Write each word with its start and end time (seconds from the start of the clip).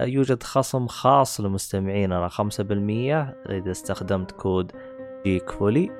يوجد 0.00 0.42
خصم 0.42 0.86
خاص 0.86 1.40
لمستمعيننا 1.40 2.28
5% 2.28 2.40
إذا 3.50 3.70
استخدمت 3.70 4.30
كود 4.30 4.72
جيك 5.24 5.50
فولي 5.50 5.90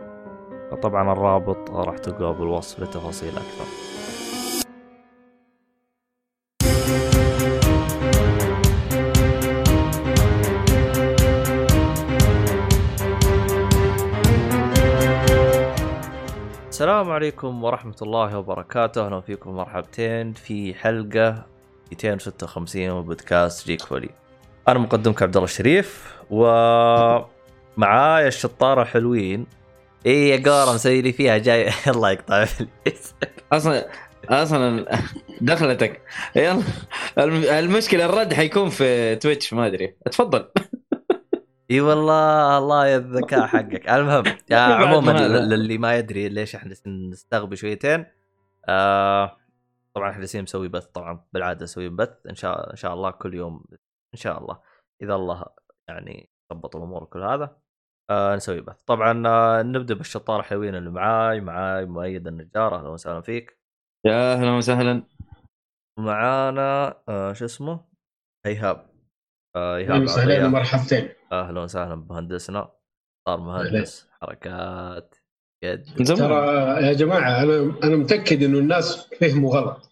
طبعا 0.83 1.13
الرابط 1.13 1.71
راح 1.71 1.99
تلقاه 1.99 2.33
بالوصف 2.33 2.81
لتفاصيل 2.81 3.33
أكثر. 3.37 3.65
السلام 16.69 17.11
عليكم 17.11 17.65
ورحمة 17.65 17.97
الله 18.03 18.39
وبركاته. 18.39 19.07
أهلا 19.07 19.21
فيكم 19.21 19.51
مرحبتين 19.51 20.33
في 20.33 20.75
حلقة 20.75 21.56
256 21.93 22.91
من 22.91 23.03
بودكاست 23.03 23.67
Geek 23.67 23.83
Fully. 23.83 24.09
أنا 24.69 24.79
مقدمك 24.79 25.23
عبد 25.23 25.37
الله 25.37 25.45
الشريف 25.45 26.15
ومعايا 26.31 28.29
الشطارة 28.29 28.83
الحلوين 28.83 29.47
اي 30.07 30.29
يا 30.29 30.43
قارة 30.51 30.75
مسوي 30.75 31.03
لي 31.03 31.13
فيها 31.13 31.39
جاي. 31.39 31.71
الله 31.93 32.11
يقطع 32.11 32.47
أصلا 33.53 33.87
أصلا 34.29 34.87
دخلتك. 35.41 36.03
يلا 36.37 36.63
الم- 37.19 37.45
المشكلة 37.45 38.05
الرد 38.05 38.33
حيكون 38.35 38.69
في 38.71 39.17
Twitch 39.17 39.53
ما 39.53 39.67
أدري. 39.67 39.97
تفضل. 40.13 40.49
إي 41.71 41.81
والله 41.81 42.59
الله 42.59 42.87
يا 42.87 42.97
الذكاء 42.97 43.47
حقك. 43.47 43.89
المهم 43.89 44.25
عموما 44.53 45.13
للي 45.29 45.79
ما 45.79 45.97
يدري 45.97 46.29
ليش 46.29 46.55
إحنا 46.55 46.75
نستغبي 46.87 47.57
شويتين 47.57 48.07
آه 48.69 49.37
طبعا 49.97 50.11
إحنا 50.11 50.21
جالسين 50.21 50.43
نسوي 50.43 50.69
بث 50.69 50.87
طبعا 50.87 51.27
بالعادة 51.33 51.65
نسوي 51.65 51.89
بث. 51.89 52.27
إن 52.27 52.35
شاء 52.35 52.71
إن 52.71 52.77
شاء 52.77 52.95
الله 52.95 53.11
كل 53.11 53.35
يوم 53.35 53.65
إن 54.15 54.19
شاء 54.19 54.39
الله. 54.39 54.61
إذا 55.03 55.15
الله 55.15 55.45
يعني 55.89 56.31
ضبط 56.53 56.77
الأمور 56.77 57.03
وكل 57.03 57.23
هذا 57.23 57.59
آه 58.11 58.37
نسوي 58.37 58.61
بث. 58.61 58.83
طبعا 58.83 59.23
آه 59.27 59.63
نبدأ 59.63 59.95
بالشطار 59.95 60.41
الحلوين 60.41 60.75
اللي 60.75 60.91
معاي. 60.91 61.41
معاي 61.41 61.87
مؤيد 61.87 62.27
النجار. 62.27 62.77
أهلا 62.77 62.89
وسهلا 62.89 63.21
فيك. 63.21 63.59
يا 64.07 64.33
أهلا 64.33 64.57
وسهلا. 64.57 65.03
ومعانا 65.99 67.03
آه 67.09 67.33
شو 67.33 67.45
اسمه؟ 67.45 67.85
هيهاب. 68.47 68.91
آه 69.57 69.77
ايهاب 69.77 69.91
أهلا 69.91 70.05
وسهلا. 70.05 70.49
مرحبتين 70.49 71.09
أهلا 71.33 71.61
وسهلا 71.61 71.95
بمهندسنا. 71.95 72.73
صار 73.29 73.41
مهندس. 73.41 74.11
حركات. 74.21 75.16
ترى 76.07 76.47
يا 76.87 76.93
جماعة 76.93 77.43
أنا 77.43 77.75
أنا 77.85 77.97
متأكد 77.97 78.43
إنه 78.43 78.59
الناس 78.59 79.09
فهموا 79.21 79.55
غلط. 79.57 79.91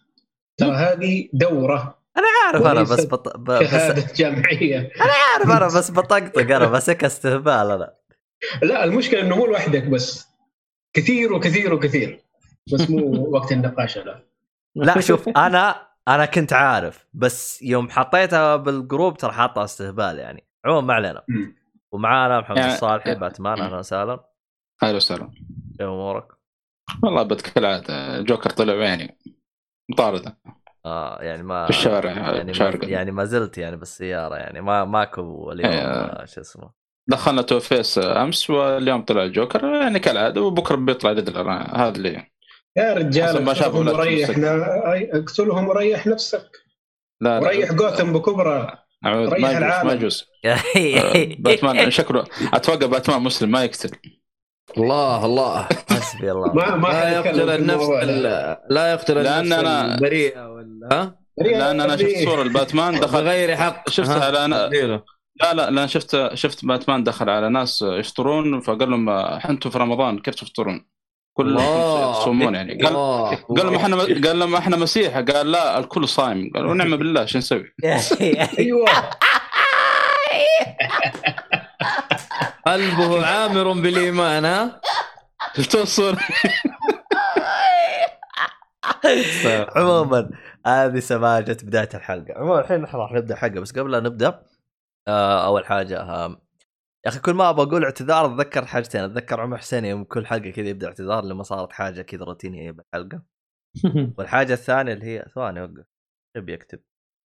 ترى 0.56 0.70
هذه 0.77 1.28
دورة 1.33 1.98
أنا 2.17 2.27
عارف 2.47 2.67
أنا 2.67 2.83
بس 2.83 3.05
بط... 3.05 3.36
ب... 3.36 3.44
بس 3.50 4.14
جامعية. 4.17 4.78
أنا 5.00 5.12
عارف 5.33 5.50
أنا 5.50 5.67
بس 5.78 5.91
بطقطق 5.91 6.41
أنا 6.56 6.67
بسك 6.67 7.05
استهبال 7.05 7.52
أنا. 7.70 7.95
لا 8.62 8.84
المشكلة 8.84 9.20
إنه 9.20 9.36
مو 9.36 9.47
لوحدك 9.47 9.84
بس. 9.84 10.28
كثير 10.92 11.33
وكثير 11.33 11.75
وكثير. 11.75 12.20
بس 12.72 12.91
مو 12.91 13.27
وقت 13.34 13.52
النقاش 13.52 13.98
الان 13.98 14.20
لا 14.77 15.01
شوف 15.01 15.29
أنا 15.29 15.86
أنا 16.08 16.24
كنت 16.27 16.52
عارف 16.52 17.07
بس 17.14 17.63
يوم 17.63 17.90
حطيتها 17.90 18.57
بالجروب 18.57 19.17
ترى 19.17 19.33
حاطها 19.33 19.64
استهبال 19.64 20.18
يعني. 20.18 20.45
عموما 20.64 20.86
ما 20.86 20.95
علينا. 20.95 21.23
ومعانا 21.92 22.40
محمد 22.40 22.57
يعني- 22.58 22.73
الصالحي 22.74 23.14
باتمان 23.14 23.61
أهلا 23.61 23.79
وسهلا. 23.79 24.24
أهلا 24.83 24.96
وسهلا. 24.96 25.30
كيف 25.79 25.86
أمورك؟ 25.89 26.29
والله 27.02 27.23
بد 27.23 27.40
كالعاده 27.40 28.20
جوكر 28.23 28.51
طلع 28.51 28.74
يعني 28.74 29.18
مطاردة. 29.90 30.39
آه 30.86 31.23
يعني 31.23 31.42
ما 31.42 31.64
في 31.64 31.70
الشارع 31.70 32.11
يعني 32.11 32.45
ما 32.45 32.52
شارقا 32.52 32.86
يعني 32.86 33.11
ما 33.11 33.24
زلت 33.24 33.58
يعني 33.58 33.77
بالسيارة 33.77 34.36
يعني 34.36 34.61
ما 34.61 34.84
ماكو 34.84 35.52
اليوم 35.52 35.73
إيه. 35.73 35.80
آه، 35.80 36.24
شو 36.24 36.40
اسمه. 36.40 36.70
دخلنا 37.11 37.42
تو 37.42 37.61
فيس 37.61 37.98
أمس 37.98 38.51
واليوم 38.51 39.02
طلع 39.02 39.23
الجوكر 39.23 39.64
يعني 39.64 39.98
كالعادة 39.98 40.42
وبكرة 40.42 40.77
بيطلع 40.77 41.13
ريدلر 41.13 41.51
هذا 41.51 41.96
اللي 41.96 42.27
يا 42.77 42.95
رجال 42.95 43.45
ما 43.45 43.55
شافوا 43.55 43.84
اقتلهم 43.84 43.98
وريح 43.98 44.30
اقتلهم 45.14 45.68
وريح 45.68 46.07
نفسك. 46.07 46.51
لا 47.20 47.40
لا 47.40 47.46
وريح 47.46 47.73
جوثم 47.73 48.13
بكبرى 48.13 48.79
ريح 49.07 49.40
ما 49.40 49.48
يجوز 49.51 49.57
العالم. 49.57 49.86
ما 49.86 49.92
يجوز. 49.92 50.30
آه، 50.45 50.63
باتمان 51.39 51.90
شكله 51.90 52.24
أتوقع 52.55 52.86
باتمان 52.86 53.23
مسلم 53.23 53.51
ما 53.51 53.64
يقتل. 53.64 53.90
الله 54.73 55.25
الله 55.27 55.69
حسبي 55.91 56.33
الله 56.33 56.52
ما 56.52 56.77
ما 56.77 56.89
لا 56.89 57.13
يقتل 57.13 57.51
النفس 57.51 57.89
لا 58.70 58.92
يقتل 58.92 59.14
لأن 59.14 59.52
النفس 59.52 59.63
أنا- 59.63 59.67
البريئه 59.95 60.48
ولا 60.52 60.89
ها 60.92 61.19
لأن 61.39 61.80
أنا 61.80 61.97
شفت. 61.97 62.25
صورة 62.25 62.42
الباتمان 62.42 63.01
دخل 63.01 63.25
بغير 63.25 63.57
حق 63.57 63.89
شفتها 63.91 64.19
ها، 64.19 64.25
على 64.27 64.39
أنا- 64.48 64.55
اديله. 64.58 65.02
لا 65.42 65.55
لا 65.55 65.70
لا 65.70 65.86
شفت 65.86 66.35
شفت 66.35 66.64
باتمان 66.64 67.05
دخل 67.05 67.30
على 67.30 67.48
ناس 67.48 67.83
يفطرون 67.83 68.61
فقال 68.61 68.91
لهم 68.91 69.08
أنتم 69.08 69.70
في 69.70 69.79
رمضان 69.79 70.19
كيف 70.19 70.35
تفطرون؟ 70.35 70.86
كلهم. 71.36 72.11
يصومون 72.11 72.55
يعني 72.55 72.83
قال. 72.85 72.95
قال 73.57 73.67
لهم 73.67 73.75
إحنا 73.75 73.96
قال 73.96 74.39
لهم 74.39 74.55
إحنا 74.57 74.77
مسيح 74.77 75.19
قال 75.19 75.51
لا 75.52 75.79
الكل 75.79 76.08
صايم 76.08 76.51
قالوا 76.55 76.75
نعم 76.75 76.96
بالله 76.96 77.25
شو 77.25 77.39
نسوي؟ 77.39 77.64
أيوه 78.58 78.85
قلبه 82.67 83.27
عامر 83.27 83.73
بالإيمان 83.73 84.45
ها؟ 84.45 84.80
شفتوا 85.57 85.83
الصورة؟ 85.83 86.19
عموما 89.77 90.30
هذه 90.67 90.98
سماجة 90.98 91.57
بداية 91.63 91.89
الحلقة. 91.95 92.35
عموما 92.39 92.61
الحين 92.61 92.80
نحن 92.80 92.97
راح 92.97 93.13
نبدأ 93.13 93.35
الحلقة 93.35 93.61
بس 93.61 93.73
قبل 93.79 93.91
لا 93.91 94.01
نبدأ 94.01 94.42
آه 95.08 95.47
أول 95.47 95.67
حاجة 95.67 96.01
آه 96.01 96.29
يا 97.07 97.11
أخي 97.11 97.20
كل 97.20 97.35
ما 97.35 97.51
أبغى 97.51 97.67
أقول 97.67 97.85
اعتذار 97.85 98.27
أتذكر 98.27 98.67
حاجتين. 98.67 99.01
أتذكر 99.05 99.41
عمر 99.41 99.58
حسين 99.58 99.85
يوم 99.85 100.05
كل 100.05 100.27
حلقة 100.27 100.51
كذا 100.51 100.69
يبدأ 100.69 100.86
اعتذار 100.86 101.25
لما 101.25 101.42
صارت 101.42 101.73
حاجة 101.73 102.02
كذا 102.02 102.25
روتينية 102.25 102.70
بالحلقة. 102.70 103.23
والحاجة 104.19 104.52
الثانية 104.52 104.92
اللي 104.92 105.07
هي 105.07 105.25
ثواني 105.35 105.63
وقف 105.63 105.85
يبي 106.36 106.52
يكتب 106.52 106.81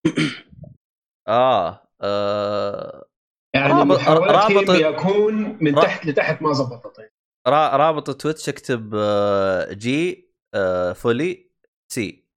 آه, 1.28 1.88
آه 2.02 3.06
يعني 3.58 3.74
رابط- 3.74 4.70
أكون 4.70 5.58
من 5.64 5.76
تحت 5.76 6.06
لتحت 6.06 6.42
ما 6.42 6.54
زبطت 6.54 7.12
را- 7.48 7.76
رابط 7.78 8.22
Twitch 8.22 8.50
اكتب 8.50 8.96
آه، 8.96 9.74
G 9.74 10.32
آه، 10.56 10.94
Fully 10.94 11.52
C 11.94 12.28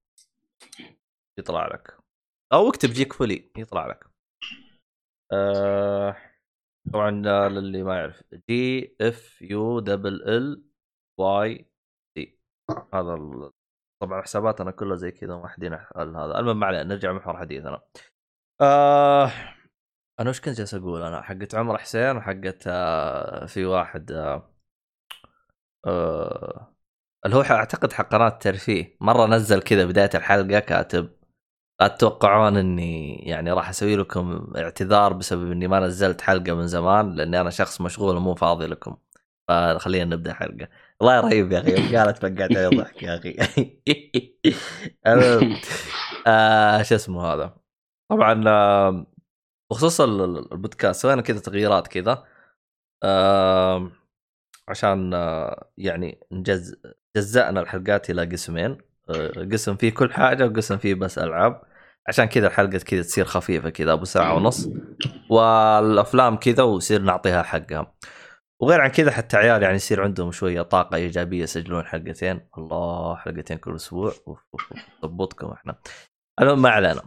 يطلع 1.39 1.67
لك. 1.67 1.97
أو 2.53 2.69
اكتب 2.69 2.89
Geek 2.89 3.13
Fully 3.13 3.51
يطلع 3.57 3.87
لك. 3.87 4.07
آه، 5.33 6.17
طبعا 6.93 7.23
آه، 7.27 7.49
للي 7.49 7.83
ما 7.83 7.97
يعرف. 7.99 8.23
G 8.51 8.97
F 9.01 9.43
U 9.43 9.81
double 9.81 10.23
L 10.29 10.65
Y 11.21 11.67
C 12.19 12.39
هذا 12.95 13.15
ال- 13.15 13.51
طبعا 14.03 14.23
حساباتنا 14.23 14.71
كلها 14.71 14.97
زي 14.97 15.11
كذا 15.11 15.37
موحدين 15.37 15.73
ال- 15.75 16.17
هذا. 16.17 16.39
المهم 16.39 16.61
ما 16.61 16.67
علينا 16.67 16.83
نرجع 16.85 17.13
محور 17.13 17.37
حديثنا. 17.37 17.83
آه 18.61 19.33
أنا 20.21 20.31
وش 20.31 20.41
كنت 20.41 20.59
جالس 20.59 20.75
أقول؟ 20.75 21.03
أنا 21.03 21.23
حقت 21.23 21.55
عمر 21.55 21.79
حسين 21.79 22.17
وحقت 22.17 22.65
آه 22.67 23.47
في 23.47 23.65
واحد 23.65 24.13
آه 24.13 24.51
آه 25.87 26.75
اللي 27.27 27.37
هو 27.37 27.41
أعتقد 27.43 27.93
حق 27.93 28.09
قناة 28.13 28.29
ترفيه. 28.29 28.97
مرة 29.01 29.27
نزل 29.27 29.63
كذا 29.63 29.85
بداية 29.87 30.11
الحلقة 30.15 30.59
كاتب 30.61 31.11
لا 31.81 31.89
تتوقعون 31.89 32.57
إني 32.57 33.17
يعني 33.17 33.53
راح 33.53 33.69
أسوي 33.69 33.97
لكم 33.97 34.53
اعتذار 34.57 35.13
بسبب 35.13 35.53
إني 35.53 35.69
ما 35.69 35.81
نزلت 35.81 36.21
حلقة 36.21 36.55
من 36.55 36.67
زمان 36.67 37.15
لأني 37.15 37.41
أنا 37.41 37.51
شخص 37.51 37.81
مشغول 37.81 38.17
ومو 38.17 38.35
فاضي 38.35 38.67
لكم. 38.67 38.97
فخلينا 39.49 40.17
نبدأ 40.17 40.33
حلقة. 40.33 40.69
والله 41.01 41.21
رهيب 41.21 41.53
يا 41.53 41.61
أخي. 41.61 41.97
قالت 41.97 42.19
فقعت 42.19 42.57
علي 42.57 42.67
ضحك 42.77 43.03
يا 43.03 43.17
أخي. 43.17 43.37
شو 46.89 46.95
اسمه 46.95 47.25
هذا؟ 47.25 47.57
طبعا 48.09 48.45
بخصوص 49.71 50.01
ال- 50.01 50.21
ال- 50.25 50.53
البودكاست 50.53 51.03
سوينا 51.03 51.23
كذا 51.23 51.39
تغييرات 51.41 51.89
كذا 51.89 52.25
آه 53.03 53.91
عشان 54.69 55.15
آه 55.15 55.71
يعني 55.79 56.21
نجز 56.33 56.77
جزأنا 57.17 57.61
الحلقات 57.61 58.11
إلى 58.11 58.25
قسمين 58.25 58.79
آه 59.11 59.49
قسم 59.53 59.77
فيه 59.77 59.91
كل 59.95 60.13
حاجة 60.13 60.47
وقسم 60.47 60.79
فيه 60.79 60.95
بس 60.95 61.19
ألعاب. 61.19 61.63
عشان 62.09 62.25
كذا 62.25 62.47
الحلقة 62.47 62.79
كذا 62.79 63.03
تصير 63.03 63.25
خفيفة 63.25 63.71
كذا 63.71 63.93
أبو 63.93 64.05
ساعة 64.05 64.35
ونص 64.35 64.69
والأفلام 65.31 66.37
كذا 66.37 66.63
ويصير 66.63 67.03
نعطيها 67.03 67.43
حقها. 67.43 67.95
وغير 68.61 68.81
عن 68.81 68.91
كذا 68.91 69.11
حتى 69.11 69.37
عيال 69.37 69.63
يعني 69.63 69.77
يصير 69.77 70.03
عندهم 70.03 70.33
شوية 70.33 70.63
طاقة 70.63 70.97
إيجابية 70.97 71.43
يسجلون 71.43 71.85
حلقتين. 71.87 72.49
الله 72.59 73.17
حلقتين 73.17 73.59
كل 73.59 73.75
أسبوع. 73.75 74.13
نضبطكم 75.05 75.51
إحنا. 75.51 75.79
المهم 76.41 76.63
ما 76.63 76.71
علينا. 76.71 77.03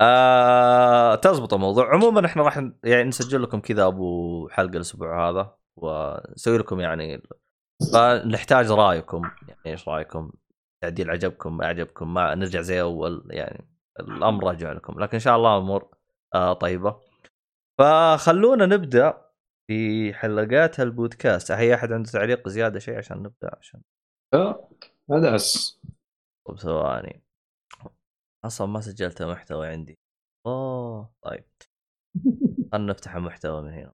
آه 0.00 1.14
تزبط 1.14 1.54
الموضوع. 1.54 1.94
عموما 1.94 2.26
إحنا 2.26 2.42
راح 2.42 2.58
يعني 2.84 3.04
نسجل 3.04 3.42
لكم 3.42 3.60
كذا 3.60 3.86
أبو 3.86 4.48
حلقة 4.48 4.76
الأسبوع 4.76 5.30
هذا 5.30 5.56
ونسوي 5.76 6.58
لكم 6.58 6.80
يعني 6.80 7.22
فنحتاج 7.92 8.70
رأيكم. 8.70 9.22
يعني 9.48 9.60
إيش 9.66 9.88
رأيكم؟ 9.88 10.32
تعديل 10.82 11.10
عجبكم 11.10 11.56
ما 11.56 11.66
عجبكم؟ 11.66 12.14
ما 12.14 12.34
نرجع 12.34 12.60
زي 12.60 12.80
أول 12.80 13.28
يعني 13.30 13.68
الأمر 14.00 14.44
راجع 14.44 14.72
لكم. 14.72 15.00
لكن 15.00 15.12
إن 15.14 15.20
شاء 15.20 15.36
الله 15.36 15.58
امور 15.58 15.88
آه 16.34 16.52
طيبة. 16.52 17.00
فخلونا 17.78 18.66
نبدأ 18.66 19.28
في 19.66 20.14
حلقات 20.14 20.80
البودكاست. 20.80 21.52
هي 21.52 21.74
أحد 21.74 21.92
عنده 21.92 22.10
تعليق 22.10 22.48
زيادة 22.48 22.78
شيء 22.78 22.98
عشان 22.98 23.18
نبدأ؟ 23.18 23.56
عشان 23.60 23.80
آه، 24.34 24.68
هذا 25.10 25.34
بس 25.34 25.80
طب 26.46 26.58
ثواني. 26.58 27.27
أصلا 28.44 28.66
ما 28.66 28.80
سجلت 28.80 29.22
محتوى 29.22 29.68
عندي. 29.68 29.98
أوه 30.46 31.12
طيب. 31.22 31.44
خلنا 32.72 32.92
نفتح 32.92 33.16
المحتوى 33.16 33.62
من 33.62 33.72
هنا. 33.72 33.92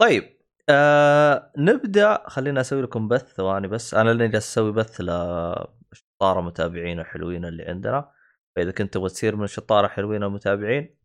طيب 0.00 0.38
آه 0.68 1.52
نبدأ. 1.58 2.28
خلينا 2.28 2.60
أسوي 2.60 2.82
لكم 2.82 3.08
بث 3.08 3.34
ثواني 3.34 3.68
بس. 3.68 3.94
أنا 3.94 4.12
اللي 4.12 4.28
جالس 4.28 4.46
أسوي 4.52 4.72
بث 4.72 5.00
للشطاره 5.00 6.40
متابعين 6.40 7.00
الحلوين 7.00 7.44
اللي 7.44 7.64
عندنا. 7.64 8.12
فإذا 8.56 8.70
كنت 8.72 8.94
تبغى 8.94 9.08
تصير 9.08 9.36
من 9.36 9.44
الشطاره 9.44 9.88
حلوين 9.88 10.22
المتابعين 10.22 10.96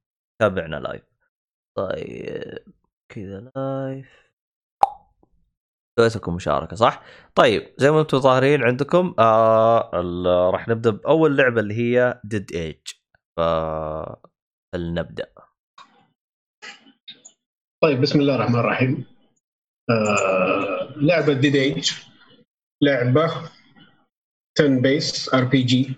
تابعنا 0.41 0.75
live 0.75 1.03
طيب 1.77 2.59
كذا 3.09 3.39
live 3.55 4.30
سويت 5.99 6.15
لكم 6.15 6.35
مشاركة 6.35 6.75
صح؟ 6.75 7.03
طيب 7.35 7.73
زي 7.77 7.91
ما 7.91 8.01
أنتم 8.01 8.19
ظاهرين 8.19 8.63
عندكم 8.63 9.15
آه 9.19 9.91
راح 10.53 10.67
نبدأ 10.67 10.89
بأول 10.89 11.37
لعبة 11.37 11.61
اللي 11.61 11.73
هي 11.73 12.21
Dead 12.23 12.51
Age 12.51 12.77
فلنبدا 13.37 15.31
طيب 17.83 18.01
بسم 18.01 18.19
الله 18.19 18.35
الرحمن 18.35 18.59
الرحيم. 18.59 19.05
آه 19.89 20.93
لعبة 20.95 21.33
Dead 21.33 21.55
Age 21.55 21.91
لعبة 22.83 23.23
turn 24.59 24.81
based 24.81 25.33
RPG 25.33 25.95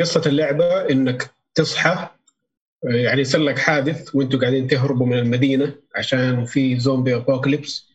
قصة 0.00 0.22
اللعبة 0.26 0.90
إنك 0.90 1.34
تصحى 1.54 1.90
آه، 1.90 2.96
يعني 2.96 3.20
يصير 3.20 3.40
لك 3.40 3.58
حادث 3.58 4.14
وأنتم 4.14 4.40
قاعدين 4.40 4.66
تهربوا 4.66 5.06
من 5.06 5.18
المدينة 5.18 5.74
عشان 5.96 6.44
في 6.44 6.78
zombie 6.78 7.14
apocalypse 7.14 7.93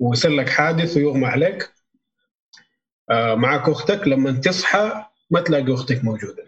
ويصير 0.00 0.30
لك 0.30 0.48
حادث 0.48 0.96
ويغمى 0.96 1.26
عليك 1.26 1.70
آه 3.10 3.34
معك 3.34 3.68
أختك 3.68 4.08
لما 4.08 4.32
تصحى 4.32 5.04
ما 5.30 5.40
تلاقي 5.40 5.74
أختك 5.74 6.04
موجودة. 6.04 6.44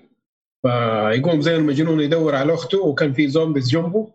فيقوم 0.62 1.40
زي 1.40 1.56
المجنون 1.56 2.00
يدور 2.00 2.34
على 2.34 2.54
أخته 2.54 2.78
وكان 2.80 3.12
في 3.12 3.28
zombies 3.28 3.68
جنبه 3.68 4.14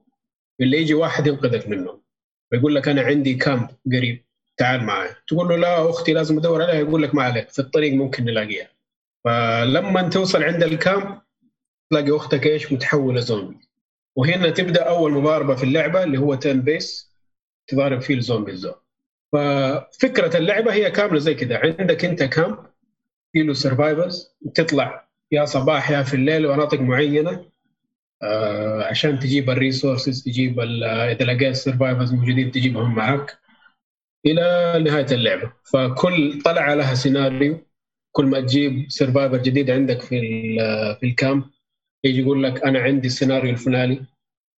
اللي 0.62 0.78
يجي 0.78 0.94
واحد 0.94 1.28
ينقذك 1.28 1.68
منهم 1.68 2.02
فيقول 2.50 2.76
لك 2.76 2.88
أنا 2.88 3.02
عندي 3.02 3.34
camp 3.34 3.70
قريب 3.94 4.26
تعال 4.58 4.84
معي 4.84 5.10
تقول 5.28 5.48
له 5.50 5.56
لا 5.56 5.90
أختي 5.90 6.14
لازم 6.14 6.38
أدور 6.38 6.62
عليها 6.64 6.76
يقول 6.76 7.04
لك 7.04 7.16
ما 7.16 7.24
عليك 7.24 7.50
في 7.50 7.60
الطريق 7.60 7.94
ممكن 7.94 8.26
نلاقيها. 8.26 8.68
فلما 9.24 10.10
توصل 10.10 10.44
عند 10.44 10.64
ال 10.64 10.75
camp 10.75 11.22
تلاقي 11.90 12.16
أختك 12.16 12.48
إيش؟ 12.48 12.74
متحولة 12.74 13.20
زومبي. 13.20 13.68
وهنا 14.16 14.50
تبدأ 14.50 14.84
أول 14.84 15.12
مضاربة 15.12 15.56
في 15.56 15.64
اللعبة 15.64 16.04
اللي 16.04 16.18
هو 16.18 16.36
turn 16.36 16.62
based 16.62 17.14
تضارب 17.68 18.02
فيه 18.02 18.16
ال 18.16 18.21
zombies 18.22 18.62
دول 18.62 18.76
ففكرة 19.34 20.38
اللعبة 20.38 20.74
هي 20.74 20.92
كاملة 20.92 21.20
زي 21.20 21.34
كذا. 21.36 21.58
عندك 21.58 22.06
أنت 22.06 22.24
camp 22.24 22.58
في 23.34 23.54
survivors 23.54 24.36
تطلع 24.56 25.08
يا 25.32 25.46
صباح 25.46 25.92
يا 25.92 26.04
في 26.04 26.14
الليل 26.14 26.48
مناطق 26.48 26.80
معينة 26.80 27.46
آه، 28.24 28.84
عشان 28.84 29.20
تجيب 29.20 29.50
ال 29.50 29.57
resources 29.57 30.24
تجيب 30.24 30.60
إذا 30.60 31.26
لقيت 31.26 31.56
survivors 31.56 32.14
موجودين 32.14 32.52
تجيبهم 32.52 32.96
معك 32.96 33.40
إلى 34.26 34.74
نهاية 34.86 35.06
اللعبة. 35.12 35.54
فكل 35.74 36.42
طلعة 36.46 36.76
لها 36.76 36.94
سيناريو 36.96 37.68
كل 38.12 38.26
ما 38.26 38.40
تجيب 38.42 38.86
survivor 38.90 39.38
جديد 39.38 39.70
عندك 39.70 40.02
في 40.02 40.20
في 41.00 41.06
ال 41.06 41.13
camp 41.13 41.44
يجي 42.04 42.22
يقول 42.22 42.44
لك 42.44 42.64
أنا 42.64 42.80
عندي 42.80 43.08
السيناريو 43.08 43.52
الفلاني 43.52 44.06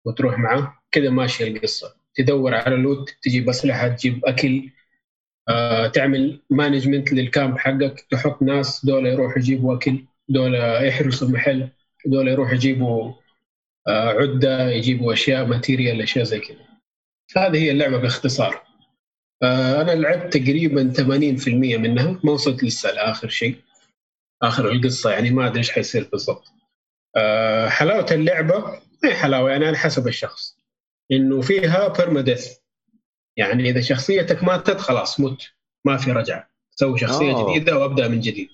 وتروح 0.05 0.39
معاه 0.39 0.79
كذا 0.93 1.11
ماشيه 1.11 1.49
القصة. 1.49 1.98
تدور 2.19 2.55
على 2.55 2.77
loot 2.77 3.11
تجيب 3.23 3.49
أسلحة 3.49 3.89
تجيب 3.89 4.25
أكل 4.27 4.71
آه، 5.49 5.87
تعمل 5.87 6.41
management 6.51 7.13
لل 7.13 7.28
camp 7.28 7.59
حقك 7.59 8.01
تحط 8.11 8.43
ناس 8.43 8.87
دول 8.87 9.07
يروحوا 9.07 9.39
يجيبوا 9.39 9.77
أكل 9.77 10.05
دول 10.29 10.55
يحرسوا 10.55 11.29
المحل 11.29 11.69
دول 12.07 12.29
يروحوا 12.29 12.55
يجيبوا 12.55 13.13
آه، 13.89 14.09
عدة 14.09 14.71
يجيبوا 14.71 15.13
أشياء 15.13 15.47
material 15.47 16.03
أشياء 16.03 16.25
زي 16.25 16.41
كذا 16.41 16.59
هذه 17.37 17.57
هي 17.57 17.71
اللعبة 17.71 17.99
باختصار. 17.99 18.63
آه، 19.43 19.83
أنا 19.83 19.91
لعبت 19.91 20.37
تقريبا 20.37 20.93
80% 20.93 21.77
منها 21.77 22.21
ما 22.25 22.33
وصلت 22.33 22.65
لسه 22.65 22.93
لآخر 22.93 23.29
شيء 23.29 23.57
آخر 24.43 24.71
القصة 24.71 25.11
يعني 25.11 25.31
ما 25.31 25.47
أدري 25.47 25.59
إيش 25.59 25.71
حيصير 25.71 26.09
بالضبط. 26.13 26.53
حلاوة 27.69 28.07
اللعبة؟ 28.11 28.59
ما 29.03 29.11
هي 29.11 29.15
حلاوة 29.15 29.51
يعني 29.51 29.67
على 29.67 29.77
حسب 29.77 30.09
الشخص. 30.09 30.58
إنه 31.13 31.41
فيها 31.41 31.89
permadeath 31.89 32.49
يعني 33.37 33.71
إذا 33.71 33.81
شخصيتك 33.81 34.45
ماتت 34.45 34.79
خلاص 34.81 35.21
مت 35.21 35.43
ما 35.87 35.97
في 35.97 36.13
رجعة. 36.13 36.51
سوي 36.71 36.99
شخصية 36.99 37.33
أوه. 37.33 37.51
جديدة 37.57 37.79
وأبدأ 37.79 38.09
من 38.09 38.21
جديد. 38.21 38.49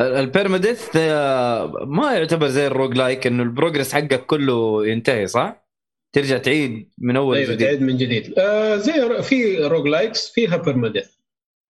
ال 0.00 0.09
permadeath 0.09 0.96
آه، 0.96 1.66
ما 1.86 2.12
يعتبر 2.14 2.46
زي 2.48 2.66
ال 2.66 2.94
roguelike 2.96 3.26
إنه 3.26 3.42
ال 3.42 3.48
progress 3.48 3.92
حقك 3.94 4.26
كله 4.26 4.86
ينتهي 4.86 5.26
صح؟ 5.26 5.66
ترجع 6.12 6.38
تعيد 6.38 6.90
من 6.98 7.16
أول 7.16 7.36
أيوه 7.36 7.50
جديد 7.54 7.66
تعيد 7.66 7.82
من 7.82 7.96
جديد. 7.96 8.38
آه 8.38 8.76
زي 8.76 9.22
في 9.22 9.56
roguelikes 9.56 10.30
فيها 10.32 10.56
permadeath 10.56 11.10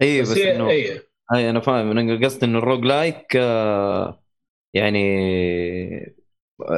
اي 0.03 0.23
بس 0.23 0.31
بس 0.31 0.39
انه 0.39 0.71
اي 0.71 1.03
أنا 1.51 1.61
فاهم. 1.61 1.99
أنا 1.99 2.27
قصدي 2.27 2.47
إنه 2.47 2.59
ال 2.59 2.85
roguelike 2.85 3.37
آه، 3.37 4.23
يعني 4.75 6.15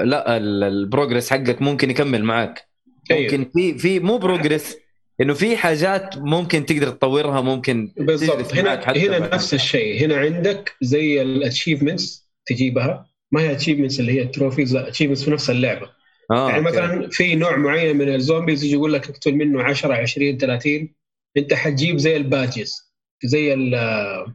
لا 0.03 0.37
ال- 0.37 0.65
ال 0.65 0.72
progress 0.72 1.31
حقك 1.31 1.63
ممكن 1.63 1.91
يكمل 1.91 2.25
معك. 2.25 2.49
أيوة. 2.49 2.72
ممكن 3.11 3.51
في 3.55 3.79
في 3.79 4.01
مو 4.01 4.19
progress 4.19 4.77
إنه 5.21 5.35
في 5.35 5.57
حاجات 5.57 6.19
ممكن 6.19 6.67
تقدر 6.67 6.91
تطورها 6.91 7.41
ممكن 7.41 7.93
بالضبط. 7.97 8.55
هنا 8.55 8.83
هنا. 8.87 9.19
نفس 9.35 9.55
الشيء. 9.55 10.05
هنا 10.05 10.17
عندك 10.17 10.73
زي 10.83 11.23
ال 11.23 11.31
achievements 11.31 12.29
تجيبها. 12.47 13.07
ما 13.33 13.41
هي 13.41 13.53
achievements 13.53 14.01
اللي 14.01 14.13
هي 14.21 14.25
trophies 14.27 14.75
لا 14.75 14.89
achievements 14.89 15.25
في 15.25 15.31
نفس 15.31 15.51
اللعبة. 15.51 15.91
آه 16.31 16.51
يعني 16.51 16.67
okay. 16.69 16.71
مثلا 16.71 17.09
في 17.11 17.35
نوع 17.35 17.57
معين 17.57 17.97
من 17.97 18.15
ال 18.15 18.21
zombies 18.21 18.65
يجي 18.65 18.75
يقول 18.75 18.93
لك 18.93 19.11
اقتل 19.11 19.35
منه 19.35 19.63
10 19.63 19.95
20 19.95 20.39
30 20.39 20.89
أنت 21.37 21.55
حتجيب 21.55 21.97
زي 21.99 22.17
ال 22.17 22.28
badges 22.28 22.93
زي 23.25 23.55
ال 23.55 23.75
آه، 23.75 24.35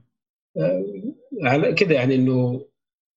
على 1.43 1.73
كذا 1.73 1.93
يعني 1.93 2.15
إنه 2.15 2.65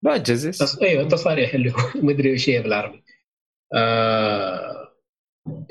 badges. 0.03 0.63
أيوه 0.83 1.03
التصاريح 1.03 1.55
اللي 1.55 1.71
هو 1.71 1.77
مدري 2.09 2.31
إيش 2.31 2.51
هي 2.51 2.63
بالعربي. 2.63 3.05
آه... 3.75 4.80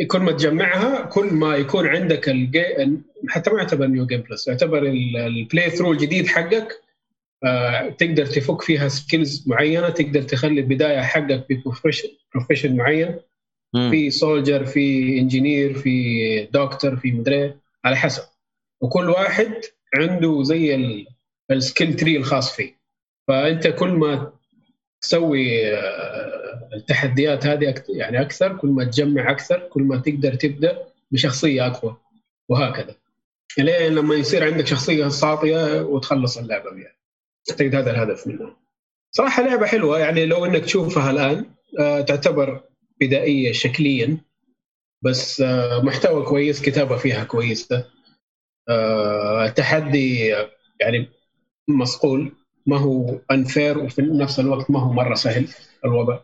كل 0.07 0.19
ما 0.19 0.31
تجمعها 0.31 1.01
كل 1.05 1.25
ما 1.33 1.55
يكون 1.55 1.87
عندك 1.87 2.29
الجي... 2.29 2.63
حتى 3.29 3.49
ما 3.51 3.57
يعتبر 3.57 3.87
new 3.87 4.05
game 4.05 4.21
plus 4.21 4.47
يعتبر 4.47 4.77
ال- 4.83 5.17
ال 5.17 5.69
playthrough 5.69 5.91
الجديد 5.91 6.27
حقك 6.27 6.81
آه... 7.43 7.89
تقدر 7.89 8.25
تفك 8.25 8.61
فيها 8.61 8.87
skills 8.87 9.43
معينة 9.47 9.89
تقدر 9.89 10.21
تخلي 10.21 10.59
البدايه 10.61 11.01
حقك 11.01 11.47
profession 12.33 12.75
معين. 12.77 13.19
مم. 13.75 13.91
في 13.91 14.09
soldier 14.11 14.65
في 14.65 15.17
engineer 15.19 15.73
في 15.73 16.43
دكتور 16.53 16.95
في 16.95 17.11
مدري 17.11 17.53
على 17.85 17.95
حسب. 17.95 18.23
وكل 18.81 19.09
واحد 19.09 19.53
عنده 19.95 20.43
زي 20.43 20.75
ال- 20.75 21.07
ال 21.51 21.58
skill 21.58 21.95
tree 21.95 22.17
الخاص 22.17 22.55
فيه. 22.55 22.79
فأنت 23.27 23.67
كل 23.67 23.89
ما 23.89 24.31
تسوي 25.01 25.73
آه، 25.75 26.69
التحديات 26.73 27.45
هذه 27.45 27.83
يعني 27.89 28.21
أكثر 28.21 28.57
كل 28.57 28.67
ما 28.67 28.83
تجمع 28.83 29.31
أكثر 29.31 29.59
كل 29.59 29.81
ما 29.81 29.97
تقدر 29.97 30.33
تبدأ 30.33 30.85
بشخصية 31.11 31.67
أقوى 31.67 31.97
وهكذا. 32.49 32.95
لين 33.57 33.95
لما 33.95 34.15
يصير 34.15 34.43
عندك 34.53 34.67
شخصية 34.67 35.07
ساطيه 35.07 35.81
وتخلص 35.81 36.37
اللعبة 36.37 36.71
بها 36.71 36.95
أعتقد 37.49 37.75
هذا 37.75 37.91
الهدف 37.91 38.27
منها. 38.27 38.57
صراحة 39.11 39.43
لعبة 39.43 39.65
حلوة 39.65 39.99
يعني 39.99 40.25
لو 40.25 40.45
إنك 40.45 40.63
تشوفها 40.65 41.11
الآن 41.11 41.45
آه، 41.79 42.01
تعتبر 42.01 42.63
بدائية 43.01 43.51
شكليا 43.51 44.17
بس 45.01 45.41
آه، 45.41 45.81
محتوى 45.81 46.25
كويس 46.25 46.61
كتابة 46.61 46.97
فيها 46.97 47.23
كويسة 47.23 47.85
آه، 48.69 49.53
يعني 50.79 51.09
مصقول 51.67 52.31
ما 52.69 52.77
هو 52.77 53.19
انفير 53.31 53.77
وفي 53.77 54.01
نفس 54.01 54.39
الوقت 54.39 54.71
ما 54.71 54.79
هو 54.79 54.93
مرة 54.93 55.13
سهل 55.15 55.47
الوضع. 55.85 56.19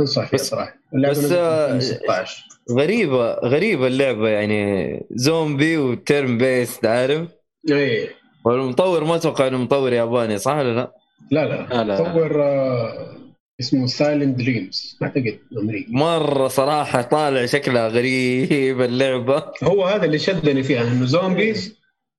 انصح 0.00 0.28
فيها 0.28 0.38
بس- 0.38 0.50
صراحة. 0.50 0.74
بس، 1.10 1.32
آه، 1.32 1.66
2016 1.66 2.44
غريبة 2.70 3.32
غريبة 3.34 3.86
اللعبة 3.86 4.28
يعني. 4.28 5.06
zombie 5.10 5.76
و 5.78 6.38
turn-based 6.38 6.86
عارف؟ 6.86 7.28
اي 7.70 8.08
والمطور 8.44 9.04
ما 9.04 9.16
أتوقع 9.16 9.46
إنه 9.46 9.58
مطور 9.58 9.92
ياباني 9.92 10.38
صح 10.38 10.52
ولا 10.56 10.74
لا؟ 10.74 10.92
لا 11.30 11.44
لا. 11.46 11.66
لا، 11.74 11.84
لا. 11.84 11.96
طور 12.12 12.42
آه، 12.42 13.16
اسمه 13.60 13.86
سايلنت 13.86 14.38
دريمز 14.38 14.98
أعتقد 15.02 15.38
أمريكي. 15.58 15.92
مرة 15.92 16.48
صراحة 16.48 17.02
طالع 17.02 17.46
شكلها 17.46 17.88
غريب 17.88 18.80
اللعبة. 18.80 19.44
هو 19.64 19.84
هذا 19.84 20.04
اللي 20.04 20.18
شدني 20.18 20.62
فيها 20.62 20.82
إنه 20.82 21.06
zombies 21.06 21.78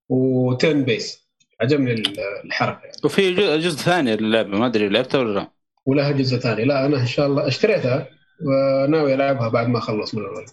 و 0.10 0.84
turn-based 0.84 1.23
عجبني 1.62 1.94
ال- 1.94 2.20
الحركة 2.46 2.80
يعني. 2.84 2.98
وفي 3.04 3.34
جزء 3.58 3.78
ثاني 3.78 4.16
للعبة 4.16 4.58
ما 4.58 4.66
أدري 4.66 4.90
لعبته 4.90 5.20
ولا 5.20 5.34
لا 5.40 5.52
ولها 5.86 6.12
جزء 6.12 6.38
ثاني 6.38 6.66
لا 6.66 6.86
أنا 6.86 6.98
إن 7.02 7.06
شاء 7.06 7.28
الله 7.28 7.48
اشتريتها 7.48 8.08
وناوي 8.46 9.14
ألعبها 9.14 9.48
بعد 9.50 9.68
ما 9.68 9.78
أخلص 9.78 10.16
من 10.16 10.22
الأول 10.22 10.46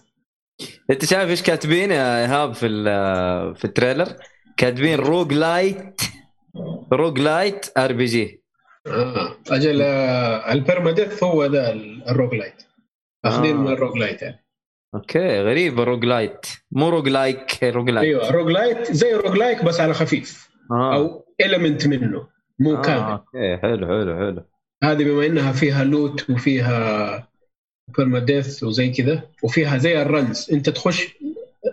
أنت 0.89 1.05
شايف 1.05 1.29
إيش 1.29 1.41
كاتبين 1.41 1.91
يا 1.91 2.21
إيهاب 2.21 2.53
في 2.53 2.67
ال- 2.67 3.55
في 3.55 3.65
ال 3.65 3.70
trailer؟ 3.70 4.07
كاتبين 4.57 4.99
روج 4.99 5.33
لايت 5.33 6.01
روج 6.93 7.19
لايت 7.19 7.65
آر 7.77 7.93
بي 7.93 8.05
جي 8.05 8.41
آه. 8.87 9.37
أجل 9.51 9.81
آه، 9.81 10.51
ال 10.53 10.59
permadeath 10.59 11.23
هو 11.23 11.45
ذا 11.45 11.71
ال- 11.71 12.07
ال 12.09 12.13
rogue 12.13 12.33
lite 12.35 12.63
أخذين 13.25 13.55
آه. 13.55 13.59
من 13.59 13.67
ال 13.67 13.72
rogue 13.72 13.97
lite 13.97 14.21
يعني 14.21 14.45
أوكي 14.95 15.41
غريبة 15.41 15.83
rogue 15.83 16.05
lite 16.05 16.45
مو 16.71 16.89
rogue 16.89 17.09
like 17.09 17.63
rogue 17.63 17.89
lite 17.89 18.05
أيوه 18.07 18.31
rogue 18.31 18.51
lite 18.51 18.91
زي 18.91 19.13
rogue 19.13 19.37
like 19.37 19.65
بس 19.65 19.79
على 19.79 19.93
خفيف 19.93 20.50
آه. 20.71 20.95
أو 20.95 21.25
element 21.41 21.87
منه 21.87 22.27
مو 22.59 22.75
آه. 22.75 22.81
كامل. 22.81 23.11
okay 23.11 23.57
حلو 23.57 23.87
حلو 23.87 24.15
حلو. 24.17 24.43
هذه 24.83 25.03
بما 25.03 25.25
إنها 25.25 25.51
فيها 25.51 25.83
loot 25.83 26.29
وفيها 26.29 27.27
permadeath 27.97 28.63
وزي 28.63 28.89
كذا 28.89 29.29
وفيها 29.43 29.77
زي 29.77 30.01
ال 30.01 30.11
runs 30.11 30.49
أنت 30.53 30.69
تخش 30.69 31.07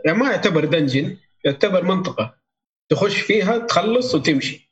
يعني 0.04 0.18
ما 0.18 0.30
يعتبر 0.30 0.64
dungeon 0.64 1.16
يعتبر 1.44 1.84
منطقة. 1.84 2.34
تخش 2.88 3.20
فيها 3.20 3.58
تخلص 3.58 4.14
وتمشي. 4.14 4.70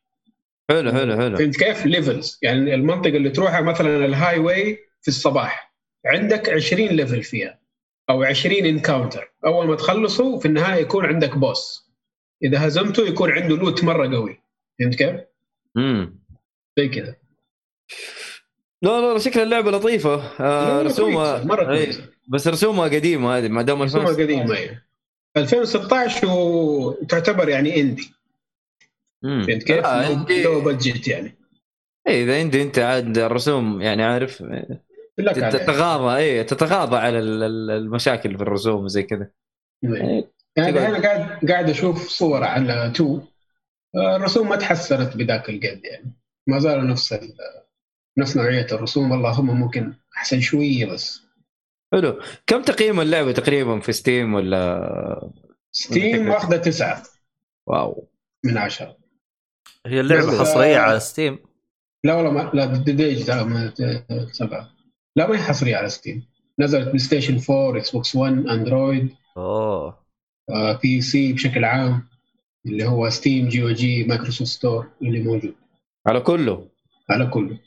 حلو 0.71 0.93
حلو 0.93 1.17
حلو. 1.17 1.37
فهمت 1.37 1.57
كيف؟ 1.57 1.87
levels 1.87 2.39
يعني 2.43 2.75
المنطقة 2.75 3.17
اللي 3.17 3.31
تروحها 3.31 3.61
مثلا 3.61 4.05
ال 4.05 4.39
highway 4.39 4.79
في 5.03 5.09
الصباح. 5.09 5.75
عندك 6.07 6.49
20 6.49 6.89
level 6.89 7.23
فيها 7.23 7.61
أو 8.11 8.23
20 8.23 8.67
encounter 8.67 9.33
أول 9.47 9.67
ما 9.67 9.77
تخلصه 9.77 10.39
في 10.39 10.47
النهاية 10.47 10.81
يكون 10.81 11.05
عندك 11.07 11.37
boss 11.39 11.86
إذا 12.43 12.67
هزمته 12.67 13.03
يكون 13.03 13.31
عنده 13.33 13.57
loot 13.57 13.85
مرة 13.85 14.17
قوي. 14.17 14.41
فهمت 14.81 14.95
كيف؟ 14.95 15.21
امم 15.77 16.19
زي 16.79 16.89
كذا. 16.89 17.17
لا 18.83 19.01
لا 19.01 19.13
لا 19.13 19.19
شكل 19.19 19.41
اللعبة 19.41 19.71
لطيفة. 19.71 20.15
آه 20.41 20.75
مرة 20.77 20.83
رسومها 20.83 21.33
كويسة، 21.39 21.47
مرة 21.49 21.73
إيه، 21.73 21.85
كويسة. 21.85 22.09
بس 22.29 22.49
رسومها 22.49 22.85
قديمة 22.85 23.39
هذه 23.39 23.49
ما 23.49 23.63
دام 23.63 23.83
رسومها 23.83 24.11
2000 24.11 24.23
قديمة 24.23 24.57
إيه. 24.57 24.87
2016 25.37 26.27
وتعتبر 26.31 27.49
يعني 27.49 27.81
indie. 27.81 28.13
فهمت 29.23 29.63
كيف؟ 29.63 29.83
لا، 29.87 30.09
لو- 30.09 30.17
عندي- 30.17 30.43
لو 30.43 30.61
budget 30.61 31.09
يعني. 31.09 31.37
إيه، 32.09 32.25
إذا 32.25 32.39
indie 32.39 32.63
أنت 32.63 32.79
عاد 32.79 33.19
الرسوم 33.19 33.81
يعني 33.81 34.03
عارف. 34.05 34.45
تتغاضى 35.19 36.17
اي 36.17 36.45
تتغاضى 36.45 36.97
على 36.97 37.19
ال- 37.19 37.43
ال- 37.43 37.71
المشاكل 37.71 38.37
في 38.37 38.43
الرسوم 38.43 38.85
وزي 38.85 39.03
كذا. 39.03 39.31
إيه. 39.85 40.31
يعني 40.57 40.73
تقعد- 40.73 40.95
أنا 40.95 41.03
قاعد 41.03 41.51
قاعد 41.51 41.71
أشوف 41.71 42.09
صور 42.09 42.45
على 42.45 42.93
تو. 42.95 43.21
آه، 43.97 44.17
الرسوم 44.17 44.49
ما 44.49 44.57
تحسنت 44.57 45.17
بذاك 45.17 45.49
القد 45.51 45.81
يعني. 45.85 46.13
ما 46.47 46.59
زالوا 46.59 46.83
نفس 46.85 47.13
ال- 47.13 47.37
نفس 48.19 48.37
نوعية 48.37 48.67
الرسوم. 48.73 49.13
اللهم 49.13 49.61
ممكن 49.61 49.95
أحسن 50.17 50.41
شوية 50.41 50.87
بس. 50.87 51.23
حلو. 51.93 52.21
كم 52.47 52.63
تقييم 52.63 53.01
اللعبة 53.01 53.33
تقريبا 53.33 53.81
في 53.81 53.93
ستيم 53.93 54.35
ولا 54.35 55.31
ستيم 55.73 56.29
واخذه 56.29 56.57
تسعة. 56.57 57.03
واو. 57.67 58.09
من 58.45 58.59
عشرة. 58.59 58.97
هي 59.87 60.01
اللعبة 60.01 60.39
حصرية 60.41 60.77
على 60.77 61.01
ستيم 61.01 61.39
لا 62.05 62.15
والله 62.15 62.31
ما 62.31 62.51
لا 62.55 62.65
ديج 62.67 63.31
سبعة. 64.33 64.71
لا 65.17 65.27
ما 65.27 65.35
هي 65.35 65.43
حصرية 65.43 65.77
على 65.77 65.89
ستيم 65.89 66.27
نزلت 66.59 66.87
PlayStation 66.87 67.39
4 67.51 67.79
Xbox 67.79 68.17
1 68.17 68.33
Android 68.33 69.15
أوه. 69.37 69.47
آه، 69.89 70.06
PC 70.83 71.33
بشكل 71.33 71.65
عام 71.65 72.09
اللي 72.67 72.85
هو 72.85 73.11
ستيم 73.11 73.49
GOG 73.49 74.05
Microsoft 74.05 74.51
Store 74.51 74.91
اللي 75.03 75.23
موجود. 75.23 75.55
على 76.07 76.21
كله؟ 76.21 76.69
على 77.11 77.27
كله. 77.27 77.59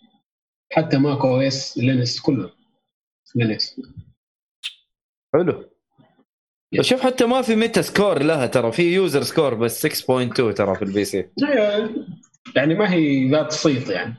حتى 0.72 0.98
macOS 0.98 1.78
Linux 1.78 2.20
كله. 2.20 2.52
Linux 3.36 3.82
حلو. 5.34 5.70
شوف 6.82 7.02
حتى 7.02 7.26
ما 7.26 7.42
في 7.42 7.56
Metascore 7.56 8.24
لها 8.24 8.46
ترى 8.46 8.72
في 8.72 8.94
user 8.94 9.22
score 9.22 9.54
بس 9.54 9.86
6.2 9.86 10.54
ترى 10.54 10.76
في 10.76 10.82
ال 10.82 11.06
PC 11.06 11.30
يعني 12.56 12.76
ما 12.76 12.94
هي 12.94 13.30
ذات 13.30 13.52
صيت 13.52 13.90
يعني. 13.90 14.16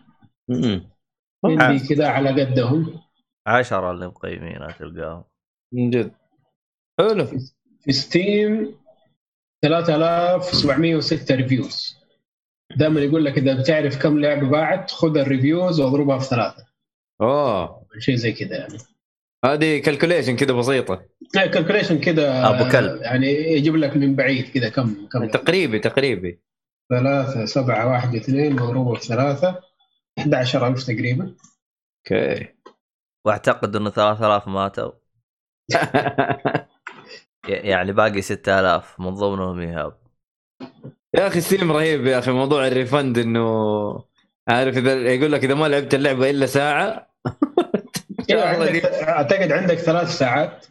عندي 1.45 1.88
كذا 1.88 2.09
على 2.09 2.43
قدهم. 2.43 3.00
عشرة 3.47 3.90
اللي 3.90 4.07
مقيمينها 4.07 4.73
تلقاهم. 4.79 5.25
من 5.73 5.90
جد. 5.90 6.12
حلو. 6.99 7.26
في 7.85 7.93
ستيم 7.93 8.75
3706 9.65 11.35
reviews 11.35 12.00
دائما 12.77 13.01
يقول 13.01 13.25
لك 13.25 13.39
إذا 13.39 13.55
بتعرف 13.55 14.03
كم 14.03 14.19
لعبة 14.19 14.49
باعت 14.49 14.91
خذ 14.91 15.19
ال 15.19 15.26
reviews 15.26 15.81
واضربها 15.81 16.19
في 16.19 16.25
ثلاثة. 16.25 16.67
أوه. 17.21 17.87
شيء 17.99 18.15
زي 18.15 18.33
كذا 18.33 18.57
يعني. 18.59 18.79
هذه 19.45 19.79
calculation 19.79 20.37
كذا 20.37 20.53
بسيطة. 20.53 21.03
calculation 21.35 21.99
كذا 22.01 22.49
أبو 22.49 22.71
كلب. 22.73 23.03
يعني 23.03 23.27
يجيب 23.27 23.77
لك 23.77 23.97
من 23.97 24.17
بعيد 24.17 24.49
كذا 24.49 24.69
كم 24.69 25.09
كم. 25.13 25.29
تقريبي 25.29 25.79
تقريبي. 25.79 26.41
ثلاثة 26.91 27.45
سبعة 27.45 27.89
واحد 27.93 28.15
اثنين 28.15 28.53
مضروبة 28.53 28.95
في 28.95 29.07
ثلاثة. 29.07 29.61
11000 30.19 30.85
تقريبا. 30.85 31.35
okay. 31.99 32.49
وأعتقد 33.27 33.77
إنه 33.77 33.91
3000 33.91 34.49
ماتوا 34.49 34.93
يعني 37.50 37.92
باقي 37.92 38.23
6000 38.23 39.00
من 39.00 39.11
ضمنهم 39.11 39.61
ايهاب 39.61 39.92
يا 41.14 41.26
أخي 41.26 41.40
ستيم 41.40 41.73
رهيب 41.73 42.07
يا 42.07 42.19
أخي 42.19 42.30
موضوع 42.30 42.66
ال 42.67 42.74
refund 42.74 43.19
إنه 43.19 44.04
عارف 44.49 44.76
إذا 44.76 44.95
يقول 44.95 45.33
لك 45.33 45.45
إذا 45.45 45.54
ما 45.54 45.66
لعبت 45.66 45.95
اللعبة 45.95 46.30
إلا 46.30 46.47
ساعة. 46.47 47.11
عندك 48.30 48.85
أعتقد 48.85 49.52
عندك 49.52 49.75
ثلاث 49.75 50.19
ساعات 50.19 50.66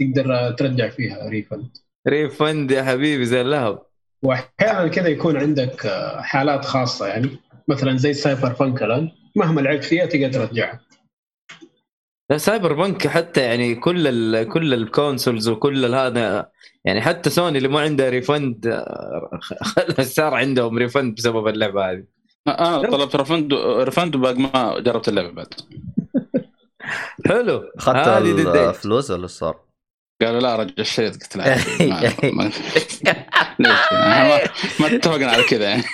تقدر 0.00 0.50
ترجع 0.50 0.88
فيها 0.88 1.28
refund. 1.28 1.76
refund 2.08 2.70
يا 2.70 2.82
حبيبي 2.82 3.24
زي 3.24 3.40
اللهب 3.40 3.82
وأحيانا 4.22 4.88
كذا 4.88 5.08
يكون 5.08 5.36
عندك 5.36 5.86
حالات 6.18 6.64
خاصة 6.64 7.06
يعني 7.06 7.30
مثلا 7.68 7.96
زي 7.96 8.12
Cyberpunk 8.12 8.82
الآن 8.82 9.10
مهما 9.36 9.60
لعبت 9.60 9.84
فيها 9.84 10.06
تقدر 10.06 10.32
ترجعها. 10.32 10.80
لا 12.30 12.38
Cyberpunk 12.38 13.06
حتى 13.06 13.40
يعني 13.40 13.74
كل 13.74 14.06
ال 14.06 14.48
كل 14.48 14.74
ال 14.74 14.82
consoles 14.82 15.48
وكل 15.48 15.94
هذا 15.94 16.50
يعني 16.84 17.00
حتى 17.00 17.30
سوني 17.30 17.58
اللي 17.58 17.68
ما 17.68 17.80
عندها 17.80 18.10
refund 18.10 18.66
آه، 18.66 19.38
صار 20.02 20.34
عندهم 20.34 20.78
refund 20.78 21.14
بسبب 21.14 21.48
اللعبة 21.48 21.90
هذه. 21.90 22.04
أنا 22.48 22.90
طلبت 22.90 23.16
refund 23.16 23.54
refund 23.54 24.16
وباقي 24.16 24.38
ما 24.38 24.80
جربت 24.80 25.08
اللعبة 25.08 25.30
بعد. 25.32 25.54
حلو. 27.28 27.70
أخذت. 27.78 27.96
الفلوس 28.68 29.10
ولا 29.10 29.26
صار؟ 29.26 29.60
قالوا 30.22 30.40
لا 30.40 30.56
رجع 30.56 30.72
الشريط 30.78 31.12
قلت 31.12 31.36
لا 31.36 31.44
ما- 33.58 34.40
ما- 34.80 34.86
اتفقنا 34.96 35.30
على 35.30 35.42
كذا. 35.42 35.64
يعني 35.64 35.82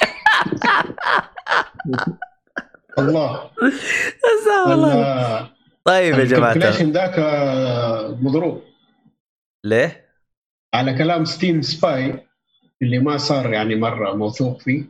الله 2.98 3.50
الله. 4.66 5.40
ال- 5.40 5.55
طيب 5.86 6.18
يا 6.18 6.24
جماعة. 6.24 6.52
ال 6.52 6.55
calculation 6.55 6.92
ذاك 6.92 7.18
مضروب. 8.22 8.62
ليه؟ 9.64 10.06
على 10.74 10.94
كلام 10.98 11.24
SteamSpy 11.24 12.26
اللي 12.82 12.98
ما 12.98 13.16
صار 13.16 13.52
يعني 13.52 13.74
مرة 13.76 14.12
موثوق 14.16 14.60
فيه 14.60 14.84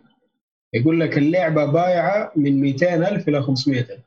يقول 0.74 1.00
لك 1.00 1.18
اللعبة 1.18 1.64
بايعة 1.64 2.32
من 2.36 2.60
200000 2.60 3.28
إلى 3.28 3.42
500000 3.42 3.98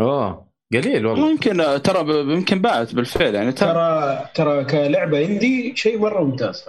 أوه 0.00 0.46
قليل 0.72 1.06
والله. 1.06 1.30
يمكن 1.30 1.56
ترى 1.82 2.04
ب- 2.04 2.28
يمكن 2.30 2.62
باعت 2.62 2.94
بالفعل 2.94 3.34
يعني 3.34 3.52
ترى 3.52 3.72
ترى 3.72 4.28
ترى 4.34 4.64
كلعبة 4.64 5.24
indie 5.24 5.76
شيء 5.76 5.98
مرة 5.98 6.22
ممتاز. 6.24 6.64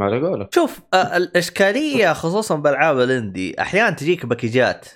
ما 0.00 0.06
على 0.06 0.20
قولك. 0.20 0.54
شوف 0.54 0.80
الإشكالية 0.94 2.12
خصوصا 2.12 2.56
بالعاب 2.56 3.00
ال 3.00 3.10
indie 3.10 3.60
أحيانا 3.60 3.90
تجيك 3.90 4.26
package 4.26 4.79
ات 4.79 4.86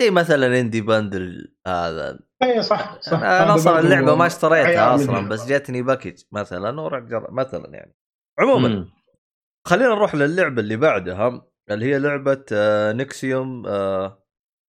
زي 0.00 0.10
مثلا 0.10 0.60
Indie 0.60 0.80
Bundle 0.80 1.54
هذا. 1.66 2.18
اي 2.42 2.62
صح 2.62 3.00
صح. 3.00 3.18
أنا 3.18 3.54
أصلا 3.54 3.80
اللعبة 3.80 4.14
ما 4.14 4.26
اشتريتها 4.26 4.94
أصلا. 4.94 5.28
بس 5.28 5.46
جاتني 5.46 5.82
package 5.82 6.22
مثلا 6.32 6.80
ورحت 6.80 7.02
جر... 7.02 7.30
مثلا 7.30 7.74
يعني. 7.74 7.96
عموما 8.38 8.68
مم. 8.68 8.92
خلينا 9.66 9.88
نروح 9.88 10.14
للعبة 10.14 10.60
اللي 10.60 10.76
بعدها 10.76 11.46
اللي 11.70 11.86
هي 11.86 11.98
لعبة 11.98 12.44
آه، 12.52 12.92
نكسيوم 12.92 13.66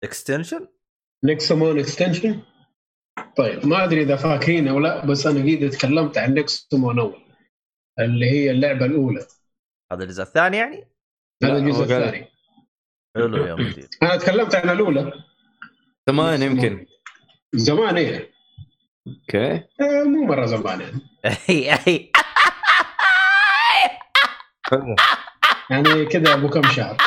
اكستنشن 0.03 0.67
نيكسومون 1.25 1.79
اكستنشن 1.79 2.41
طيب 3.37 3.65
ما 3.65 3.83
أدري 3.83 4.01
إذا 4.01 4.15
فاكرين 4.15 4.67
أو 4.67 4.79
لا 4.79 5.05
بس 5.05 5.27
أنا 5.27 5.43
قيد 5.43 5.69
تكلمت 5.69 6.17
عن 6.17 6.33
Nexomon 6.33 6.99
أول 6.99 7.21
اللي 7.99 8.25
هي 8.31 8.51
اللعبة 8.51 8.85
الأولى. 8.85 9.25
هذا 9.91 10.03
الجزء 10.03 10.23
الثاني 10.23 10.57
يعني؟ 10.57 10.91
هذا 11.43 11.57
الجزء 11.57 11.83
الثاني. 11.83 12.27
حلو 13.15 13.45
يا 13.45 13.53
مدير. 13.55 13.87
أنا 14.03 14.15
تكلمت 14.15 14.55
عن 14.55 14.69
الأولى. 14.69 15.13
ثمان 16.07 16.41
يمكن. 16.41 16.85
زمان 17.53 17.97
إيه. 17.97 18.31
أوكي. 19.07 19.51
آه، 19.81 20.03
مو 20.05 20.25
مرة 20.25 20.45
زمان. 20.45 21.01
يعني 21.49 22.11
يعني 25.69 26.05
كذا 26.05 26.33
أبو 26.33 26.49
كم 26.49 26.63
شهر. 26.63 26.97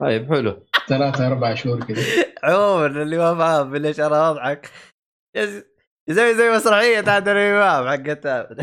طيب 0.00 0.34
حلو. 0.34 0.66
ثلاثة 0.88 1.26
أربع 1.26 1.54
شهور 1.54 1.84
كذا. 1.84 2.02
عموما 2.44 2.86
اللي 2.86 3.18
ما 3.18 3.34
فاهم 3.34 3.76
ليش 3.76 4.00
أنا 4.00 4.30
اضحك 4.30 4.70
يس- 5.36 5.64
يسوي 6.08 6.34
زي 6.34 6.50
مسرحيه 6.50 7.04
عادل 7.10 7.32
الامام 7.36 7.88
حقتها 7.88 8.48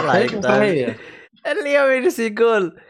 الله 0.00 0.18
يقطع 0.18 0.62
اليوم 1.52 1.92
يجلس 1.92 2.18
يقول 2.18 2.80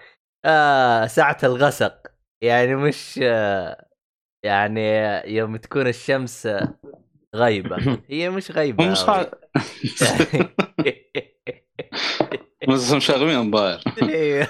آه 0.44 1.06
ساعة 1.06 1.38
الغسق. 1.42 2.06
يعني 2.42 2.74
مش 2.74 3.20
آه 3.22 3.88
يعني 4.44 4.90
يوم 5.34 5.56
تكون 5.56 5.86
الشمس 5.86 6.48
غيبة 7.34 8.02
هي 8.08 8.30
مش 8.30 8.50
غيبة 8.50 8.84
هم 8.84 8.92
مش 8.92 9.04
بس 12.68 12.92
مشاغبين 12.92 13.38
الظاهر. 13.38 13.80
إيه. 14.02 14.48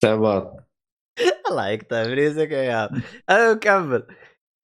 تعبان. 0.00 0.64
الله 1.50 1.68
يقطع 1.68 2.02
ابليسك 2.02 2.50
يا 2.50 2.74
عم. 2.74 3.02
أنا 3.30 3.52
مكمل. 3.52 4.06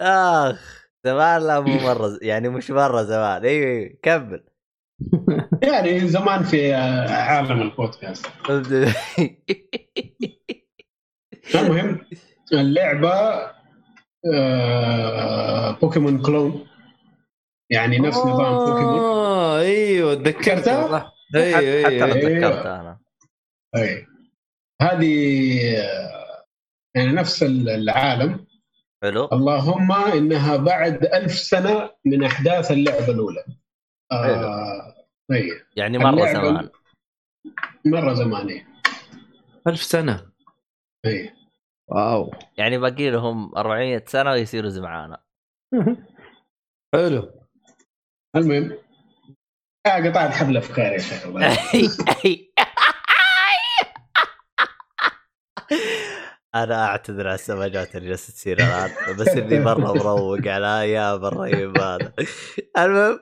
آخ 0.00 0.88
زمان 1.06 1.42
لا 1.42 1.60
مو 1.60 1.80
مرة 1.80 2.18
يعني 2.22 2.48
مش 2.48 2.70
مرة 2.70 3.02
زمان. 3.02 3.44
أيوه 3.44 3.66
أيوه 3.66 3.98
كمل. 4.02 4.44
يعني 5.66 6.08
زمان 6.08 6.42
في 6.42 6.74
آه، 6.74 7.10
عالم 7.10 7.62
البودكاست. 7.62 8.26
المهم 11.54 12.00
اللعبة 12.52 13.12
آه، 14.34 15.70
بوكيمون 15.70 16.22
clone. 16.22 16.66
يعني 17.70 17.98
نفس 17.98 18.18
نظام 18.18 18.54
بوكيمون. 18.54 18.98
آه 18.98 19.60
أيوه 19.60 20.14
تذكرتها 20.14 20.54
تذكرتها؟ 20.54 20.88
صح. 20.88 21.14
أيوه 21.34 21.84
حتى 21.84 22.04
أنا 22.04 22.14
أيوه 22.14 22.28
أيوة. 22.28 22.50
تذكرتها 22.50 22.80
أنا. 22.80 22.98
أي. 23.76 24.06
هذه 24.82 25.58
آه، 25.78 26.44
يعني 26.94 27.12
نفس 27.12 27.42
العالم. 27.42 28.46
حلو. 29.02 29.28
اللهم 29.32 29.92
إنها 29.92 30.56
بعد 30.56 31.04
ألف 31.04 31.32
سنة 31.32 31.90
من 32.04 32.24
أحداث 32.24 32.70
اللعبة 32.72 33.08
الأولى. 33.08 33.44
آه 34.12 34.93
أي. 35.32 35.50
يعني 35.76 35.98
مرة 35.98 36.32
زمان. 36.32 36.70
مرة 37.86 38.14
زمانية 38.14 38.68
ألف 39.66 39.82
سنة. 39.82 40.32
اي 41.06 41.32
واو. 41.88 42.30
يعني 42.56 42.78
باقي 42.78 43.10
لهم 43.10 43.56
400 43.56 44.04
سنة 44.06 44.30
ويصيروا 44.30 44.70
زمعانة. 44.70 45.16
حلو. 46.94 47.30
المهم. 48.36 48.78
آه 49.86 50.08
قطعت 50.08 50.30
حبل 50.30 50.56
افكار 50.56 50.92
يا 50.92 50.98
شيخ 50.98 51.26
الله. 51.26 51.58
أنا 56.54 56.84
أعتذر 56.86 57.26
على 57.26 57.34
السماجات 57.34 57.96
اللي 57.96 58.08
جالسة 58.08 58.32
تصير 58.32 58.58
الآن 58.58 59.16
بس 59.18 59.28
اني 59.28 59.60
مره 59.60 59.92
مروق 59.92 60.46
على 60.46 60.80
أيام 60.80 61.24
الرهيب 61.24 61.78
هذا 61.78 62.12
المهم. 62.78 63.20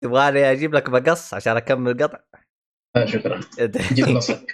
تبغاني 0.00 0.52
أجيب 0.52 0.74
لك 0.74 0.88
مقص 0.88 1.34
عشان 1.34 1.56
أكمل 1.56 2.02
قطع؟ 2.02 2.20
آه 2.96 3.04
شكرا. 3.04 3.40
جيب 3.92 4.08
لصق 4.16 4.46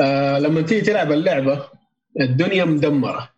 آه 0.00 0.38
لما 0.38 0.62
تيجي 0.62 0.80
تلعب 0.80 1.12
اللعبة 1.12 1.68
الدنيا 2.20 2.64
مدمرة. 2.64 3.34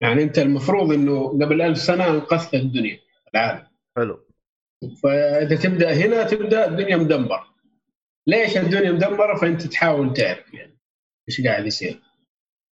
يعني 0.00 0.22
أنت 0.22 0.38
المفروض 0.38 0.92
إنه 0.92 1.28
قبل 1.28 1.62
ألف 1.62 1.78
سنة 1.78 2.10
أنقذت 2.10 2.54
الدنيا 2.54 2.98
العالم. 3.34 3.66
حلو. 3.96 4.26
فإذا 5.02 5.56
تبدأ 5.56 5.92
هنا 5.94 6.22
تبدأ 6.22 6.68
الدنيا 6.68 6.96
مدمرة. 6.96 7.46
ليش 8.26 8.56
الدنيا 8.56 8.92
مدمرة؟ 8.92 9.36
فأنت 9.36 9.62
تحاول 9.62 10.12
تعرف 10.14 10.54
يعني 10.54 10.78
إيش 11.28 11.40
قاعد 11.40 11.66
يصير. 11.66 12.00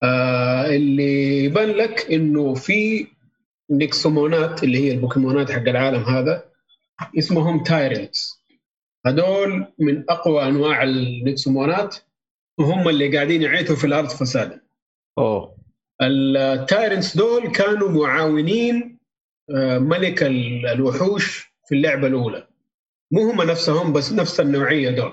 آه 0.03 0.67
اللي 0.67 1.45
يبان 1.45 1.69
لك 1.69 2.13
إنه 2.13 2.55
في 2.55 3.07
نيكسومونات 3.71 4.65
اللي 4.65 4.79
هي 4.79 4.93
البوكيمونات 4.93 5.51
حق 5.51 5.69
العالم 5.69 6.03
هذا 6.03 6.45
اسمهم 7.19 7.63
Tyrants 7.63 8.45
هذول 9.07 9.67
من 9.79 10.05
أقوى 10.11 10.49
أنواع 10.49 10.83
النيكسومونات 10.83 11.97
وهم 12.59 12.89
اللي 12.89 13.17
قاعدين 13.17 13.43
يعيثوا 13.43 13.77
في 13.77 13.87
الأرض 13.87 14.09
فسادا. 14.09 14.61
أوه. 15.19 15.57
ال 16.03 16.17
Tyrants 16.17 17.17
دول 17.17 17.49
كانوا 17.53 17.89
معاونين 18.07 18.99
آه، 19.57 19.79
ملك 19.79 20.23
ال- 20.23 20.67
الوحوش 20.67 21.53
في 21.69 21.75
اللعبة 21.75 22.07
الأولى. 22.07 22.47
مو 23.11 23.31
هم 23.31 23.43
نفسهم 23.43 23.93
بس 23.93 24.13
نفس 24.13 24.41
النوعية 24.41 24.91
دول. 24.91 25.13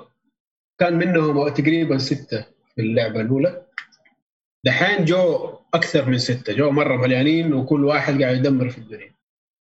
كان 0.79 0.93
منهم 0.97 1.49
تقريبا 1.49 1.97
ستة 1.97 2.45
في 2.75 2.81
اللعبة 2.81 3.21
الأولى. 3.21 3.65
دحين 4.63 5.05
جو 5.05 5.49
أكثر 5.73 6.09
من 6.09 6.17
ستة 6.17 6.53
جو 6.53 6.71
مرة 6.71 6.95
مليانين 6.97 7.53
وكل 7.53 7.85
واحد 7.85 8.21
قاعد 8.21 8.35
يدمر 8.35 8.69
في 8.69 8.77
الدنيا. 8.77 9.15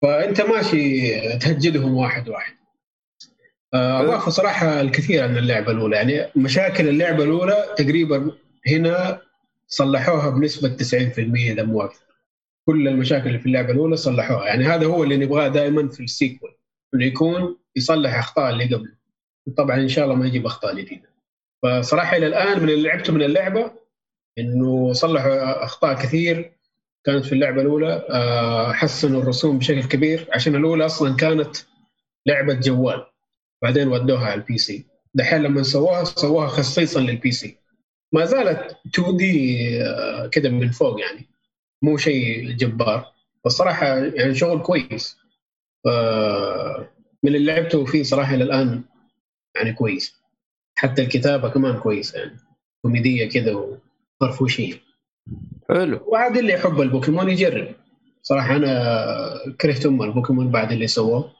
فأنت 0.03 0.41
ماشي 0.41 1.11
تهجدهم 1.39 1.95
واحد 1.95 2.29
واحد. 2.29 2.55
آه، 3.75 4.01
اضافوا 4.01 4.31
صراحة 4.31 4.81
الكثير 4.81 5.25
عن 5.25 5.39
اللعبة 5.39 5.73
الأولى 5.73 5.97
يعني 5.97 6.31
مشاكل 6.37 6.89
اللعبة 6.89 7.25
الأولى 7.25 7.75
تقريبا 7.77 8.33
هنا 8.69 9.21
صلحوها 9.67 10.31
بنسبة 10.31 10.69
90% 10.69 11.51
إذا 11.51 11.63
مو 11.63 11.83
أكثر. 11.83 12.05
كل 12.67 12.89
المشاكل 12.89 13.27
اللي 13.27 13.39
في 13.39 13.47
اللعبة 13.47 13.73
الأولى 13.73 13.97
صلحوها. 13.97 14.47
يعني 14.47 14.65
هذا 14.65 14.87
هو 14.87 15.05
اللي 15.05 15.17
نبغاه 15.17 15.49
دائما 15.49 15.89
في 15.89 16.03
السيكول 16.03 16.55
إنه 16.95 17.05
يكون 17.05 17.59
يصلح 17.77 18.19
أخطاء 18.19 18.51
اللي 18.51 18.65
قبله. 18.65 18.99
طبعا 19.57 19.77
إن 19.77 19.89
شاء 19.89 20.05
الله 20.05 20.17
ما 20.17 20.27
يجيب 20.27 20.47
أخطاء 20.47 20.75
جديدة. 20.75 21.09
فصراحة 21.63 22.17
إلى 22.17 22.27
الآن 22.27 22.63
من 22.63 22.69
اللي 22.69 22.83
لعبته 22.83 23.13
من 23.13 23.23
اللعبة 23.23 23.73
إنه 24.39 24.93
صلحوا 24.93 25.65
أخطاء 25.65 25.95
كثير 25.95 26.53
كانت 27.05 27.25
في 27.25 27.33
اللعبة 27.33 27.63
الأولى. 27.63 28.07
آه، 28.11 28.73
حسنوا 28.73 29.23
الرسوم 29.23 29.59
بشكل 29.59 29.83
كبير 29.85 30.29
عشان 30.33 30.55
الأولى 30.57 30.87
أصلا 30.87 31.17
كانت 31.17 31.57
لعبة 32.27 32.55
جوال 32.55 33.07
بعدين 33.63 33.89
ودوها 33.89 34.25
على 34.27 34.35
ال 34.35 34.59
PC. 34.59 34.87
دحين 35.15 35.43
لما 35.43 35.63
سووها 35.63 36.05
سووها 36.05 36.47
خصيصا 36.47 37.01
لل 37.01 37.33
PC. 37.33 37.57
ما 38.13 38.25
زالت 38.25 38.77
2D 38.87 39.59
كده 40.33 40.49
من 40.49 40.71
فوق 40.71 41.01
يعني 41.01 41.27
مو 41.83 41.97
شيء 41.97 42.51
جبار. 42.53 43.07
الصراحه 43.47 43.87
يعني 43.97 44.35
شغل 44.35 44.63
كويس. 44.63 45.17
من 47.23 47.35
اللي 47.35 47.45
لعبته 47.45 47.85
فيه 47.85 48.03
صراحة 48.03 48.35
إلى 48.35 48.45
الآن 48.45 48.83
يعني 49.57 49.73
كويس. 49.73 50.13
حتى 50.75 51.03
الكتابة 51.03 51.49
كمان 51.49 51.77
كويسة 51.79 52.19
يعني. 52.19 52.37
كوميدية 52.83 53.29
كده 53.29 53.79
وفرفوشيه 54.21 54.75
حلو. 55.69 56.01
وعاد 56.07 56.37
اللي 56.37 56.53
يحب 56.53 56.81
البوكيمون 56.81 57.29
يجرب. 57.29 57.69
صراحة 58.23 58.57
أنا 58.57 59.55
كرهت 59.61 59.87
أم 59.87 60.03
البوكيمون 60.03 60.51
بعد 60.51 60.73
اللي 60.73 60.87
سووه 60.87 61.33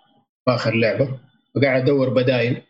في 0.45 0.51
آخر 0.55 0.75
لعبة. 0.75 1.19
وقاعد 1.57 1.83
أدور 1.83 2.09
بدائل 2.09 2.63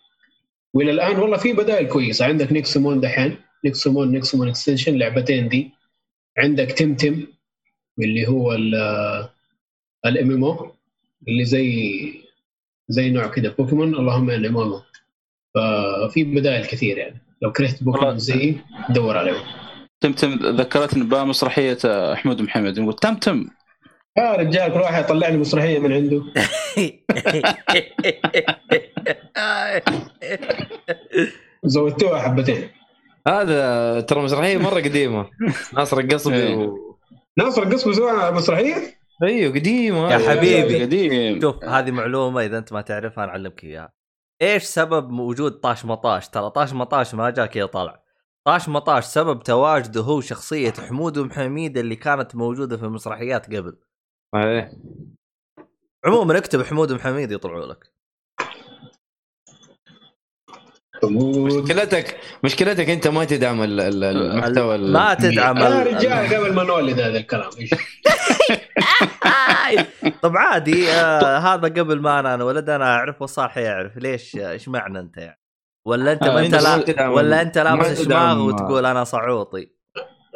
وإلى 0.75 0.91
الآن 0.91 1.17
والله 1.17 1.37
في 1.37 1.53
بدائل 1.53 1.89
كويسة. 1.89 2.25
عندك 2.25 2.53
Nexomon 2.53 3.01
دحين. 3.01 3.37
Nexomon 3.65 4.13
Nexomon 4.13 4.49
Extinction 4.49 4.99
لعبتين 4.99 5.49
دي. 5.49 5.71
عندك 6.39 6.73
Temtem 6.73 7.27
اللي 7.99 8.29
هو 8.29 8.53
ال 10.07 10.31
MMO 10.31 10.71
اللي 11.29 11.45
زي 11.45 12.13
زي 12.89 13.11
نوع 13.11 13.27
كده 13.27 13.55
بوكيمون. 13.59 13.95
اللهم 13.95 14.31
إن 14.31 14.47
MMO 14.47 14.83
ففي 15.55 16.25
بدائل 16.25 16.67
كثير 16.67 16.99
يعني. 16.99 17.21
لو 17.43 17.53
كرهت 17.53 17.85
بوكيمون. 17.85 18.19
زي 18.19 18.55
دور 18.91 19.19
عليهم 19.19 19.58
Temtem 20.01 20.33
ذكرتني 20.33 21.05
بمسرحية 21.05 21.79
أحمد 21.85 22.43
محمد. 22.43 22.79
يقول 22.79 22.95
تمتم 22.95 23.49
يا 24.19 24.33
رجال 24.33 24.73
كل 24.73 24.81
واحد 24.81 25.05
يطلع 25.05 25.29
لي 25.29 25.37
مسرحية 25.37 25.79
من 25.79 25.93
عنده. 25.93 26.23
زودتوها 31.65 32.21
حبتين. 32.21 32.71
هذا 33.29 34.01
ترى 34.01 34.23
مسرحية 34.23 34.59
مرة 34.59 34.81
قديمة. 34.81 35.31
ناصر 35.75 35.99
القصبي 35.99 36.37
إيه. 36.37 36.57
و... 36.57 36.77
ناصر 37.39 37.63
القصبي 37.63 37.95
سوى 37.95 38.31
مسرحية؟ 38.31 38.75
أيوه 39.23 39.55
قديمة. 39.55 40.13
يا 40.13 40.17
هذه. 40.17 40.29
حبيبي. 40.29 40.83
قديم. 40.83 41.41
شوف 41.41 41.65
هذه 41.65 41.91
معلومة 41.91 42.45
إذا 42.45 42.59
أنت 42.59 42.73
ما 42.73 42.81
تعرفها 42.81 43.27
نعلمك 43.27 43.65
إياها. 43.65 43.93
إيش 44.43 44.63
سبب 44.63 45.13
وجود 45.13 45.53
طاش 45.53 45.85
مطاش؟ 45.85 46.29
ترى 46.29 46.51
طاش 46.51 46.73
مطاش 46.73 47.15
ما 47.15 47.31
جاك 47.31 47.51
كذا 47.51 47.67
طلع 47.67 48.08
طاش 48.49 48.69
مطاش 48.69 49.05
سبب 49.05 49.43
تواجده 49.43 50.01
هو 50.01 50.21
شخصية 50.21 50.73
حمود 50.89 51.19
ومحميد 51.19 51.79
اللي 51.79 51.97
كانت 51.97 52.35
موجودة 52.35 52.77
في 52.77 52.85
المسرحيات 52.85 53.47
قبل. 53.47 53.77
إيه. 54.35 54.73
عموما 56.05 56.39
اكتب 56.39 56.63
حمود 56.63 56.91
ومحميد 56.91 57.33
يطلعوا 57.33 57.67
لك. 57.67 57.93
مشكلتك 61.05 62.21
مشكلتك 62.45 62.91
أنت 62.91 63.09
ما 63.09 63.25
تدعم 63.25 63.63
ال- 63.63 63.81
ال- 63.81 64.05
المحتوى 64.05 64.75
ال- 64.75 64.93
ما 64.93 65.15
تدعم 65.15 65.57
أنا 65.57 65.83
ال- 65.83 65.87
رجال 65.87 66.35
قبل 66.37 66.55
ما 66.55 66.63
نولد 66.63 67.01
هذا 67.01 67.19
الكلام 67.19 67.51
إيش؟ 67.61 67.71
طب 70.23 70.37
عادي 70.37 70.91
آه 70.91 71.39
هذا 71.39 71.69
قبل 71.69 72.01
ما 72.01 72.21
أنا 72.21 72.35
انولد 72.35 72.71
أنا 72.71 72.85
أعرف 72.95 73.23
وصالح 73.23 73.59
يعرف 73.59 73.97
ليش 73.97 74.37
إيش 74.37 74.69
معنى 74.69 75.01
أنت 75.01 75.17
يعني؟ 75.17 75.41
ولا 75.89 76.13
انت 76.13 76.23
آه، 76.23 76.35
ما 76.35 76.41
انت 76.47 76.55
لا 76.55 77.09
ولا 77.09 77.43
انت 77.43 77.59
ما 77.59 77.63
لابس 77.65 78.03
تدعم- 78.05 78.35
شماغ 78.35 78.47
وتقول 78.47 78.87
أنا 78.87 79.05
صعوطي. 79.05 79.69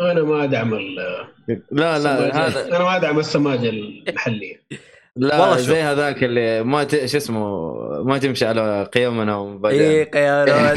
أنا 0.00 0.22
ما 0.22 0.44
أدعم 0.44 0.74
ال- 0.74 1.26
لا 1.70 1.98
لا. 1.98 2.46
هذا 2.46 2.66
أنا 2.76 2.84
ما 2.84 2.96
أدعم 2.96 3.18
السماجة 3.18 3.68
المحلية. 3.68 4.62
لا 5.16 5.40
والله 5.40 5.56
شوف. 5.56 5.66
زي 5.66 5.82
هذاك 5.82 6.24
اللي 6.24 6.62
ما 6.62 6.84
ت... 6.84 7.06
شو 7.06 7.16
اسمه 7.16 7.72
ما 8.02 8.18
تمشي 8.18 8.46
على 8.46 8.88
قيمنا 8.94 9.32
اي 9.32 9.38
ومبادئنا 9.38 10.04
قيادة 10.10 10.72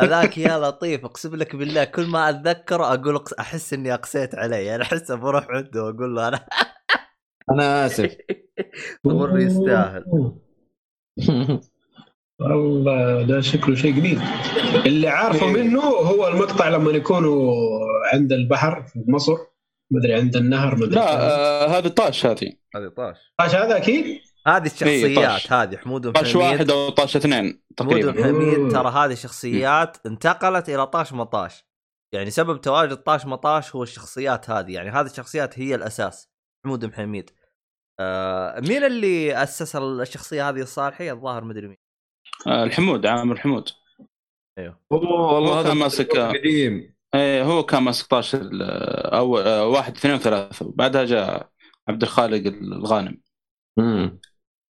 هذاك 0.00 0.38
يا 0.38 0.58
لطيف 0.58 1.04
اقسم 1.04 1.36
لك 1.36 1.56
بالله 1.56 1.84
كل 1.84 2.06
ما 2.06 2.30
أتذكر 2.30 2.84
أقول 2.84 3.24
أحس 3.40 3.72
إني 3.72 3.94
أقسيت 3.94 4.34
عليه. 4.34 4.56
يعني 4.56 4.82
احس 4.82 5.12
بروح 5.12 5.46
عنده 5.50 5.84
وأقول 5.84 6.14
له 6.14 6.28
أنا 6.28 6.46
أنا 7.50 7.86
آسف. 7.86 8.16
تقول 9.04 9.42
يستاهل 9.42 10.04
والله 12.40 13.22
ده 13.22 13.40
شكله 13.40 13.74
شيء 13.74 13.92
جديد 13.96 14.20
اللي 14.86 15.08
عارفه 15.08 15.46
منه 15.46 15.80
هو 15.80 16.28
المقطع 16.28 16.68
لما 16.68 16.90
يكونوا 16.90 17.54
عند 18.12 18.32
البحر 18.32 18.82
في 18.82 19.04
مصر 19.08 19.36
مدري 19.90 20.14
عند 20.14 20.36
النهر 20.36 20.76
مدري 20.76 20.94
لا 20.94 21.64
آه 21.64 21.78
هذه 21.78 21.88
طاش 21.88 22.26
هذه. 22.26 22.52
هذه 22.76 22.88
طاش. 22.96 23.16
طاش 23.38 23.54
هذا 23.54 23.76
أكيد؟ 23.76 24.20
هذه 24.46 24.68
طاش. 24.68 24.72
الشخصيات 24.72 25.52
هذه 25.52 25.76
حمود 25.76 26.12
طاش 26.12 26.36
واحد 26.36 26.70
أو 26.70 26.88
طاش 26.88 27.16
اثنين 27.16 27.44
حمود 27.44 27.62
تقريبا 27.76 28.10
ومحميد 28.10 28.72
ترى 28.72 28.90
هذه 28.90 29.14
شخصيات 29.14 29.96
انتقلت 30.06 30.68
إلى 30.68 30.86
طاش 30.86 31.12
مطاش. 31.12 31.64
يعني 32.14 32.30
سبب 32.30 32.60
تواجد 32.60 32.96
طاش 32.96 33.26
مطاش 33.26 33.74
هو 33.74 33.82
الشخصيات 33.82 34.50
هذه. 34.50 34.72
يعني 34.72 34.90
هذه 34.90 35.06
الشخصيات 35.06 35.58
هي 35.58 35.74
الأساس 35.74 36.30
حمود 36.64 36.84
ومحميد 36.84 37.30
آه 38.00 38.60
مين 38.60 38.84
اللي 38.84 39.42
أسس 39.42 39.76
الشخصية 39.76 40.48
هذه 40.48 40.60
الصالحي 40.60 41.10
الظاهر 41.10 41.44
مدري 41.44 41.68
مين. 41.68 41.85
الحمود 42.46 43.06
عامر 43.06 43.34
الحمود. 43.34 43.68
أيوه. 44.58 44.80
اوه 44.92 45.32
والله 45.34 45.50
هو 45.50 45.58
هذا 45.58 45.68
كان 45.68 45.76
ماسك- 45.76 46.16
قديم. 46.16 46.94
إيه 47.14 47.42
هو 47.42 47.62
كان 47.62 47.82
ماسك 47.82 48.06
طاش 48.06 48.34
ال- 48.34 48.62
اول 49.14 49.42
آه، 49.42 49.66
واحد 49.66 49.96
اثنين 49.96 50.14
وثلاثة. 50.14 50.66
وبعدها 50.66 51.04
جاء 51.04 51.48
عبد 51.88 52.02
الخالق 52.02 52.46
الغانم. 52.46 53.20
مم. 53.78 54.20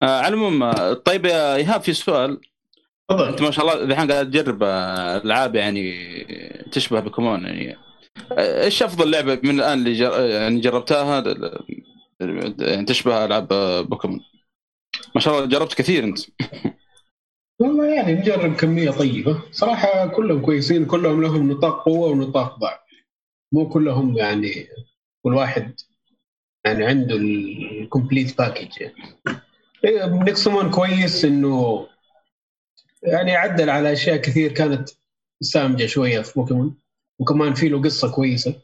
آه 0.02 0.18
على 0.20 0.28
العموم 0.28 0.62
آه، 0.62 0.92
طيب 0.92 1.24
يا 1.26 1.56
إيهاب 1.56 1.80
في 1.80 1.92
سؤال. 1.92 2.40
أنت 3.10 3.20
تفضل 3.20 3.44
ما 3.44 3.50
شاء 3.50 3.64
الله 3.64 3.84
الحين 3.84 4.12
قاعد 4.12 4.30
تجرب 4.30 4.62
آه، 4.62 5.16
ألعاب 5.16 5.54
يعني 5.56 5.94
تشبه 6.72 7.00
بوكيمون 7.00 7.44
يعني. 7.44 7.76
آه، 8.32 8.64
إيش 8.64 8.82
أفضل 8.82 9.10
لعبة 9.10 9.40
من 9.42 9.50
الآن 9.60 9.78
اللي 9.78 9.92
جر... 9.92 10.20
يعني 10.20 10.60
جربتها؟ 10.60 11.20
يعني 12.20 12.84
تشبه 12.84 13.24
ألعاب 13.24 13.52
آه، 13.52 13.80
بوكيمون. 13.80 14.20
ما 15.14 15.20
شاء 15.20 15.34
الله 15.34 15.46
جربت 15.46 15.74
كثير 15.74 16.04
أنت. 16.04 16.18
والله 17.58 17.94
يعني 17.94 18.14
نجرب 18.14 18.56
كمية 18.56 18.90
طيبة. 18.90 19.42
صراحة 19.52 20.06
كلهم 20.06 20.40
كويسين 20.40 20.86
كلهم 20.86 21.22
لهم 21.22 21.52
نقاط 21.52 21.84
قوة 21.84 22.08
ونقاط 22.08 22.58
ضعف. 22.58 22.80
مو 23.52 23.68
كلهم 23.68 24.16
يعني 24.16 24.68
كل 25.22 25.34
واحد 25.34 25.80
يعني 26.64 26.86
عنده 26.86 27.16
ال 27.16 27.30
complete 27.30 28.38
package 28.38 28.68
يعني 28.80 28.94
كويس 30.70 31.24
إنه 31.24 31.86
يعني 33.02 33.36
عدل 33.36 33.70
على 33.70 33.92
أشياء 33.92 34.16
كثير 34.16 34.52
كانت 34.52 34.88
سامجة 35.40 35.86
شوية 35.86 36.20
في 36.20 36.32
بوكيمون 36.34 36.78
وكمان 37.18 37.54
في 37.54 37.68
له 37.68 37.82
قصة 37.82 38.12
كويسة. 38.12 38.54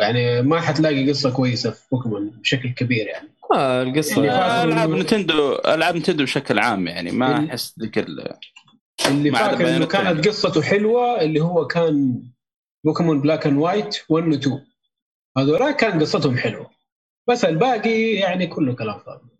يعني 0.00 0.42
ما 0.42 0.60
حتلاقي 0.60 1.10
قصة 1.10 1.30
كويسة 1.32 1.70
في 1.70 1.82
بوكيمون 1.92 2.30
بشكل 2.30 2.68
كبير 2.70 3.06
يعني. 3.06 3.33
آه 3.52 3.82
القصة 3.82 4.24
يعني 4.24 4.38
آه، 4.38 4.64
ألعاب 4.64 4.90
إنه- 4.96 4.98
نتندو 4.98 5.54
ألعاب 5.54 5.96
نتندو 5.96 6.22
بشكل 6.24 6.58
عام 6.58 6.86
يعني 6.86 7.10
ما 7.10 7.46
أحس 7.48 7.74
ذيك 7.80 7.98
ال- 7.98 8.36
اللي 9.08 9.30
فاكر 9.32 9.76
إنه 9.76 9.86
كانت 9.86 10.04
يعني. 10.06 10.20
قصته 10.20 10.62
حلوة 10.62 11.20
اللي 11.20 11.40
هو 11.40 11.66
كان 11.66 12.22
بوكيمون 12.84 13.20
Black 13.20 13.46
and 13.46 13.58
White 13.58 13.96
1 14.08 14.28
و 14.28 14.32
2 14.34 14.60
هذولا 15.38 15.70
كان 15.70 16.00
قصتهم 16.00 16.36
حلوة. 16.36 16.70
بس 17.28 17.44
الباقي 17.44 18.12
يعني 18.12 18.46
كله 18.46 18.74
كلام 18.74 18.98
فاضي. 18.98 19.34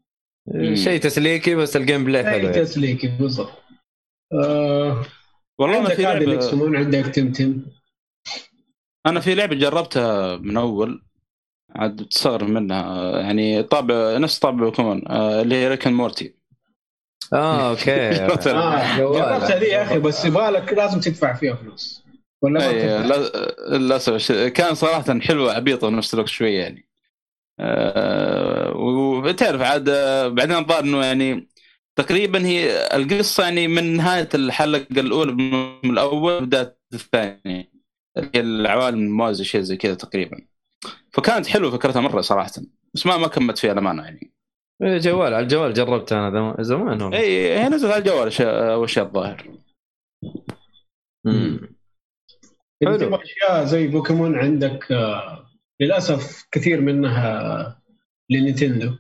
شيء 0.77 1.01
تسليكي 1.01 1.55
بس 1.55 1.77
ال 1.77 2.05
gameplay 2.05 2.25
حلو 2.25 2.35
اي 2.35 2.43
يعني. 2.45 2.53
تسليكي 2.65 3.07
بالضبط. 3.09 3.53
آه 4.33 5.05
والله 5.59 5.77
عندك 5.77 5.95
في 5.95 6.07
هذه 6.07 6.25
لعبه 6.25 6.79
عندك 6.79 7.07
Temtem 7.07 7.63
أنا 9.07 9.21
في 9.21 9.35
لعبة 9.35 9.55
جربتها 9.57 10.37
من 10.37 10.57
أول. 10.57 11.03
عاد 11.77 12.07
تستغرب 12.11 12.49
منها. 12.49 13.11
يعني 13.21 13.63
طابع 13.63 14.19
نفس 14.19 14.39
طابع 14.39 14.65
بوكيمون 14.65 15.09
آه، 15.09 15.43
اللي 15.43 15.55
هي 15.55 15.69
Rick 15.69 15.82
and 15.82 15.93
Morty. 15.93 16.35
آه 17.33 17.71
أوكي. 17.71 18.11
جربت 18.19 18.47
آه. 18.47 18.97
جربت 18.99 19.51
هذه 19.51 19.65
يا 19.65 19.83
أخي 19.83 19.99
بس 19.99 20.25
يبغالك 20.25 20.73
لازم 20.73 21.01
تدفع 21.01 21.35
فيها 21.35 21.55
فلوس. 21.55 22.05
ولا 22.43 22.61
ما 22.61 22.69
أي، 22.69 22.83
تدفع؟ 22.83 23.07
لا- 23.07 23.77
للاسف 23.79 24.33
كان 24.33 24.75
صراحة 24.75 25.21
حلوة 25.21 25.53
عبيطة 25.55 25.89
بنفس 25.89 26.15
الوقت 26.15 26.29
شوية 26.29 26.59
يعني. 26.61 26.89
آه، 27.61 28.73
وتعرف 28.77 29.61
عاد 29.63 29.89
آه، 29.89 30.29
بعدين 30.29 30.57
الظاهر 30.57 30.85
إنه 30.85 31.05
يعني 31.05 31.49
تقريبا 31.97 32.47
هي 32.47 32.89
القصة 32.97 33.45
يعني 33.45 33.69
من 33.69 33.97
نهاية 33.97 34.29
الحلقة 34.35 35.01
الأولى 35.01 35.33
من 35.33 35.91
الأول 35.91 36.47
بدات 36.47 36.81
الثانية. 36.95 37.71
اللي 38.17 38.31
هي 38.35 38.41
العوالم 38.41 38.99
الموازيه 38.99 39.45
شيء 39.45 39.61
زي 39.61 39.77
كذا 39.77 39.95
تقريبا. 39.95 40.41
فكانت 41.15 41.47
حلوة 41.47 41.71
فكرتها 41.71 42.01
مرة 42.01 42.21
صراحة. 42.21 42.51
بس 42.95 43.07
ما 43.07 43.17
ما 43.17 43.29
كملت 43.29 43.59
فيها 43.59 43.73
الامانه 43.73 44.03
يعني. 44.05 44.35
إيه، 44.83 44.99
جوال 44.99 45.35
على 45.35 45.43
الجوال 45.43 45.73
جربت 45.73 46.13
أنا 46.13 46.31
زم- 46.31 46.63
زمان 46.63 47.03
والله. 47.03 47.19
اي 47.19 47.59
هي 47.59 47.69
نزلت 47.69 47.93
على 47.93 47.99
الجوال 47.99 48.43
أول 48.47 48.91
شيء 48.91 49.03
الظاهر. 49.03 49.59
مم. 51.25 51.77
إذا 52.83 52.91
حلو. 52.91 52.99
تبغى 52.99 53.23
اشياء 53.23 53.65
زي 53.65 53.87
بوكيمون 53.87 54.39
عندك 54.39 54.93
آه 54.93 55.47
للأسف 55.81 56.47
كثير 56.53 56.81
منها 56.81 57.83
لنينتندو. 58.31 58.97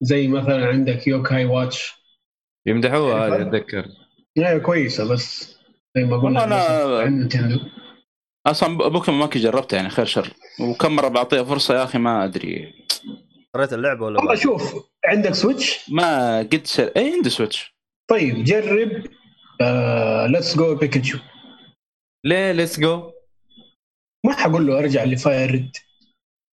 زي 0.00 0.28
مثلا 0.28 0.66
عندك 0.66 1.06
Yo-kai 1.06 1.44
Watch. 1.44 1.94
يمدحوها 2.66 3.26
هذه 3.26 3.42
أتذكر. 3.42 3.86
هي 4.38 4.60
كويسة 4.60 5.12
بس 5.12 5.56
زي 5.96 6.04
ما 6.04 6.16
قلنا 6.16 6.40
عند 6.40 7.12
نينتندو. 7.18 7.58
أصلا 8.46 8.78
بوكيمون 8.78 9.20
ما 9.20 9.26
كنت 9.26 9.38
جربتها 9.38 9.76
يعني 9.76 9.90
خير 9.90 10.04
شر. 10.04 10.30
وكم 10.60 10.96
مرة 10.96 11.08
بعطيها 11.08 11.44
فرصة 11.44 11.74
يا 11.74 11.84
أخي 11.84 11.98
ما 11.98 12.24
أدري. 12.24 12.74
قريت 13.54 13.72
اللعبة 13.72 14.04
ولا 14.06 14.18
والله؟ 14.20 14.34
شوف 14.34 14.74
عندك 15.04 15.34
Switch 15.34 15.90
ما 15.90 16.38
قد 16.38 16.60
سر... 16.64 16.92
أي 16.96 17.12
عندي 17.14 17.30
Switch 17.30 17.74
طيب 18.10 18.44
جرب 18.44 19.04
آه 19.60 20.26
Let's 20.26 20.56
Go 20.56 20.74
Pikachu 20.74 21.18
ليه 22.24 22.52
Let's 22.52 22.80
Go 22.80 23.10
ما 24.26 24.32
حقول 24.32 24.66
له 24.66 24.78
أرجع 24.78 25.04
ل 25.04 25.13
Fire 25.13 25.50
Red 25.50 25.76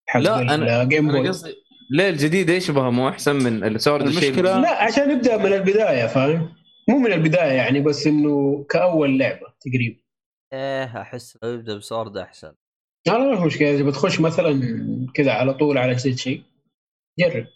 حق 0.09 0.19
لا، 0.19 0.37
أنا- 0.37 0.51
ال 0.51 0.63
Game 0.63 1.09
أنا 1.09 1.17
Boy 1.19 1.27
قصدي 1.29 1.53
ليه 1.91 2.09
الجديد 2.09 2.49
يشبه 2.49 2.89
مو 2.89 3.09
أحسن 3.09 3.35
من 3.35 3.63
ال 3.63 3.71
Sword 3.71 4.07
المشكلة- 4.13 4.37
لا 4.39 4.83
عشان 4.83 5.09
نبدا 5.15 5.37
من 5.37 5.53
البداية 5.53 6.07
فاهم؟ 6.07 6.53
مو 6.89 6.97
من 6.97 7.13
البداية 7.13 7.51
يعني 7.51 7.79
بس 7.81 8.07
إنه 8.07 8.65
كأول 8.69 9.19
لعبة 9.19 9.47
تقريبا. 9.61 9.99
إيه 10.53 11.01
أحس 11.01 11.37
لو 11.43 11.49
يبدأ 11.53 11.77
ب 11.77 11.84
Sword 11.84 12.17
أحسن. 12.17 12.53
لا 13.07 13.11
لا 13.13 13.31
ما 13.31 13.39
في 13.39 13.45
مشكله 13.45 13.71
إذا 13.71 13.83
بتخش 13.83 14.19
مثلا 14.21 14.61
كذا 15.13 15.31
على 15.31 15.53
طول 15.53 15.77
على 15.77 15.95
جديد 15.95 16.17
شيء 16.17 16.43
جرب. 17.19 17.47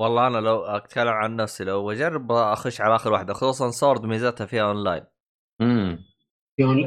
والله 0.00 0.26
أنا 0.26 0.38
لو 0.38 0.64
أتكلم 0.64 1.08
عن 1.08 1.36
نفسي 1.36 1.64
لو 1.64 1.86
بجرب 1.86 2.32
أخش 2.32 2.80
على 2.80 2.94
آخر 2.94 3.12
واحدة 3.12 3.34
خصوصا 3.34 3.70
Sword 3.70 4.04
ميزتها 4.06 4.46
فيها 4.46 4.62
أونلاين. 4.62 5.04
امم 5.60 6.04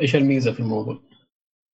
إيش 0.01 0.15
الميزة 0.15 0.51
في 0.53 0.59
الموضوع؟ 0.59 0.99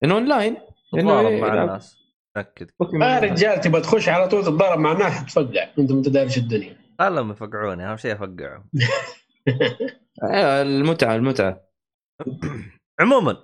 انه 0.04 0.14
أونلاين؟ 0.14 0.56
تتضارب 0.92 1.32
مع 1.32 1.46
يلعب. 1.48 1.68
الناس. 1.68 1.98
تاكد 2.34 2.70
ما 2.92 3.18
رجال 3.18 3.60
تبغى 3.60 3.80
تخش 3.80 4.08
على 4.08 4.28
طول 4.28 4.42
تتضارب 4.44 4.78
مع 4.78 4.92
ناس 4.92 5.24
تفقع. 5.26 5.68
أنت 5.78 5.92
ما 5.92 5.98
انت 5.98 6.08
دارش 6.08 6.38
الدنيا 6.38 6.76
خلهم 6.98 7.30
يفقعوني. 7.30 7.86
أهم 7.86 7.96
شيء 7.96 8.12
أفقعهم. 8.12 8.70
آه، 10.32 10.62
المتعة 10.62 11.14
المتعة. 11.16 11.68
عموما 13.00 13.36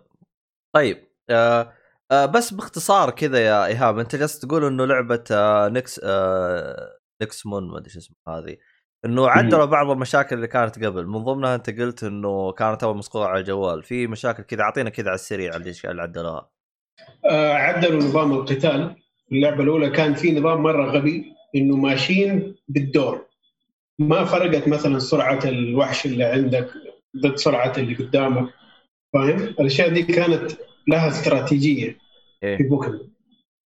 طيب 0.75 1.09
آه 1.31 1.73
آه 2.11 2.27
بس 2.27 2.55
باختصار 2.55 3.11
كذا 3.11 3.39
يا 3.39 3.67
إيهاب 3.67 3.99
أنت 3.99 4.17
جالس 4.17 4.39
تقول 4.39 4.65
إنه 4.65 4.85
لعبة 4.85 5.25
آه 5.33 5.69
Nex 5.69 6.01
آه 6.05 6.99
Nexomon 7.23 7.69
ما 7.69 7.79
أدري 7.79 7.91
شو 7.91 7.99
اسمها 7.99 8.39
هذه 8.39 8.57
إنه 9.05 9.29
عدلوا 9.29 9.65
بعض 9.65 9.91
المشاكل 9.91 10.37
اللي 10.37 10.47
كانت 10.47 10.85
قبل. 10.85 11.07
من 11.07 11.19
ضمنها 11.19 11.55
أنت 11.55 11.71
قلت 11.71 12.05
إنه 12.05 12.53
كانت 12.53 12.83
أول 12.83 12.97
مسقوطة 12.97 13.27
على 13.29 13.41
الجوال. 13.41 13.83
في 13.83 14.07
مشاكل 14.07 14.43
كذا 14.43 14.63
أعطينا 14.63 14.91
كذا 14.91 15.07
على 15.07 15.15
السريع 15.15 15.57
اللي 15.57 15.73
اللي 15.85 16.03
عدلوها. 16.03 16.51
آه، 17.25 17.53
عدلوا 17.53 18.03
نظام 18.03 18.33
القتال. 18.33 18.97
اللعبة 19.33 19.63
الأولى 19.63 19.91
كان 19.91 20.15
في 20.15 20.41
نظام 20.41 20.63
مرة 20.63 20.91
غبي 20.91 21.33
إنه 21.57 21.77
ماشيين 21.77 22.57
بالدور. 22.69 23.27
ما 23.99 24.25
فرقت 24.25 24.69
مثلا 24.69 24.99
سرعة 24.99 25.41
الوحش 25.45 26.07
اللي 26.07 26.25
عندك 26.25 26.71
ضد 27.17 27.37
سرعة 27.37 27.73
اللي 27.79 27.95
قدامك 27.95 28.51
فاهم؟ 29.13 29.39
الأشياء 29.39 29.89
دي 29.89 30.03
كانت 30.03 30.53
لها 30.89 31.09
استراتيجية 31.09 31.99
في 32.41 32.47
إيه 32.47 32.69
بوكيمون. 32.69 33.15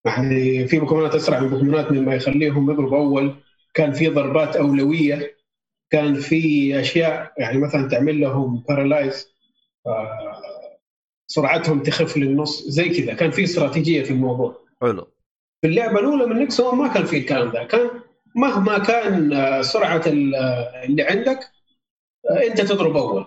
يعني 0.04 0.68
في 0.68 0.78
بوكيمونات 0.78 1.14
أسرع 1.14 1.40
من 1.40 1.48
بوكيمونات 1.48 1.92
مما 1.92 2.14
يخليهم 2.14 2.70
يضربوا 2.70 2.98
أول. 2.98 3.34
كان 3.74 3.92
في 3.92 4.08
ضربات 4.08 4.56
أولوية. 4.56 5.38
كان 5.90 6.14
في 6.14 6.80
أشياء 6.80 7.32
يعني 7.38 7.58
مثلا 7.58 7.88
تعمل 7.88 8.20
لهم 8.20 8.64
paralyze 8.68 9.28
سرعتهم 11.26 11.82
تخف 11.82 12.16
للنص 12.16 12.62
زي 12.62 12.88
كذا. 12.88 13.14
كان 13.14 13.30
في 13.30 13.44
استراتيجية 13.44 14.02
في 14.02 14.10
الموضوع. 14.10 14.64
حلو. 14.80 15.06
في 15.62 15.68
اللعبة 15.68 16.00
الأولى 16.00 16.26
من 16.26 16.36
Nexomon 16.36 16.78
ما 16.78 16.88
كان 16.88 17.04
في 17.04 17.18
الكلام 17.18 17.50
ده 17.50 17.64
كان 17.64 17.90
مهما 18.34 18.78
كان 18.78 19.32
آه، 19.32 19.62
سرعة 19.62 20.02
آه، 20.06 20.84
اللي 20.84 21.02
عندك 21.02 21.38
آه، 22.30 22.46
أنت 22.46 22.60
تضرب 22.60 22.96
أول. 22.96 23.26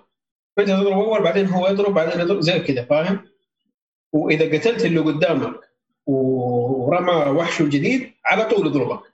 أنت 0.60 0.67
تضرب 0.67 0.93
أول 0.93 1.23
بعدين 1.23 1.45
هو 1.45 1.67
يضرب 1.67 1.93
بعدين 1.93 2.21
يضرب 2.21 2.39
زي 2.39 2.60
كذا 2.60 2.86
فاهم؟ 2.86 3.30
وإذا 4.13 4.58
قتلت 4.58 4.86
اللي 4.86 5.00
قدامك 5.00 5.71
ورمى 6.06 7.13
وحشه 7.13 7.63
الجديد 7.63 8.13
على 8.26 8.45
طول 8.45 8.67
يضربك 8.67 9.12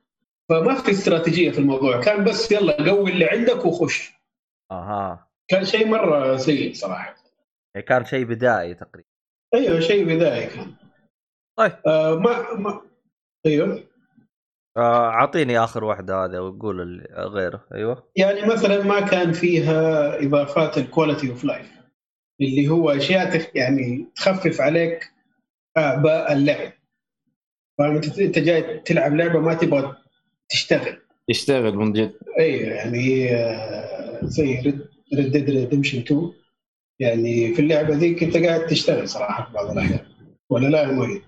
فما 0.49 0.75
في 0.75 0.91
استراتيجية 0.91 1.51
في 1.51 1.59
الموضوع. 1.59 2.01
كان 2.01 2.23
بس 2.23 2.51
يلا 2.51 2.89
قوي 2.89 3.11
اللي 3.11 3.25
عندك 3.25 3.65
وخش. 3.65 4.11
أها. 4.71 5.27
كان 5.47 5.65
شيء 5.65 5.87
مرة 5.87 6.37
سيء 6.37 6.73
صراحة. 6.73 7.15
يعني 7.75 7.87
كان 7.87 8.05
شيء 8.05 8.25
بدائي 8.25 8.73
تقريبا. 8.73 9.07
أيوه 9.53 9.79
شيء 9.79 10.05
بدائي 10.05 10.47
كان. 10.47 10.75
طيب. 11.57 11.73
آه 11.87 12.15
ما 12.15 12.53
ما. 12.53 12.81
أيوه. 13.45 13.83
آه، 14.77 15.09
أعطيني 15.09 15.59
آخر 15.59 15.83
واحدة 15.83 16.25
هذا 16.25 16.39
وقول 16.39 17.07
غيره. 17.13 17.67
أيوه. 17.73 18.03
يعني 18.15 18.45
مثلا 18.45 18.83
ما 18.83 18.99
كان 18.99 19.31
فيها 19.33 20.15
إضافات 20.23 20.77
ال 20.77 20.84
quality 20.84 21.29
of 21.29 21.43
life 21.43 21.76
اللي 22.41 22.67
هو 22.67 22.89
اشياء 22.89 23.51
يعني 23.55 24.07
تخفف 24.15 24.61
عليك 24.61 25.11
أعباء 25.77 26.33
اللعب. 26.33 26.71
فاهم 27.77 27.95
أنت 27.95 28.39
جاي 28.39 28.79
تلعب 28.79 29.15
لعبة 29.15 29.39
ما 29.39 29.53
تبغى 29.53 29.95
تشتغل. 30.49 30.97
يشتغل 31.29 31.75
من 31.75 31.93
جد. 31.93 32.13
أيوه 32.39 32.73
يعني 32.73 33.29
زي 34.23 34.59
Red 35.13 35.31
Dead 35.31 35.49
Redemption 35.49 35.99
2 35.99 36.31
يعني 36.99 37.53
في 37.53 37.61
اللعبة 37.61 37.95
ذيك 37.95 38.23
أنت 38.23 38.37
قاعد 38.37 38.67
تشتغل 38.67 39.09
صراحة 39.09 39.45
في 39.45 39.53
بعض 39.53 39.71
الأحيان. 39.71 40.05
ولا 40.49 40.67
لا 40.67 40.81
يا 40.81 40.87
مؤيد؟ 40.91 41.21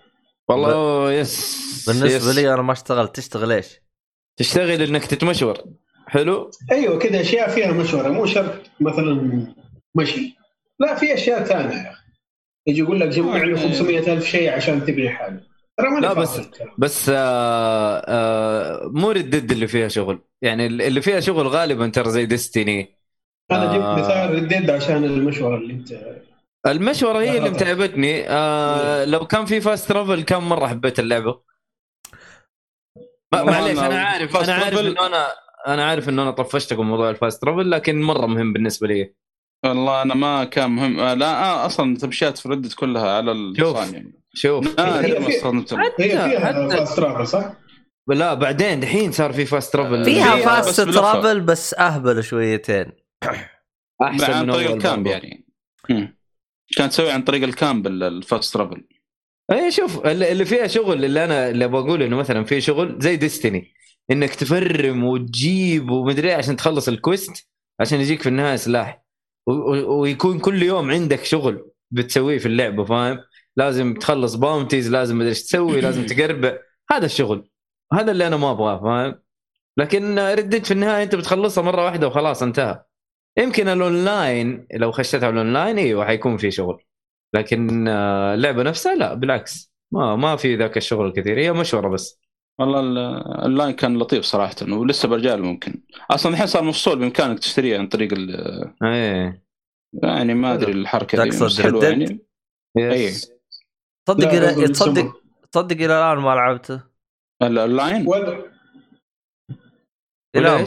والله 0.49 1.13
بس 1.13 1.85
بالنسبة 1.87 2.29
بس. 2.29 2.35
لي 2.35 2.53
أنا 2.53 2.61
ما 2.61 2.71
اشتغلت. 2.73 3.15
تشتغل 3.15 3.51
إيش؟ 3.51 3.81
تشتغل 4.37 4.81
إنك 4.81 5.05
تتمشور. 5.05 5.63
حلو؟ 6.07 6.51
أيوه 6.71 6.99
كذا 6.99 7.21
أشياء 7.21 7.49
فيها 7.49 7.71
مشورة. 7.71 8.09
مو 8.09 8.25
شرط 8.25 8.61
مثلا 8.79 9.45
مشي. 9.95 10.38
لا 10.79 10.95
في 10.95 11.13
أشياء 11.13 11.43
ثانية. 11.43 11.75
يا 11.75 11.91
أخي 11.91 11.99
يجي 12.67 12.79
يقول 12.79 12.99
لك 12.99 13.07
جمع 13.07 13.37
لي 13.43 13.57
500 13.57 14.13
ألف 14.13 14.25
شيء 14.25 14.51
عشان 14.53 14.85
تبني 14.85 15.09
حاجة. 15.09 15.43
ترى 15.77 15.89
ماني 15.89 16.01
لا 16.01 16.13
بس- 16.13 16.39
الكلام. 16.39 16.75
بس 16.77 17.09
آه 17.09 18.03
آه 18.07 18.87
مو 18.93 19.11
ردد 19.11 19.51
اللي 19.51 19.67
فيها 19.67 19.87
شغل. 19.87 20.21
يعني 20.41 20.65
اللي 20.65 21.01
فيها 21.01 21.19
شغل 21.19 21.47
غالبا 21.47 21.87
ترى 21.87 22.09
زي 22.09 22.25
ديستني 22.25 22.95
أنا 23.51 23.65
جبت 23.73 23.83
آه. 23.85 23.99
مثال 23.99 24.35
رديد 24.43 24.69
عشان 24.69 25.03
المشورة 25.03 25.57
اللي 25.57 25.73
أنت 25.73 25.91
المشورة 26.67 27.19
هي 27.19 27.37
اللي 27.37 27.49
متعبتني. 27.49 28.29
آه 28.29 29.05
لو 29.05 29.27
كان 29.27 29.45
في 29.45 29.61
فاست 29.61 29.89
ترافل 29.89 30.21
كان 30.23 30.41
مرة 30.41 30.67
حبيت 30.67 30.99
اللعبة؟ 30.99 31.41
معليش 33.33 33.79
أنا 33.79 33.87
أنا 33.87 34.01
عارف 34.03 34.37
أنا 34.37 34.53
عارف 34.53 34.79
إنه 34.79 35.05
أنا 35.07 35.27
أنا 35.67 35.85
عارف 35.85 36.09
إنه 36.09 36.23
أنا 36.23 36.31
طفشتكم 36.31 36.87
موضوع 36.87 37.09
ال 37.09 37.16
fast 37.16 37.41
travel 37.41 37.71
لكن 37.71 38.01
مرة 38.01 38.25
مهم 38.25 38.53
بالنسبة 38.53 38.87
لي. 38.87 39.13
والله 39.65 40.01
أنا 40.01 40.15
ما 40.15 40.43
كان 40.43 40.71
مهم 40.71 40.99
آه، 40.99 41.13
لا 41.13 41.43
آه 41.43 41.65
أصلا 41.65 41.97
تمشيات 41.97 42.37
في 42.37 42.49
Red 42.49 42.60
Dead 42.60 42.73
كلها 42.73 43.09
على 43.17 43.53
شوف. 43.57 43.77
اللسان 43.77 43.93
يعني 43.93 44.13
شوف 44.33 44.79
هي 44.79 45.21
في- 45.21 45.29
استخدمت 45.29 45.73
هي 45.73 46.09
فيها 46.09 46.39
حتى 46.45 46.69
fast 46.77 46.97
travel 46.97 47.27
صح؟ 47.27 47.53
لا 48.07 48.33
بعدين 48.33 48.79
دحين 48.79 49.11
صار 49.11 49.33
في 49.33 49.45
fast 49.45 49.73
travel 49.73 50.05
فيها 50.05 50.35
fast. 50.35 50.81
travel 50.81 51.41
بس 51.41 51.73
أهبل 51.73 52.23
شويتين 52.23 52.85
أحسن 54.03 54.31
عن 54.33 54.45
من 54.47 54.53
طريق 54.53 54.71
ال 54.71 54.77
camp. 54.77 55.07
يعني. 55.07 55.45
كانت 56.77 56.91
تسوي 56.91 57.11
عن 57.11 57.21
طريق 57.21 57.43
ال 57.43 57.52
camp 57.52 57.87
ال- 57.87 58.03
ال 58.03 58.13
fast 58.13 58.53
travel 58.53 58.83
اي 59.51 59.71
شوف 59.71 60.05
اللي 60.05 60.31
اللي 60.31 60.45
فيها 60.45 60.67
شغل 60.67 61.05
اللي 61.05 61.23
أنا 61.23 61.49
اللي 61.49 61.67
بقول 61.67 62.01
إنه 62.03 62.15
مثلا 62.17 62.43
في 62.43 62.61
شغل 62.61 62.95
زي 62.99 63.15
Destiny 63.15 63.73
إنك 64.11 64.35
ت 64.35 64.49
farm 64.49 65.03
وتجيب 65.03 65.89
ومدري 65.91 66.29
إيه 66.29 66.35
عشان 66.35 66.55
تخلص 66.55 66.87
ال 66.87 66.98
quest 66.98 67.49
عشان 67.79 67.99
يجيك 68.01 68.21
في 68.21 68.29
النهاية 68.29 68.55
سلاح 68.55 68.98
ويكون 69.87 70.39
كل 70.39 70.63
يوم 70.63 70.91
عندك 70.91 71.23
شغل 71.23 71.71
بتسويه 71.91 72.37
في 72.37 72.45
اللعبة 72.45 72.85
فاهم؟ 72.85 73.19
لازم 73.55 73.93
تخلص 73.93 74.35
bounties 74.35 74.89
لازم 74.91 75.15
مدري 75.15 75.29
إيش 75.29 75.43
تسوي 75.43 75.81
لازم 75.81 76.05
تقربع. 76.05 76.57
هذا 76.91 77.05
الشغل. 77.05 77.49
هذا 77.93 78.11
اللي 78.11 78.27
أنا 78.27 78.37
ما 78.37 78.51
أبغاه 78.51 78.81
فاهم؟ 78.81 79.21
لكن 79.77 80.19
Red 80.19 80.39
Dead 80.39 80.65
في 80.65 80.71
النهاية 80.71 81.03
أنت 81.03 81.15
بتخلصها 81.15 81.63
مرة 81.63 81.85
واحدة 81.85 82.07
وخلاص 82.07 82.43
انتهى. 82.43 82.83
يمكن 83.37 83.67
الاونلاين 83.67 84.67
لو 84.73 84.91
خشيت 84.91 85.23
على 85.23 85.33
الاونلاين 85.33 85.77
إيوه 85.77 86.05
حيكون 86.05 86.37
في 86.37 86.51
شغل. 86.51 86.83
لكن 87.33 87.87
آه، 87.87 88.33
اللعبة 88.33 88.63
نفسها 88.63 88.95
لا 88.95 89.13
بالعكس. 89.13 89.73
ما 89.91 90.15
ما 90.15 90.35
في 90.35 90.55
ذاك 90.55 90.77
الشغل 90.77 91.07
الكثير. 91.07 91.39
هي 91.39 91.53
مشورة 91.53 91.89
بس. 91.89 92.18
والله 92.59 92.79
ال- 92.79 92.97
اللاين 93.45 93.71
كان 93.75 93.97
لطيف 93.97 94.23
صراحة 94.25 94.55
ولسه 94.69 95.07
برجع 95.07 95.35
له 95.35 95.43
ممكن 95.43 95.81
أصلا 96.11 96.31
الحين 96.31 96.47
صار 96.47 96.63
مفصول 96.63 96.99
بإمكانك 96.99 97.39
تشتريه 97.39 97.77
عن 97.79 97.87
طريق 97.87 98.13
ال- 98.13 98.73
إيه 98.83 99.43
يعني 100.03 100.33
ما 100.33 100.53
أدري 100.53 100.71
الحركة 100.71 101.23
دي 101.23 101.29
تقصد 101.29 101.61
حلوة؟ 101.63 101.85
يعني 101.85 102.19
يس. 102.77 103.31
تصدق 104.07 104.29
تصدق. 104.71 105.21
تصدق 105.51 105.75
إلى 105.75 105.85
الآن 105.85 106.17
ما 106.17 106.29
لعبته 106.35 106.83
ال- 107.43 107.59
اللاين 107.59 108.07
ولا 108.07 108.51
إلى؟ 110.35 110.65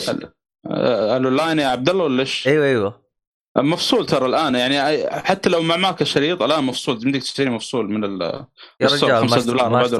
آه، 0.67 1.17
اللاين 1.17 1.59
يا 1.59 1.67
عبد 1.67 1.89
الله 1.89 2.05
ولا 2.05 2.21
إيش؟ 2.21 2.49
أيوه 2.49 2.67
أيوه 2.67 3.03
مفصول 3.59 4.07
ترى 4.07 4.27
الآن 4.27 4.55
يعني 4.55 5.07
حتى 5.11 5.49
لو 5.51 5.63
ما 5.63 5.77
معك 5.77 6.03
الشريط 6.03 6.43
الآن 6.43 6.65
مفصول 6.65 6.97
بدك 6.97 7.21
تشتري 7.23 7.51
مفصول 7.51 7.91
من 7.91 8.05
ال 8.05 8.23
يا 8.81 8.87
رجال 9.09 9.11
ما. 9.21 9.37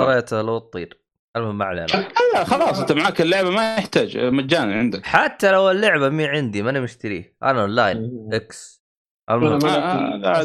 اشتريته 0.03 0.43
لو 0.43 0.59
تطير 0.59 1.02
المهم 1.37 1.59
ما 1.59 1.65
علينا. 1.65 1.87
لا 2.35 2.45
خلاص 2.45 2.81
انت 2.81 2.93
معك 2.93 3.21
اللعبة 3.21 3.51
ما 3.51 3.77
يحتاج 3.77 4.19
مجانا 4.19 4.75
عندك. 4.75 5.07
حتى 5.07 5.53
لو 5.53 5.71
اللعبة 5.71 6.09
مي 6.09 6.27
عندي 6.27 6.63
ماني 6.63 6.81
مشتريه. 6.81 7.37
أنا 7.43 7.61
اونلاين 7.61 8.29
إكس 8.33 8.83
أنا 9.31 9.39
المهم. 9.39 9.59
ما 9.63 9.77
آه، 9.77 9.79
آه، 9.79 10.41
آه، 10.41 10.43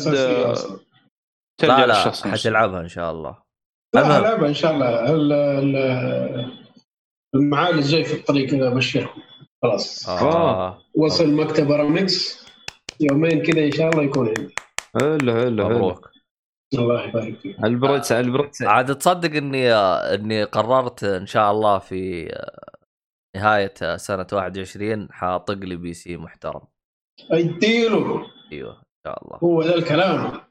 لا 1.63 1.85
لا. 1.87 2.11
حتلعبها 2.31 2.81
إن 2.81 2.87
شاء 2.87 3.11
الله. 3.11 3.37
لا. 3.95 4.19
لعبة 4.19 4.47
إن 4.47 4.53
شاء 4.53 4.71
الله. 4.73 5.11
ال- 5.13 5.33
ال- 5.33 6.51
المعالج 7.35 7.87
جاي 7.87 8.03
في 8.03 8.13
الطريق 8.13 8.49
كذا 8.49 8.67
ابشركم 8.67 9.21
خلاص. 9.63 10.09
آه. 10.09 10.81
وصل 10.95 11.33
مكتب 11.33 11.71
ارامكس 11.71 12.45
يومين 12.99 13.43
كذا 13.43 13.65
إن 13.65 13.71
شاء 13.71 13.89
الله 13.89 14.03
يكون 14.03 14.27
عندي. 14.27 14.55
حلو 14.99 15.33
حلو. 15.33 15.69
مبروك. 15.69 16.09
الله 16.73 17.03
يبارك 17.07 17.39
فيك. 17.39 17.63
البروتس 17.63 18.11
البروتس 18.11 18.61
عاد 18.61 18.95
تصدق 18.95 19.35
إني 19.37 19.73
إني 19.73 20.43
قررت 20.43 21.03
إن 21.03 21.25
شاء 21.25 21.51
الله 21.51 21.79
في 21.79 22.31
نهاية 23.35 23.97
سنة 23.97 24.27
21 24.33 25.07
حاطق 25.11 25.53
لي 25.53 25.75
PC 25.75 26.17
محترم. 26.17 26.61
اديله 27.31 28.25
أيوه 28.51 28.71
إن 28.71 29.01
شاء 29.07 29.25
الله. 29.25 29.37
هو 29.43 29.61
ذا 29.61 29.75
الكلام. 29.75 30.41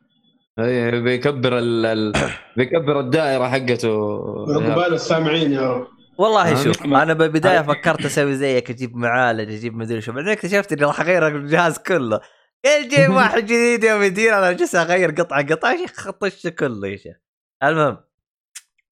إيه، 0.59 1.00
بيكبر 1.00 1.59
ال... 1.59 1.87
ال... 1.87 2.12
بيكبر 2.57 3.00
الدائرة 3.00 3.48
حقته. 3.48 4.20
عقبال 4.48 4.94
السامعين 4.94 5.52
يا 5.52 5.72
رب. 5.72 5.87
والله 6.18 6.52
آه، 6.52 6.55
شوف 6.64 6.85
أنا 6.85 7.12
بالبداية 7.12 7.62
فكرت 7.62 8.05
أسوي 8.05 8.35
زيك 8.35 8.70
أجيب 8.70 8.96
معالج 8.96 9.52
أجيب 9.52 9.76
مدري 9.76 10.00
شو 10.00 10.12
بعدين 10.12 10.31
اكتشفت 10.33 10.72
إني 10.72 10.85
راح 10.85 11.00
أغير 11.00 11.29
الجهاز 11.29 11.79
كله. 11.79 12.20
قال 12.66 12.88
جيب 12.88 13.11
واحد 13.18 13.42
جديد 13.44 13.85
يوم 13.85 14.02
يدير 14.02 14.38
أنا 14.38 14.52
جالس 14.52 14.74
أغير 14.74 15.11
قطعة 15.11 15.46
قطعة 15.46 15.72
يا 15.72 15.76
شيخ 15.87 16.11
طش 16.11 16.46
كله 16.46 16.88
يا 16.88 16.96
شيخ 16.96 17.16
المهم 17.62 17.98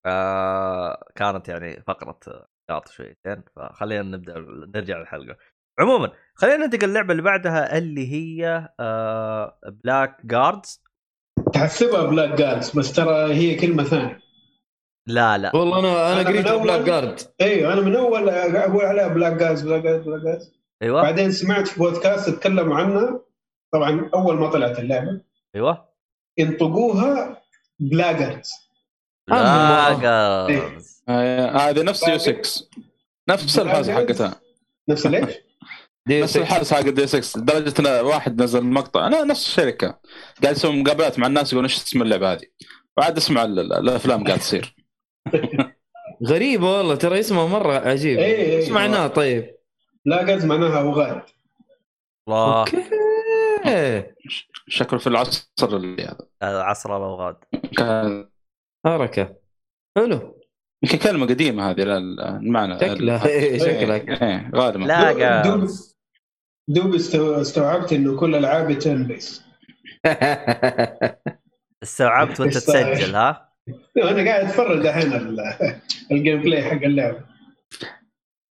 آه 0.06 1.04
كانت 1.16 1.48
يعني 1.48 1.82
فقرة 1.86 2.18
نقاط 2.70 2.88
شويتين 2.88 3.42
فخلينا 3.56 4.02
نبدأ 4.02 4.34
نرجع 4.74 4.98
للحلقة. 4.98 5.36
عموما 5.80 6.12
خلينا 6.34 6.56
ننتقل 6.56 6.84
اللعبه 6.88 7.12
اللي 7.12 7.22
بعدها 7.22 7.78
اللي 7.78 8.12
هي 8.12 8.68
آه 8.80 9.58
بلاك 9.84 10.26
جاردز 10.26 10.82
تحسبها 11.52 12.02
بلاك 12.04 12.38
جاردز 12.38 12.70
بس 12.78 12.92
ترى 12.92 13.34
هي 13.34 13.54
كلمة 13.54 13.84
ثانية. 13.84 14.20
لا 15.06 15.38
لا. 15.38 15.56
والله 15.56 15.78
أنا 15.78 16.12
أنا 16.12 16.28
قريت 16.28 16.48
بلاك 16.48 16.80
جارد 16.80 17.20
أيوه 17.40 17.72
أنا 17.72 17.80
من 17.80 17.96
أول 17.96 18.28
أقول 18.28 18.84
عليها 18.84 19.08
بلاك 19.08 19.32
جاردز 19.32 19.62
بلاك 19.62 19.82
جاردز 19.82 20.04
بلاك 20.06 20.20
جاردز 20.22 20.52
أيوه. 20.82 21.02
بعدين 21.02 21.30
سمعت 21.30 21.68
في 21.68 21.78
بودكاست 21.78 22.30
تكلموا 22.30 22.76
عنها. 22.76 23.23
طبعا 23.74 24.10
أول 24.14 24.36
ما 24.38 24.50
طلعت 24.50 24.78
اللعبة 24.78 25.20
أيوه. 25.56 25.88
ينطقوها 26.38 27.42
بلاجرز 27.78 28.50
لاجرز 29.28 31.02
آه، 31.08 31.50
هذه 31.50 31.82
نفس 31.82 32.08
يو 32.08 32.18
6 32.18 32.68
نفس 33.28 33.58
الحاسة 33.58 33.94
حقتها. 33.94 34.40
نفس 34.88 35.06
ليش؟ 35.06 35.34
دي 36.08 36.22
نفس 36.22 36.36
الحاسة 36.36 36.76
حق 36.76 36.82
دي 36.82 37.06
6 37.06 37.40
لدرجه 37.40 37.74
إن 37.80 38.04
واحد 38.04 38.42
نزل 38.42 38.64
مقطع. 38.64 39.06
أنا 39.06 39.24
نفس 39.24 39.46
الشركة. 39.46 39.98
قاعد 40.42 40.56
يسوي 40.56 40.82
مقابلات 40.82 41.18
مع 41.18 41.26
الناس 41.26 41.52
يقولون 41.52 41.70
إيش 41.70 41.76
اسم 41.76 42.02
اللعبة 42.02 42.32
هذه؟ 42.32 42.46
وعاد 42.96 43.16
اسمع 43.16 43.44
ال- 43.44 43.58
ال- 43.58 43.72
الأفلام 43.72 44.24
قاعد 44.24 44.38
تصير. 44.38 44.74
غريبه 46.28 46.76
والله 46.78 46.94
ترى 46.94 47.20
اسمها 47.20 47.46
مرة 47.46 47.72
عجيب. 47.88 48.18
إيه، 48.18 48.34
إيه. 48.36 48.56
إيش 48.58 48.68
معناه 48.68 49.06
طيب؟ 49.06 49.54
Blaggards 50.06 50.44
معناها 50.44 50.80
اوغاد 50.80 51.22
الله. 52.28 52.60
أوكي. 52.60 52.76
شكله 54.68 54.98
في 54.98 55.06
العصر 55.06 55.46
اللي 55.62 56.02
هذا. 56.42 56.62
عصر 56.62 56.96
الاوغاد 56.96 57.36
كان 57.76 58.28
حركة. 58.86 59.36
حلو. 59.98 60.40
يمكن 60.84 60.98
كلمة 60.98 61.26
قديمة 61.26 61.70
هذه 61.70 61.82
المعنى. 61.82 62.78
شكلها 62.78 63.26
إيه، 63.26 63.58
شكلها. 63.58 63.96
إيه 63.96 64.50
غالبا. 64.54 64.84
لاجرز 64.84 65.94
دوب 66.68 66.94
استو- 66.98 67.40
استوعبت 67.40 67.92
إنه 67.92 68.16
كل 68.20 68.34
العابي 68.34 68.74
turn 68.74 69.06
base 69.06 69.44
استوعبت 71.82 72.40
وأنت؟ 72.40 72.54
تسجل 72.54 73.14
ها؟ 73.14 73.52
أنا 73.96 74.24
قاعد 74.30 74.44
أتفرج 74.44 74.82
دحين 74.82 75.12
ال- 75.12 75.40
ال 76.12 76.42
gameplay 76.42 76.62
حق 76.64 76.82
اللعبه 76.84 77.20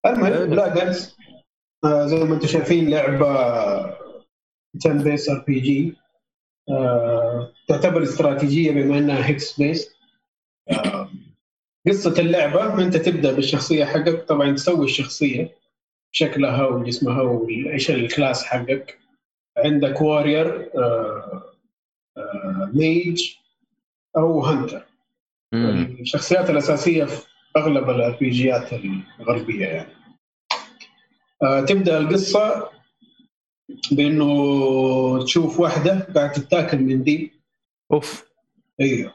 المهم 0.07 0.51
Blaggards 0.51 1.17
آه 1.85 2.07
زي 2.07 2.17
ما 2.17 2.35
أنتم 2.35 2.47
شايفين 2.47 2.91
لعبة 2.91 3.27
turn 4.81 5.03
base 5.05 5.29
RPG 5.31 5.97
تعتبر 7.69 8.03
استراتيجية 8.03 8.71
بما 8.73 8.99
إنها 8.99 9.27
hex 9.27 9.61
base 9.61 9.95
آه 10.71 11.11
قصة 11.89 12.21
اللعبة 12.21 12.85
أنت 12.85 12.97
تبدأ 12.97 13.33
بالشخصية 13.33 13.85
حقك 13.85 14.23
طبعا 14.29 14.53
تسوي 14.53 14.85
الشخصية 14.85 15.57
شكلها 16.13 16.67
وجسمها 16.67 17.23
وايش 17.23 17.91
ال 17.91 18.00
class 18.00 18.45
حقك. 18.45 18.99
عندك 19.59 20.01
warrior 20.01 20.71
آه 20.79 21.43
آه 22.17 22.71
mage 22.75 23.35
أو 24.17 24.41
hunter. 24.41 24.85
الشخصيات 25.55 26.51
الأساسية 26.51 27.05
في 27.05 27.27
أغلب 27.57 27.91
ال 27.91 28.17
RPG 28.21 28.31
ات 28.31 28.73
الغربية 29.21 29.67
يعني. 29.67 29.93
آه، 31.43 31.61
تبدأ 31.61 31.99
القصة 31.99 32.71
بأنه 33.93 35.25
تشوف 35.25 35.61
واحدة 35.61 36.07
قاعدة 36.15 36.33
تتاكل 36.33 36.79
من 36.79 37.03
دي. 37.03 37.33
أوف. 37.93 38.25
أيوه 38.81 39.13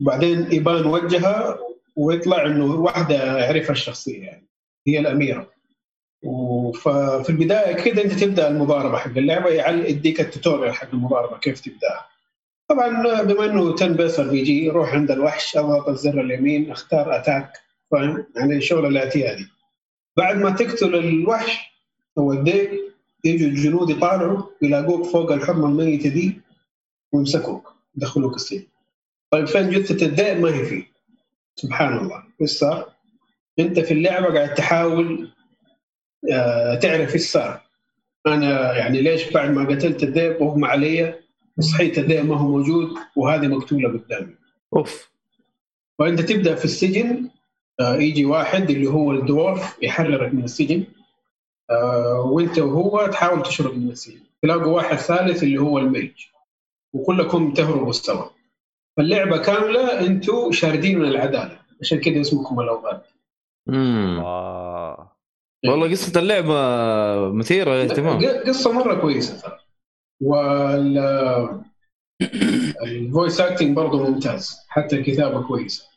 بعدين 0.00 0.52
يبان 0.52 0.86
وجهها 0.86 1.58
ويطلع 1.96 2.46
إنه 2.46 2.64
واحدة 2.74 3.14
يعرفها 3.38 3.72
الشخصية 3.72 4.22
يعني. 4.22 4.48
هي 4.86 4.98
الأميرة. 4.98 5.50
وفي 6.22 7.30
البداية 7.30 7.72
كده 7.72 8.04
أنت 8.04 8.12
تبدأ 8.12 8.48
المضاربة 8.48 8.98
حق 8.98 9.16
اللعبة 9.16 9.48
يعل 9.50 9.86
يديك 9.86 10.20
ال 10.20 10.26
tutorial 10.26 10.74
حق 10.74 10.88
المضاربة 10.92 11.38
كيف 11.38 11.60
تبداها 11.60 12.06
طبعا 12.68 13.22
بما 13.22 13.44
إنه 13.44 13.72
turn-based 13.74 14.20
RPG 14.20 14.68
روح 14.68 14.94
عند 14.94 15.10
الوحش 15.10 15.56
اضغط 15.56 15.88
الزر 15.88 16.20
اليمين 16.20 16.70
اختار 16.70 17.16
attack 17.16 17.52
فاهم؟ 17.90 18.26
يعني 18.36 18.56
الشغل 18.56 18.86
الاعتيادي 18.86 19.46
بعد 20.16 20.36
ما 20.36 20.50
تقتل 20.50 20.94
الوحش 20.94 21.58
أو 22.18 22.32
الديك 22.32 22.70
يجوا 23.24 23.48
الجنود 23.48 23.90
يطالعوا 23.90 24.42
يلاقوك 24.62 25.06
فوق 25.06 25.32
الحرمه 25.32 25.66
الميته 25.66 26.08
دي 26.08 26.40
ويمسكوك 27.12 27.74
يدخلوك 27.96 28.34
السجن. 28.34 28.66
طيب 29.30 29.46
فين 29.46 29.70
جثة 29.70 30.06
الديك 30.06 30.36
ما 30.36 30.54
هي 30.54 30.64
فيه. 30.64 30.84
سبحان 31.56 31.98
الله. 31.98 32.22
إيش 32.42 32.50
صار؟ 32.50 32.92
أنت 33.58 33.80
في 33.80 33.94
اللعبة 33.94 34.34
قاعد 34.34 34.54
تحاول 34.54 35.30
آه، 36.32 36.74
تعرف 36.74 37.14
إيش 37.14 37.22
صار. 37.22 37.60
أنا 38.26 38.76
يعني 38.76 39.00
ليش 39.00 39.30
بعد 39.30 39.50
ما 39.50 39.68
قتلت 39.68 40.02
الذئب 40.02 40.42
وهم 40.42 40.64
علي 40.64 41.14
صحيت 41.60 41.98
الذئب 41.98 42.26
ما 42.26 42.36
هو 42.36 42.48
موجود 42.48 42.88
وهذه 43.16 43.46
مقتولة 43.46 43.88
قدامي. 43.88 44.34
أوف. 44.76 45.10
وأنت 45.98 46.20
تبدأ 46.20 46.54
في 46.54 46.64
السجن 46.64 47.28
آه، 47.80 47.96
يجي 47.96 48.24
واحد 48.24 48.70
اللي 48.70 48.86
هو 48.86 49.12
الدورف 49.12 49.78
يحررك 49.82 50.34
من 50.34 50.44
السجن. 50.44 50.84
وانت 52.24 52.58
وهو 52.58 53.06
تحاول 53.06 53.42
تشرد 53.42 53.74
من 53.78 53.90
السجن 53.90 54.20
تلاقوا 54.42 54.66
واحد 54.76 54.96
ثالث 54.96 55.42
اللي 55.42 55.58
هو 55.58 55.78
ال 55.78 55.84
mage 55.84 56.10
وكلكم 56.92 57.52
تهربوا 57.52 57.92
سوا 57.92 58.24
فاللعبة 58.96 59.36
كاملة 59.38 60.00
أنتم 60.06 60.52
شاردين 60.52 60.98
من 60.98 61.08
العدالة. 61.08 61.58
عشان 61.80 62.00
كده 62.00 62.20
اسمكم 62.20 62.60
الاوغاد 62.60 63.00
مم. 63.66 64.18
الله 64.18 65.08
والله 65.68 65.90
قصة 65.90 66.20
اللعبة 66.20 66.54
مثيرة 67.32 67.70
للاهتمام 67.70 68.18
ق- 68.26 68.48
قصة 68.48 68.72
مرة 68.72 68.94
كويسة 68.94 69.40
ترى. 69.40 69.58
وال 70.22 70.98
ال 72.82 72.92
voice 72.92 73.40
acting 73.40 73.76
برضه 73.76 74.10
ممتاز 74.10 74.56
حتى 74.68 74.96
الكتابة 74.96 75.42
كويسة. 75.48 75.87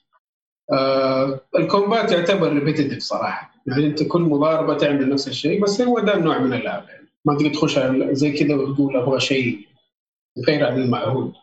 آه 0.72 1.42
ال 1.60 1.67
combat 1.67 2.12
يعتبر 2.12 2.54
repetitive 2.54 3.00
صراحة. 3.00 3.52
يعني 3.68 3.86
أنت 3.88 4.04
كل 4.04 4.22
مضاربة 4.22 4.78
تعمل 4.78 5.10
نفس 5.10 5.28
الشيء 5.28 5.64
بس 5.64 5.82
هو 5.82 6.00
ده 6.00 6.14
النوع 6.16 6.38
من 6.40 6.54
اللعبه 6.54 6.88
يعني 6.90 7.08
ما 7.26 7.36
تقدر 7.38 7.50
تخش 7.54 7.80
على- 7.80 8.12
زي 8.12 8.32
كذا 8.32 8.56
وتقول 8.56 8.98
أبغى 8.98 9.20
شيء 9.20 9.60
غير 10.48 10.66
عن 10.68 10.82
المعهود 10.82 11.34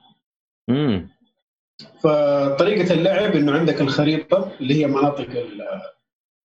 امم 0.70 1.08
فطريقة 2.00 2.94
اللعب 2.94 3.36
إنه 3.36 3.52
عندك 3.52 3.80
الخريطة 3.80 4.52
اللي 4.60 4.74
هي 4.74 4.86
مناطق 4.86 5.30
ال- 5.30 5.62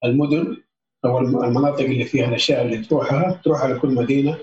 المدن 0.05 0.57
أو 1.05 1.19
الم- 1.19 1.45
المناطق 1.45 1.85
اللي 1.85 2.05
فيها 2.05 2.29
الأشياء 2.29 2.63
اللي 2.63 2.79
تروحها. 2.79 3.41
تروح 3.45 3.61
على 3.63 3.79
كل 3.79 3.89
مدينة 3.89 4.39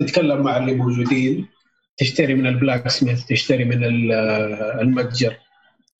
تتكلم 0.00 0.42
مع 0.42 0.56
اللي 0.56 0.74
موجودين 0.74 1.46
تشتري 1.96 2.34
من 2.34 2.46
ال 2.46 2.88
blacksmith 2.88 3.24
تشتري 3.26 3.64
من 3.64 3.84
ال- 3.84 4.12
المتجر. 4.80 5.36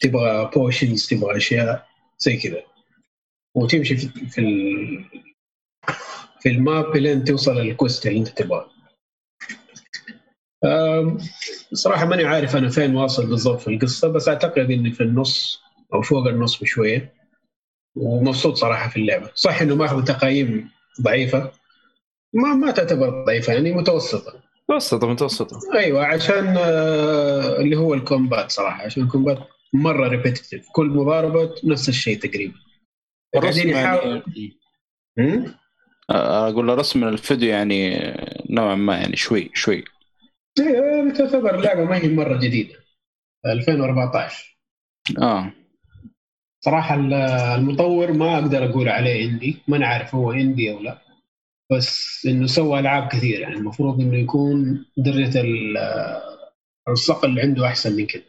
تبغى 0.01 0.51
potions 0.55 1.09
تبغى 1.09 1.37
أشياء 1.37 1.87
زي 2.19 2.37
كذا. 2.37 2.63
وتمشي 3.55 3.97
في 3.97 4.09
في, 4.31 4.41
ال- 4.41 5.05
في 6.41 6.49
ال 6.49 6.61
map 6.61 6.97
لين 6.97 7.25
توصل 7.25 7.57
لل 7.57 7.71
quest 7.71 8.07
اللي 8.07 8.19
أنت 8.19 8.29
تبغاه. 8.29 8.71
صراحة 11.73 12.07
ماني 12.07 12.25
عارف 12.25 12.57
أنا 12.57 12.69
فين 12.69 12.97
واصل 12.97 13.27
بالضبط 13.27 13.61
في 13.61 13.69
القصة 13.69 14.09
بس 14.09 14.29
أعتقد 14.29 14.71
إني 14.71 14.91
في 14.93 15.03
النص 15.03 15.63
أو 15.95 16.03
فوق 16.03 16.27
النص 16.27 16.63
بشوية. 16.63 17.15
ومبسوط 17.97 18.55
صراحة 18.55 18.89
في 18.89 18.97
اللعبة. 18.97 19.31
صح 19.35 19.63
إنه 19.63 19.75
ماخذ 19.75 20.05
تقييم 20.05 20.71
ضعيفة؟ 21.03 21.53
ما 22.33 22.55
ما 22.55 22.71
تعتبر 22.71 23.25
ضعيفة 23.25 23.53
يعني 23.53 23.73
متوسطة. 23.73 24.41
متوسطة 24.69 25.07
متوسطة. 25.07 25.61
أيوه 25.75 26.07
عشان 26.07 26.55
آه، 26.59 27.57
اللي 27.57 27.77
هو 27.77 27.95
ال 27.95 28.03
combat 28.03 28.51
صراحة 28.51 28.83
عشان 28.85 29.03
ال 29.03 29.08
combat 29.08 29.39
مرة 29.73 30.09
repetitive 30.09 30.67
كل 30.73 30.87
مضاربة 30.87 31.55
نفس 31.65 31.89
الشيء 31.89 32.19
تقريبا. 32.19 32.55
قاعدين 33.35 33.69
يحاول- 33.69 34.23
يعني؟ 35.17 35.47
أقول 36.11 36.79
رسم 36.79 37.05
الفيديو 37.05 37.49
يعني 37.51 37.99
نوعا 38.51 38.75
ما 38.75 38.97
يعني 38.97 39.17
شوي 39.17 39.51
شوي. 39.55 39.85
إيه، 40.61 41.11
تعتبر 41.13 41.57
لعبة 41.61 41.85
ما 41.85 41.97
هي 41.97 42.09
مرة 42.09 42.37
جديدة. 42.37 42.75
2014 43.47 44.59
آه. 45.19 45.53
صراحة 46.65 46.95
ال- 46.95 47.15
المطور 47.59 48.13
ما 48.13 48.35
أقدر 48.39 48.65
أقول 48.71 48.89
عليه 48.89 49.25
indie 49.25 49.57
ما 49.69 49.77
أنا 49.77 49.87
عارف 49.87 50.15
هو 50.15 50.33
indie 50.33 50.73
أو 50.73 50.81
لا. 50.81 50.99
بس 51.73 52.23
إنه 52.27 52.47
سوى 52.47 52.81
ألعاب 52.81 53.09
كثير 53.09 53.41
يعني 53.41 53.55
المفروض 53.55 54.01
إنه 54.01 54.17
يكون 54.19 54.85
درجة 54.97 55.41
ال- 55.41 55.79
الصقل 56.89 57.29
اللي 57.29 57.43
عنده 57.43 57.67
أحسن 57.67 57.97
من 57.97 58.07
كده. 58.07 58.25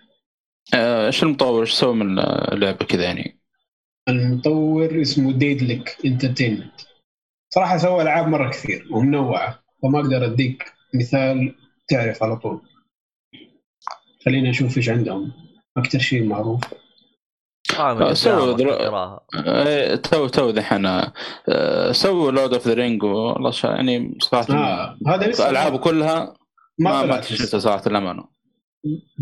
آه، 0.73 1.07
إيش 1.07 1.23
المطور؟ 1.23 1.61
إيش 1.61 1.71
سوى 1.73 1.93
من 1.95 2.19
اللعبة 2.19 2.85
كذا 2.85 3.03
يعني؟ 3.03 3.39
المطور 4.09 5.01
اسمه 5.01 5.33
Daedalic 5.33 5.97
Entertainment. 6.05 6.81
صراحة 7.49 7.77
سوى 7.77 8.01
ألعاب 8.01 8.27
مرة 8.27 8.49
كثير 8.49 8.87
ومنوعة 8.91 9.59
فما 9.83 9.99
أقدر 9.99 10.25
أديك 10.25 10.73
مثال 10.95 11.55
تعرف 11.87 12.23
على 12.23 12.35
طول. 12.35 12.61
خلينا 14.25 14.49
نشوف 14.49 14.77
إيش 14.77 14.89
عندهم. 14.89 15.31
أكثر 15.77 15.99
شيء 15.99 16.23
معروف. 16.23 16.61
آه، 17.79 18.09
آه، 18.09 18.13
سووا. 18.13 19.17
آه، 19.45 19.95
تو 19.95 20.27
تو 20.27 20.49
ذحين 20.49 20.85
آه، 21.49 21.91
سووا 21.91 22.31
Lord 22.31 22.53
of 22.53 22.67
the 22.67 22.73
Rings 22.73 23.03
والله 23.03 23.51
شا- 23.51 23.67
يعني 23.67 24.17
صراحة 24.21 24.53
آه 24.53 24.97
هذا 25.07 25.27
لسه 25.27 25.49
ألعابه 25.49 25.77
كلها 25.77 26.33
ما 26.79 27.05
ما 27.05 27.05
ما 27.05 27.21
صراحة 27.21 27.83
الأمانة. 27.87 28.27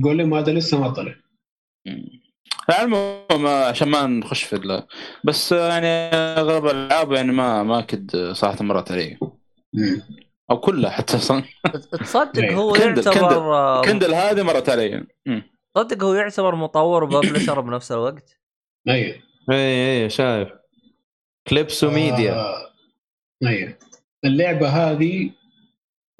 قول 0.03 0.17
لهم 0.17 0.33
هذا 0.33 0.51
لسه 0.53 0.79
ما 0.81 0.89
طلع. 0.89 1.15
المهم 2.81 3.47
عشان 3.47 3.87
ما 3.89 4.07
نخش 4.07 4.43
في 4.43 4.55
ال... 4.55 4.83
بس 5.23 5.51
يعني 5.51 5.87
اغلب 6.13 6.65
الألعاب 6.65 7.11
يعني 7.11 7.31
ما 7.31 7.63
ما 7.63 7.79
أكيد 7.79 8.31
صراحة 8.31 8.63
مرت 8.63 8.91
علي. 8.91 9.17
أو 10.51 10.59
كلها 10.59 10.89
حتى 10.91 11.17
أصلا. 11.17 11.43
تصدق. 11.91 12.51
هو 12.61 12.73
Candle- 12.73 13.07
يعتبر 13.07 13.53
آه، 13.55 13.81
Candle 13.81 14.13
هذه 14.13 14.43
مرت 14.43 14.69
علي. 14.69 15.07
تصدق 15.75 16.03
هو 16.03 16.13
يعتبر 16.13 16.55
مطور 16.55 17.03
و 17.03 17.09
publisher 17.09 17.61
بنفس 17.61 17.91
الوقت؟ 17.91 18.39
أيوه. 18.89 19.15
اي 19.51 20.03
اي 20.03 20.09
شايف. 20.09 20.49
كليبس 21.47 21.83
وميديا 21.83 22.33
آه، 22.33 22.71
أيوه. 23.47 23.77
اللعبة 24.25 24.67
هذه 24.69 25.31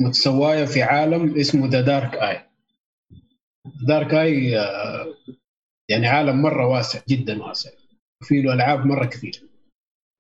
متسواية 0.02 0.66
في 0.66 0.84
عالم 0.84 1.40
اسمه 1.40 1.68
The 1.70 1.82
Dark 1.82 2.14
Eye 2.16 2.50
Dark 3.88 4.14
Eye 4.14 4.56
يعني 5.90 6.08
عالم 6.08 6.42
مرة 6.42 6.68
واسع 6.68 7.00
جدا 7.10 7.44
واسع. 7.44 7.70
وفي 8.22 8.42
له 8.42 8.54
ألعاب 8.54 8.86
مرة 8.86 9.06
كثير. 9.06 9.42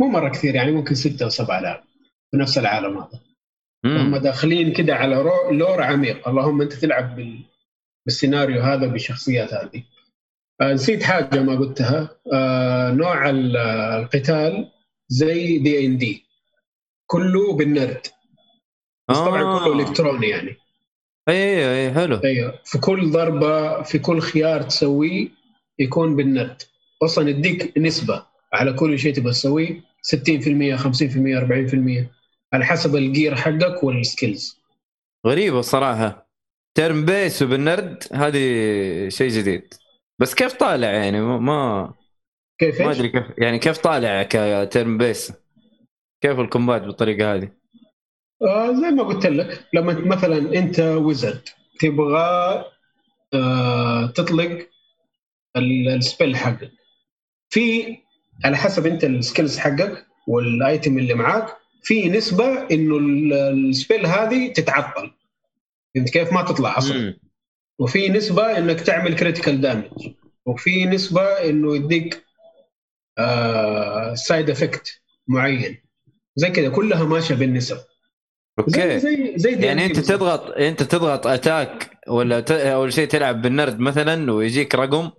مو 0.01 0.07
مرة 0.07 0.30
كثير 0.30 0.55
يعني 0.55 0.72
ممكن 0.72 0.95
ستة 0.95 1.24
أو 1.24 1.30
سبعة 1.30 1.59
ألعاب 1.59 1.84
في 2.32 2.38
نفس 2.38 2.57
العالم 2.57 2.97
هذا. 2.97 3.20
هم. 3.86 4.17
داخلين 4.17 4.74
كده 4.74 4.95
على 4.95 5.22
رو- 5.22 5.51
لور 5.51 5.82
عميق. 5.82 6.28
اللهم 6.28 6.61
أنت 6.61 6.74
تلعب 6.74 7.15
بال... 7.15 7.39
بالسيناريو 8.05 8.61
هذا 8.61 8.88
بالشخصيات 8.88 9.53
هذه. 9.53 9.84
آه 10.61 10.74
نسيت 10.74 11.03
حاجة 11.03 11.39
ما 11.43 11.55
قلتها. 11.55 12.20
آه 12.34 12.91
نوع 12.91 13.30
ال- 13.30 13.57
القتال 14.03 14.72
زي 15.09 15.57
دي 15.57 15.86
ان 15.86 15.97
دي 15.97 16.26
كله 17.09 17.53
بالنرد. 17.57 18.07
بس 19.09 19.17
طبعا 19.17 19.41
آه. 19.43 19.63
كله 19.65 19.80
إلكتروني 19.89 20.28
يعني. 20.30 20.55
اي 21.30 21.36
اي 21.36 21.88
اي 21.88 21.93
حلو. 21.93 22.15
أيوه. 22.24 22.59
في 22.65 22.78
كل 22.78 23.11
ضربة 23.11 23.82
في 23.82 23.99
كل 23.99 24.20
خيار 24.20 24.61
تسويه 24.61 25.28
يكون 25.80 26.15
بالنرد. 26.15 26.61
أصلا 27.03 27.30
يديك 27.30 27.77
نسبة 27.77 28.25
على 28.53 28.73
كل 28.73 28.99
شيء 28.99 29.13
تبغى 29.13 29.32
تسويه 29.32 29.82
60% 30.01 30.77
50% 30.77 32.05
40% 32.05 32.07
على 32.53 32.65
حسب 32.65 32.95
ال 32.95 33.03
gear 33.03 33.36
حقك 33.36 33.84
وال 33.84 34.03
skills 34.03 34.59
غريبة 35.27 35.59
الصراحه 35.59 36.30
turn-based 36.76 37.41
وبالنرد 37.41 38.03
هذه 38.13 38.39
شيء 39.09 39.30
جديد. 39.30 39.73
بس 40.19 40.36
كيف 40.36 40.53
طالع 40.53 40.88
يعني؟ 40.88 41.21
ما- 41.21 41.93
كيف 42.59 42.82
ما؟ 42.82 42.91
أدري 42.91 43.09
كيف 43.09 43.23
يعني 43.38 43.59
كيف 43.59 43.77
طالع 43.77 44.23
ك 44.24 44.97
turn-based 44.97 45.34
كيف 46.21 46.39
ال 46.39 46.45
combat 46.45 46.82
بالطريقة 46.82 47.36
هذه؟ 47.36 47.49
آه 48.41 48.73
زي 48.73 48.88
ما 48.91 49.03
قلت 49.03 49.25
لك 49.25 49.65
لما 49.73 49.93
مثلا 49.93 50.38
أنت 50.38 50.80
wizard 50.80 51.41
تبغى 51.80 52.65
آه 53.34 54.05
تطلق 54.05 54.67
ال 55.57 55.70
spell 55.70 56.36
حقك. 56.36 56.72
في 57.50 57.97
على 58.45 58.58
حسب 58.58 58.86
انت 58.86 59.04
ال 59.03 59.11
skills 59.11 59.57
حقك 59.58 60.06
وال 60.28 60.51
item 60.51 60.97
اللي 60.97 61.14
معاك 61.14 61.47
في 61.84 62.10
نسبة 62.10 62.68
إنه 62.72 62.97
ال- 62.97 63.34
ال 63.34 63.45
spell 63.45 64.05
هذه 64.06 64.54
تتعطل. 64.54 65.12
فهمت 65.95 66.10
كيف 66.10 66.34
ما 66.34 66.41
تطلع 66.41 66.78
أصلا. 66.78 67.20
وفي 67.80 68.10
نسبة 68.10 68.58
إنك 68.58 68.82
تعمل 68.82 69.16
critical 69.15 69.61
damage 69.61 69.86
وفي 70.45 70.86
نسبة 70.86 71.22
إنه 71.22 71.76
يديك 71.76 72.24
آه 73.18 74.14
side 74.13 74.49
effect 74.49 75.01
معين. 75.28 75.78
زي 76.36 76.50
كذا 76.50 76.70
كلها 76.70 77.04
ماشية 77.04 77.36
بالنسب. 77.36 77.78
okay. 78.59 78.99
زي 79.00 79.34
زي 79.36 79.52
يعني 79.52 79.86
أنت. 79.86 80.00
تضغط 80.00 80.47
أنت 80.58 80.84
تضغط 80.84 81.28
attack 81.28 81.91
ولا 82.08 82.39
ت... 82.39 82.52
أول 82.52 82.93
شيء 82.93 83.08
تلعب 83.08 83.41
بالنرد 83.41 83.80
مثلا 83.80 84.32
ويجيك 84.34 84.76
رقم؟ 84.76 85.12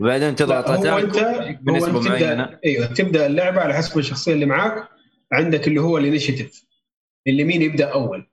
وبعدين 0.00 0.34
تضغط 0.36 0.70
attack 0.70 1.02
انت 1.04 1.58
بنسبة 1.62 2.00
معينة. 2.00 2.58
أيوه 2.64 2.86
تبدأ 2.86 3.26
اللعبة 3.26 3.60
على 3.60 3.74
حسب 3.74 3.98
الشخصية 3.98 4.32
اللي 4.32 4.46
معاك. 4.46 4.88
عندك 5.32 5.68
اللي 5.68 5.80
هو 5.80 5.98
ال 5.98 6.04
initiative 6.04 6.64
اللي 7.26 7.44
مين 7.44 7.62
يبدأ 7.62 7.84
أول. 7.92 8.26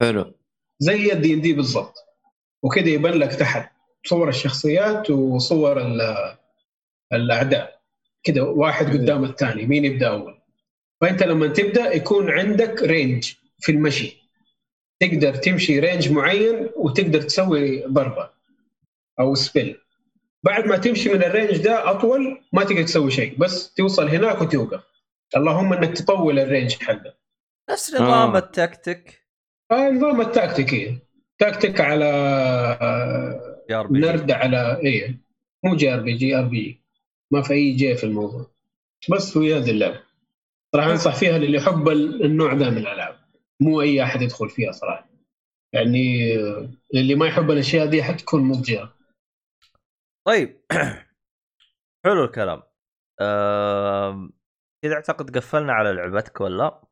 حلو. 0.00 0.34
زي 0.78 1.12
الدي 1.12 1.34
ان 1.34 1.40
دي 1.40 1.52
بالضبط. 1.52 1.94
وكذا 2.62 2.88
يبان 2.88 3.12
لك 3.12 3.34
تحت. 3.34 3.72
صور 4.06 4.28
الشخصيات 4.28 5.10
وصور 5.10 5.80
ال- 5.80 6.36
الأعداء. 7.12 7.80
كذا 8.24 8.42
واحد 8.42 8.86
قدام 8.92 9.24
الثاني 9.24 9.66
مين 9.66 9.84
يبدأ 9.84 10.08
أول. 10.08 10.38
فأنت 11.00 11.22
لما 11.22 11.46
تبدأ 11.46 11.94
يكون 11.96 12.30
عندك 12.30 12.82
range 12.82 13.32
في 13.58 13.72
المشي. 13.72 14.30
تقدر 15.00 15.34
تمشي 15.34 15.80
range 15.80 16.10
معين 16.12 16.68
وتقدر 16.76 17.22
تسوي 17.22 17.84
ضربة 17.86 18.30
أو 19.20 19.34
spell 19.34 19.78
بعد 20.46 20.66
ما 20.66 20.76
تمشي 20.76 21.08
من 21.08 21.22
ال 21.24 21.29
range 21.29 21.56
ده 21.56 21.90
أطول 21.90 22.40
ما 22.52 22.64
تقدر 22.64 22.82
تسوي 22.82 23.10
شيء 23.10 23.38
بس 23.38 23.74
توصل 23.74 24.08
هناك 24.08 24.40
وتوقف. 24.42 24.80
اللهم 25.36 25.72
إنك 25.72 25.98
تطول 25.98 26.38
ال 26.38 26.44
range 26.44 26.72
حقك. 26.82 27.16
نفس 27.70 27.94
نظام 27.94 28.34
آه. 28.34 28.38
التكتيك. 28.38 29.22
آه 29.70 29.90
نظام 29.90 30.20
التكتيكي 30.20 30.98
تكتيك 31.38 31.80
على 31.80 32.04
آه، 32.80 33.62
يا 33.70 33.82
ربي 33.82 33.98
نرد 33.98 34.30
على 34.30 34.80
إيه. 34.84 35.20
مو 35.64 35.76
جي 35.76 35.94
آر 35.94 36.00
بي 36.00 36.12
جي 36.12 36.36
آر 36.38 36.42
بي. 36.44 36.80
ما 37.30 37.42
في 37.42 37.52
أي 37.54 37.72
J 37.72 37.94
في 37.94 38.04
الموضوع. 38.04 38.50
بس 39.12 39.36
هي 39.36 39.56
هذه 39.56 39.70
اللعبة. 39.70 40.00
صراحة 40.74 40.90
أنصح 40.90 41.14
فيها 41.14 41.38
للي 41.38 41.56
يحب 41.58 41.88
ال- 41.88 42.24
النوع 42.24 42.52
ذا 42.54 42.70
من 42.70 42.78
الألعاب. 42.78 43.16
مو 43.60 43.80
أي 43.80 44.02
أحد 44.02 44.22
يدخل 44.22 44.48
فيها 44.48 44.72
صراحة. 44.72 45.08
يعني 45.72 46.36
آه، 46.38 46.68
اللي 46.94 47.14
ما 47.14 47.26
يحب 47.26 47.50
الأشياء 47.50 47.86
دي 47.86 48.02
حتكون 48.02 48.42
مضجرة 48.42 48.95
طيب. 50.26 50.60
حلو 52.04 52.24
الكلام. 52.24 52.62
كذا 54.82 54.94
أعتقد 54.94 55.36
قفلنا 55.36 55.72
على 55.72 55.92
لعبتك 55.92 56.40
ولا؟ 56.40 56.82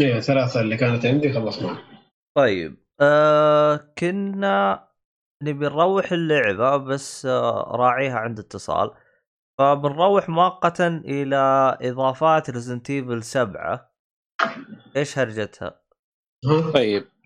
إيه 0.00 0.20
ثلاثة 0.20 0.60
اللي 0.60 0.76
كانت 0.76 1.06
عندي 1.06 1.32
خلصناها 1.32 1.82
طيب. 2.36 2.84
أه... 3.00 3.92
كنا 3.98 4.88
نبي 5.42 5.64
نروح 5.64 6.12
اللعبة 6.12 6.76
بس 6.76 7.26
أه... 7.26 7.76
راعيها 7.76 8.18
عند 8.18 8.38
اتصال. 8.38 8.94
فبنروح 9.58 10.28
مؤقتا 10.28 11.02
إلى 11.04 11.36
إضافات 11.82 12.50
Resident 12.50 12.90
Evil 12.90 13.22
7 13.22 13.92
إيش 14.96 15.18
هرجتها؟ 15.18 15.80
ها؟ 16.44 16.70
طيب. 16.74 17.02
آه، 17.02 17.17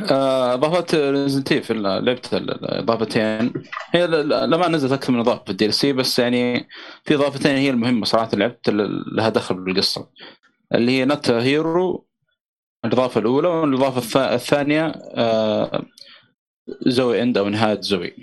اضافات 0.00 0.94
Resident 0.94 1.70
لعبت 1.72 2.34
ال- 2.34 2.50
الاضافتين 2.64 3.52
هي 3.90 4.06
لما 4.06 4.68
نزلت 4.68 4.92
أكثر 4.92 5.12
من 5.12 5.18
إضافة 5.20 5.44
في 5.44 5.50
ال 5.50 5.66
DLC 5.66 5.92
بس 5.92 6.18
يعني 6.18 6.68
في 7.04 7.14
إضافتين 7.14 7.56
هي 7.56 7.70
المهمة 7.70 8.04
صراحة 8.04 8.30
لعبت 8.34 8.70
لها 8.70 9.28
دخل 9.28 9.54
بالقصة 9.54 10.08
اللي 10.74 10.92
هي 10.92 11.04
Not 11.04 11.30
a 11.30 11.45
Hero 11.45 12.06
الإضافة 12.84 13.20
الأولى 13.20 13.48
والإضافة 13.48 14.00
الث- 14.00 14.32
الثانية 14.32 14.86
آه، 15.14 15.84
زوي 16.86 17.22
اند 17.22 17.38
أو 17.38 17.48
نهاية 17.48 17.80
زوي 17.80 18.14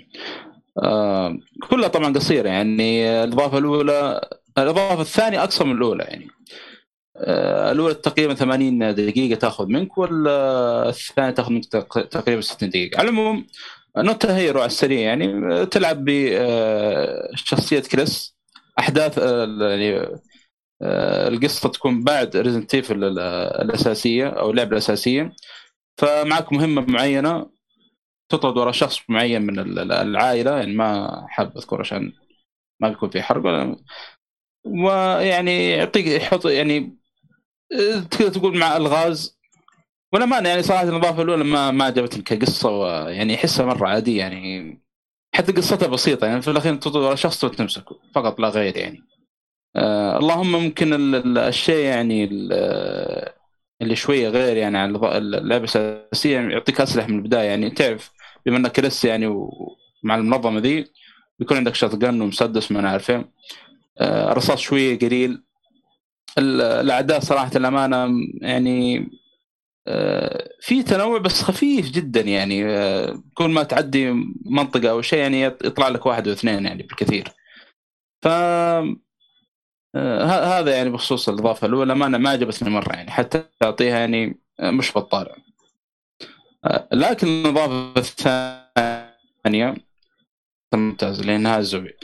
آه، 0.82 1.38
كلها 1.70 1.88
طبعا 1.88 2.12
قصيرة 2.14 2.48
يعني. 2.48 3.08
الإضافة 3.24 3.58
الأولى 3.58 4.20
الإضافة 4.58 5.00
الثانية 5.00 5.42
اقصر 5.42 5.64
من 5.64 5.76
الأولى 5.76 6.04
يعني. 6.04 6.26
آه، 6.26 6.30
الأولى 7.72 7.94
تقريبا 7.94 8.34
80 8.34 8.94
دقيقة 8.94 9.38
تأخذ 9.38 9.66
منك 9.66 9.98
والثانية 9.98 11.30
تأخذ 11.30 11.52
منك 11.52 11.64
تق- 11.64 12.08
تقريبا 12.08 12.40
60 12.40 12.70
دقيقة. 12.70 12.98
على 12.98 13.08
العموم 13.08 13.46
Not 13.98 14.26
a 14.26 14.33
Hero 14.33 14.60
على 14.60 14.66
السريع 14.66 15.00
يعني. 15.00 15.54
آه، 15.54 15.64
تلعب 15.64 16.04
بشخصيه 16.04 17.80
كريس. 17.80 18.36
أحداث 18.78 19.18
آه، 19.18 19.46
يعني 19.70 19.96
آه، 20.82 21.28
القصة 21.28 21.68
تكون 21.68 22.04
بعد 22.04 22.36
ريزنت 22.36 22.74
الأساسية 22.74 24.28
أو 24.28 24.50
اللعبة 24.50 24.70
الأساسية. 24.72 25.32
فمعك 25.98 26.52
مهمة 26.52 26.82
معينة 26.82 27.50
تطرد 28.28 28.56
وراء 28.56 28.72
شخص 28.72 29.00
معين 29.08 29.42
من 29.42 29.58
ال- 29.58 29.78
ال- 29.78 29.92
العائلة. 29.92 30.58
يعني 30.58 30.74
ما 30.74 31.10
حاب 31.28 31.56
أذكر 31.56 31.80
عشان 31.80 32.12
ما 32.80 32.88
بيكون 32.88 33.10
في 33.10 33.22
حرق. 33.22 33.44
ولا 33.46 33.76
ويعني 34.66 35.70
يعطيك 35.70 36.06
يحط 36.06 36.46
يعني 36.46 36.78
آه، 36.78 36.99
تقدر 38.10 38.28
تقول 38.28 38.58
مع 38.58 38.76
الغاز؟ 38.76 39.38
ولا 40.12 40.26
ما 40.26 40.38
يعني 40.38 40.62
صراحة 40.62 40.82
الإضافة 40.82 41.22
الأولى 41.22 41.44
ما 41.44 41.70
ما 41.70 41.84
عجبتني 41.84 42.22
كقصة 42.22 42.70
ويعني 42.70 43.34
أحسها 43.34 43.66
مرة 43.66 43.88
عادية 43.88 44.18
يعني 44.18 44.78
حتى 45.34 45.52
قصتها 45.52 45.86
بسيطة 45.88 46.26
يعني 46.26 46.42
في 46.42 46.50
الأخير 46.50 46.74
تطرد 46.76 46.96
وراء 46.96 47.14
شخص 47.14 47.44
وتمسكه 47.44 47.96
فقط 48.14 48.40
لا 48.40 48.48
غير 48.48 48.76
يعني. 48.76 49.02
آه 49.76 50.18
اللهم 50.18 50.52
ممكن 50.52 50.92
ال- 50.94 51.14
ال- 51.14 51.38
الشيء 51.38 51.84
يعني 51.84 52.48
آه، 52.52 53.34
اللي 53.82 53.96
شوية 53.96 54.28
غير 54.28 54.56
يعني 54.56 54.78
عن 54.78 54.96
اللعبة 54.96 55.64
الأساسية 55.64 56.34
يعني 56.34 56.52
يعطيك 56.52 56.80
أسلحة 56.80 57.08
من 57.08 57.18
البداية 57.18 57.48
يعني. 57.48 57.70
تعرف 57.70 58.10
بما 58.46 58.56
إنك 58.56 58.72
كريس 58.72 59.04
يعني 59.04 59.26
ومع 59.26 60.14
المنظمة 60.14 60.60
ذي 60.60 60.86
بيكون 61.38 61.56
عندك 61.56 61.74
شوت 61.74 61.94
جن 61.96 62.20
ومسدس 62.20 62.72
ما 62.72 62.80
نعرف 62.80 63.10
إيه. 63.10 63.30
آه 63.98 64.32
الرصاص 64.32 64.58
شوية 64.60 64.98
قليل. 64.98 65.42
الاعداء 66.38 67.20
صراحة 67.20 67.50
الأمانة 67.56 68.08
يعني 68.40 69.10
آه، 69.88 70.48
في 70.60 70.82
تنوع 70.82 71.18
بس 71.18 71.42
خفيف 71.42 71.90
جدا 71.90 72.20
يعني 72.20 72.66
آه، 72.66 73.22
كل 73.34 73.50
ما 73.50 73.62
تعدي 73.62 74.12
منطقة 74.46 74.90
أو 74.90 75.02
شيء 75.02 75.18
يعني 75.18 75.42
يطلع 75.42 75.88
لك 75.88 76.06
واحد 76.06 76.28
أو 76.28 76.34
اثنين 76.34 76.66
يعني 76.66 76.82
بالكثير. 76.82 77.28
ف 78.22 78.28
آه، 78.28 80.24
هذا 80.24 80.76
يعني 80.76 80.90
بخصوص 80.90 81.28
الإضافة 81.28 81.66
الأولى 81.66 81.94
ما 81.94 82.08
ما 82.08 82.30
عجبتني 82.30 82.70
مرة 82.70 82.92
يعني 82.92 83.10
حتى 83.10 83.44
أعطيها 83.62 83.98
يعني 83.98 84.40
مش 84.60 84.92
بطالة. 84.96 85.34
آه، 86.64 86.88
لكن 86.92 87.26
الإضافة 87.26 87.94
الثانية 87.96 89.74
ممتاز 90.74 91.20
نهايه 91.22 91.58
الزوبي 91.58 91.96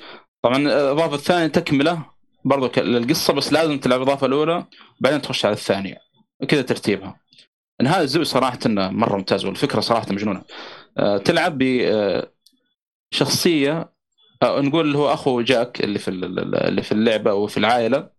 طبعا 0.43 0.57
الإضافة 0.57 1.15
الثانية 1.15 1.47
تكملة 1.47 2.16
برضو 2.47 2.81
للقصة 2.81 3.33
بس 3.33 3.53
لازم 3.53 3.79
تلعب 3.79 4.01
الإضافة 4.03 4.27
الأولى 4.27 4.67
بعدين 5.01 5.23
تخش 5.23 5.45
على 5.45 5.53
الثانية. 5.55 5.99
كذا 6.49 6.63
ترتيبها. 6.63 7.21
نهاية 7.83 8.03
الزوبي 8.03 8.25
صراحة 8.25 8.59
إنه 8.67 8.91
مرة 8.91 9.17
ممتاز 9.17 9.45
والفكرة 9.45 9.81
صراحة 9.81 10.07
مجنونة. 10.13 10.43
آه، 10.99 11.19
تلعب 11.19 11.59
بشخصيه 13.13 13.93
أو 14.43 14.61
نقول 14.63 14.87
اللي 14.87 14.99
هو 14.99 15.13
أخو 15.13 15.41
جاك 15.41 15.85
اللي 15.85 15.99
في 15.99 16.09
ال- 16.09 16.55
اللي 16.57 16.83
في 16.83 16.93
اللعبة 16.93 17.31
أو 17.31 17.47
في 17.47 17.57
العائلة. 17.57 18.11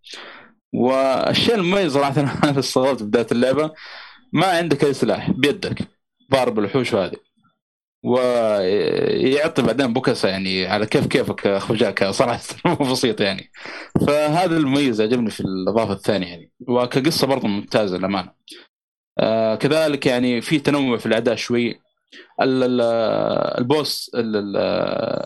والشيء 0.74 1.56
المميز 1.56 1.94
صراحة 1.94 2.22
أنا 2.50 2.60
استغربت 2.60 3.04
بداية 3.04 3.28
اللعبة 3.32 3.72
ما 4.34 4.46
عندك 4.48 4.84
أي 4.84 4.94
سلاح 4.94 5.32
بيدك. 5.32 5.88
ضارب 6.32 6.60
الوحوش 6.60 6.96
هذه 6.96 7.27
ويعطي 8.04 9.62
بعدين 9.62 9.94
بوكسه 9.94 10.30
يعني 10.30 10.66
على 10.68 10.86
كيف 10.86 11.08
كيفك 11.08 11.48
أخو 11.48 11.74
جاك 11.74 12.04
صراحة 12.04 12.40
مو 12.66 12.76
بسيط 12.92 13.22
يعني. 13.22 13.52
فهذا 14.08 14.58
المميز 14.58 15.02
عجبني 15.02 15.30
في 15.30 15.40
الإضافة 15.40 15.94
الثانية 15.94 16.28
يعني. 16.28 16.52
وكقصة 16.68 17.28
برضه 17.28 17.48
ممتازة 17.48 17.98
للأمانة. 17.98 18.32
آه 19.20 19.56
كذلك 19.56 20.06
يعني 20.06 20.42
في 20.42 20.60
تنوع 20.60 20.98
في 20.98 21.06
الاعداء 21.06 21.36
شوي. 21.36 21.80
ال- 22.42 22.64
ال- 22.64 22.82
ال 23.60 23.70
boss 23.70 24.12
ال- 24.16 24.36
ال- 24.38 24.58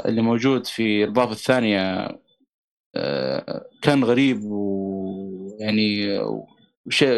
اللي 0.09 0.21
موجود 0.21 0.67
في 0.67 1.03
الإضافة 1.03 1.31
الثانية 1.31 2.09
آه، 2.95 3.65
كان 3.81 4.03
غريب 4.03 4.43
ويعني 4.43 6.19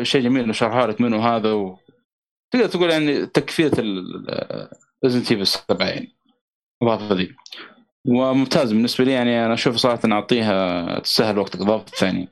شيء 0.03 0.21
جميل 0.21 0.43
إنه 0.43 0.53
شرحها 0.53 0.87
لك 0.87 1.01
منه 1.01 1.27
هذا 1.27 1.51
و... 1.53 1.77
تقدر 2.51 2.67
تقول 2.67 2.89
يعني 2.91 3.25
تكفيه 3.25 3.71
Resident 5.05 5.31
Evil 5.31 5.47
7 5.47 5.87
يعني 5.87 6.15
الاضافه 6.83 7.15
ذي. 7.15 7.35
وممتاز 8.07 8.73
بالنسبة 8.73 9.03
لي 9.03 9.11
يعني 9.11 9.45
أنا 9.45 9.53
أشوف 9.53 9.75
صراحة 9.75 9.99
أعطيها 10.11 10.99
تستاهل 10.99 11.37
وقتك 11.37 11.55
الاضافه 11.55 11.85
الثانية 11.85 12.27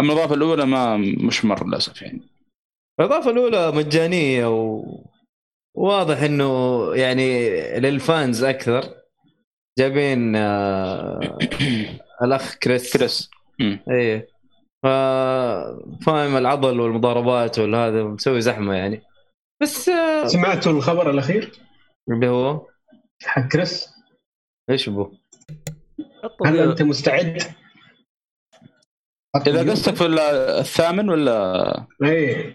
أما 0.00 0.12
الإضافة 0.12 0.34
الأولى 0.34 0.66
ما 0.66 0.96
مش 0.96 1.44
مره 1.44 1.64
للأسف 1.64 2.02
يعني. 2.02 2.20
الإضافة 3.00 3.30
الأولى 3.30 3.72
مجانية 3.72 4.46
و... 4.46 4.84
واضح 5.74 6.22
إنه 6.22 6.86
يعني 6.94 7.48
لل 7.80 8.01
fans 8.01 8.44
أكثر. 8.44 8.94
جايبين 9.78 10.36
آه، 10.36 11.38
الأخ 12.24 12.54
كريس. 12.54 12.96
كريس. 12.96 13.30
إيه. 13.90 14.28
ف... 14.82 14.86
فاهم 16.06 16.36
العضل 16.36 16.80
والمضاربات 16.80 17.58
والهذا 17.58 18.02
مسوي 18.02 18.40
زحمة 18.40 18.74
يعني. 18.74 19.02
بس 19.62 19.88
آه، 19.88 20.26
سمعتوا 20.26 20.72
الخبر 20.72 21.10
الأخير؟ 21.10 21.52
اللي 22.10 22.28
هو 22.28 22.66
حق 23.24 23.48
كريس. 23.48 23.88
إيش 24.70 24.88
بو؟ 24.88 25.12
هل 26.46 26.58
أنت 26.58 26.82
مستعد؟ 26.82 27.42
إذا 29.46 29.70
قصدك 29.70 29.94
في 29.94 30.06
ال- 30.06 30.18
الثامن 30.58 31.08
ولا؟ 31.10 31.86
إيه. 32.04 32.54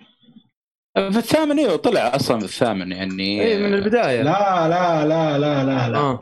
في 0.95 1.17
الثامن 1.17 1.59
أيوه 1.59 1.75
طلع 1.75 2.15
أصلا 2.15 2.39
في 2.39 2.45
الثامن 2.45 2.91
يعني. 2.91 3.41
إيه 3.41 3.57
من 3.57 3.73
البداية. 3.73 4.21
لا 4.21 4.67
لا 4.67 5.05
لا 5.05 5.37
لا 5.37 5.63
لا 5.63 5.89
لا. 5.89 5.97
آه 5.97 6.19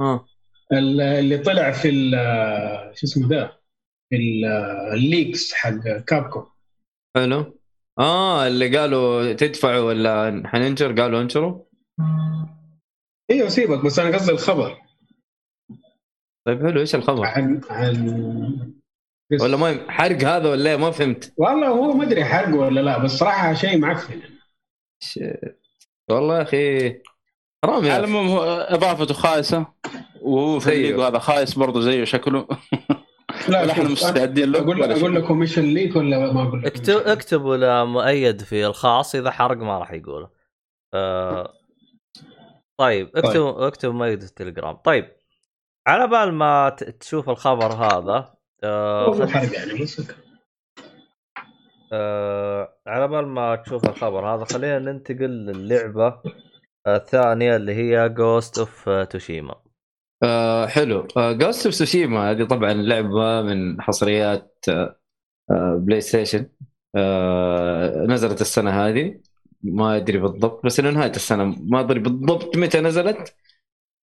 آه. 0.00 0.26
ال- 0.72 1.00
اللي 1.00 1.38
طلع 1.38 1.72
في 1.72 1.88
ال- 1.88 2.96
شو 2.96 3.06
اسمه 3.06 3.28
ذا 3.28 3.58
في 4.10 4.16
ال- 4.16 4.44
ال 4.94 5.04
leaks 5.04 5.52
حق 5.54 5.70
Capcom. 6.06 6.46
حلو. 7.16 7.58
آه 7.98 8.46
اللي 8.46 8.78
قالوا 8.78 9.32
تدفعوا 9.32 9.80
ولا 9.80 10.42
حننشر 10.46 11.00
قالوا 11.00 11.20
انشروا. 11.20 11.64
أيوه 13.30 13.48
سيبك 13.48 13.84
بس 13.84 13.98
أنا 13.98 14.16
قصدي 14.16 14.32
الخبر 14.32 14.78
طيب 16.46 16.66
حلو 16.66 16.80
إيش 16.80 16.94
الخبر؟ 16.94 17.26
عن 17.26 17.60
عن 17.70 18.72
ولا 19.40 19.56
ما 19.56 19.90
حرق 19.90 20.24
هذا 20.24 20.50
ولا 20.50 20.70
إيه؟ 20.70 20.76
ما 20.76 20.90
فهمت 20.90 21.32
والله 21.36 21.68
هو 21.68 21.92
ما 21.92 22.04
أدري 22.04 22.24
حرق 22.24 22.54
ولا 22.56 22.80
لا 22.80 22.98
بس 22.98 23.10
صراحة 23.10 23.54
شيء 23.54 23.78
معفن 23.78 24.20
شيت. 25.02 25.60
والله 26.10 26.36
يا 26.36 26.42
أخي 26.42 26.88
حرام 27.64 27.84
يا. 27.84 27.98
العموم 27.98 28.28
هو 28.28 28.42
إضافته 28.68 29.14
خايسة 29.14 29.66
وهو 30.22 30.60
في 30.60 30.94
هذا 30.94 31.18
خايس 31.18 31.54
برضه 31.54 31.80
زيه 31.80 32.04
شكله 32.04 32.46
لا 33.48 33.70
إحنا 33.72 33.88
مستعدين 33.88 34.52
له 34.52 34.58
أقول 34.58 34.80
ولا 34.80 34.98
أقول. 35.00 35.14
لكم 35.14 35.40
إيش 35.40 35.58
الليك 35.58 35.96
ولا 35.96 36.32
ما 36.32 36.42
أقول 36.42 36.58
لكم 36.58 36.66
اكتب 36.66 36.96
اكتبوا 36.96 37.56
له 37.56 37.84
مؤيد 37.84 38.42
في 38.42 38.66
الخاص 38.66 39.14
إذا 39.14 39.30
حرق 39.30 39.56
ما 39.56 39.78
راح 39.78 39.92
يقوله. 39.92 40.30
آه 40.94 41.52
طيب 42.80 43.10
اكتبوا 43.16 43.66
اكتبوا 43.66 43.94
مؤيد 43.94 44.20
في 44.20 44.26
التليجرام. 44.26 44.76
طيب 44.76 45.12
على 45.86 46.06
بال 46.06 46.32
ما 46.34 46.68
ت- 46.68 46.84
تشوف 46.84 47.30
الخبر 47.30 47.72
هذا 47.72 48.34
آه 48.64 49.12
خل- 49.26 49.54
يعني 49.54 49.86
آه 51.92 52.78
على 52.86 53.08
بال 53.08 53.26
ما 53.26 53.56
تشوف 53.56 53.88
الخبر 53.88 54.34
هذا 54.34 54.44
خلينا 54.44 54.78
ننتقل 54.78 55.30
للعبة 55.46 56.22
الثانية 56.86 57.56
اللي 57.56 57.74
هي 57.74 58.08
جوست 58.08 58.58
اوف 58.58 58.88
توشيما. 58.88 59.54
آه 60.24 60.66
حلو. 60.66 61.06
Ghost 61.16 61.66
of 61.66 61.74
Tsushima 61.74 62.30
هذه 62.30 62.44
طبعا 62.44 62.72
لعبة 62.72 63.42
من 63.42 63.82
حصريات 63.82 64.56
آه 64.68 65.00
آه 65.50 65.76
PlayStation 65.86 66.48
آه 66.96 68.06
نزلت 68.08 68.40
السنة 68.40 68.70
هذه. 68.70 69.20
ما 69.62 69.96
أدري 69.96 70.18
بالضبط 70.18 70.66
بس 70.66 70.80
إنه 70.80 70.90
نهاية 70.90 71.10
السنة. 71.10 71.44
ما 71.44 71.80
أدري 71.80 72.00
بالضبط 72.00 72.56
متى 72.56 72.80
نزلت 72.80 73.36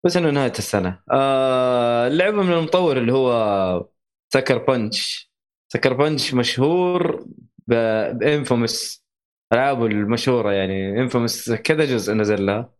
بس 0.05 0.17
إنه 0.17 0.31
نهاية 0.31 0.53
السنة. 0.59 0.99
آه 1.11 2.07
اللعبة 2.07 2.43
من 2.43 2.53
المطور 2.53 2.97
اللي 2.97 3.13
هو 3.13 3.87
سكر 4.33 4.57
بنش 4.57 5.31
سكر 5.69 5.93
بنش 5.93 6.33
مشهور 6.33 7.25
بانفومس 7.67 9.05
ألعابه 9.53 9.85
المشهورة 9.85 10.51
يعني. 10.53 11.01
إنفومس 11.01 11.51
كذا 11.51 11.85
جزء 11.85 12.13
نزل 12.13 12.45
لها. 12.45 12.71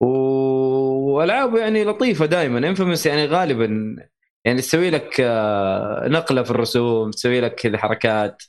والعابه 0.00 1.58
يعني 1.60 1.84
لطيفة 1.84 2.26
دائما 2.26 2.58
إنفومس 2.58 3.06
يعني 3.06 3.26
غالبا 3.26 3.96
يعني 4.44 4.58
تسوي 4.60 4.90
لك 4.90 5.16
آه، 5.20 6.08
نقلة 6.08 6.42
في 6.42 6.50
الرسوم 6.50 7.10
تسوي 7.10 7.40
لك 7.40 7.54
كذا 7.54 7.78
حركات 7.78 8.42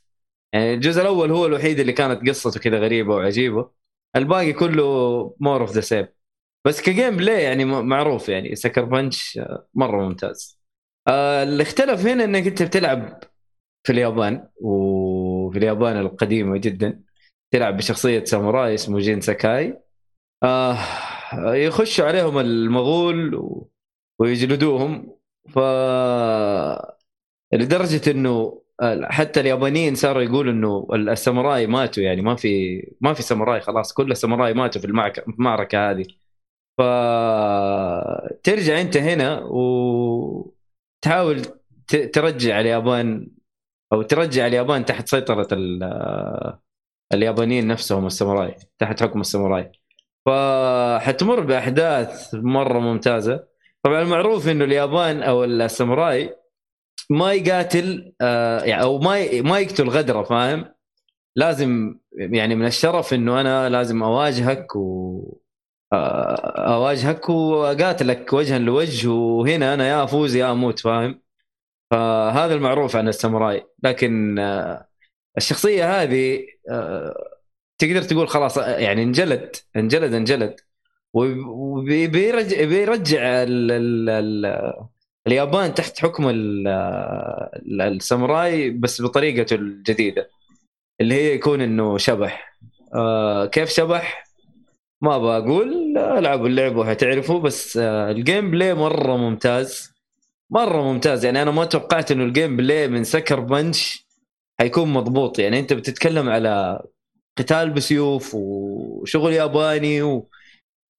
يعني 0.53 0.73
الجزء 0.73 1.01
الأول 1.01 1.31
هو 1.31 1.45
الوحيد 1.45 1.79
اللي 1.79 1.93
كانت 1.93 2.29
قصته 2.29 2.59
كذا 2.59 2.79
غريبة 2.79 3.15
وعجيبة. 3.15 3.71
الباقي 4.15 4.53
كله 4.53 4.83
more 5.39 5.61
of 5.61 5.71
the 5.71 5.81
same 5.81 6.07
بس 6.65 6.81
ك 6.81 7.17
gameplay 7.17 7.43
يعني 7.43 7.65
معروف 7.65 8.29
يعني 8.29 8.55
Sucker 8.55 8.85
Punch 8.85 9.37
آه، 9.37 9.67
مرة 9.73 10.07
ممتاز. 10.07 10.59
آه، 11.07 11.43
اللي 11.43 11.63
اختلف 11.63 12.05
هنا 12.07 12.23
إنك 12.23 12.47
أنت 12.47 12.63
بتلعب 12.63 13.23
في 13.83 13.91
اليابان 13.93 14.49
وفي 14.55 15.57
اليابان 15.57 15.97
القديمة 15.99 16.57
جدا. 16.57 17.03
تلعب 17.51 17.77
بشخصية 17.77 18.23
ساموراي 18.25 18.73
اسمه 18.75 18.99
جين 18.99 19.21
ساكاي. 19.21 19.79
آه 20.43 20.77
يخشوا 21.55 22.05
عليهم 22.07 22.39
المغول 22.39 23.35
و... 23.35 23.69
ويجلدوهم. 24.19 25.17
ف 25.49 25.59
لدرجة 27.53 28.11
إنه 28.11 28.62
حتى 29.03 29.39
اليابانيين 29.39 29.95
صاروا 29.95 30.21
يقولوا 30.21 30.53
إنه 30.53 30.87
الساموراي 30.93 31.67
ماتوا 31.67 32.03
يعني 32.03 32.21
ما 32.21 32.35
في 32.35 32.81
ما 33.01 33.13
في 33.13 33.21
ساموراي 33.23 33.61
خلاص 33.61 33.93
كل 33.93 34.11
الساموراي 34.11 34.53
ماتوا 34.53 34.81
في 34.81 34.87
المعركة 35.27 35.91
هذه. 35.91 36.05
ف 36.77 36.81
ترجع 38.43 38.81
أنت 38.81 38.97
هنا 38.97 39.39
وتحاول 39.43 41.41
ترجع 42.13 42.59
اليابان 42.59 43.27
أو 43.93 44.01
ترجع 44.01 44.47
اليابان 44.47 44.85
تحت 44.85 45.07
سيطرة 45.07 45.47
ال- 45.51 46.53
اليابانيين 47.13 47.67
نفسهم 47.67 48.05
الساموراي 48.05 48.55
تحت 48.79 49.03
حكم 49.03 49.21
الساموراي. 49.21 49.71
فحتمر 50.25 51.39
بأحداث 51.39 52.35
مرة 52.35 52.79
ممتازة. 52.79 53.47
طبعا 53.83 54.01
المعروف 54.01 54.47
إنه 54.49 54.65
اليابان 54.65 55.23
أو 55.23 55.43
الساموراي 55.43 56.35
ما 57.09 57.33
يقاتل 57.33 58.13
آه، 58.21 58.63
يعني 58.63 58.83
أو 58.83 58.99
ما 58.99 59.41
ما 59.41 59.59
يقتل 59.59 59.89
غدره 59.89 60.23
فاهم؟ 60.23 60.65
لازم 61.35 61.99
يعني 62.13 62.55
من 62.55 62.65
الشرف 62.65 63.13
إنه 63.13 63.41
أنا 63.41 63.69
لازم 63.69 64.03
أواجهك 64.03 64.75
و 64.75 65.37
آه، 65.93 66.75
أواجهك 66.75 67.29
وأقاتلك 67.29 68.33
وجها 68.33 68.59
لوجه 68.59 69.09
وهنا 69.09 69.73
أنا 69.73 69.87
يا 69.89 70.03
أفوز 70.03 70.35
يا 70.35 70.51
أموت 70.51 70.79
فاهم؟ 70.79 71.21
فهذا 71.91 72.55
المعروف 72.55 72.95
عن 72.95 73.07
الساموراي. 73.07 73.65
لكن 73.83 74.39
آه، 74.39 74.87
الشخصية 75.37 76.03
هذه 76.03 76.45
تقدر 77.77 78.01
تقول 78.03 78.27
خلاص 78.29 78.57
يعني 78.57 79.03
انجلد 79.03 79.55
انجلد 79.75 80.13
انجلد. 80.13 80.55
وبيرجع 81.13 82.63
بيرجع 82.65 83.21
ال 83.43 83.71
ال 83.71 84.45
اليابان 85.27 85.73
تحت 85.73 85.99
حكم 85.99 86.29
ال- 86.29 86.67
ال- 86.67 87.81
الساموراي 87.81 88.69
بس 88.69 89.01
بطريقته 89.01 89.53
الجديدة 89.55 90.29
اللي 91.01 91.15
هي 91.15 91.33
يكون 91.33 91.61
إنه 91.61 91.97
شبح. 91.97 92.57
آه 92.95 93.45
كيف 93.45 93.69
شبح؟ 93.69 94.23
ما 95.01 95.17
بقول 95.17 95.97
ألعبوا 95.97 96.47
اللعبة 96.47 96.79
وحتعرفوا 96.79 97.39
بس 97.39 97.77
آه 97.77 98.11
ال 98.11 98.51
gameplay 98.51 98.73
مرة 98.73 99.17
ممتاز. 99.17 99.93
مرة 100.49 100.81
ممتاز 100.93 101.25
يعني 101.25 101.41
أنا 101.41 101.51
ما 101.51 101.65
توقعت 101.65 102.11
إنه 102.11 102.23
ال 102.23 102.57
gameplay 102.57 102.87
من 102.87 103.03
Sucker 103.03 103.39
Punch 103.39 104.07
حيكون 104.59 104.93
مضبوط. 104.93 105.39
يعني 105.39 105.59
أنت 105.59 105.73
بتتكلم 105.73 106.29
على 106.29 106.81
قتال 107.37 107.69
بسيوف 107.69 108.31
وشغل 108.35 109.33
ياباني 109.33 110.01
و... 110.01 110.29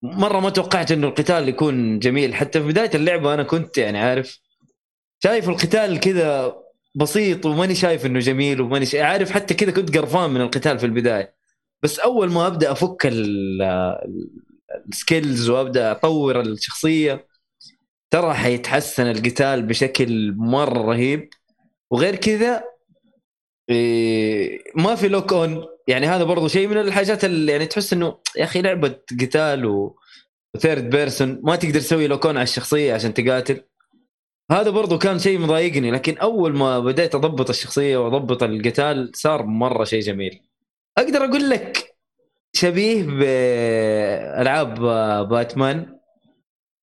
مرة 0.05 0.41
ما 0.41 0.51
توقعت 0.51 0.93
إنه 0.93 1.09
القتال 1.09 1.49
يكون 1.49 1.99
جميل. 1.99 2.35
حتى 2.35 2.61
في 2.61 2.67
بداية 2.67 2.91
اللعبة 2.95 3.35
أنا 3.35 3.43
كنت 3.43 3.79
يعني 3.79 3.99
عارف 3.99 4.41
شايف 5.23 5.49
القتال 5.49 6.01
كذا 6.01 6.57
بسيط 6.95 7.47
وماني 7.47 7.75
شايف 7.75 8.07
إنه 8.07 8.19
جميل 8.19 8.61
وماني 8.61 8.87
شا... 8.87 9.03
عارف 9.03 9.31
حتى 9.31 9.55
كذا 9.55 9.71
كنت 9.71 9.99
قرفان 9.99 10.31
من 10.31 10.41
القتال 10.41 10.79
في 10.79 10.87
البداية. 10.87 11.35
بس 11.83 11.99
أول 11.99 12.31
ما 12.31 12.47
أبدأ 12.47 12.73
أفك 12.73 13.11
السكيلز 14.89 15.49
وأبدأ 15.49 15.91
أطور 15.91 16.41
الشخصية 16.41 17.27
ترى 18.11 18.35
حيتحسن 18.35 19.07
القتال 19.07 19.63
بشكل 19.63 20.35
مرة 20.37 20.83
رهيب. 20.83 21.29
وغير 21.91 22.17
كذا 22.17 22.65
إيه، 23.71 24.59
ما 24.75 24.95
في 24.95 25.09
lock 25.09 25.33
on 25.33 25.74
يعني 25.89 26.07
هذا 26.07 26.25
برضو 26.25 26.49
شيء 26.49 26.69
من 26.69 26.77
الحاجات 26.77 27.25
اللي 27.25 27.53
يعني 27.53 27.67
تحس 27.67 27.93
إنه 27.93 28.19
يا 28.37 28.45
أخي 28.45 28.63
لعبة 28.63 28.97
قتال 29.21 29.67
و... 29.67 29.97
و 30.55 30.61
third 30.61 30.91
person 30.91 31.41
ما 31.43 31.57
تقدر 31.57 31.81
تسوي 31.81 32.07
lock 32.07 32.27
on 32.27 32.37
على 32.37 32.43
الشخصية 32.43 32.95
عشان 32.95 33.15
تقاتل. 33.15 33.65
هذا 34.51 34.71
برضو 34.71 34.99
كان 34.99 35.19
شيء 35.19 35.39
مضايقني 35.39 35.91
لكن 35.91 36.19
أول 36.19 36.57
ما 36.57 36.79
بديت 36.79 37.15
أضبط 37.15 37.49
الشخصية 37.51 37.97
وأضبط 37.97 38.43
القتال 38.43 39.11
صار 39.15 39.43
مرة 39.47 39.85
شيء 39.85 40.01
جميل. 40.01 40.41
أقدر 40.99 41.25
أقول 41.25 41.51
لك 41.51 41.97
شبيه 42.53 43.03
بألعاب 43.03 44.81
باتمان 45.29 45.99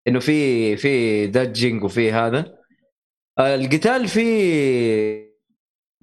إنه 0.07 0.19
في 0.19 0.77
في 0.77 1.27
dodging 1.27 1.83
وفي 1.83 2.11
هذا. 2.11 2.57
القتال 3.39 4.07
في 4.07 5.31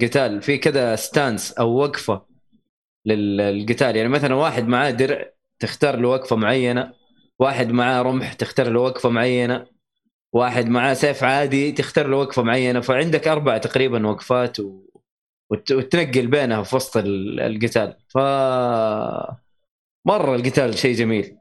قتال 0.03 0.43
في 0.43 0.59
كذا 0.59 0.97
stance 0.97 1.53
أو 1.53 1.77
وقفة 1.77 2.28
للقتال. 3.07 3.97
يعني 3.97 4.09
مثلا 4.09 4.35
واحد 4.35 4.69
معاه 4.69 4.91
درع 4.91 5.31
تختار 5.59 5.97
له 5.97 6.09
وقفة 6.09 6.37
معينة 6.37 6.93
واحد 7.39 7.69
معاه 7.73 8.03
رمح 8.03 8.33
تختار 8.33 8.69
له 8.71 8.81
وقفة 8.81 9.09
معينة 9.09 9.67
واحد 10.33 10.69
معاه 10.69 10.95
سيف 10.95 11.25
عادي 11.25 11.73
تختار 11.73 12.07
له 12.07 12.17
وقفة 12.17 12.43
معينة. 12.43 12.81
فعندك 12.81 13.29
أربع 13.29 13.59
تقريبا 13.59 14.07
وقفات 14.07 14.61
و... 14.61 14.83
وتنقل 15.51 16.27
بينها 16.27 16.63
في 16.63 16.77
وسط 16.77 16.97
القتال. 16.97 17.97
ف 18.09 18.19
مرة 20.07 20.35
القتال 20.37 20.79
شيء 20.79 20.95
جميل. 20.95 21.37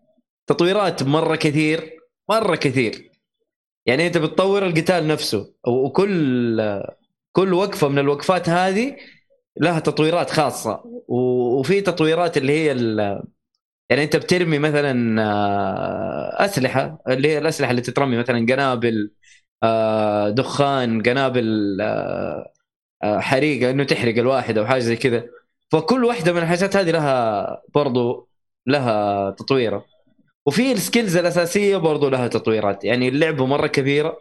تطويرات 0.47 1.03
مرة 1.03 1.35
كثير 1.35 1.99
مرة 2.29 2.55
كثير. 2.55 3.11
يعني 3.85 4.07
أنت 4.07 4.17
بتطور 4.17 4.65
القتال 4.65 5.07
نفسه 5.07 5.53
وكل 5.67 6.61
كل 7.31 7.53
وقفة 7.53 7.87
من 7.87 7.99
الوقفات 7.99 8.49
هذه 8.49 8.95
لها 9.61 9.79
تطويرات 9.79 10.29
خاصة. 10.29 10.81
وفي 11.07 11.81
تطويرات 11.81 12.37
اللي 12.37 12.53
هي 12.53 12.73
يعني 13.89 14.03
انت 14.03 14.15
بترمي 14.15 14.59
مثلا 14.59 15.21
آه، 15.23 16.45
أسلحة 16.45 16.99
اللي 17.07 17.27
هي 17.29 17.37
الأسلحة 17.37 17.71
اللي 17.71 17.81
تترمي 17.81 18.17
مثلا 18.17 18.45
قنابل 18.49 19.11
آه، 19.63 20.29
دخان 20.29 21.01
قنابل 21.03 21.77
آه، 21.81 23.19
حريقه 23.19 23.71
إنه 23.71 23.83
تحرق 23.83 24.17
الواحد 24.17 24.57
أو 24.57 24.65
حاجة 24.65 24.79
زي 24.79 24.95
كذا. 24.95 25.25
فكل 25.71 26.05
واحدة 26.05 26.33
من 26.33 26.39
الحاجات 26.41 26.75
هذه 26.75 26.91
لها 26.91 27.61
برضو 27.75 28.29
لها 28.67 29.31
تطويرة. 29.31 29.85
وفي 30.47 30.71
السكيلز 30.71 31.17
الأساسية 31.17 31.77
برضو 31.77 32.09
لها 32.09 32.27
تطويرات. 32.27 32.83
يعني 32.85 33.07
اللعبة 33.09 33.45
مرة 33.45 33.67
كبيرة 33.67 34.17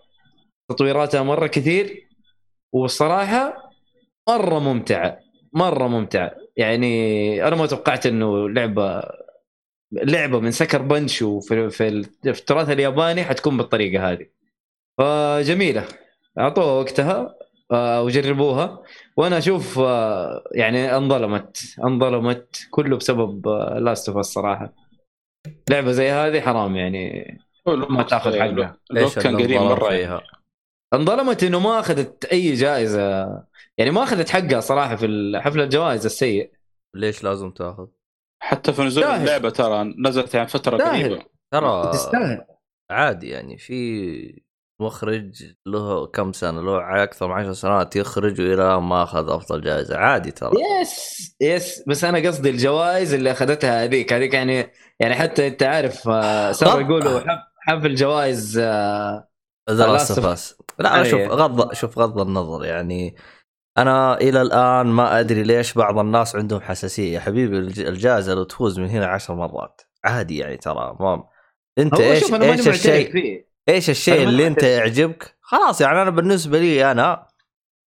تطويراتها 0.70 1.22
مرة 1.22 1.46
كثير 1.46 2.08
والصراحة 2.72 3.72
مرة 4.28 4.58
ممتعة. 4.58 5.25
مرة 5.56 5.88
ممتعه 5.88 6.32
يعني 6.56 7.48
أنا 7.48 7.56
ما 7.56 7.66
توقعت 7.66 8.06
إنه 8.06 8.48
لعبة 8.48 9.02
لعبة 9.92 10.40
من 10.40 10.50
سكر 10.50 10.82
بنش 10.82 11.22
وفي 11.22 11.70
في 11.70 11.88
التراث 12.26 12.70
الياباني 12.70 13.24
حتكون 13.24 13.56
بالطريقة 13.56 14.12
هذه. 14.12 14.26
فجميلة. 14.98 15.84
أعطوها 16.38 16.72
وقتها 16.72 17.34
آه، 17.72 18.02
وجربوها. 18.02 18.82
وأنا 19.16 19.38
أشوف 19.38 19.78
آه، 19.78 20.44
يعني 20.54 20.96
انظلمت 20.96 21.74
انظلمت 21.84 22.66
كله 22.70 22.96
بسبب 22.96 23.48
Last 23.78 24.08
of 24.08 24.18
الصراحه 24.18 24.72
لعبة 25.70 25.92
زي 25.92 26.10
هذه 26.10 26.40
حرام 26.40 26.76
يعني. 26.76 27.38
ما 27.66 28.02
تأخذ 28.02 28.40
حقها. 28.40 28.76
ليش 28.90 29.18
كان 29.18 29.36
قريب 29.36 29.60
مره 29.60 29.88
فيها؟ 29.88 30.22
انظلمت 30.94 31.44
إنه 31.44 31.60
ما 31.60 31.80
أخذت 31.80 32.24
أي 32.24 32.54
جائزة. 32.54 33.26
يعني 33.78 33.90
ما 33.90 34.02
أخذت 34.02 34.28
حقها 34.28 34.60
صراحة 34.60 34.96
في 34.96 35.32
حفل 35.42 35.60
الجوائز 35.60 36.04
السيء. 36.04 36.52
ليش 36.94 37.24
لازم 37.24 37.50
تاخذ؟ 37.50 37.86
حتى 38.42 38.72
في 38.72 38.82
نزول 38.82 39.04
اللعبة 39.04 39.50
ترى 39.50 39.94
نزلت 39.98 40.34
يعني 40.34 40.48
فترة 40.48 40.76
قريبة. 40.76 41.22
ترى 41.52 41.90
تستاهل. 41.92 42.44
عادي 42.90 43.28
يعني 43.28 43.58
في 43.58 44.46
مخرج 44.80 45.44
له 45.66 46.06
كم 46.06 46.32
سنة 46.32 46.60
له 46.60 47.02
أكثر 47.02 47.28
من 47.28 47.34
10 47.34 47.52
سنوات 47.52 47.96
يخرج 47.96 48.40
وإلى 48.40 48.80
ما 48.80 49.02
أخذ 49.02 49.30
أفضل 49.30 49.60
جائزة. 49.60 49.96
عادي 49.96 50.30
ترى. 50.30 50.52
yes 50.82 51.36
yes 51.40 51.84
بس 51.88 52.04
أنا 52.04 52.28
قصدي 52.28 52.50
الجوائز 52.50 53.14
اللي 53.14 53.32
أخذتها 53.32 53.84
هذيك. 53.84 54.12
هذيك 54.12 54.34
يعني 54.34 54.72
يعني 55.00 55.14
حتى 55.14 55.46
أنت 55.46 55.62
عارف 55.62 56.08
آه، 56.08 56.52
صاروا 56.52 56.80
يقولوا 56.80 57.20
حفل 57.60 57.94
جوائز 57.94 58.58
The 59.70 59.86
Last 59.86 60.20
لا 60.78 61.04
شوف 61.04 61.20
غض 61.20 61.72
شوف 61.72 61.98
غض 61.98 62.20
النظر 62.20 62.64
يعني 62.64 63.16
أنا 63.78 64.20
إلى 64.20 64.42
الآن 64.42 64.86
ما 64.86 65.20
أدري 65.20 65.42
ليش 65.42 65.74
بعض 65.74 65.98
الناس 65.98 66.36
عندهم 66.36 66.60
حساسية. 66.60 67.14
يا 67.14 67.20
حبيبي 67.20 67.58
الجائزه 67.58 68.34
لو 68.34 68.44
تفوز 68.44 68.80
من 68.80 68.88
هنا 68.88 69.06
عشر 69.06 69.34
مرات. 69.34 69.82
عادي 70.04 70.38
يعني 70.38 70.56
ترى 70.56 70.96
ما 71.00 71.28
أنت 71.78 72.00
إيش 72.00 72.32
إيش 72.32 72.68
الشيء 72.68 73.46
إيش 73.68 73.90
الشيء 73.90 74.22
اللي 74.22 74.46
أنت 74.46 74.62
يعجبك؟ 74.62 75.36
خلاص 75.40 75.80
يعني 75.80 76.02
أنا 76.02 76.10
بالنسبة 76.10 76.58
لي 76.58 76.90
أنا 76.90 77.28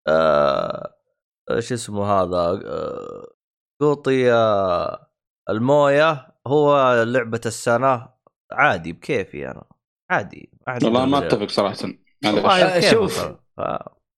آه 0.07 0.95
اسمه 1.49 2.05
هذا 2.05 2.37
آه 2.37 3.27
قوطي 3.81 4.31
آه 4.33 5.11
الموية 5.49 6.27
هو 6.47 6.93
لعبة 7.03 7.41
السنة. 7.45 8.09
عادي 8.51 8.93
بكيفي 8.93 9.51
أنا. 9.51 9.63
عادي 10.09 10.51
والله 10.83 11.05
ما 11.05 11.17
أتفق 11.17 11.49
صراحة. 11.49 11.75
شوف. 12.79 13.31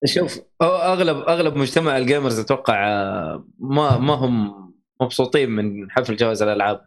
شوف 0.04 0.40
أغلب 0.62 1.16
أغلب 1.16 1.56
مجتمع 1.56 1.96
الجيمرز 1.96 2.38
أتوقع 2.38 2.88
آه، 2.88 3.46
ما 3.58 3.98
ما 3.98 4.14
هم 4.14 4.52
مبسوطين 5.02 5.50
من 5.50 5.90
حفل 5.90 6.16
جوائز 6.16 6.42
الألعاب. 6.42 6.80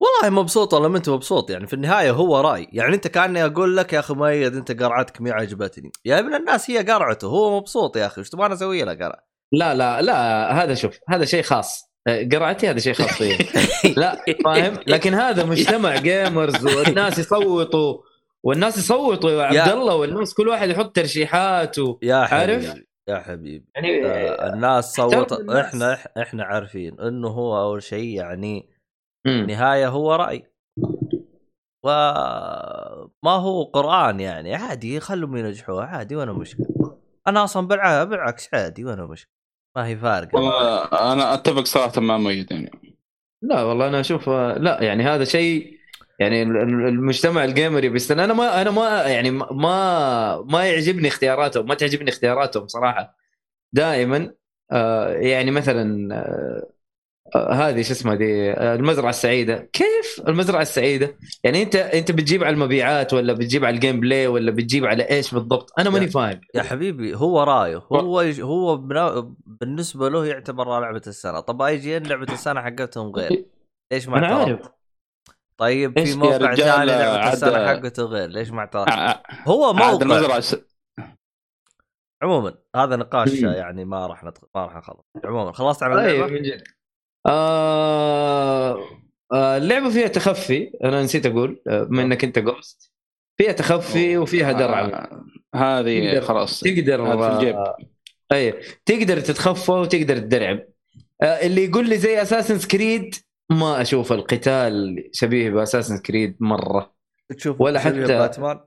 والله 0.00 0.40
مبسوط 0.42 0.74
ولا 0.74 0.88
ما 0.88 0.96
أنت 0.96 1.08
مبسوط 1.08 1.50
يعني 1.50 1.66
في 1.66 1.72
النهاية 1.72 2.10
هو 2.10 2.40
رأي. 2.40 2.68
يعني 2.72 2.94
أنت 2.94 3.08
كأني 3.08 3.44
أقول 3.44 3.76
لك 3.76 3.92
يا 3.92 3.98
أخي 3.98 4.14
مؤيد 4.14 4.56
أنت 4.56 4.82
قرعتك 4.82 5.20
مي 5.20 5.30
عجبتني. 5.30 5.92
يا 6.04 6.18
ابن 6.18 6.34
الناس 6.34 6.70
هي 6.70 6.78
قرعته 6.78 7.28
هو 7.28 7.60
مبسوط 7.60 7.96
يا 7.96 8.06
أخي 8.06 8.20
إيش 8.20 8.30
تبغى 8.30 8.52
أسوي 8.52 8.82
له 8.82 8.94
قرع؟ 8.94 9.20
لا 9.52 9.74
لا 9.74 10.02
لا 10.02 10.62
هذا 10.62 10.74
شوف 10.74 10.98
هذا 11.08 11.24
شيء 11.24 11.42
خاص. 11.42 11.86
قرعتي 12.32 12.70
هذا 12.70 12.78
شيء 12.78 12.94
خاص 12.94 13.12
فيه 13.12 13.38
لا 14.00 14.24
فاهم؟ 14.44 14.78
لكن 14.86 15.14
هذا 15.14 15.44
مجتمع 15.44 15.96
جيمرز 16.06 16.76
والناس 16.76 17.18
يصوتوا. 17.18 17.96
والناس 18.46 18.78
يصوتوا. 18.78 19.30
يا 19.30 19.42
عبد 19.42 19.72
الله 19.72 19.96
والناس 19.96 20.34
كل 20.34 20.48
واحد 20.48 20.68
يحط 20.68 20.96
ترشيحات 20.96 21.78
و... 21.78 21.98
يا 22.02 22.24
حبيبي 22.24 22.66
عارف؟ 22.66 22.82
يا 23.08 23.18
حبيبي. 23.18 23.66
يعني 23.74 24.06
آه 24.06 24.52
الناس 24.52 24.94
صوت 24.94 25.32
إحنا 25.50 25.98
إحنا 26.22 26.44
عارفين 26.44 27.00
انه 27.00 27.28
هو 27.28 27.60
أول 27.60 27.82
شيء 27.82 28.16
يعني 28.16 28.68
النهاية 29.26 29.88
هو 29.88 30.14
رأي. 30.14 30.52
وما 31.84 33.10
هو 33.24 33.62
قرآن 33.62 34.20
يعني 34.20 34.54
عادي 34.54 35.00
خلهم 35.00 35.36
ينجحوها 35.36 35.84
عادي 35.84 36.16
وأنا 36.16 36.32
مشكلة. 36.32 36.66
أنا 37.28 37.44
أصلا 37.44 37.66
بالعكس 38.04 38.54
عادي 38.54 38.84
وأنا 38.84 39.06
مشكلة. 39.06 39.32
ما 39.76 39.86
هي 39.86 39.96
فارقة. 39.96 40.38
أنا 41.12 41.34
أتفق 41.34 41.64
صراحة 41.64 42.00
مع 42.00 42.18
مؤيد 42.18 42.52
يعني. 42.52 42.96
لا 43.42 43.62
والله 43.62 43.88
أنا 43.88 44.00
أشوف 44.00 44.28
لا 44.28 44.82
يعني 44.82 45.02
هذا 45.02 45.24
شيء 45.24 45.75
يعني 46.18 46.42
المجتمع 46.42 47.44
الجيمري 47.44 47.88
بيستنى. 47.88 48.24
أنا 48.24 48.34
ما 48.34 48.62
أنا 48.62 48.70
ما 48.70 49.02
يعني 49.02 49.30
ما 49.30 50.42
ما 50.42 50.64
يعجبني 50.64 51.08
اختياراتهم 51.08 51.66
ما 51.66 51.74
تعجبني 51.74 52.10
اختياراتهم 52.10 52.66
صراحة 52.68 53.16
دائما 53.72 54.32
آه 54.72 55.12
يعني 55.12 55.50
مثلا 55.50 56.14
آه 56.14 57.52
هذه 57.52 57.82
شو 57.82 57.92
اسمها 57.92 58.14
دي 58.14 58.52
المزرعة 58.52 59.10
السعيدة. 59.10 59.68
كيف 59.72 60.22
المزرعة 60.28 60.62
السعيدة؟ 60.62 61.16
يعني 61.44 61.62
أنت 61.62 61.76
أنت 61.76 62.12
بتجيب 62.12 62.44
على 62.44 62.54
المبيعات 62.54 63.14
ولا 63.14 63.32
بتجيب 63.32 63.64
على 63.64 63.74
ال 63.74 64.00
gameplay 64.00 64.26
ولا 64.26 64.50
بتجيب 64.50 64.84
على 64.84 65.10
إيش 65.10 65.34
بالضبط؟ 65.34 65.72
أنا 65.78 65.90
ماني 65.90 66.08
فاهم. 66.08 66.40
يا 66.54 66.62
حبيبي 66.62 67.14
هو 67.14 67.42
رأيه. 67.42 67.76
هو 67.92 68.20
هو 68.20 68.76
بالنسبة 69.46 70.08
له 70.08 70.26
يعتبر 70.26 70.80
لعبة 70.80 71.02
السنة. 71.06 71.40
طب 71.40 71.62
IGN 71.62 72.02
لعبة 72.02 72.32
السنة 72.32 72.60
حقتهم 72.60 73.10
غير؟ 73.10 73.44
ليش 73.92 74.08
ما 74.08 74.18
أنا؟ 74.18 74.26
عارف. 74.26 74.75
طيب 75.58 75.98
في 76.04 76.14
موقع 76.14 76.54
ثاني 76.54 76.86
لعبة 76.86 77.32
السنة 77.32 77.66
حقته 77.66 78.02
غير 78.04 78.28
ليش 78.28 78.50
ما 78.50 78.60
اعترضت؟ 78.60 78.88
ع- 78.88 79.22
هو 79.48 79.64
عاد 79.64 80.04
موقع. 80.04 80.40
عموما 82.22 82.54
هذا 82.76 82.96
نقاش. 82.96 83.42
يعني 83.42 83.84
ما 83.84 84.06
راح 84.06 84.24
ندخل 84.24 84.46
ما 84.54 84.64
راح 84.64 84.76
نخلص. 84.76 85.04
عموما 85.24 85.52
خلصت 85.52 85.82
على 85.82 85.94
طيب 85.94 86.14
اللعبة؟ 86.14 86.32
من 86.32 86.42
جد 86.42 86.62
آه 87.26 88.78
آه 89.32 89.56
اللعبة 89.56 89.90
فيها 89.90 90.08
تخفي 90.08 90.70
أنا 90.84 91.02
نسيت 91.02 91.26
أقول 91.26 91.62
آه، 91.68 91.82
بما 91.82 92.02
إنك 92.02 92.24
أنت 92.24 92.38
جوست 92.38 92.92
فيها 93.36 93.52
تخفي 93.52 94.16
وفيها 94.18 94.52
درع. 94.52 94.80
آه، 94.80 95.24
هذه 95.54 96.12
تقدر- 96.12 96.26
خلاص 96.26 96.60
تقدر 96.60 97.02
هذا 97.02 97.28
في 97.30 97.34
الجيب. 97.36 97.54
آه، 97.56 97.76
أي 98.32 98.52
تقدر 98.86 99.20
تتخفى 99.20 99.72
وتقدر 99.72 100.18
تدرعب 100.18 100.60
آه، 101.22 101.24
اللي 101.46 101.64
يقول 101.64 101.88
لي 101.88 101.98
زي 101.98 102.22
اساسن 102.22 102.68
كريد 102.68 103.14
ما 103.50 103.82
أشوف 103.82 104.12
القتال 104.12 105.04
شبيه 105.12 105.50
بأساسن 105.50 105.98
كريد 105.98 106.36
مرة. 106.40 106.94
تشوف 107.36 107.60
ولا 107.60 107.80
حتى- 107.80 107.86
باتمان 107.92 108.60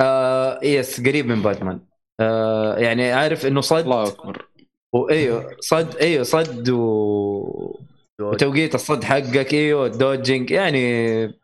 آه 0.00 0.60
yes 0.64 1.00
قريب 1.00 1.26
من 1.26 1.42
باتمان. 1.42 1.80
آه 2.20 2.78
يعني 2.78 3.12
عارف 3.12 3.46
إنه 3.46 3.60
صد 3.60 3.78
الله 3.84 4.06
أكبر. 4.08 4.48
وايوه 4.94 5.56
صد 5.60 5.96
إيوه 5.96 6.22
صد 6.22 6.68
و... 6.70 7.76
وتوقيت 8.20 8.74
الصد 8.74 9.04
حقك 9.04 9.54
إيوه 9.54 9.86
ال 9.86 9.94
dodging 9.94 10.50
يعني 10.50 11.34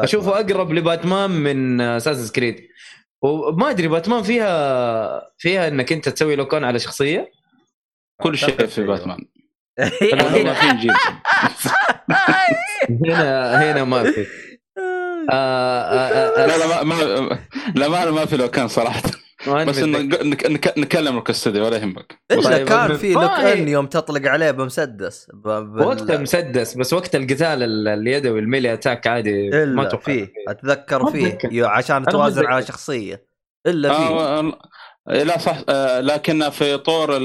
أشوفه 0.00 0.40
أقرب 0.40 0.72
لباتمان 0.72 1.30
من 1.30 1.80
Assassin's 1.80 2.32
Creed. 2.32 2.68
وما 3.22 3.70
أدري 3.70 3.88
باتمان 3.88 4.22
فيها 4.22 5.30
فيها 5.38 5.68
إنك 5.68 5.92
أنت 5.92 6.08
تسوي 6.08 6.36
lock 6.36 6.55
on 6.55 6.64
على 6.64 6.78
شخصية؟ 6.78 7.32
كل 8.22 8.38
شيء 8.38 8.66
في. 8.66 8.82
باتمان. 8.86 9.26
هنا 13.04 13.72
هنا 13.72 13.84
ما 13.84 14.02
في. 14.02 14.26
آه 15.30 15.82
آه 15.82 16.42
آه 16.42 16.46
لا 16.46 16.56
لا 16.58 16.82
ما, 16.82 16.82
ما 16.82 17.38
لا 17.74 17.88
ما 17.88 18.10
ما 18.10 18.24
في 18.26 18.36
لو 18.36 18.48
كان 18.48 18.68
صراحة. 18.68 19.02
بس 19.66 19.78
نكلم 20.78 21.18
الاستوديو 21.18 21.64
ولا 21.66 21.76
يهمك. 21.76 22.18
إلا 22.32 22.42
طيب، 22.42 22.68
كان 22.68 22.96
في 22.96 23.12
لوك 23.12 23.30
هي- 23.30 23.52
أن 23.62 23.68
يوم 23.68 23.86
تطلق 23.86 24.30
عليه 24.30 24.50
بمسدس 24.50 25.26
وقت 25.76 26.10
المسدس 26.10 26.74
بس 26.74 26.92
وقت 26.92 27.16
القتال 27.16 27.62
ال- 27.62 27.88
اليدوي 27.88 28.40
الميلي 28.40 28.72
أتاك 28.72 29.06
عادي 29.06 29.50
ما 29.50 29.62
إلا 29.62 29.82
أتوقع. 29.82 30.02
فيه 30.04 30.32
أتذكر 30.48 31.10
فيه 31.10 31.66
عشان 31.66 32.04
توازن. 32.04 32.46
على 32.46 32.66
شخصية. 32.66 33.26
إلا 33.66 33.92
فيه. 33.94 34.52
لا 35.06 35.38
صح 35.38 35.58
لكن 36.00 36.50
في 36.50 36.76
طور 36.78 37.16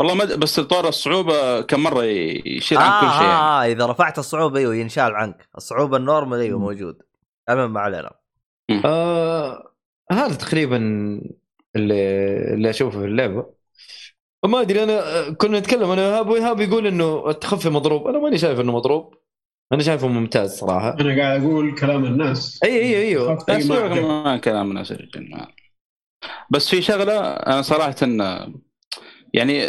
والله 0.00 0.14
ما 0.14 0.24
بس 0.24 0.60
طور 0.60 0.88
الصعوبة 0.88 1.60
كم 1.60 1.82
مرة 1.82 2.04
يشيل 2.04 2.78
عن 2.78 2.90
آه, 2.90 3.00
كل 3.00 3.06
شيء 3.06 3.22
يعني. 3.22 3.32
آه, 3.32 3.62
آه 3.62 3.72
إذا 3.72 3.86
رفعت 3.86 4.18
الصعوبة 4.18 4.58
أيوه 4.58 4.74
ينشال 4.76 5.14
عنك. 5.14 5.48
الصعوبة 5.56 5.96
النورمال 5.96 6.40
أيوه. 6.40 6.58
موجود. 6.58 7.02
المهم 7.50 7.72
ما 7.72 7.80
علينا. 7.80 8.10
آه 8.84 9.72
هذا 10.12 10.34
تقريبا 10.34 10.76
اللي 11.76 11.94
اللي 12.54 12.70
أشوفه 12.70 12.98
في 12.98 13.04
اللعبة. 13.04 13.46
ما 14.46 14.60
أدري 14.60 14.82
أنا 14.82 14.92
آه، 14.92 15.30
كنا 15.30 15.58
نتكلم 15.58 15.90
أنا 15.90 16.02
وإيهاب 16.02 16.28
وإيهاب 16.28 16.60
يقول 16.60 16.86
إنه 16.86 17.30
التخفي 17.30 17.68
مضروب. 17.68 18.06
أنا 18.06 18.18
ماني 18.18 18.38
شايف 18.38 18.60
إنه 18.60 18.72
مضروب. 18.72 19.14
أنا 19.72 19.82
شايفه 19.82 20.08
ممتاز 20.08 20.58
صراحة. 20.58 20.96
أنا 21.00 21.22
قاعد 21.22 21.44
أقول 21.44 21.74
كلام 21.74 22.04
الناس. 22.04 22.60
أي 22.64 22.70
أي 22.70 23.08
أيوه. 23.08 24.38
كلام 24.38 24.70
الناس 24.70 24.94
بس 26.50 26.68
في 26.68 26.82
شغلة 26.82 27.18
أنا 27.20 27.62
صراحة 27.62 27.96
إن 28.02 28.20
يعني 29.34 29.64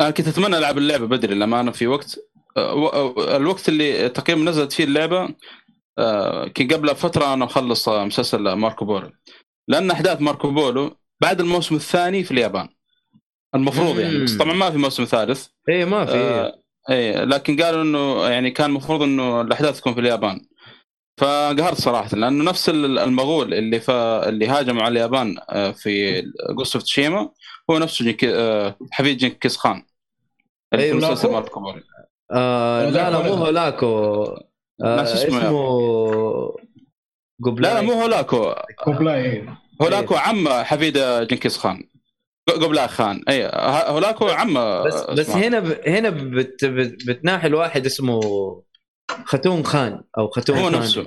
أنا 0.00 0.10
كنت 0.10 0.28
أتمنى 0.28 0.58
ألعب 0.58 0.78
اللعبة 0.78 1.06
بدري 1.06 1.34
للامانه 1.34 1.70
في 1.70 1.86
وقت 1.86 2.18
آه، 2.56 2.92
آه، 2.92 3.36
الوقت 3.36 3.68
اللي 3.68 4.08
تقريبا 4.08 4.42
نزلت 4.42 4.72
فيه 4.72 4.84
اللعبة 4.84 5.34
آه، 5.98 6.48
كان 6.48 6.68
قبل 6.68 6.96
فترة 6.96 7.24
أنا 7.34 7.44
مخلص 7.44 7.88
آه، 7.88 8.04
مسلسل 8.04 8.52
ماركو 8.52 8.84
بولو. 8.84 9.10
لأن 9.68 9.90
أحداث 9.90 10.20
ماركو 10.20 10.50
بولو 10.50 10.96
بعد 11.22 11.40
الموسم 11.40 11.74
الثاني 11.74 12.24
في 12.24 12.30
اليابان. 12.30 12.68
المفروض 13.54 13.98
يعني 13.98 14.18
بس. 14.18 14.36
طبعا 14.36 14.52
ما 14.54 14.70
في 14.70 14.78
موسم 14.78 15.04
ثالث. 15.04 15.46
اي 15.68 15.84
ما 15.84 16.04
في. 16.06 16.12
آه، 16.12 16.52
اي 16.90 17.24
لكن 17.24 17.62
قالوا 17.62 17.82
إنه 17.82 18.26
يعني 18.28 18.50
كان 18.50 18.70
المفروض 18.70 19.02
إنه 19.02 19.40
الأحداث 19.40 19.78
تكون 19.80 19.94
في 19.94 20.00
اليابان. 20.00 20.40
فقهرت 21.20 21.80
صراحة 21.80 22.16
لأنه 22.16 22.44
نفس 22.44 22.68
ال- 22.68 22.98
المغول 22.98 23.54
اللي 23.54 23.80
ف... 23.80 23.90
اللي 23.90 24.46
هاجموا 24.46 24.82
على 24.82 24.92
اليابان 24.92 25.36
آه، 25.50 25.70
في 25.70 26.22
قصه 26.58 26.80
تشيما 26.80 27.30
هو 27.72 27.78
نفسه 27.78 28.04
جنك... 28.04 28.24
آه، 28.24 28.76
حفيد 28.90 29.16
جنكيز 29.18 29.56
خان. 29.56 29.82
اللي 30.72 30.84
في 30.84 30.92
أيوة، 30.92 30.96
مسلسل 30.98 31.28
لاكو. 31.28 31.32
ماركو 31.32 31.60
بولو 31.60 31.82
آه 32.32 32.90
لا 32.90 33.10
لا 33.10 33.18
مو 33.18 33.32
ولا- 33.32 33.38
هولاكو 33.46 34.22
آه 34.84 35.02
اسمه 35.02 35.50
قبلاي 37.44 37.74
لا 37.74 37.80
لا 37.80 37.86
مو 37.86 37.92
هولاكو 37.92 38.54
كوبلاي 38.84 39.46
هولاكو 39.82 40.14
عم 40.14 40.48
حفيد 40.48 40.98
جنكيز 40.98 41.56
خان. 41.56 41.88
قبلاه 42.48 42.86
خان. 42.86 43.22
اي 43.28 43.44
ه- 43.44 43.88
هولاكو 43.90 44.28
عم 44.28 44.54
بس 44.84 44.94
آه، 44.94 45.12
بس 45.14 45.18
اسمه. 45.18 45.46
هنا 45.46 45.60
ب... 45.60 45.88
هنا 45.88 46.10
بت... 46.10 46.64
بت... 46.64 47.06
بتناحي 47.08 47.46
الواحد 47.46 47.86
اسمه 47.86 48.20
ختون 49.24 49.64
خان 49.64 50.02
أو 50.18 50.28
ختون 50.30 50.58
هو 50.58 50.70
خان. 50.70 50.72
نفسه. 50.80 51.06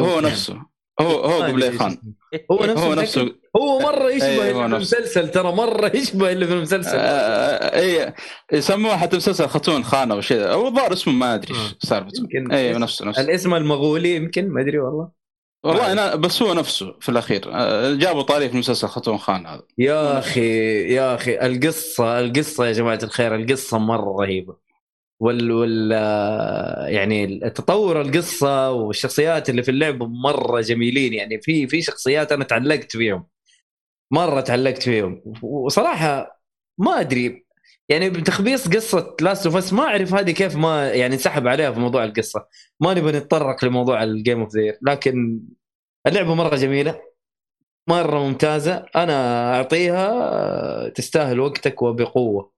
هو 0.00 0.20
نفسه. 0.20 0.73
هو 1.00 1.20
هو 1.20 1.42
قبلي 1.42 1.78
خان. 1.78 1.98
هو 2.50 2.64
نفسه 2.64 2.86
هو؟ 2.86 2.94
نفسه 2.94 3.34
هو 3.56 3.78
مرة 3.78 4.10
يشبه 4.10 4.26
أيوة، 4.26 4.48
اللي 4.48 4.68
في. 4.68 4.76
المسلسل 4.76 5.30
ترى 5.30 5.52
مرة 5.52 5.90
يشبه 5.94 6.32
اللي 6.32 6.46
في 6.46 6.52
المسلسل. 6.52 6.96
آه، 6.96 7.78
اي 7.78 8.14
يسموه 8.52 8.96
حتى 8.96 9.16
مسلسل 9.16 9.48
خاتون 9.48 9.84
خان 9.84 10.10
أو 10.10 10.20
شيء. 10.20 10.52
أو 10.52 10.68
الظاهر 10.68 10.92
اسمه 10.92 11.14
ما 11.14 11.34
أدري 11.34 11.54
آه. 11.54 11.58
إيش 11.58 11.76
سالفته. 11.78 12.20
يمكن 12.20 12.52
اي 12.52 12.72
نفسه 12.72 13.04
نفسه. 13.04 13.22
الاسم 13.22 13.54
المغولي 13.54 14.16
يمكن 14.16 14.48
ما 14.48 14.60
أدري 14.60 14.78
والله. 14.78 15.24
والله 15.64 15.92
أنا 15.92 16.14
بس 16.14 16.42
هو 16.42 16.54
نفسه 16.54 16.94
في 17.00 17.08
الأخير. 17.08 17.42
آه، 17.52 17.94
جابوا 17.94 18.22
طاري 18.22 18.48
في 18.48 18.56
مسلسل 18.56 18.88
خاتون 18.88 19.18
خان 19.18 19.46
هذا. 19.46 19.62
يا 19.78 20.18
أخي 20.18 20.82
يا 20.94 21.14
أخي 21.14 21.38
القصة 21.38 22.20
القصة 22.20 22.66
يا 22.66 22.72
جماعة 22.72 22.98
الخير 23.02 23.34
القصة 23.34 23.78
مرة 23.78 24.22
رهيبة. 24.22 24.63
وال 25.20 25.52
وال 25.52 25.90
يعني 26.94 27.24
التطور 27.24 28.00
القصة 28.00 28.70
والشخصيات 28.72 29.50
اللي 29.50 29.62
في 29.62 29.70
اللعبه 29.70 30.06
مرة 30.06 30.60
جميلين. 30.60 31.14
يعني 31.14 31.40
في 31.42 31.66
في 31.66 31.82
شخصيات 31.82 32.32
أنا 32.32 32.44
تعلقت 32.44 32.92
فيهم. 32.96 33.26
مرة 34.12 34.40
تعلقت 34.40 34.82
فيهم. 34.82 35.22
وصراحة 35.42 36.40
ما 36.78 37.00
أدري. 37.00 37.44
يعني 37.88 38.10
بتخبيص 38.10 38.68
قصة 38.68 39.16
Last 39.20 39.46
of 39.46 39.56
Us 39.56 39.72
ما 39.72 39.82
أعرف 39.82 40.14
هذه 40.14 40.30
كيف 40.30 40.56
ما 40.56 40.92
يعني 40.92 41.14
انسحب 41.14 41.48
عليها 41.48 41.72
في 41.72 41.80
موضوع 41.80 42.04
القصة. 42.04 42.46
ما 42.80 42.94
نبغى 42.94 43.12
نتطرق 43.18 43.64
لموضوع 43.64 44.02
ال 44.02 44.10
game 44.10 44.40
of 44.40 44.52
the 44.56 44.65
year 44.65 44.78
لكن 44.82 45.40
اللعبة 46.06 46.34
مرة 46.34 46.56
جميلة. 46.56 47.00
مرة 47.88 48.18
ممتازة. 48.18 48.86
أنا 48.96 49.54
أعطيها 49.56 50.88
تستاهل 50.88 51.40
وقتك 51.40 51.82
وبقوة. 51.82 52.53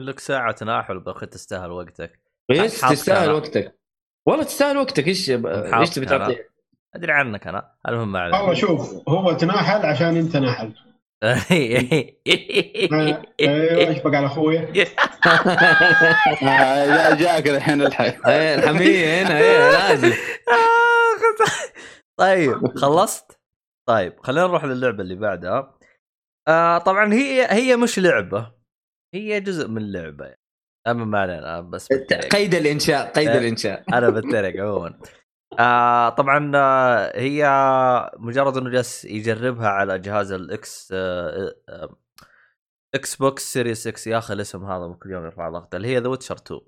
لك 0.00 0.18
ساعة 0.18 0.52
تناحل 0.52 0.98
بأخي 1.00 1.26
تستاهل 1.26 1.70
وقتك. 1.70 2.20
إيش؟ 2.50 2.80
تستاهل. 2.80 3.30
وقتك. 3.30 3.78
والله 4.26 4.44
تستاهل 4.44 4.76
وقتك. 4.76 5.08
إيش 5.08 5.30
إيش 5.30 5.90
تبي. 5.90 6.06
تعطيه؟ 6.06 6.48
أدري 6.94 7.12
عنك 7.12 7.46
أنا. 7.46 7.72
المهم 7.88 8.12
ما 8.12 8.22
والله 8.22 8.38
علينا 8.38 8.54
شوف 8.54 9.08
هو 9.08 9.32
تناحل 9.32 9.86
عشان 9.86 10.16
أنت 10.16 10.36
ناحل. 10.36 10.72
آه، 11.22 11.38
أيوه 11.50 13.26
إيش 13.40 13.98
بقى 13.98 14.16
على 14.16 14.26
اخويا 14.26 14.60
آه، 16.42 17.14
جاك 17.14 17.48
الحين 17.48 17.82
الحي 17.82 18.06
إيه، 18.26 18.54
الحميه 18.54 19.22
هنا 19.22 19.38
إيه 19.38 19.70
لازم. 19.72 20.12
طيب 22.18 22.78
خلصت؟ 22.78 23.40
طيب 23.88 24.20
خلينا 24.20 24.46
نروح 24.46 24.64
للعبة 24.64 25.02
اللي 25.02 25.14
بعدها. 25.14 25.78
آه 26.48 26.78
طبعا 26.78 27.12
هي 27.12 27.46
هي 27.50 27.76
مش 27.76 27.98
لعبة. 27.98 28.57
هي 29.14 29.40
جزء 29.40 29.68
من 29.68 29.92
لعبه 29.92 30.24
يعني. 30.24 30.40
أما 30.86 31.04
ما 31.04 31.18
علينا 31.20 31.60
بس 31.60 31.88
بتريق. 31.92 32.32
قيد 32.36 32.54
الإنشاء 32.54 33.12
قيد 33.12 33.28
إيه. 33.28 33.38
الإنشاء 33.38 33.84
أنا 33.98 34.10
بتريق 34.10 34.62
عموما 34.62 34.98
آه 35.58 36.08
طبعا 36.08 36.52
آه 36.54 37.18
هي 37.20 37.44
مجرد 38.18 38.56
إنه 38.56 38.70
جالس 38.70 39.04
يجربها 39.04 39.68
على 39.68 39.98
جهاز 39.98 40.32
ال 40.32 40.60
X 40.60 40.88
آه 40.92 41.54
آه 41.68 41.96
Xbox 42.94 43.52
Series 43.52 43.86
X 43.86 44.06
يا 44.06 44.18
أخي 44.18 44.34
الاسم 44.34 44.64
هذا 44.64 44.96
كل 45.02 45.10
يوم 45.10 45.24
يرفع 45.24 45.48
ضغط 45.50 45.74
اللي 45.74 45.88
هي 45.88 45.98
The 45.98 46.08
Witcher 46.08 46.36
2 46.36 46.60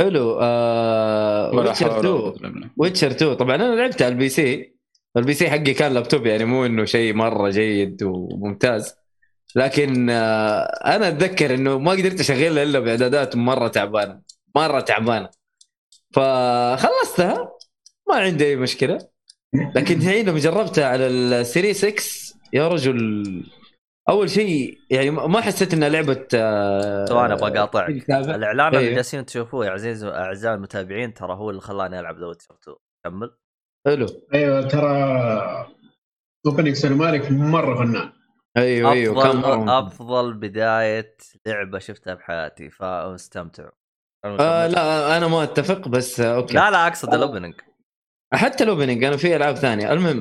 حلو 0.00 0.38
آه 0.42 1.50
Witcher 1.54 1.90
حول 1.90 2.06
ولا 2.06 2.18
2 2.18 2.20
قوة 2.22 2.36
إلا 2.36 2.48
بالله. 2.48 2.70
Witcher 2.76 3.10
2 3.10 3.34
طبعا 3.34 3.54
أنا 3.54 3.74
لعبت 3.74 4.02
على 4.02 4.12
ال 4.12 4.28
PC 4.28 4.76
ال 5.16 5.34
PC 5.34 5.50
حقي 5.50 5.74
كان 5.74 5.92
لابتوب 5.94 6.26
يعني 6.26 6.44
مو 6.44 6.66
إنه 6.66 6.84
شيء 6.84 7.14
مرة 7.14 7.50
جيد 7.50 8.02
وممتاز 8.02 8.96
لكن 9.56 10.10
آه 10.10 10.60
أنا 10.96 11.08
أتذكر 11.08 11.54
إنه 11.54 11.78
ما 11.78 11.90
قدرت 11.90 12.20
أشغلها 12.20 12.62
إلا 12.62 12.78
بإعدادات 12.80 13.36
مرة 13.36 13.68
تعبانة 13.68 14.20
مرة 14.56 14.80
تعبانة. 14.80 15.28
فخلصتها 16.14 17.52
ما 18.08 18.14
عندي 18.14 18.46
أي 18.46 18.56
مشكلة. 18.56 18.98
لكن 19.74 19.96
الحين 19.98 20.28
لما 20.28 20.38
جربتها 20.38 20.86
على 20.86 21.06
ال 21.06 21.17
Series 21.17 21.84
X 21.86 22.36
يا 22.52 22.68
رجل. 22.68 23.24
أول 24.08 24.30
شيء 24.30 24.78
يعني 24.90 25.10
ما 25.10 25.40
حسيت 25.40 25.74
إنها 25.74 25.88
لعبة 25.88 26.26
آه، 26.34 27.04
ثواني 27.04 27.32
أبغى 27.32 27.58
أقاطعك. 27.58 27.96
كتابة. 27.96 28.34
الإعلان 28.34 28.66
اللي 28.68 28.78
أيوه. 28.80 28.94
جالسين 28.94 29.26
تشوفوه 29.26 29.66
يا 29.66 29.70
عزيز 29.70 30.04
أعزائي 30.04 30.54
المتابعين 30.54 31.14
ترى 31.14 31.32
هو 31.34 31.50
اللي 31.50 31.60
خلاني 31.60 32.00
ألعب 32.00 32.18
The 32.18 32.26
Witcher 32.26 32.54
2 32.62 32.76
كمل. 33.04 33.30
حلو. 33.86 34.06
أيوه 34.34 34.68
ترى 34.68 35.66
opening 36.46 36.72
cinematic 36.74 37.30
مرة 37.32 37.74
فنان. 37.78 38.12
أيوه 38.56 38.92
أيوه 38.92 39.22
كان 39.22 39.30
افضل 39.38 39.66
مرة- 39.66 39.70
أفضل 39.70 40.34
بداية 40.34 41.16
لعبة 41.46 41.78
شفتها 41.78 42.14
بحياتي 42.14 42.70
فمستمتع 42.70 43.68
آه 44.24 44.66
لا 44.66 45.16
أنا 45.16 45.28
ما 45.28 45.42
أتفق 45.42 45.88
بس 45.88 46.20
آه، 46.20 46.36
أوكي. 46.36 46.54
لا 46.54 46.70
لا 46.70 46.86
أقصد 46.86 47.14
ال 47.14 47.18
opening. 47.18 47.54
حتى 48.32 48.64
ال 48.64 48.69
opening 48.69 49.04
أنا 49.04 49.16
في 49.16 49.36
ألعاب 49.36 49.54
ثانية. 49.56 49.92
المهم 49.92 50.20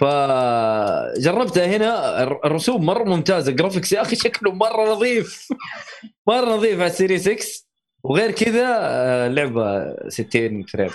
فجربتها 0.00 1.66
هنا 1.76 2.22
الر- 2.22 2.40
الرسوم 2.44 2.86
مرة 2.86 3.04
ممتازة 3.04 3.50
ال 3.50 3.55
graphics 3.55 3.92
يا 3.92 4.02
أخي 4.02 4.16
شكله 4.16 4.52
مرة 4.52 4.92
نظيف. 4.92 5.48
مرة 6.28 6.44
نظيف 6.56 6.74
على 6.80 6.86
ال 6.86 6.91
Series 6.91 7.18
X 7.18 7.64
وغير 8.04 8.30
كذا 8.30 8.76
آه، 8.80 9.28
لعبة 9.28 9.94
60 10.08 10.62
frame 10.62 10.90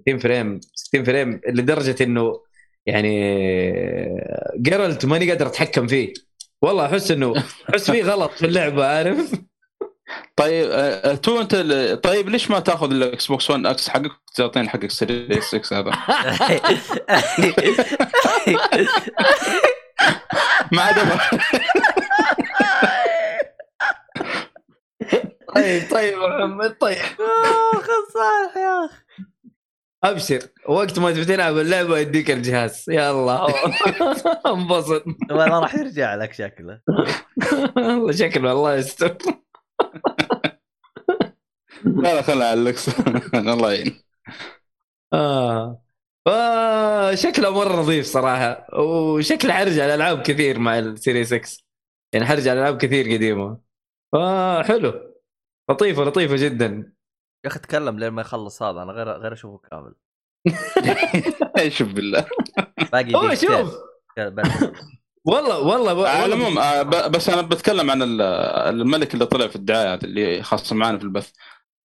60 0.00 0.18
frame 0.18 0.60
60 0.74 1.04
frame 1.04 1.40
لدرجة 1.48 2.04
إنه 2.04 2.40
يعني 2.86 3.14
جيرالت 4.56 5.06
ماني 5.06 5.30
قادر 5.30 5.46
أتحكم 5.46 5.86
فيه. 5.86 6.12
والله 6.64 6.86
أحس 6.86 7.10
انه 7.10 7.34
أحس 7.70 7.90
فيه 7.90 8.04
غلط 8.04 8.30
في 8.32 8.46
اللعبة 8.46 8.86
عارف؟ 8.86 9.32
طيب 10.36 10.68
آه، 10.70 11.14
تو 11.14 11.40
أنت 11.40 11.54
ال- 11.54 12.00
طيب 12.00 12.28
ليش 12.28 12.50
ما 12.50 12.60
تاخذ 12.60 12.90
ال 12.90 13.26
Xbox 13.26 13.50
One 13.50 13.66
X 13.66 13.88
حقك 13.88 14.10
تعطيني 14.36 14.68
حقك 14.68 14.90
Series 14.90 15.44
X 15.44 15.78
هذا؟ 15.78 15.90
ما 20.72 20.82
عاد. 20.82 20.94
طيب 25.54 25.82
طيب 25.90 26.12
يا 26.12 26.26
محمد 26.28 26.76
طيب. 26.80 26.96
اخ 26.98 27.86
صالح 28.14 28.56
يا 28.56 28.84
أخي. 28.86 29.03
أبشر 30.04 30.38
وقت 30.68 30.98
ما 30.98 31.10
تبي 31.12 31.24
تلعب 31.24 31.58
اللعبه 31.58 31.98
يديك 31.98 32.30
الجهاز. 32.30 32.84
يلا. 32.88 33.46
انبسط. 34.54 35.04
ولا 35.30 35.58
راح 35.58 35.74
يرجع 35.74 36.14
لك 36.14 36.32
شكله. 36.32 36.80
والله 37.76 38.12
شكله 38.12 38.52
الله 38.52 38.74
يستر. 38.74 39.16
لا 41.84 42.14
لا 42.14 42.22
خلها 42.22 42.46
على 42.50 42.60
ال 42.60 42.74
X 42.74 42.88
الله 43.34 43.72
يعين. 43.72 44.02
آه. 45.12 45.80
فشكله 46.26 47.50
مرة 47.50 47.80
نظيف 47.80 48.06
صراحة 48.06 48.66
وشكله 48.80 49.52
حرجع 49.52 49.84
الالعاب 49.84 50.22
كثير 50.22 50.58
مع 50.58 50.78
ال 50.78 50.85
Series 50.85 51.24
X 51.24 51.40
يعني 52.12 52.26
حرجع 52.26 52.52
الالعاب 52.52 52.76
كثير 52.78 53.14
قديمة. 53.14 53.58
فحلو 54.12 55.14
لطيفة 55.70 56.04
لطيفة 56.04 56.36
جدا. 56.36 56.92
يا 57.44 57.48
أخي 57.48 57.58
تكلم 57.58 57.98
لين 57.98 58.08
ما 58.08 58.20
يخلص 58.22 58.62
هذا 58.62 58.82
أنا 58.82 58.92
غير 58.92 59.08
غير 59.10 59.32
أشوفه 59.32 59.68
كامل 59.70 59.94
شوف 61.76 61.88
بالله 61.92 62.26
باقي 62.92 63.14
هو. 63.14 63.34
شوف 63.34 63.74
بس. 64.18 64.48
والله 65.26 65.58
والله 65.60 66.08
على 66.08 66.22
والله 66.22 66.24
العموم 66.24 66.58
آه، 66.58 66.82
بس 67.08 67.28
أنا 67.28 67.42
بتكلم 67.42 67.90
عن 67.90 68.02
ال- 68.02 68.20
الملك 68.80 69.14
اللي 69.14 69.26
طلع 69.26 69.46
في 69.48 69.56
الدعاية 69.56 69.94
هذا 69.94 70.04
اللي 70.04 70.42
خاصة 70.42 70.76
معنا 70.76 70.98
في 70.98 71.04
البث 71.04 71.30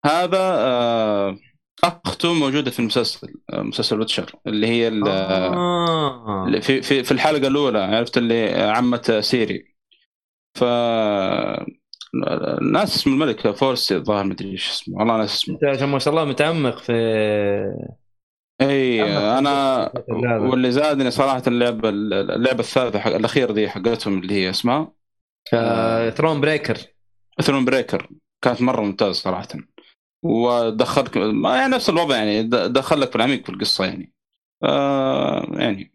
هذا 0.06 0.38
آه، 0.40 1.38
أخته 1.84 2.34
موجودة 2.34 2.72
في 2.72 2.80
المسلسل 2.80 3.34
آه، 3.54 3.62
مسلسل 3.62 4.00
ويتشر 4.00 4.32
اللي 4.48 4.68
هي. 4.68 4.88
اللي 4.88 6.62
في 6.62 6.82
في 6.82 7.04
في 7.04 7.12
الحلقة 7.12 7.48
الأولى 7.48 7.80
عرفت 7.80 8.18
اللي 8.18 8.62
عمة 8.62 9.20
سيري 9.22 9.76
ف 10.58 10.64
ناسي 12.62 12.96
اسم 12.96 13.14
الملك 13.14 13.52
فورسي 13.52 13.96
الظاهر 13.96 14.24
مدري 14.24 14.52
إيش 14.52 14.70
اسمه. 14.70 14.98
والله 14.98 15.18
ناسي 15.18 15.34
اسمه. 15.34 15.56
أنت 15.56 15.64
عشان 15.64 15.90
ما 15.90 16.00
شاء 16.00 16.14
الله 16.14 16.26
متعمق 16.26 16.78
في 16.78 16.94
اي 18.62 19.04
أنا. 19.38 19.92
واللي 20.10 20.72
زادني 20.72 21.12
صراحة 21.12 21.44
اللعبة 21.48 21.90
اللعبة 21.90 22.60
الثالثة 22.60 23.00
حق 23.00 23.12
الأخيرة 23.12 23.52
دي 23.52 23.70
حقتهم 23.70 24.20
اللي 24.20 24.34
هي 24.34 24.50
اسمها؟ 24.50 24.92
Thronebreaker 26.10 26.78
Thronebreaker 27.42 28.10
كانت 28.42 28.62
مرة 28.62 28.82
ممتازة 28.82 29.14
صراحة. 29.14 29.48
ودخلك 30.24 31.18
ما 31.18 31.56
يعني 31.56 31.76
نفس 31.76 31.90
الوضع 31.90 32.16
يعني 32.16 32.44
دخلك 32.68 33.10
في 33.10 33.16
العميق 33.16 33.44
في 33.44 33.50
القصة 33.50 33.86
يعني. 33.86 34.14
آه 34.64 35.48
يعني. 35.52 35.92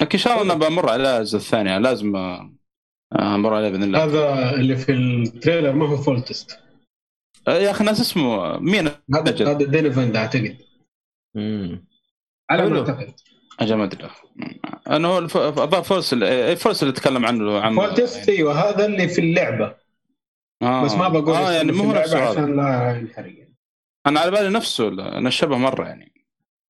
لكن 0.00 0.12
إن 0.12 0.18
شاء 0.18 0.42
الله 0.42 0.54
أنا 0.54 0.68
بمر 0.68 0.90
على 0.90 1.02
الاجزاء 1.02 1.40
الثانية 1.40 1.78
لازم 1.78 2.16
آه، 3.12 3.34
أمر 3.34 3.54
عليها 3.54 3.70
بإذن 3.70 3.82
الله. 3.82 4.04
هذا 4.04 4.54
اللي 4.54 4.76
في 4.76 4.92
التريلر 4.92 5.72
ما 5.72 5.88
هو 5.88 5.96
فول 5.96 6.22
تيست 6.22 6.58
آه، 7.48 7.52
يا 7.58 7.70
أخي 7.70 7.84
ناس 7.84 8.00
اسمه 8.00 8.58
مين؟ 8.58 8.86
هذا 8.86 9.28
أجل. 9.30 9.48
هذا 9.48 9.64
دينيفند 9.66 10.16
اعتقد 10.16 10.56
على 12.50 12.62
حلو. 12.62 12.70
ما 12.70 12.78
أعتقد. 12.80 13.14
أجل 13.60 13.74
ما 13.74 13.84
أدري. 13.84 14.10
انه 14.90 15.08
هو 15.08 15.28
فورس 15.82 16.12
اللي- 16.12 16.56
فورس 16.56 16.82
اللي 16.82 16.94
تكلم 16.94 17.26
عنه 17.26 17.60
عن 17.60 17.74
فول 17.76 17.94
تيست 17.94 18.28
أيوه 18.28 18.52
هذا 18.70 18.86
اللي 18.86 19.08
في 19.08 19.20
اللعبة. 19.20 19.76
آه. 20.62 20.84
بس 20.84 20.94
ما 20.94 21.08
بقول 21.08 21.34
آه 21.34 21.52
يعني 21.52 21.72
مو 21.72 21.84
هو 21.84 21.92
نفسه 21.92 22.28
عشان 22.28 22.56
لا 22.56 22.96
ينحرق. 23.00 23.34
أنا 24.06 24.20
على 24.20 24.30
بالي 24.30 24.48
نفسه 24.48 24.88
أنا 24.88 25.28
الشبه 25.28 25.56
مرة 25.58 25.84
يعني. 25.88 26.12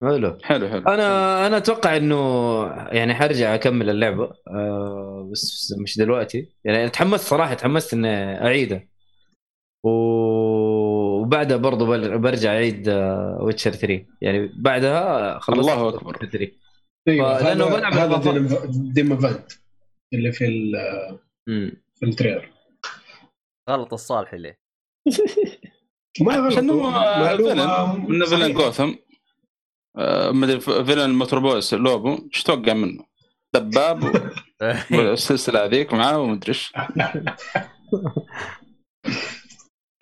حلو. 0.02 0.38
حلو 0.42 0.68
حلو. 0.68 0.82
أنا 0.88 1.46
أنا 1.46 1.56
أتوقع 1.56 1.96
إنه 1.96 2.16
يعني 2.92 3.14
حرجع 3.14 3.54
أكمل 3.54 3.90
اللعبة 3.90 4.32
آه 4.48 5.28
بس 5.32 5.74
مش 5.82 5.98
دلوقتي. 5.98 6.48
يعني 6.64 6.88
تحمست 6.90 7.24
صراحة 7.28 7.54
تحمست 7.54 7.94
إني 7.94 8.44
اعيدها 8.46 8.88
و- 9.84 11.20
وبعدها 11.20 11.56
برضو 11.56 11.86
برجع 12.18 12.50
أعيد 12.52 12.88
Witcher 13.40 13.70
3 13.72 14.06
يعني 14.20 14.52
بعدها 14.56 15.38
خلصت 15.38 15.58
الله. 15.70 15.98
Witcher 15.98 16.30
3 16.30 16.50
أيوه 17.08 17.38
هذا 17.52 17.64
بلعب 17.76 17.92
هذا. 17.92 18.16
دينيف- 18.32 18.66
دينيفند 18.94 19.44
اللي 20.14 20.32
في 20.32 20.46
ال-. 20.46 21.18
في 21.96 22.06
ال 22.06 22.11
trailer. 22.11 22.48
غلط 23.70 23.92
الصالح 23.92 24.34
ليه 24.34 24.58
ما 26.20 26.34
غلط 26.36 26.52
عشان 26.52 26.70
هو 26.70 26.90
معلومة 26.90 27.54
villain 27.54 28.10
من 28.10 28.24
villain 28.24 28.40
صحيحة. 28.42 28.48
جوثم 28.64 28.82
آه، 28.88 28.94
مدري 30.32 30.60
ف- 30.60 30.70
villain 30.70 31.10
متروبوليس 31.14 31.74
لوبو 31.74 32.28
إيش 32.34 32.42
توقع 32.42 32.72
منه؟ 32.72 33.04
دباب 33.54 34.04
و- 34.04 34.30
والسلسلة 34.96 35.64
هذيك 35.64 35.92
معاه 35.92 36.18
ومدري 36.18 36.48
إيش. 36.48 36.72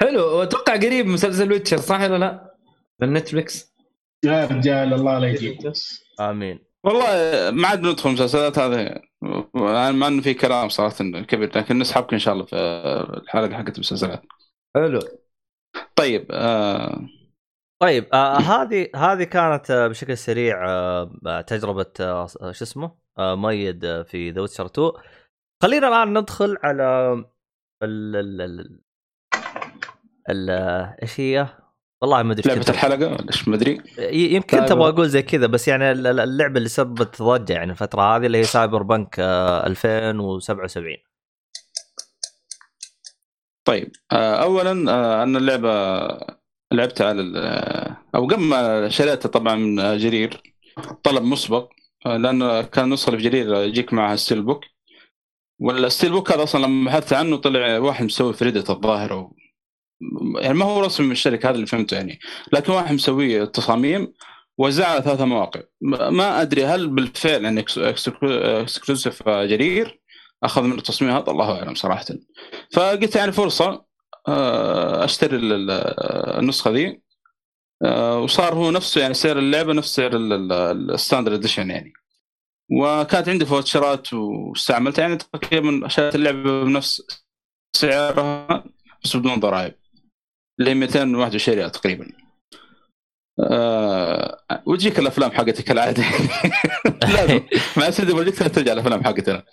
حلو 0.01 0.23
واتوقع 0.39 0.77
قريب 0.77 1.07
مسلسل 1.07 1.53
Witcher 1.53 1.77
صح 1.77 2.01
ولا 2.01 2.19
لا؟ 2.19 2.55
في 2.99 3.05
ال 3.05 3.13
Netflix 3.13 3.75
يا 4.25 4.45
رجال 4.47 4.95
الله 4.95 5.19
لا 5.19 5.29
يجيب 5.29 5.73
آمين. 6.21 6.59
والله 6.85 7.07
ما 7.51 7.69
عاد 7.69 7.83
ندخل 7.83 8.11
مسلسلات 8.11 8.59
هذه. 8.59 9.01
مع 9.55 9.89
إنه 10.09 10.23
في 10.23 10.35
كلام 10.35 10.69
صراحة 10.69 10.95
كبير 11.21 11.59
لكن 11.59 11.79
نسحبك 11.79 12.13
إن 12.13 12.19
شاء 12.19 12.35
الله 12.35 12.45
في 12.45 12.57
الحلقة 13.23 13.57
حقت 13.57 13.75
المسلسلات 13.75 14.23
حلو. 14.75 15.01
طيب 15.97 16.27
آه 16.31 17.01
طيب 17.83 18.09
آه 18.15 18.37
هذه 18.37 18.89
هذه 18.97 19.25
كانت 19.25 19.71
آه 19.71 19.87
بشكل 19.89 20.17
سريع 20.19 20.69
آه 20.71 21.41
تجربة 21.47 21.87
آه 22.01 22.27
شو 22.27 22.65
اسمه 22.65 22.95
آه 23.19 23.35
ميد 23.35 23.85
آه 23.85 24.03
في 24.03 24.31
The 24.31 24.41
Witcher 24.41 24.67
2 24.67 24.91
خلينا 25.63 25.89
الآن 25.89 26.19
ندخل 26.19 26.57
على 26.63 27.13
ال 27.83 28.17
ال 28.17 28.41
ال 28.41 28.81
ال 30.31 30.51
إيش 31.03 31.21
هي؟ 31.21 31.49
والله 32.03 32.23
ما 32.23 32.33
أدري 32.33 32.55
لعبة 32.55 32.69
الحلقة؟ 32.71 33.27
إيش 33.29 33.49
ما 33.49 33.57
أدري. 33.57 33.83
يمكن 34.13 34.65
تبغى 34.67 34.89
أقول 34.89 35.09
زي 35.09 35.23
كذا 35.23 35.47
بس 35.47 35.69
يعني 35.69 35.93
ال- 35.93 36.07
ال- 36.07 36.21
اللعبة 36.21 36.59
اللي 36.59 36.69
سببت 36.69 37.23
ضجة 37.23 37.53
يعني 37.53 37.71
الفترة 37.73 38.03
هذه 38.17 38.27
اللي 38.27 38.39
هي 38.39 38.43
Cyberpunk 38.45 39.17
آه 39.21 39.67
2077 39.67 40.97
طيب 43.65 43.93
آه 44.13 44.43
اولا 44.43 44.93
آه 44.93 45.23
أنا 45.23 45.39
اللعبة 45.39 45.69
لعبتها 46.73 47.07
على 47.07 47.23
أو 48.15 48.27
قبل 48.27 48.43
ما 48.43 48.89
شريتها 48.89 49.29
طبعا 49.29 49.55
من 49.55 49.99
جرير 49.99 50.43
طلب 51.03 51.23
مسبق 51.23 51.69
آه، 52.07 52.17
لأنه 52.17 52.63
كان 52.63 52.85
اللي 52.85 52.97
في 52.97 53.17
جرير 53.17 53.55
يجيك 53.55 53.93
معها 53.93 54.17
steelbook 54.17 54.65
وال 55.61 56.11
steelbook 56.13 56.33
هذا 56.33 56.43
أصلا 56.43 56.67
لما 56.67 56.91
بحثت 56.91 57.13
عنه 57.13 57.37
طلع 57.37 57.79
واحد 57.79 58.05
مسوي 58.05 58.35
في 58.35 58.45
Reddit 58.45 58.71
الظاهر 58.71 59.13
و... 59.13 59.37
يعني 60.41 60.55
ما 60.55 60.65
هو 60.65 60.81
رسمي 60.81 61.07
من 61.07 61.13
الشركة 61.13 61.49
هذا 61.49 61.55
اللي 61.55 61.67
فهمته 61.67 61.95
يعني 61.95 62.19
لكن 62.53 62.73
واحد 62.73 62.95
مسوي 62.95 63.47
تصاميم 63.47 64.13
وزعها 64.59 64.89
على 64.89 65.03
ثلاثة 65.03 65.25
مواقع 65.25 65.61
ما- 65.81 66.43
ادري 66.43 66.65
هل 66.65 66.89
بالفعل 66.89 67.45
يعني 67.45 67.65
exclusive 67.79 69.29
جرير 69.29 70.01
اخذ 70.43 70.63
من 70.63 70.79
التصميم 70.79 71.11
هذا 71.11 71.31
الله 71.31 71.59
اعلم 71.59 71.75
صراحة 71.75 72.05
فقلت 72.73 73.17
يعني 73.17 73.33
فرصه 73.33 73.65
آه، 73.69 73.88
أشتري 75.05 75.37
ال- 75.37 75.53
ال- 75.53 75.71
النسخة 76.39 76.71
ذي. 76.71 77.03
آه، 77.85 78.19
وصار 78.21 78.55
هو 78.55 78.71
نفسه 78.71 79.01
يعني 79.01 79.15
سعر 79.15 79.39
اللعبة 79.39 79.73
نفس 79.73 79.97
سعر 79.97 80.17
ال- 80.17 80.33
ال- 80.33 80.91
ال 80.91 80.95
standard 80.95 81.35
edition 81.39 81.71
يعني. 81.71 81.93
وكانت 82.71 83.29
عندي 83.29 83.47
فاوتشرات 83.47 84.13
واستعملتها 84.13 85.03
يعني 85.03 85.17
تقريبا 85.17 85.89
شريت 85.89 86.15
اللعبة 86.15 86.65
بنفس 86.65 87.03
سعرها 87.77 88.65
بس 89.05 89.17
بدون 89.17 89.41
ضرائب. 89.41 89.75
اللي 90.61 90.71
هي 90.71 90.75
221 90.75 91.59
ريال 91.59 91.71
تقريبا. 91.71 92.09
أه 93.41 94.39
وتجيك 94.67 94.99
الأفلام 94.99 95.31
حقتي 95.31 95.63
كالعاده 95.63 96.03
لازم 97.03 97.41
مع 97.77 97.91
سيدي 97.91 98.31
ترجع 98.31 98.73
الأفلام 98.73 99.05
حقتنا. 99.05 99.45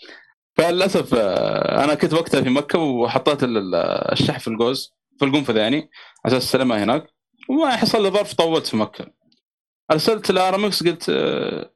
فللأسف 0.57 1.13
آه، 1.13 1.83
أنا 1.83 1.93
كنت 1.95 2.13
وقتها 2.13 2.41
في 2.41 2.49
مكة 2.49 2.79
وحطيت 2.79 3.43
ال- 3.43 3.75
الشحن 4.11 4.39
في 4.39 4.47
الجوز 4.47 4.93
في 5.19 5.25
القنفذ 5.25 5.57
يعني 5.57 5.75
على 6.25 6.37
أساس 6.37 6.43
استلمها 6.43 6.83
هناك. 6.83 7.07
وما 7.49 7.75
حصل 7.75 8.03
لي 8.03 8.09
ظرف 8.09 8.33
طولت 8.33 8.67
في 8.67 8.77
مكة. 8.77 9.05
أرسلت 9.91 10.31
لأرامكس 10.31 10.83
قلت 10.83 11.09
آه، 11.09 11.71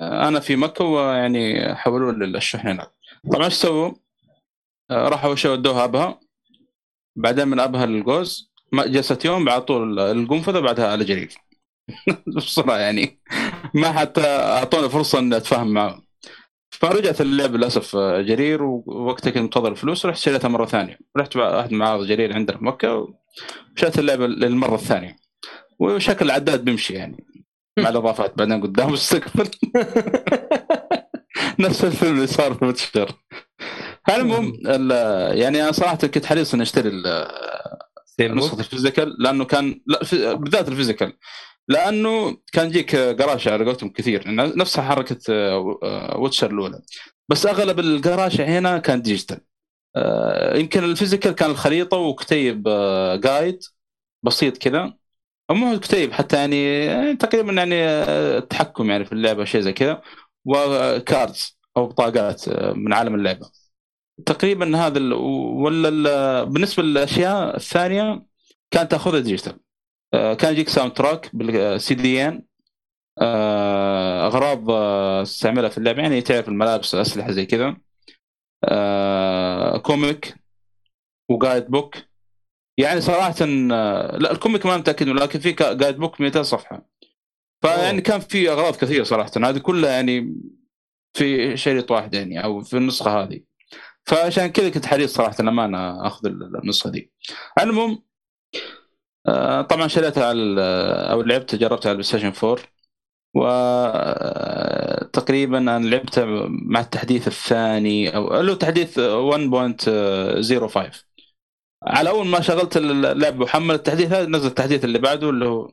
آه، 0.00 0.28
أنا 0.28 0.40
في 0.40 0.56
مكة 0.56 0.84
ويعني 0.84 1.74
حولوا 1.74 2.12
لي 2.12 2.38
الشحن 2.38 2.68
هناك. 2.68 2.90
طبعا 3.32 3.44
إيش 3.44 3.54
سووا؟ 3.54 3.92
راحوا 4.92 5.30
وش 5.30 5.46
ودوها 5.46 5.84
أبها. 5.84 6.20
بعدين 7.16 7.48
من 7.48 7.60
أبها 7.60 7.86
للجوز 7.86 8.52
جلست 8.74 9.24
يوم 9.24 9.44
بعد 9.44 9.64
طول 9.64 10.00
القنفذة 10.00 10.60
بعدها 10.60 10.92
على 10.92 11.04
جرير 11.04 11.34
بصراحة 12.36 12.78
يعني 12.78 13.20
ما 13.74 13.92
حتى 13.92 14.20
أعطوني 14.26 14.88
فرصة 14.88 15.18
إني 15.18 15.36
أتفاهم 15.36 15.68
معهم 15.74 16.03
فرجعت 16.80 17.20
اللعبه 17.20 17.58
للأسف 17.58 17.96
آه، 17.96 18.20
جرير 18.20 18.62
ووقتها 18.62 19.30
كنت 19.30 19.38
منتظر 19.42 19.72
الفلوس 19.72 20.04
ورحت 20.04 20.18
شريتها 20.18 20.48
مرة 20.48 20.66
ثانية. 20.66 20.98
رحت 21.16 21.36
أحد 21.36 21.72
معارض 21.72 22.06
جرير 22.06 22.34
عندنا 22.34 22.58
في 22.58 22.64
مكة 22.64 23.08
وشريت 23.76 23.98
اللعبه 23.98 24.26
للمرة 24.26 24.74
الثانية. 24.74 25.16
وشكل 25.80 26.24
العداد 26.26 26.64
بيمشي 26.64 26.94
يعني. 26.94 27.26
مع 27.78 27.88
الإضافات 27.88 28.38
بعدين 28.38 28.62
قدام 28.62 28.92
مستقبل 28.92 29.48
نفس 31.60 31.84
الفيلم 31.84 32.14
اللي 32.14 32.26
صار 32.26 32.54
في 32.54 32.64
ويتشر 32.64 33.10
المهم 34.10 34.52
ال- 34.66 35.38
يعني 35.38 35.62
أنا 35.62 35.72
صراحة 35.72 35.96
كنت 35.96 36.26
حريص 36.26 36.54
إني 36.54 36.62
أشتري 36.62 37.02
نسخة 38.20 38.58
ال 38.60 38.66
physical 38.66 39.16
لأنه 39.18 39.44
كان 39.44 39.80
لا 39.86 40.04
في- 40.04 40.34
بالذات 40.34 40.68
ال 40.68 40.72
physical. 40.72 41.12
لأنه 41.68 42.36
كان 42.52 42.66
يجيك 42.66 42.96
قراشة 42.96 43.52
على 43.52 43.64
قولتهم 43.64 43.90
كثير. 43.90 44.22
نفس 44.58 44.80
حركة 44.80 45.18
آه، 45.30 46.16
Witcher 46.18 46.50
الأولى. 46.50 46.80
بس 47.28 47.46
أغلب 47.46 47.80
القراشة 47.80 48.44
هنا 48.58 48.78
كان 48.78 49.02
digital. 49.02 49.40
آه، 49.96 50.56
يمكن 50.56 50.84
ال 50.84 50.89
physical 50.89 51.32
كان 51.32 51.50
الخريطة 51.50 51.96
وكتيب 51.96 52.68
آه، 52.68 53.16
guide 53.16 53.58
بسيط 54.22 54.58
كذا. 54.58 54.94
مو 55.50 55.80
كتيب 55.80 56.12
حتى 56.12 56.36
يعني 56.36 56.84
يعني 56.84 57.16
تقريبا 57.16 57.52
يعني 57.52 57.84
آه، 57.84 58.38
التحكم 58.38 58.90
يعني 58.90 59.04
في 59.04 59.12
اللعبة 59.12 59.44
شيء 59.44 59.60
زي 59.60 59.72
كذا. 59.72 60.02
و 60.44 60.63
cards 60.63 61.58
أو 61.76 61.86
بطاقات 61.86 62.48
آه، 62.48 62.72
من 62.72 62.92
عالم 62.92 63.14
اللعبة. 63.14 63.50
تقريبا 64.26 64.76
هذا. 64.76 65.14
ولا 65.14 65.88
ال... 65.88 66.46
بالنسبة 66.46 66.82
للأشياء 66.82 67.56
الثانية 67.56 68.26
كانت 68.70 68.90
تأخذها 68.90 69.20
digital. 69.20 69.52
آه، 69.52 69.63
كان 70.38 70.52
يجيك 70.52 70.68
soundtrack 70.68 71.36
بالسي 71.36 71.94
دي 71.94 72.28
إن. 72.28 72.42
أغراض 74.26 74.70
آه، 74.70 75.22
تستعملها 75.22 75.68
في 75.68 75.78
اللعبه 75.78 76.02
يعني 76.02 76.20
تعرف 76.20 76.48
الملابس 76.48 76.94
الاسلحه 76.94 77.30
زي 77.30 77.46
كذا. 77.46 77.76
آه، 78.64 79.76
comic 79.78 80.34
و 81.30 81.36
guide 81.36 81.66
book 81.66 81.96
يعني 82.78 83.00
صراحة 83.00 83.34
آه، 83.42 84.16
لا 84.16 84.32
ال 84.32 84.38
comic 84.38 84.66
ما 84.66 84.76
متأكد 84.76 85.06
منه، 85.06 85.20
لكن 85.20 85.40
في 85.40 85.52
guide 85.52 85.96
book 85.96 86.20
200 86.20 86.42
صفحة. 86.42 86.88
فيعني 87.62 88.00
كان 88.00 88.20
في 88.20 88.50
أغراض 88.50 88.76
كثيرة 88.76 89.04
صراحة. 89.04 89.30
هذه 89.36 89.58
كلها 89.58 89.90
يعني 89.90 90.36
في 91.16 91.56
شريط 91.56 91.90
واحد 91.90 92.14
يعني 92.14 92.44
أو 92.44 92.60
في 92.60 92.76
النسخة 92.76 93.22
هذه. 93.22 93.40
فعشان 94.06 94.46
كذا 94.46 94.70
كنت 94.70 94.86
حريص 94.86 95.14
صراحة 95.14 95.36
لما 95.40 95.64
أنا 95.64 96.06
آخذ 96.06 96.26
النسخة 96.26 96.90
دي. 96.90 97.12
المهم 97.60 97.90
آه، 97.92 98.13
طبعا 99.70 99.88
شريتها 99.88 100.26
على 100.26 100.60
أو 101.10 101.22
لعبتها 101.22 101.56
جربتها 101.58 101.88
على 101.88 101.96
البلاي 101.96 102.02
ستيشن 102.02 102.32
4 102.44 102.64
وتقريبا 105.04 105.58
أنا 105.58 105.86
لعبتها 105.86 106.24
مع 106.48 106.80
التحديث 106.80 107.28
الثاني 107.28 108.16
أو 108.16 108.40
له 108.40 108.54
تحديث 108.54 108.98
1.05 108.98 109.04
على 111.86 112.10
أول 112.10 112.26
ما 112.26 112.40
شغلت 112.40 112.76
اللعبه 112.76 113.44
وحمل 113.44 113.74
التحديث 113.74 114.12
هذا 114.12 114.28
نزل 114.28 114.48
التحديث 114.48 114.84
اللي 114.84 114.98
بعده 114.98 115.30
اللي 115.30 115.46
هو 115.46 115.68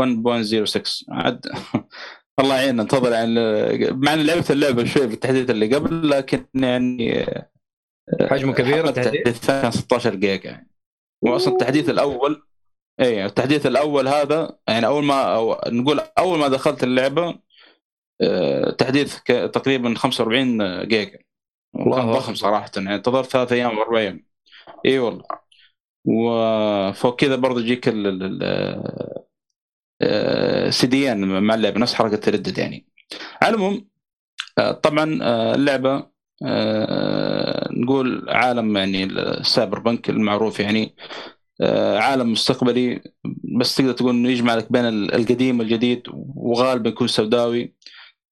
1.06 0.00 1.04
عاد 1.10 1.46
الله 2.40 2.56
يعيننا 2.56 2.82
انتظر 2.82 3.12
يعني 3.12 3.34
مع 3.90 4.14
اني 4.14 4.22
لعبت 4.22 4.50
اللعبه 4.50 4.84
شوي 4.84 5.08
في 5.08 5.14
التحديث 5.14 5.50
اللي 5.50 5.74
قبل 5.74 6.10
لكن 6.10 6.46
يعني 6.54 7.26
حجمه 8.20 8.52
كبير 8.52 8.88
التحديث؟ 8.88 9.26
الثاني 9.26 9.62
كان 9.62 9.70
16 9.70 10.14
جيجا 10.14 10.50
يعني. 10.50 10.70
واصلا 11.22 11.52
التحديث 11.52 11.90
الأول 11.90 12.42
اي 13.00 13.24
التحديث 13.26 13.66
الأول 13.66 14.08
هذا 14.08 14.58
يعني 14.68 14.86
أول 14.86 15.04
ما 15.04 15.34
أو 15.34 15.60
نقول 15.66 16.00
أول 16.18 16.38
ما 16.38 16.48
دخلت 16.48 16.84
اللعبة 16.84 17.38
آه، 18.22 18.70
تحديث 18.70 19.18
تقريبا 19.24 19.94
45 19.94 20.82
جيجا. 20.88 21.18
الله 21.76 21.96
كان 21.98 22.08
أكبر. 22.08 22.18
ضخم 22.18 22.34
صراحة 22.34 22.70
يعني 22.76 22.94
انتظرت 22.94 23.26
ثلاث 23.26 23.52
أيام 23.52 23.78
أربع 23.78 23.98
أيام. 23.98 24.26
إي 24.86 24.98
والله. 24.98 25.24
وفوق 26.04 27.16
كذا 27.20 27.36
برضه 27.36 27.60
يجيك 27.60 27.88
سي 30.70 30.86
دي 30.86 31.12
إن 31.12 31.42
مع 31.42 31.54
اللعبة 31.54 31.80
نفس 31.80 31.94
حركة 31.94 32.16
Red 32.16 32.34
Dead 32.34 32.58
يعني. 32.58 32.86
على 33.42 33.54
العموم 33.54 33.88
آه، 34.58 34.72
طبعا 34.72 35.18
آه، 35.22 35.54
اللعبة 35.54 36.10
آه، 36.46 37.68
نقول 37.72 38.30
عالم 38.30 38.76
يعني 38.76 39.04
ال 39.04 39.78
cyberpunk 39.78 40.10
المعروف 40.10 40.60
يعني. 40.60 40.84
آه، 40.84 41.41
عالم 41.98 42.32
مستقبلي 42.32 43.02
بس 43.60 43.76
تقدر 43.76 43.92
تقول 43.92 44.10
إنه 44.10 44.28
يجمع 44.28 44.54
لك 44.54 44.72
بين 44.72 44.84
القديم 44.84 45.58
والجديد 45.58 46.02
وغالبا 46.36 46.88
يكون 46.88 47.08
سوداوي. 47.08 47.74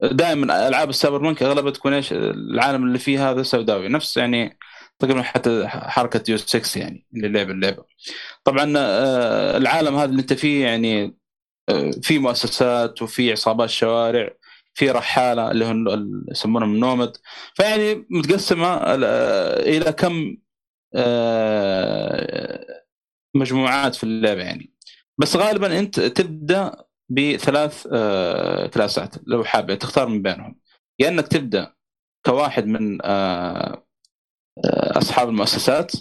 دائما 0.03 0.69
ألعاب 0.69 0.91
ال 0.91 1.19
cyberpunk 1.19 1.43
أغلبها 1.43 1.71
تكون 1.71 1.93
إيش؟ 1.93 2.13
العالم 2.13 2.85
اللي 2.85 2.99
فيه 2.99 3.31
هذا 3.31 3.43
سوداوي. 3.43 3.89
نفس 3.89 4.17
يعني 4.17 4.59
تقريبا 4.99 5.23
حتى 5.23 5.69
حركة 5.69 6.31
يو 6.31 6.37
6 6.37 6.79
يعني 6.81 7.07
اللي 7.17 7.29
لعب 7.29 7.51
اللعبة. 7.51 7.85
طبعا 8.45 8.75
آه، 8.77 9.57
العالم 9.57 9.95
هذا 9.97 10.11
اللي 10.11 10.23
أنت 10.23 10.33
فيه 10.33 10.65
يعني 10.65 11.17
آه، 11.69 11.91
في 12.03 12.19
مؤسسات 12.19 13.03
وفي 13.03 13.33
عصابات 13.33 13.71
شوارع 13.71 14.31
في 14.75 14.91
رحالة 14.91 15.51
اللي 15.51 15.65
هم 15.65 15.87
يسمونهم 16.31 16.75
النومد 16.75 17.17
فيعني 17.55 18.07
متقسمة 18.11 18.67
آه، 18.67 19.61
إلى 19.61 19.93
كم 19.93 20.37
آه، 20.95 22.80
مجموعات 23.35 23.95
في 23.95 24.05
اللعبة 24.05 24.43
يعني. 24.43 24.73
بس 25.19 25.37
غالبا 25.37 25.79
أنت 25.79 26.01
تبدأ 26.01 26.73
بثلاث 27.09 27.89
آه، 27.93 28.67
كلاسات 28.67 29.15
لو 29.27 29.45
حابب 29.45 29.75
تختار 29.79 30.09
من 30.09 30.23
بينهم. 30.23 30.61
يا 30.99 31.09
إنك 31.09 31.29
تبدأ 31.29 31.75
كواحد 32.27 32.67
من 32.67 32.99
آه، 33.03 33.87
آه، 34.65 34.99
أصحاب 34.99 35.29
المؤسسات 35.29 35.93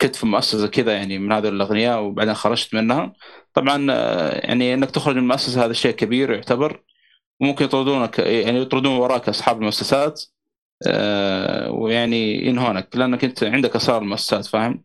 كنت 0.00 0.16
في 0.16 0.26
مؤسسة 0.26 0.66
كذا 0.68 0.92
يعني 0.96 1.18
من 1.18 1.32
هذول 1.32 1.54
الأغنياء 1.56 2.02
وبعدين 2.02 2.34
خرجت 2.34 2.74
منها. 2.74 3.12
طبعا 3.54 3.86
آه، 3.90 4.46
يعني 4.46 4.74
إنك 4.74 4.90
تخرج 4.90 5.14
من 5.16 5.22
المؤسسة 5.22 5.64
هذا 5.64 5.72
شيء 5.72 5.92
كبير 5.94 6.32
يعتبر 6.32 6.82
وممكن 7.40 7.64
يطردونك 7.64 8.18
يعني 8.18 8.58
يطردون 8.62 8.96
وراك 8.96 9.28
أصحاب 9.28 9.56
المؤسسات 9.58 10.22
آه، 10.86 11.70
ويعني 11.70 12.46
ينهونك 12.46 12.96
لأنك 12.96 13.24
أنت 13.24 13.44
عندك 13.44 13.76
أسرار 13.76 14.02
المؤسسات 14.02 14.46
فاهم؟ 14.46 14.84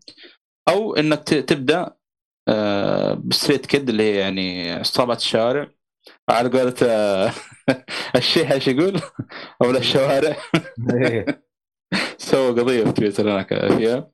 أو 0.69 0.95
إنك 0.95 1.23
تبدأ 1.23 1.97
آه، 2.47 3.13
بستريت 3.13 3.65
كيد 3.65 3.89
اللي 3.89 4.03
هي 4.03 4.17
يعني 4.17 4.71
عصابات 4.71 5.19
الشوارع. 5.21 5.71
على 6.29 6.49
قولة 6.49 6.75
آه، 6.83 7.33
الشيخ 8.15 8.51
إيش 8.51 8.67
يقول؟ 8.67 9.01
أو 9.63 9.71
الشوارع. 9.71 10.37
إيه. 10.93 11.43
سوى 12.17 12.49
قضية 12.61 12.83
في 12.83 12.91
تويتر 12.91 13.31
هناك 13.33 13.77
فيها. 13.77 14.11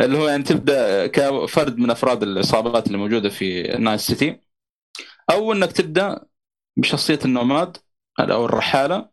اللي 0.00 0.18
هو 0.18 0.28
يعني 0.28 0.42
تبدأ 0.42 1.06
كفرد 1.06 1.78
من 1.78 1.90
أفراد 1.90 2.22
العصابات 2.22 2.86
اللي 2.86 2.98
موجودة 2.98 3.28
في 3.28 3.62
Night 3.62 4.00
City 4.00 4.40
أو 5.30 5.52
إنك 5.52 5.72
تبدأ 5.72 6.26
بشخصية 6.76 7.18
ال 7.24 7.33
nomad 7.33 7.76
أو 8.20 8.44
الرحالة. 8.46 9.08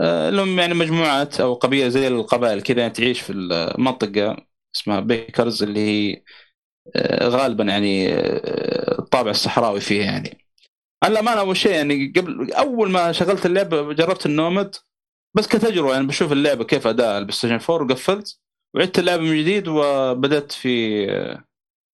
آه، 0.00 0.30
لهم 0.30 0.58
يعني 0.58 0.74
مجموعات 0.74 1.40
أو 1.40 1.54
قبيلة 1.54 1.88
زي 1.88 2.08
القبائل 2.08 2.62
كذا 2.62 2.80
يعني 2.80 2.92
تعيش 2.92 3.20
في 3.20 3.32
المنطقة. 3.32 4.36
اسمها 4.76 5.00
Bakkers 5.00 5.62
اللي 5.62 5.80
هي 5.80 6.22
آه، 6.96 7.28
غالبا 7.28 7.64
يعني 7.64 8.14
آه، 8.14 8.98
الطابع 8.98 9.30
الصحراوي 9.30 9.80
فيها 9.80 10.04
يعني. 10.04 10.46
أنا 11.02 11.12
الامانه 11.12 11.40
أول 11.40 11.56
شيء 11.56 11.72
يعني 11.72 12.12
قبل 12.16 12.52
أول 12.52 12.90
ما 12.90 13.12
شغلت 13.12 13.46
اللعبة 13.46 13.92
جربت 13.92 14.26
ال 14.26 14.34
nomad 14.34 14.76
بس 15.36 15.48
كتجربة 15.48 15.92
يعني 15.92 16.06
بشوف 16.06 16.32
اللعبة 16.32 16.64
كيف 16.64 16.86
أداء 16.86 17.18
البلاي 17.18 17.32
ستيشن 17.32 17.72
4 17.74 17.86
وقفلت 17.86 18.40
وعدت 18.74 18.98
اللعبة 18.98 19.22
من 19.22 19.38
جديد 19.42 19.68
وبدأت 19.68 20.52
في 20.52 21.06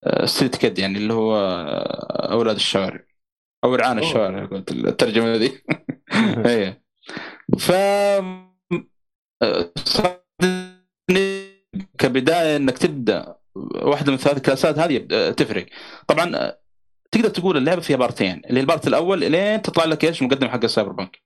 آه، 0.03 0.25
street 0.25 0.55
kid 0.55 0.79
يعني 0.79 0.97
اللي 0.97 1.13
هو 1.13 1.35
آه، 1.35 2.31
أولاد 2.33 2.55
الشوارع 2.55 3.05
أو 3.63 3.75
زعران. 3.75 3.99
الشوارع 3.99 4.45
قلت 4.45 4.71
الترجمة 4.71 5.35
ذي 5.35 5.61
إيه 6.45 6.83
ف 7.59 7.71
كبداية 11.97 12.55
إنك 12.55 12.77
تبدأ 12.77 13.35
واحدة 13.75 14.11
من 14.11 14.17
الثلاث 14.17 14.41
كلاسات 14.41 14.79
هذه 14.79 14.97
تفرق. 15.31 15.65
طبعا 16.07 16.53
تقدر 17.11 17.29
تقول 17.29 17.57
اللعبة 17.57 17.81
فيها 17.81 17.97
بارتين. 17.97 18.41
اللي 18.49 18.59
ال 18.59 18.65
part 18.65 18.87
الأول 18.87 19.19
لين 19.19 19.61
تطلع 19.61 19.85
لك 19.85 20.05
إيش؟ 20.05 20.21
مقدم 20.23 20.47
حق 20.47 20.63
ال 20.63 20.91
Cyberpunk 20.91 21.21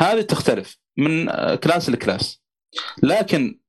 هذه 0.00 0.20
تختلف 0.20 0.78
من 0.96 1.26
class 1.54 1.90
ل 1.90 1.97
class. 1.97 2.42
لكن 3.02 3.60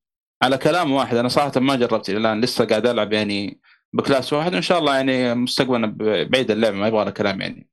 على 0.43 0.57
كلام 0.57 0.91
واحد 0.91 1.17
أنا 1.17 1.27
صراحة 1.27 1.59
ما 1.59 1.75
جربت 1.75 2.09
إلى 2.09 2.17
الآن 2.17 2.41
لسه 2.41 2.65
قاعد 2.65 2.87
ألعب 2.87 3.13
يعني 3.13 3.61
ب 3.93 4.00
class 4.00 4.33
واحد 4.33 4.53
وإن 4.53 4.61
شاء 4.61 4.79
الله 4.79 4.95
يعني 4.95 5.35
مستقبلا 5.35 5.95
بعيد 6.23 6.51
اللعبة 6.51 6.77
ما 6.77 6.87
يبغى 6.87 7.03
لها 7.03 7.11
كلام 7.11 7.41
يعني. 7.41 7.69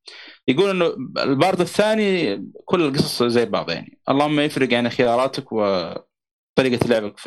يقول 0.48 0.70
إنه 0.70 0.86
ال 1.22 1.30
part 1.30 1.60
الثاني 1.60 2.36
كل 2.64 2.82
القصص 2.82 3.22
زي 3.22 3.46
بعض 3.46 3.70
يعني. 3.70 3.98
اللهم 4.08 4.40
يفرق 4.40 4.72
يعني 4.72 4.90
خياراتك 4.90 5.52
وطريقة 5.52 6.86
لعبك 6.86 7.18
في 7.18 7.26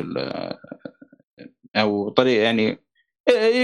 أو 1.76 2.08
طريقة 2.08 2.42
يعني 2.42 2.84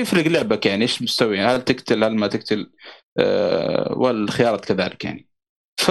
يفرق 0.01 0.27
لعبك 0.27 0.67
يعني 0.67 0.83
إيش 0.83 1.03
مستوي؟ 1.03 1.41
هل 1.41 1.63
تقتل 1.65 2.05
هل 2.05 2.17
ما 2.17 2.27
تقتل؟ 2.27 2.73
آه 3.19 3.99
والخيارات 3.99 4.65
كذلك 4.65 5.05
يعني. 5.05 5.29
ف 5.81 5.91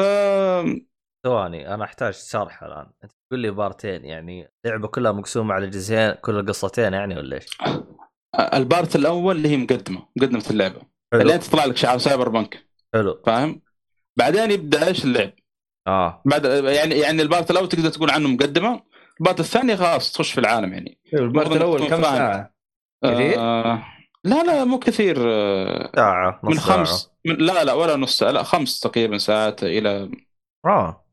ثواني 1.23 1.73
أنا 1.73 1.83
أحتاج 1.83 2.13
شرح 2.13 2.63
الآن. 2.63 2.91
أنت 3.03 3.11
تقول 3.11 3.39
لي 3.39 3.51
بارتين 3.51 4.05
يعني 4.05 4.51
اللعبه 4.65 4.87
كلها 4.87 5.11
مقسومة 5.11 5.53
على 5.53 5.67
جزئين 5.67 6.11
كل 6.11 6.39
القصتين 6.39 6.93
يعني 6.93 7.17
ولا 7.17 7.35
إيش؟ 7.35 7.57
ال 8.53 8.62
part 8.62 8.95
الأول 8.95 9.35
اللي 9.35 9.49
هي 9.49 9.57
مقدمة 9.57 10.07
مقدمة 10.15 10.43
اللعبة. 10.49 10.81
حلو. 11.13 11.21
اللي 11.21 11.35
انت 11.35 11.43
تطلع 11.43 11.65
لك 11.65 11.77
شعار 11.77 11.97
Cyberpunk 11.97 12.67
حلو. 12.93 13.21
فاهم؟ 13.25 13.61
بعدين 14.17 14.51
يبدأ 14.51 14.87
إيش 14.87 15.05
اللعب؟ 15.05 15.31
آه. 15.87 16.21
بعد 16.25 16.45
يعني 16.45 16.99
يعني 16.99 17.21
ال 17.21 17.27
part 17.27 17.51
الأول 17.51 17.69
تقدر 17.69 17.89
تقول 17.89 18.09
عنه 18.09 18.27
مقدمة 18.27 18.83
ال 19.19 19.23
part 19.23 19.39
الثاني 19.39 19.77
خلاص 19.77 20.11
تخش 20.11 20.31
في 20.31 20.39
العالم 20.39 20.73
يعني. 20.73 20.99
ال 21.13 21.21
part 21.21 21.51
الأول 21.51 21.87
كم 21.89 22.01
ساعة؟ 22.03 22.53
آه 23.03 23.83
لا 24.23 24.43
لا 24.43 24.63
مو 24.65 24.79
كثير 24.79 25.17
آه، 25.19 25.91
ساعة 25.95 26.39
من 26.43 26.59
خمس 26.59 27.11
من 27.25 27.35
لا 27.35 27.63
لا 27.63 27.73
ولا 27.73 27.95
نص 27.95 28.17
ساعة 28.19 28.31
لا 28.31 28.43
خمس 28.43 28.79
تقريبا 28.79 29.17
ساعات 29.17 29.63
إلى 29.63 30.11
آه. 30.65 31.05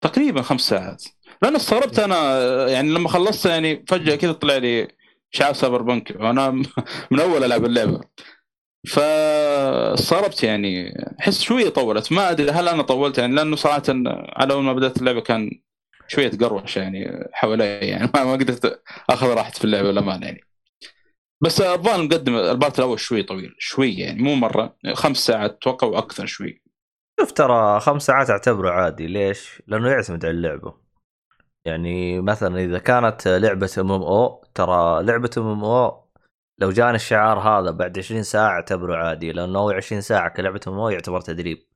تقريبا 0.00 0.42
خمس 0.42 0.60
ساعات. 0.60 1.04
لأن 1.42 1.56
استغربت 1.56 1.98
أنا 1.98 2.14
آه، 2.16 2.68
يعني 2.68 2.90
لما 2.90 3.08
خلصت 3.08 3.46
يعني 3.46 3.84
فجأة 3.88 4.16
كذا 4.16 4.32
طلع 4.32 4.56
لي 4.56 4.88
شعار 5.30 5.52
Cyberpunk 5.52 6.16
وأنا 6.20 6.50
من 7.10 7.20
أول 7.20 7.44
ألعب 7.44 7.64
اللعبة. 7.64 8.00
فاستغربت 8.88 10.42
يعني 10.42 10.94
احس 11.20 11.40
شوية 11.42 11.68
طولت. 11.68 12.12
ما 12.12 12.30
أدري 12.30 12.50
هل 12.50 12.68
أنا 12.68 12.82
طولت 12.82 13.18
يعني 13.18 13.34
لأنه 13.34 13.56
صراحة 13.56 13.82
على 14.36 14.52
أول 14.54 14.62
ما 14.62 14.72
بدأت 14.72 14.96
اللعبة 14.98 15.20
كان 15.20 15.50
شوية 16.12 16.30
قروشة 16.30 16.76
يعني 16.76 17.28
حوالي 17.32 17.64
يعني 17.64 18.10
ما 18.14 18.32
قدرت 18.32 18.82
أخذ 19.10 19.26
راحتي 19.26 19.58
في 19.58 19.64
اللعبة 19.64 19.90
للأمانة 19.90 20.26
يعني. 20.26 20.40
بس 21.40 21.60
الظاهر 21.60 22.02
مقدم 22.02 22.36
ال 22.36 22.44
part 22.44 22.78
الأول 22.78 23.00
شوي 23.00 23.22
طويل 23.22 23.54
شوي 23.58 23.94
يعني 23.94 24.22
مو 24.22 24.34
مرة 24.34 24.76
خمس 24.94 25.16
ساعات 25.16 25.50
أتوقع 25.50 25.86
وأكثر 25.86 26.26
شوي. 26.26 26.62
شوف 27.20 27.32
ترى 27.32 27.80
خمس 27.80 28.02
ساعات 28.06 28.30
أعتبره 28.30 28.70
عادي 28.70 29.06
ليش؟ 29.06 29.62
لأنه 29.66 29.88
يعتمد 29.90 30.24
على 30.24 30.34
اللعبة. 30.34 30.74
يعني 31.64 32.20
مثلا 32.20 32.58
إذا 32.60 32.78
كانت 32.78 33.28
لعبة 33.28 33.70
MMO 33.78 34.44
ترى 34.54 35.02
لعبة 35.02 35.30
MMO 35.38 36.08
لو 36.58 36.70
جاني 36.70 36.96
الشعار 36.96 37.38
هذا 37.38 37.70
بعد 37.70 37.98
20 37.98 38.22
ساعة 38.22 38.50
أعتبره 38.50 38.96
عادي 38.96 39.32
لأنه 39.32 39.58
هو 39.58 39.70
20 39.70 40.00
ساعة 40.00 40.28
كلعبة 40.28 40.60
MMO 40.68 40.88
يعتبر 40.88 41.20
تدريب. 41.20 41.71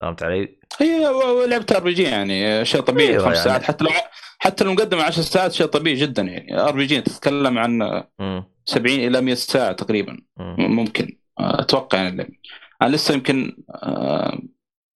فهمت 0.00 0.22
علي؟ 0.22 0.58
هي 0.78 1.00
لعبه 1.46 1.66
RPG 1.76 2.02
يعني 2.02 2.64
شيء 2.64 2.80
طبيعي 2.80 3.08
أيوة 3.08 3.24
خمس 3.24 3.32
يعني. 3.36 3.44
ساعات 3.44 3.62
حتى 3.62 3.84
لو 3.84 3.90
حتى 4.38 4.64
لو 4.64 4.72
مقدمه 4.72 5.02
10 5.02 5.22
ساعات 5.22 5.52
شيء 5.52 5.66
طبيعي 5.66 5.96
جدا 5.96 6.22
يعني. 6.22 6.60
RPG 6.60 7.00
تتكلم 7.00 7.58
عن 7.58 8.02
م. 8.18 8.42
70 8.64 8.98
إلى 8.98 9.20
100 9.20 9.34
ساعة 9.34 9.72
تقريبا. 9.72 10.20
ممكن. 10.58 11.18
أتوقع 11.38 11.98
يعني 11.98 12.40
أنا 12.82 12.96
لسه 12.96 13.14
يمكن 13.14 13.56
آه، 13.70 14.38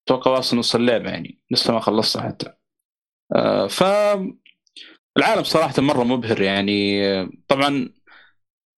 أتوقع 0.07 0.31
واصل 0.31 0.57
نص 0.57 0.75
اللعبة 0.75 1.11
يعني. 1.11 1.41
لسه 1.51 1.73
ما 1.73 1.81
خلصتها 1.81 2.23
حتى. 2.23 2.53
آه، 3.35 3.67
ف 3.67 3.83
العالم 5.17 5.43
صراحة 5.45 5.83
مرة 5.83 6.05
مبهر 6.05 6.43
يعني. 6.43 7.03
طبعا 7.49 7.89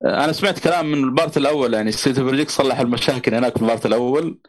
آه، 0.05 0.25
أنا 0.25 0.33
سمعت 0.33 0.59
كلام 0.59 0.87
من 0.87 1.05
ال 1.05 1.11
part 1.11 1.37
الأول 1.37 1.75
يعني. 1.75 1.93
CD 1.93 2.21
Projekt 2.21 2.51
صلح 2.51 2.81
المشاكل 2.81 3.35
هناك 3.35 3.57
في 3.57 3.63
ال 3.63 3.68
part 3.68 3.87
الأول. 3.87 4.41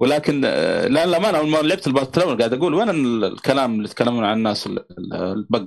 ولكن 0.00 0.40
لا 0.40 1.06
للامانه 1.06 1.38
أول 1.38 1.48
ما 1.48 1.58
لعبت 1.58 1.86
ال 1.86 1.92
part 1.92 2.18
الأول 2.18 2.38
قاعد 2.38 2.52
أقول 2.52 2.74
وين 2.74 2.90
الكلام 3.24 3.74
اللي 3.74 3.84
يتكلمون 3.84 4.24
عن 4.24 4.36
الناس 4.36 4.68
ال 5.12 5.23
bug. 5.23 5.66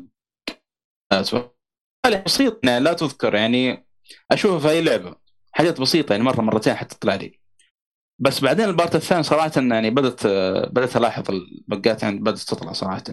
بسيط 2.25 2.59
يعني 2.65 2.83
لا 2.83 2.93
تذكر 2.93 3.35
يعني 3.35 3.87
أشوفها 4.31 4.59
في 4.59 4.69
أي 4.69 4.81
لعبة. 4.81 5.15
حاجات 5.51 5.81
بسيطة 5.81 6.13
يعني 6.13 6.23
مرة 6.23 6.41
مرتين 6.41 6.73
حتى 6.73 6.95
تطلع 6.95 7.15
لي. 7.15 7.39
بس 8.21 8.39
بعدين 8.39 8.65
ال 8.65 8.71
part 8.71 8.95
الثاني 8.95 9.23
صراحة 9.23 9.51
يعني 9.55 9.89
بدأت 9.89 10.27
بدأت 10.71 10.97
ألاحظ 10.97 11.23
البقات 11.31 12.03
يعني 12.03 12.19
بدأت 12.19 12.37
تطلع 12.37 12.71
صراحة. 12.71 13.03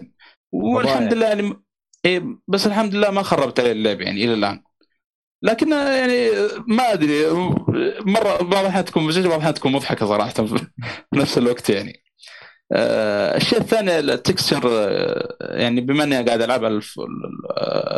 والحمد 0.53 1.13
لله 1.13 1.27
يعني 1.27 1.53
إيه 2.05 2.39
بس 2.47 2.67
الحمد 2.67 2.95
لله 2.95 3.11
ما 3.11 3.23
خربت 3.23 3.59
علي 3.59 3.71
اللعب 3.71 4.01
يعني 4.01 4.23
إلى 4.23 4.33
الآن. 4.33 4.63
لكن 5.41 5.71
يعني 5.71 6.29
ما 6.67 6.93
أدري 6.93 7.29
مرة 8.01 8.37
بعض 8.43 8.55
الاحيان 8.55 8.85
تكون 8.85 9.03
مزعجه 9.03 9.27
بعض 9.27 9.33
الاحيان 9.33 9.53
تكون 9.53 9.71
مضحكة 9.71 10.05
صراحة 10.05 10.29
في 10.45 10.67
نفس 11.13 11.37
الوقت 11.37 11.69
يعني. 11.69 12.03
آه، 12.71 13.37
الشيء 13.37 13.59
الثاني 13.59 13.99
التكستشر 13.99 14.61
آه، 14.65 15.37
يعني 15.41 15.81
بما 15.81 16.03
إني 16.03 16.23
قاعد 16.23 16.41
ألعب 16.41 16.65
على 16.65 16.81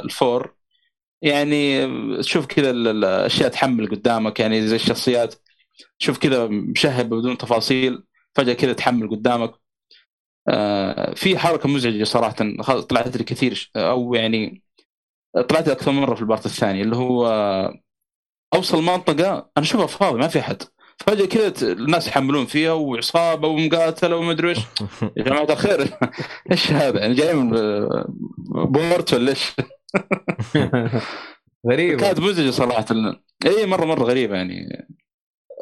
الفور 0.04 0.56
يعني 1.22 1.88
تشوف 2.24 2.46
كذا 2.46 2.72
الاشياء 2.72 3.50
تحمل 3.50 3.90
قدامك 3.90 4.40
يعني 4.40 4.68
زي 4.68 4.76
الشخصيات 4.76 5.36
تشوف 6.00 6.18
كذا 6.20 6.48
مشهب 6.48 7.10
بدون 7.10 7.38
تفاصيل 7.38 8.04
فجأة 8.36 8.54
كذا 8.54 8.74
تحمل 8.74 9.10
قدامك. 9.12 9.52
آه 10.48 11.14
في 11.16 11.38
حركة 11.38 11.70
مزعجة 11.70 12.04
صراحة 12.04 12.36
طلعت 12.82 13.18
لي 13.18 13.24
كثير 13.24 13.72
أو 13.76 14.14
يعني 14.16 14.64
طلعت 15.50 15.68
أكثر 15.68 15.92
مرة 15.92 16.16
في 16.16 16.22
ال 16.22 16.26
part 16.26 16.46
الثاني 16.46 16.82
اللي 16.82 16.96
هو 16.96 17.28
أوصل 18.54 18.84
منطقة 18.84 19.32
أنا 19.32 19.46
أشوفها 19.58 19.88
فاضي 19.88 20.20
ما 20.20 20.28
في 20.28 20.42
حد 20.42 20.64
فجأة 20.98 21.26
كذا 21.26 21.72
الناس 21.72 22.08
يحملون 22.08 22.46
فيها 22.46 22.72
وعصابة 22.72 23.48
ومقاتلة 23.48 24.16
ومدري 24.16 24.50
إيش. 24.50 24.58
يا 25.18 25.24
جماعة 25.24 25.44
الخير. 25.44 25.98
إيش 26.52 26.72
هذا؟ 26.72 27.00
يعني 27.00 27.14
جاي 27.14 27.34
من 27.34 27.50
portal 28.66 29.14
ولا 29.14 29.30
إيش؟ 29.30 29.52
غريبة. 31.72 32.02
كانت 32.02 32.20
مزعجة 32.20 32.50
صراحة. 32.50 32.86
إي 33.46 33.66
مرة 33.66 33.86
مرة 33.86 34.04
غريبة 34.04 34.36
يعني. 34.36 34.88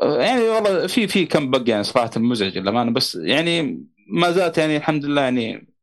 يعني 0.03 0.41
والله 0.41 0.87
في 0.87 1.07
في 1.07 1.25
كم 1.25 1.51
bug 1.51 1.69
يعني 1.69 1.83
صراحة 1.83 2.11
مزعجه 2.17 2.59
للأمانة. 2.59 2.91
بس 2.91 3.15
يعني 3.15 3.85
ما 4.09 4.31
زالت 4.31 4.57
يعني 4.57 4.77
الحمد 4.77 5.05
لله 5.05 5.21
يعني 5.21 5.73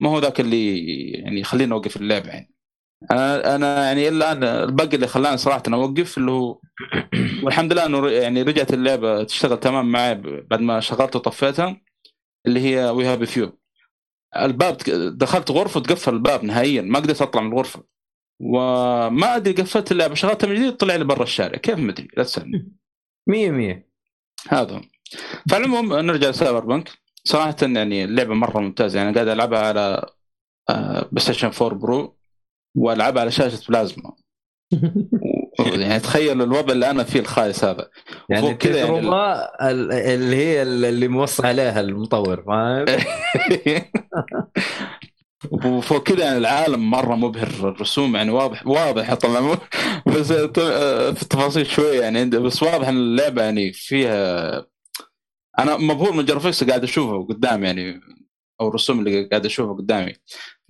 ما 0.00 0.10
هو 0.10 0.18
ذاك 0.18 0.40
اللي 0.40 0.80
يعني 1.10 1.40
يخليني 1.40 1.72
أوقف 1.72 1.96
اللعبه 1.96 2.28
يعني. 2.28 2.53
أنا 3.10 3.54
أنا 3.56 3.86
يعني 3.86 4.08
الآن 4.08 4.44
البق 4.44 4.94
اللي 4.94 5.06
خلاني 5.06 5.36
صراحة 5.36 5.62
أوقف 5.68 6.18
اللي 6.18 6.30
هو 6.30 6.60
والحمد 7.44 7.72
لله 7.72 7.86
إنه 7.86 8.08
يعني 8.10 8.42
رجعت 8.42 8.74
اللعبة 8.74 9.24
تشتغل 9.24 9.60
تمام 9.60 9.92
معي 9.92 10.14
بعد 10.50 10.60
ما 10.60 10.80
شغلت 10.80 11.16
وطفيتها 11.16 11.80
اللي 12.46 12.60
هي 12.60 12.90
وي 12.90 13.06
هاف 13.06 13.22
فيو 13.22 13.58
الباب 14.36 14.76
دخلت 15.18 15.50
غرفة 15.50 15.80
تقفل 15.80 16.14
الباب 16.14 16.44
نهائيا 16.44 16.82
ما 16.82 16.98
قدرت 16.98 17.22
أطلع 17.22 17.42
من 17.42 17.52
الغرفة. 17.52 17.84
وما 18.40 19.36
أدري 19.36 19.54
قفلت 19.54 19.92
اللعبة 19.92 20.14
شغلتها 20.14 20.46
من 20.48 20.54
جديد 20.54 20.76
طلع 20.76 20.96
لي 20.96 21.04
برا 21.04 21.22
الشارع. 21.22 21.58
كيف 21.58 21.78
ما 21.78 21.92
أدري 21.92 22.08
لا 22.16 22.22
تسألني. 22.24 22.72
100 23.28 23.50
100 23.50 23.88
هذا. 24.48 24.82
فالعموم 25.50 25.94
نرجع 25.94 26.28
ل 26.30 26.60
Cyberpunk 26.64 26.90
صراحة 27.24 27.56
يعني 27.62 28.04
اللعبة 28.04 28.34
مرة 28.34 28.60
ممتازة 28.60 28.98
يعني 29.00 29.14
قاعد 29.14 29.28
ألعبها 29.28 29.58
على 29.60 30.06
PlayStation 31.12 31.50
4 31.62 31.78
Pro 31.80 32.18
والعبها 32.76 33.20
على 33.20 33.30
شاشة 33.30 33.68
بلازما. 33.68 34.12
يعني 35.80 36.00
تخيل 36.00 36.42
الوضع 36.42 36.72
اللي 36.72 36.90
أنا 36.90 37.04
فيه 37.04 37.20
الخايس 37.20 37.64
هذا. 37.64 37.88
يعني 38.28 38.54
كذا 38.54 38.78
يعني 38.78 38.98
اللي 40.14 40.36
هي 40.36 40.62
اللي 40.62 41.08
موصى 41.08 41.46
عليها 41.46 41.80
المطور 41.80 42.42
فاهم؟ 42.42 42.84
وفوق 45.52 46.02
كذا 46.02 46.24
يعني 46.24 46.38
العالم 46.38 46.90
مرة 46.90 47.14
مبهر 47.14 47.48
الرسوم 47.48 48.16
يعني 48.16 48.30
واضح 48.30 48.66
واضح 48.66 49.14
طبعا 49.14 49.58
بس 50.06 50.32
في 50.32 51.22
التفاصيل 51.22 51.66
شوية 51.66 52.00
يعني 52.00 52.24
بس 52.24 52.62
واضح 52.62 52.88
إن 52.88 52.96
اللعبة 52.96 53.42
يعني 53.42 53.72
فيها 53.72 54.66
أنا 55.58 55.76
مبهور 55.76 56.12
من 56.12 56.20
ال 56.20 56.25
graphics 56.25 56.64
قاعد 56.64 56.82
اشوفه 56.82 57.26
قدامي 57.26 57.66
يعني 57.66 58.00
أو 58.60 58.68
الرسوم 58.68 58.98
اللي 58.98 59.24
قاعد 59.24 59.46
أشوفها 59.46 59.74
قدامي. 59.74 60.12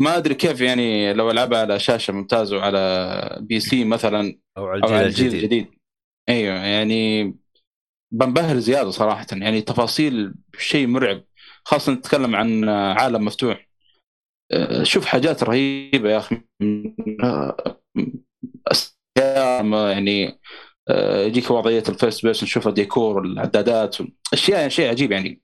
ما 0.01 0.17
أدري 0.17 0.35
كيف 0.35 0.61
يعني 0.61 1.13
لو 1.13 1.31
ألعبها 1.31 1.59
على 1.59 1.79
شاشة 1.79 2.13
ممتازة 2.13 2.57
وعلى 2.57 3.39
PC 3.41 3.85
مثلا 3.85 4.39
أو 4.59 4.67
على 4.67 4.77
الجيل, 4.77 4.91
أو 4.91 4.97
على 4.97 5.07
الجيل 5.07 5.27
الجديد. 5.27 5.53
الجديد. 5.53 5.79
أيوه 6.29 6.55
يعني 6.55 7.35
بنبهر 8.15 8.59
زيادة 8.59 8.91
صراحة 8.91 9.27
يعني 9.33 9.61
تفاصيل 9.61 10.35
شيء 10.59 10.87
مرعب 10.87 11.25
خاصة 11.65 11.93
نتكلم 11.93 12.37
عن 12.37 12.69
عالم 12.69 13.25
مفتوح. 13.25 13.69
آه، 14.53 14.83
شوف 14.83 15.05
حاجات 15.07 15.43
رهيبة 15.43 16.11
يا 16.11 16.19
أخي 16.19 16.41
آه، 19.19 19.91
يعني 19.91 20.39
يجيك 21.27 21.51
وضعية 21.51 21.83
ال 21.89 21.95
first 21.95 22.23
person 22.23 22.47
نشوف 22.47 22.69
الديكور 22.69 23.17
والعدادات 23.17 23.97
أشياء 24.33 24.59
يعني 24.59 24.71
شيء 24.71 24.91
عجيب 24.91 25.13
يعني. 25.13 25.43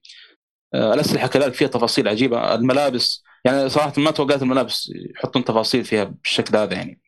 الأسلحة 0.75 1.27
كذلك 1.29 1.55
فيها 1.55 1.69
تفاصيل 1.69 2.09
عجيبة 2.09 2.55
الملابس 2.55 3.25
يعني 3.45 3.69
صراحة 3.69 3.93
ما 3.99 4.11
توقعت 4.11 4.43
الملابس 4.43 4.93
يحطون 5.17 5.45
تفاصيل 5.45 5.85
فيها 5.85 6.05
بالشكل 6.05 6.57
هذا 6.57 6.75
يعني. 6.75 7.01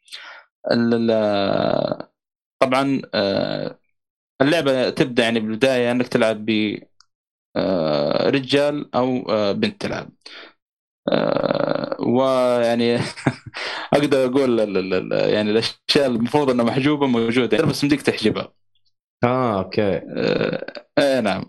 طبعا 2.63 3.03
اللعبة 4.43 4.91
تبدأ 4.91 5.23
يعني 5.23 5.41
بالبداية 5.41 5.91
إنك 5.93 6.09
تلعب 6.09 6.45
ب 6.47 6.79
رجال 8.27 8.95
أو 8.95 9.23
بنت 9.55 9.81
تلعب. 9.83 10.11
ويعني 11.99 12.97
أقدر 13.95 14.25
أقول 14.27 14.59
يعني 15.13 15.51
الأشياء 15.51 16.07
المفروض 16.07 16.51
إنها 16.51 16.65
محجوبة 16.65 17.07
موجودة 17.07 17.67
بس 17.67 17.85
مديك 17.85 18.03
تحجبها. 18.03 18.53
آه 19.25 19.59
أوكي. 19.59 20.01
إيه 20.99 21.21
نعم. 21.21 21.45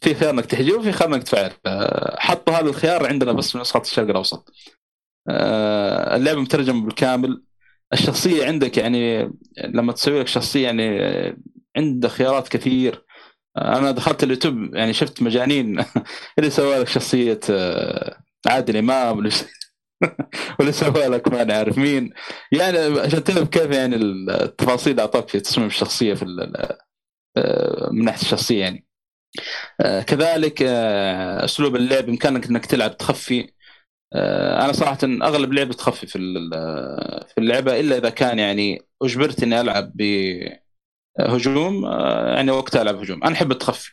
في 0.00 0.14
خيار 0.14 0.30
انك 0.30 0.46
تحجب 0.46 0.78
وفي 0.78 0.92
خيار 0.92 1.14
انك 1.14 1.22
تفعل 1.22 1.50
حطوا 2.18 2.54
هذا 2.54 2.68
الخيار 2.68 3.06
عندنا 3.06 3.32
بس 3.32 3.52
في 3.52 3.58
نسخة 3.58 3.80
الشرق 3.80 4.08
الأوسط. 4.08 4.52
آه، 5.28 6.16
اللعبة 6.16 6.40
مترجمة 6.40 6.84
بالكامل. 6.84 7.44
الشخصية 7.92 8.46
عندك 8.46 8.78
يعني 8.78 9.30
لما 9.64 9.92
تسوي 9.92 10.20
لك 10.20 10.26
شخصية 10.28 10.64
يعني 10.64 11.00
عنده 11.76 12.08
خيارات 12.08 12.48
كثير. 12.48 13.04
آه، 13.56 13.78
أنا 13.78 13.90
دخلت 13.90 14.22
اليوتيوب 14.24 14.74
يعني 14.74 14.92
شفت 14.92 15.22
مجانين 15.22 15.84
اللي 16.38 16.50
سوى 16.50 16.78
لك 16.78 16.88
شخصية 16.88 17.40
آه، 17.50 18.20
عادل 18.46 18.76
إمام 18.76 19.16
واللي 20.58 20.72
سوى 20.72 21.06
لك 21.06 21.28
ما 21.28 21.44
نعرف 21.44 21.78
مين. 21.78 22.12
يعني 22.52 22.78
عشان 23.00 23.24
تعرف 23.24 23.48
كيف 23.48 23.70
يعني 23.70 23.96
التفاصيل 23.96 25.00
أعطاك 25.00 25.28
في 25.28 25.40
تصميم 25.40 25.66
الشخصيه 25.66 26.14
في 26.14 26.24
من 27.92 28.04
ناحية 28.04 28.20
الشخصية 28.22 28.60
يعني. 28.60 28.84
آه، 28.84 28.87
كذلك 30.06 30.62
آه، 30.62 31.44
أسلوب 31.44 31.76
اللعب 31.76 32.04
بإمكانك 32.06 32.46
إنك 32.46 32.66
تلعب 32.66 32.96
تخفي. 32.96 33.50
آه، 34.14 34.64
أنا 34.64 34.72
صراحة 34.72 34.98
أغلب 35.04 35.52
لعبه 35.52 35.74
تخفي 35.74 36.06
في 36.06 36.18
في 37.28 37.38
اللعبة 37.38 37.80
إلا 37.80 37.98
إذا 37.98 38.10
كان 38.10 38.38
يعني 38.38 38.82
أجبرت 39.02 39.42
إني 39.42 39.60
ألعب 39.60 39.92
بهجوم 41.18 41.84
يعني 42.34 42.50
وقتها 42.50 42.82
ألعب 42.82 42.96
هجوم. 42.96 43.24
أنا 43.24 43.34
أحب 43.34 43.52
التخفي. 43.52 43.92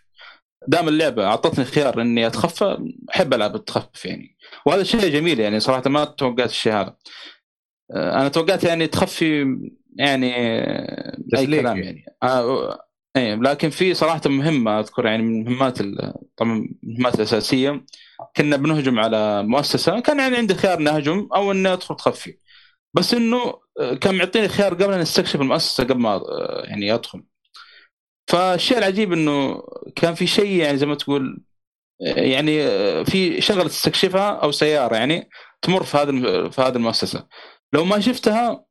دام 0.68 0.88
اللعبة 0.88 1.26
أعطتني 1.26 1.66
خيار 1.66 2.02
إني 2.02 2.28
أتخفى 2.28 2.78
أحب 3.16 3.34
ألعب 3.34 3.56
التخفي 3.56 4.08
يعني. 4.08 4.38
وهذا 4.66 4.84
شيء 4.84 5.00
جميل 5.02 5.40
يعني 5.40 5.60
صراحة 5.60 5.90
ما 5.90 6.06
توقعت 6.06 6.50
الشيء 6.50 6.74
هذا. 6.74 6.96
أنا 7.96 8.30
توقعت 8.30 8.64
يعني 8.64 8.88
تخفي 8.88 9.46
يعني 9.98 10.36
أي 11.38 11.48
كلام 11.48 11.78
يعني. 11.78 12.06
إيه 13.16 13.36
لكن 13.36 13.70
في 13.70 13.94
صراحة 13.94 14.22
مهمة 14.26 14.80
أذكر 14.80 15.06
يعني 15.06 15.24
من 15.24 15.44
مهمات 15.44 15.78
طبعا 16.38 16.70
المهمات 16.84 17.16
الأساسية. 17.16 17.86
كنا 18.38 18.58
بنهجم 18.58 19.00
على 19.00 19.44
مؤسسة 19.44 20.00
كان 20.00 20.20
يعني 20.20 20.38
عندي 20.38 20.56
خيار 20.56 20.80
اني 20.80 20.90
اهجم 20.90 21.30
أو 21.36 21.52
اني 21.52 21.74
ادخل 21.74 21.96
تخفي 21.96 22.38
بس 22.94 23.14
إنه 23.14 23.62
آه، 23.80 23.94
كان 23.96 24.16
معطيني 24.18 24.48
خيار 24.48 24.74
قبل 24.74 24.94
أن 24.94 25.00
أستكشف 25.02 25.42
المؤسسة 25.42 25.84
قبل 25.84 26.00
ما 26.00 26.16
آه، 26.16 26.64
يعني 26.66 26.94
أدخل. 26.94 27.24
فالشيء 28.28 28.78
العجيب 28.78 29.14
إنه 29.14 29.64
كان 29.96 30.14
في 30.16 30.28
شيء 30.28 30.52
يعني 30.62 30.78
زي 30.78 30.86
ما 30.86 30.96
تقول 30.96 31.44
آه، 32.02 32.20
يعني 32.22 32.52
في 33.06 33.42
شغلة 33.42 33.68
تستكشفها 33.68 34.32
أو 34.32 34.52
سيارة 34.52 34.96
يعني 34.96 35.30
تمر 35.62 35.84
في 35.84 35.98
هذه 35.98 36.50
في 36.50 36.62
هذه 36.62 36.76
المؤسسة. 36.76 37.28
لو 37.74 37.86
ما 37.86 38.00
شفتها 38.00 38.66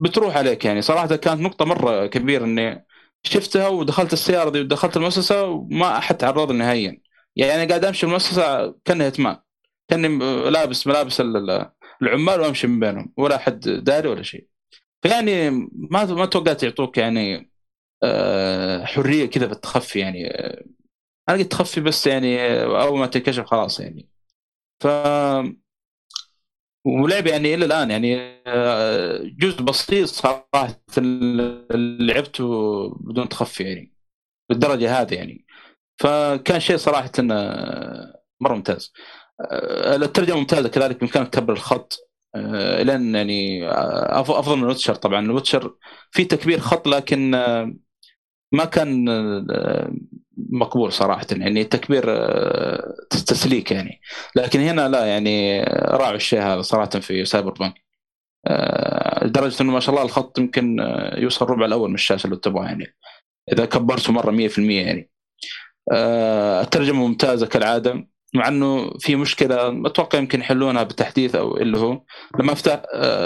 بتروح 0.00 0.36
عليك 0.36 0.64
يعني 0.64 0.82
صراحة 0.82 1.16
كانت 1.16 1.40
نقطة 1.40 1.64
مرة 1.64 2.06
كبيرة 2.06 2.44
إني 2.44 2.86
شفتها 3.22 3.68
ودخلت 3.68 4.12
السيارة 4.12 4.50
دي 4.50 4.60
ودخلت 4.60 4.96
المؤسسة 4.96 5.44
وما 5.44 5.98
أحد 5.98 6.16
تعرض 6.16 6.52
نهائيا. 6.52 7.00
يعني 7.36 7.66
قاعد 7.66 7.84
أمشي 7.84 8.06
المؤسسة 8.06 8.74
كأنها 8.84 9.08
اتمان 9.08 9.36
كأني 9.88 10.18
لابس 10.50 10.86
ملابس 10.86 11.20
العمال 12.02 12.40
وأمشي 12.40 12.66
من 12.66 12.80
بينهم. 12.80 13.12
ولا 13.16 13.36
أحد 13.36 13.60
داري 13.60 14.08
ولا 14.08 14.22
شيء. 14.22 14.46
فيعني 15.02 15.50
ما 15.72 16.04
ما 16.04 16.26
توقعت 16.26 16.62
يعطوك 16.62 16.98
يعني 16.98 17.50
آه، 18.02 18.84
حرية 18.84 19.26
كذا 19.26 19.46
في 19.46 19.52
التخفي 19.52 19.98
يعني. 19.98 20.28
أنا 21.28 21.38
قلت 21.38 21.52
تخفي 21.52 21.80
بس 21.80 22.06
يعني 22.06 22.60
أول 22.62 22.98
ما 22.98 23.06
تنكشف 23.06 23.44
خلاص 23.44 23.80
يعني. 23.80 24.08
ف 24.80 24.86
ولعب 26.84 27.26
يعني 27.26 27.54
إلى 27.54 27.64
الآن 27.64 27.90
يعني 27.90 28.16
آه، 28.46 29.18
جزء 29.38 29.62
بسيط 29.62 30.08
صراحة 30.08 30.82
لعبته 32.00 32.44
بدون 33.00 33.28
تخفي 33.28 33.62
يعني 33.64 33.92
بالدرجة 34.50 35.00
هذه 35.00 35.14
يعني. 35.14 35.46
فكان 36.00 36.60
شيء 36.60 36.76
صراحة 36.76 37.12
آه، 37.30 38.22
مرة 38.40 38.54
ممتاز. 38.54 38.92
آه، 39.40 39.96
الترجمة 39.96 40.38
ممتازة 40.38 40.68
كذلك 40.68 41.00
بإمكانك 41.00 41.28
تكبر 41.28 41.52
الخط 41.52 42.06
لأن 42.34 43.14
يعني 43.14 43.68
أفضل 44.18 44.56
من 44.56 44.62
الوتشر 44.62 44.94
طبعا. 44.94 45.20
الوتشر 45.20 45.74
في 46.10 46.24
تكبير 46.24 46.58
خط 46.60 46.88
لكن 46.88 47.30
ما 48.52 48.64
كان 48.64 49.04
مقبول 50.50 50.92
صراحة 50.92 51.26
يعني 51.30 51.64
تكبير 51.64 52.04
آه، 52.08 52.94
تسليك 53.10 53.70
يعني. 53.70 54.00
لكن 54.36 54.60
هنا 54.60 54.88
لا 54.88 55.06
يعني 55.06 55.62
راعوا 55.64 56.14
الشيء 56.14 56.40
هذا 56.42 56.62
صراحة 56.62 56.90
في 56.90 57.24
سايبر 57.24 57.52
بانك. 57.52 57.74
آه، 58.46 59.24
لدرجة 59.26 59.62
إنه 59.62 59.72
ما 59.72 59.80
شاء 59.80 59.90
الله 59.94 60.04
الخط 60.04 60.38
يمكن 60.38 60.80
آه، 60.80 61.18
يوصل 61.18 61.46
ربع 61.46 61.66
الأول 61.66 61.88
من 61.88 61.94
الشاشة 61.94 62.28
لو 62.28 62.36
تبغى 62.36 62.66
يعني. 62.66 62.96
إذا 63.52 63.64
كبرته 63.64 64.12
مرة 64.12 64.30
100% 64.30 64.58
يعني. 64.58 65.10
الترجمة 66.62 67.06
ممتازة 67.06 67.46
كالعادة 67.46 68.08
مع 68.34 68.48
إنه 68.48 68.90
في 68.98 69.16
مشكلة 69.16 69.86
أتوقع 69.86 70.18
يمكن 70.18 70.40
يحلونها 70.40 70.82
بتحديث 70.82 71.34
أو 71.34 71.56
اللي 71.56 71.78
هو 71.78 72.02
لما 72.40 72.52
أفتح 72.52 72.82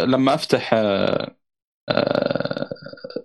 لما 0.07 0.35
أفتح 0.35 0.75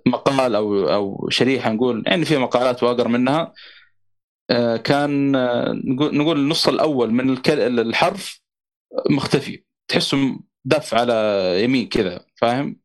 مقال 0.06 0.56
أو 0.56 0.90
أو 0.90 1.30
شريحة 1.30 1.72
نقول 1.72 2.04
يعني 2.08 2.26
في 2.26 2.38
مقالات 2.38 2.84
واقر 2.84 3.08
منها 3.08 3.54
كان 4.84 5.36
آه، 5.36 5.74
نقول 5.86 6.40
النص 6.40 6.68
الأول 6.68 7.12
من 7.12 7.38
الحرف 7.50 8.42
مختفي. 9.10 9.64
تحسه 9.88 10.40
دف 10.66 10.94
على 10.94 11.14
يمين 11.64 11.88
كذا 11.90 12.26
فاهم؟ 12.36 12.80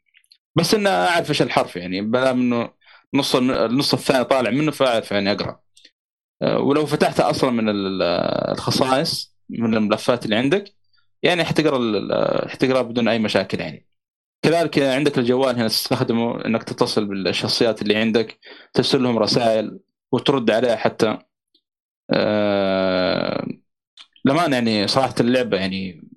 بس 0.57 0.75
إنه 0.75 0.91
أعرف 0.91 1.31
إيش 1.31 1.43
الحرف 1.43 1.77
يعني 1.77 2.01
بلا 2.01 2.31
انه 2.31 2.71
نص 3.15 3.37
النص 3.37 3.95
الثاني 3.95 4.25
طالع 4.25 4.51
منه 4.51 4.71
فأعرف 4.71 5.13
يعني 5.13 5.33
أقرأ. 5.33 5.61
آه، 6.43 6.59
ولو 6.59 6.87
فتحتها 6.87 7.31
أصلا 7.31 7.51
من 7.51 7.65
الخصائص 7.69 9.37
من 9.49 9.75
الملفات 9.75 10.25
اللي 10.25 10.37
عندك 10.37 10.65
يعني 11.23 11.45
حتقرأ 11.45 12.49
حتقرأ 12.49 12.83
بدون 12.83 13.09
أي 13.09 13.19
مشاكل 13.19 13.61
يعني. 13.61 13.87
كذلك 14.43 14.79
عندك 14.79 15.19
الجوال 15.19 15.57
هنا 15.57 15.69
تستخدمه 15.69 16.45
إنك 16.47 16.63
تتصل 16.63 17.05
بالشخصيات 17.05 17.83
اللي 17.83 17.97
عندك 17.97 18.39
ترسل 18.75 19.03
لهم 19.03 19.19
رسائل 19.19 19.81
وترد 20.13 20.51
عليها 20.51 20.77
حتى. 20.77 21.19
آه 22.11 23.47
لمان 24.25 24.53
يعني 24.53 24.87
صراحة 24.89 25.15
اللعبة 25.21 25.57
يعني 25.59 26.09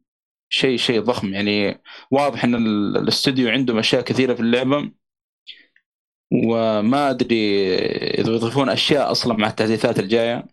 شيء 0.50 0.78
شيء 0.78 1.02
ضخم. 1.02 1.34
يعني 1.34 1.82
واضح 2.12 2.44
إن 2.44 2.56
الاستوديو 2.98 3.50
عنده 3.50 3.80
اشياء 3.80 4.02
كثيرة 4.02 4.34
في 4.34 4.40
اللعبة 4.40 4.92
وما 6.46 7.10
أدري 7.10 7.76
إذا 8.20 8.32
يضيفون 8.34 8.70
أشياء 8.70 9.12
أصلا 9.12 9.38
مع 9.38 9.48
التحديثات 9.48 10.00
الجاية 10.00 10.46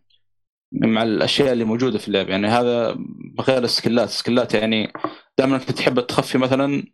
مع 0.72 1.02
الأشياء 1.02 1.52
اللي 1.52 1.64
موجودة 1.64 1.98
في 1.98 2.08
اللعبة. 2.08 2.30
يعني 2.30 2.46
هذا 2.46 2.98
غير 3.40 3.64
السكلات 3.64 4.08
السكلات 4.08 4.54
يعني 4.54 4.92
دائما 5.38 5.56
انك 5.56 5.64
تحب 5.64 6.00
تخفي 6.00 6.38
مثلا 6.38 6.84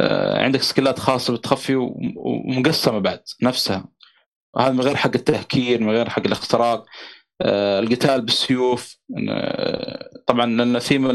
آه، 0.00 0.44
عندك 0.44 0.62
سكلات 0.62 0.98
خاصة 0.98 1.32
بالتخفي 1.32 1.74
ومقسمة 2.16 2.98
بعد 2.98 3.22
نفسها. 3.42 3.88
هذا 4.58 4.72
من 4.72 4.80
غير 4.80 4.96
حق 4.96 5.10
التهكير 5.14 5.80
من 5.82 5.90
غير 5.90 6.08
حق 6.10 6.26
الاختراق. 6.26 6.86
القتال 7.42 8.20
بالسيوف. 8.22 8.98
آه، 9.30 10.10
طبعا 10.26 10.46
لأن 10.46 10.78
ثيم 10.78 11.06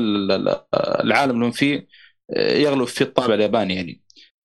العالم 0.76 1.32
اللي 1.36 1.46
هم 1.46 1.52
فيه 1.52 1.88
آه، 2.36 2.58
يغلب 2.58 2.86
فيه 2.86 3.06
الطابع 3.06 3.34
الياباني 3.34 3.76
يعني. 3.76 4.02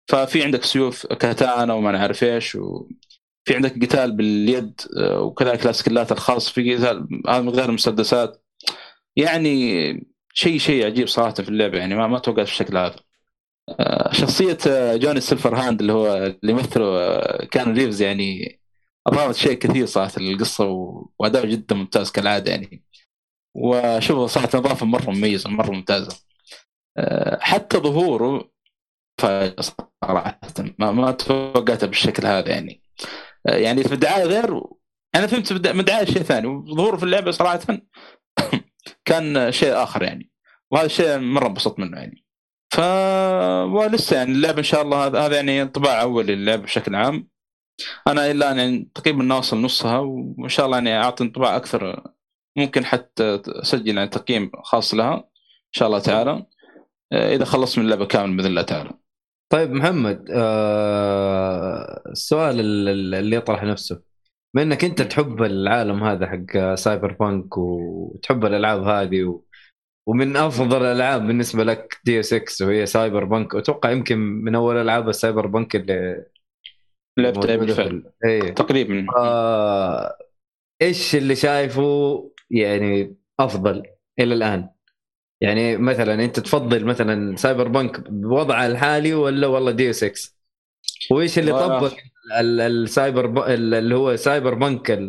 ففي 0.09 0.45
عندك 0.45 0.65
سيوف 0.65 1.07
كاتانا 1.07 1.75
وما 1.75 1.93
نعرف 1.93 2.25
إيش 2.25 2.55
وفي 2.55 3.55
عندك 3.55 3.85
قتال 3.85 4.13
باليد 4.13 4.81
وكذلك 5.01 5.65
الاسكلات 5.65 6.13
الخاص 6.13 6.51
في 6.51 6.77
قتال 6.77 7.09
هذا 7.29 7.41
من 7.41 7.49
غير 7.49 7.69
المسدسات. 7.69 8.45
يعني 9.17 10.09
شيء 10.35 10.59
شيء 10.59 10.87
عجيب 10.87 11.09
صراحة 11.09 11.35
في 11.35 11.49
اللعبة 11.49 11.79
يعني 11.79 11.95
ما 11.97 12.07
ما 12.07 12.19
توقعت 12.19 12.47
بالشكل 12.47 12.77
هذا. 12.77 12.97
شخصية 14.13 14.59
Johnny 14.97 15.21
Silverhand 15.21 15.81
اللي 15.81 15.93
هو 15.93 16.17
اللي 16.17 16.53
يمثله 16.53 17.11
Keanu 17.45 17.75
Reeves 17.75 18.03
يعني 18.03 18.59
اضافت 19.09 19.37
شيء 19.37 19.53
كثير 19.59 19.87
صارت 19.87 20.19
للقصة 20.19 20.65
وأداء 21.19 21.47
جدا 21.47 21.75
ممتاز 21.75 22.11
كالعادة 22.11 22.51
يعني. 22.51 22.85
وشوف 23.55 24.31
صراحة 24.31 24.49
إضافة 24.55 24.87
مرة 24.87 25.11
مميزة 25.11 25.51
مرة 25.51 25.71
ممتازة. 25.71 26.21
آه، 26.99 27.39
حتى 27.41 27.79
ظهوره 27.79 28.51
فاجأ 29.21 29.57
صراحة 29.61 30.41
ما, 30.79 30.93
ما 30.93 31.11
توقعته 31.11 31.87
بالشكل 31.87 32.27
هذا 32.27 32.49
يعني. 32.51 32.83
آه، 33.47 33.57
يعني 33.57 33.85
في 33.85 33.95
الدعاية 33.95 34.25
غير 34.25 34.63
أنا 35.15 35.27
فهمت 35.27 35.53
من 35.53 35.81
الدعاية 35.81 36.05
شيء 36.05 36.23
ثاني. 36.23 36.47
وظهوره 36.47 36.97
في 36.97 37.03
اللعبة 37.03 37.31
صراحة 37.31 37.61
كان 39.09 39.53
شيء 39.53 39.83
آخر 39.83 40.03
يعني. 40.03 40.31
وهذا 40.71 40.87
الشيء 40.87 41.19
مرة 41.19 41.47
انبسطت 41.47 41.79
منه 41.79 41.99
يعني. 41.99 42.25
ف 42.71 42.81
ولسه 43.75 44.17
يعني 44.17 44.33
اللعبة 44.33 44.59
إن 44.59 44.63
شاء 44.65 44.83
الله 44.83 45.07
هذا 45.27 45.37
يعني 45.37 45.63
انطباع 45.63 46.03
أول 46.03 46.27
للعبة 46.27 46.63
بشكل 46.63 46.95
عام. 46.95 47.29
أنا 48.09 48.31
الآن 48.31 48.59
يعني 48.59 48.89
تقريبا 48.95 49.23
ناوصل 49.25 49.63
نصها 49.63 49.99
وإن 49.99 50.49
شاء 50.49 50.67
الله 50.67 50.77
يعني 50.77 50.97
أعطي 50.99 51.25
انطباع 51.25 51.57
أكثر 51.57 52.03
ممكن 52.59 52.85
حتى 52.85 53.43
اسجل 53.47 53.97
يعني 53.99 54.09
تقييم 54.11 54.51
خاص 54.63 54.95
لها 54.95 55.15
إن 55.15 55.73
شاء 55.73 55.89
الله 55.89 55.99
تعالى. 55.99 56.47
آه، 57.13 57.35
إذا 57.35 57.45
خلصت 57.45 57.79
من 57.79 57.85
اللعبة 57.85 58.07
كامل 58.07 58.37
بإذن 58.37 58.47
الله 58.51 58.63
تعالى. 58.63 58.91
طيب 59.53 59.73
محمد 59.73 60.27
آه 60.31 62.03
السؤال 62.13 62.61
اللي 62.61 63.37
يطرح 63.37 63.65
نفسه. 63.65 64.03
بما 64.55 64.63
إنك 64.63 64.85
أنت 64.85 65.03
تحب 65.03 65.43
العالم 65.43 66.05
هذا 66.05 66.27
حق 66.27 66.75
Cyberpunk 66.75 67.59
وتحب 67.59 68.45
الألعاب 68.45 68.83
هذه 68.83 69.25
و... 69.25 69.45
ومن 70.09 70.37
أفضل 70.37 70.83
الألعاب 70.83 71.27
بالنسبة 71.27 71.65
لك 71.65 72.01
Deus 72.05 72.33
Ex 72.33 72.63
وهي 72.63 72.87
cyberpunk 72.87 73.55
أتوقع 73.55 73.91
يمكن 73.91 74.19
من 74.19 74.55
أول 74.55 74.77
ألعاب 74.77 75.09
ال 75.09 75.47
cyberpunk 75.47 75.77
اللي 75.77 76.25
لعبتها 77.19 77.57
بالفعل 77.57 78.13
إيه. 78.25 78.55
تقريبا. 78.55 79.07
آه... 79.19 80.19
إيش 80.83 81.17
اللي 81.17 81.37
شايفه 81.37 82.31
يعني 82.51 83.17
أفضل 83.41 83.83
إلى 84.21 84.35
الآن؟ 84.35 84.69
يعني 85.41 85.77
مثلا 85.77 86.15
أنت 86.15 86.41
تفضل 86.41 86.85
مثلا 86.85 87.37
Cyberpunk 87.37 88.11
بوضعها 88.11 88.67
الحالي 88.67 89.15
ولا 89.15 89.47
والله 89.47 89.71
Deus 89.71 90.05
Ex 90.05 90.39
وإيش 91.11 91.39
اللي 91.39 91.53
طبق 91.53 91.93
السايبر 92.41 93.47
اللي 93.55 93.95
هو 93.95 94.17
Cyberpunk 94.17 95.01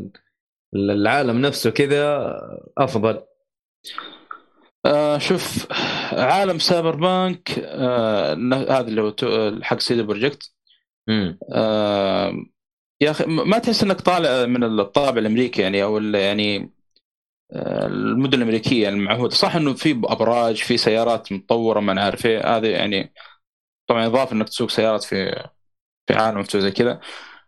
العالم 0.75 1.41
نفسه 1.41 1.69
كذا 1.69 2.33
أفضل؟ 2.77 3.21
آه 4.85 5.17
شوف 5.17 5.67
عالم 6.13 6.59
Cyberpunk 6.59 7.59
آه 7.59 8.33
هذا 8.69 8.87
اللي 8.87 9.01
هو 9.01 9.13
حق 9.61 9.79
CD 9.79 10.03
Projekt. 10.03 10.53
يا 13.01 13.11
أخي 13.11 13.25
ما 13.25 13.59
تحس 13.59 13.83
إنك 13.83 14.01
طالع 14.01 14.45
من 14.45 14.63
الطابع 14.63 15.19
الأمريكي 15.19 15.61
يعني 15.61 15.83
أو 15.83 15.97
يعني 15.99 16.71
آه 17.53 17.87
المدن 17.87 18.37
الأمريكية 18.37 18.89
المعهودة؟ 18.89 19.35
صح 19.35 19.55
إنه 19.55 19.73
في 19.73 20.01
أبراج 20.03 20.55
في 20.63 20.77
سيارات 20.77 21.31
متطورة 21.31 21.79
ما 21.79 21.93
نعرف 21.93 22.25
إيه 22.25 22.57
هذه 22.57 22.67
يعني 22.67 23.13
طبعا 23.87 24.05
إضافة 24.05 24.33
إنك 24.33 24.49
تسوق 24.49 24.69
سيارات 24.69 25.03
في 25.03 25.49
في 26.07 26.13
عالم 26.13 26.39
مفتوح 26.39 26.61
زي 26.61 26.71
كذا. 26.71 27.01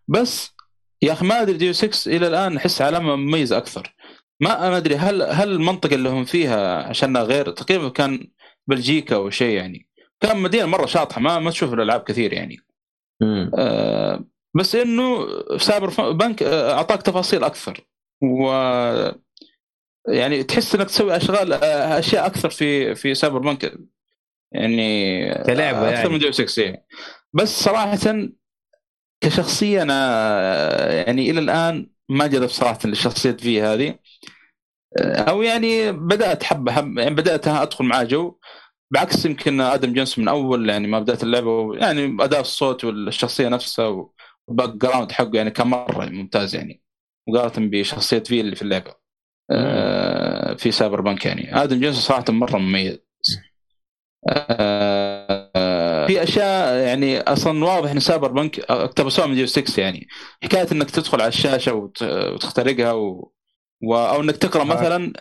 بس 0.07 0.55
يا 1.01 1.13
أخي 1.13 1.25
ما 1.25 1.41
أدري 1.41 1.57
ديو 1.57 1.73
6 1.73 2.15
إلى 2.17 2.27
الآن 2.27 2.57
أحس 2.57 2.81
علامه 2.81 3.15
مميزه 3.15 3.57
أكثر. 3.57 3.95
ما 4.41 4.69
ما 4.69 4.77
أدري 4.77 4.95
هل 4.95 5.21
هل 5.21 5.51
المنطقة 5.51 5.95
اللي 5.95 6.09
هم 6.09 6.25
فيها 6.25 6.83
عشانها 6.83 7.23
غير 7.23 7.51
تقريبا 7.51 7.89
كان 7.89 8.27
بلجيكا 8.67 9.15
أو 9.15 9.29
شيء 9.29 9.55
يعني 9.57 9.87
كان 10.21 10.37
مدينة 10.37 10.65
مرة 10.65 10.85
شاطحة 10.85 11.21
ما 11.21 11.39
ما 11.39 11.51
تشوف 11.51 11.73
الألعاب 11.73 12.03
كثير 12.03 12.33
يعني. 12.33 12.70
آه 13.57 14.25
بس 14.55 14.75
إنه 14.75 15.27
Cyberpunk 15.57 16.43
آه، 16.43 16.73
أعطاك 16.73 17.01
تفاصيل 17.01 17.43
أكثر. 17.43 17.87
و 18.23 18.51
يعني 20.07 20.43
تحس 20.43 20.75
إنك 20.75 20.87
تسوي 20.87 21.17
أشغال 21.17 21.53
آه، 21.53 21.99
أشياء 21.99 22.25
أكثر 22.25 22.49
في 22.49 22.95
في 22.95 23.15
Cyberpunk. 23.15 23.73
يعني 24.51 25.33
كلعبة 25.33 25.89
أكثر 25.89 25.97
يعني. 25.97 26.09
من 26.09 26.19
Deus 26.19 26.31
Ex 26.31 26.63
يعني. 26.63 26.85
بس 27.33 27.63
صراحة 27.63 27.97
كشخصية 29.21 29.81
أنا 29.81 30.93
يعني 30.93 31.29
إلى 31.31 31.39
الآن 31.39 31.89
ما 32.09 32.27
جذب 32.27 32.49
صراحة 32.49 32.79
الشخصية 32.85 33.31
في 33.31 33.61
هذه. 33.61 33.95
أو 34.99 35.41
يعني 35.41 35.91
بدأت 35.91 36.43
حبة 36.43 36.71
حب 36.71 36.97
يعني 36.97 37.15
بدات 37.15 37.47
أدخل 37.47 37.85
معاه 37.85 38.03
جو. 38.03 38.37
بعكس 38.91 39.25
يمكن 39.25 39.61
آدم 39.61 39.93
جنسن 39.93 40.19
من 40.19 40.27
أول 40.27 40.69
يعني 40.69 40.87
ما 40.87 40.99
بدأت 40.99 41.23
اللعبة 41.23 41.75
يعني 41.75 42.17
أداء 42.23 42.41
الصوت 42.41 42.85
والشخصية 42.85 43.47
نفسها 43.47 43.87
وال 44.47 44.69
background 44.69 45.11
حقه 45.11 45.31
يعني 45.33 45.51
كان 45.51 45.67
مرة 45.67 46.05
ممتاز 46.05 46.55
يعني. 46.55 46.81
مقارنة 47.27 47.69
بشخصية 47.69 48.19
في 48.19 48.41
اللي 48.41 48.55
في 48.55 48.61
اللعبة. 48.61 48.95
آه 49.51 50.53
في 50.55 50.71
Cyberpunk 50.71 51.25
يعني. 51.25 51.63
آدم 51.63 51.79
جنسن 51.79 51.95
صراحة 51.95 52.25
مرة 52.29 52.57
مميز. 52.57 52.99
آه 54.29 56.07
في 56.07 56.23
أشياء 56.23 56.75
يعني 56.75 57.19
أصلا 57.19 57.65
واضح 57.65 57.91
إن 57.91 57.99
Cyberpunk 57.99 58.59
اقتبسوها 58.59 59.27
من 59.27 59.35
Deus 59.35 59.45
Ex 59.45 59.81
يعني. 59.81 60.07
حكاية 60.43 60.67
إنك 60.71 60.91
تدخل 60.91 61.21
على 61.21 61.27
الشاشة 61.27 61.73
وتخترقها 62.01 62.91
و... 62.91 63.31
و... 63.83 63.95
أو 63.95 64.21
إنك 64.21 64.37
تقرأ 64.37 64.63
مثلا 64.63 65.13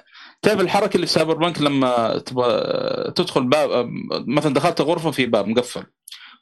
تعرف 0.42 0.60
الحركة 0.60 0.96
اللي 0.96 1.06
في 1.06 1.12
Cyberpunk 1.12 1.60
لما 1.60 2.18
تبغى 2.18 3.12
تدخل 3.12 3.44
باب 3.44 3.90
مثلا 4.26 4.54
دخلت 4.54 4.80
غرفة 4.80 5.10
في 5.10 5.26
باب 5.26 5.48
مقفل 5.48 5.84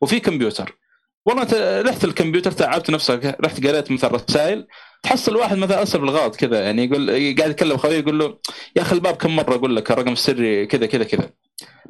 وفي 0.00 0.20
كمبيوتر. 0.20 0.78
والله 1.26 1.42
أنت 1.42 1.82
رحت 1.88 2.04
الكمبيوتر 2.04 2.52
تعبت 2.52 2.90
نفسك 2.90 3.36
رحت 3.44 3.66
قريت 3.66 3.92
مثلا 3.92 4.10
رسائل 4.10 4.66
تحصل 5.02 5.36
واحد 5.36 5.56
مثلا 5.56 5.80
ارسل 5.80 5.98
بالغلط 5.98 6.36
كذا 6.36 6.60
يعني 6.60 6.84
يقول 6.84 7.10
قاعد 7.10 7.50
يتكلم 7.50 7.76
خويه 7.76 7.98
يقول 7.98 8.18
له 8.18 8.38
يا 8.76 8.82
أخي 8.82 8.94
الباب 8.94 9.16
كم 9.16 9.36
مرة؟ 9.36 9.54
أقول 9.54 9.76
لك 9.76 9.90
الرقم 9.90 10.12
السري 10.12 10.66
كذا 10.66 10.86
كذا 10.86 11.04
كذا. 11.04 11.30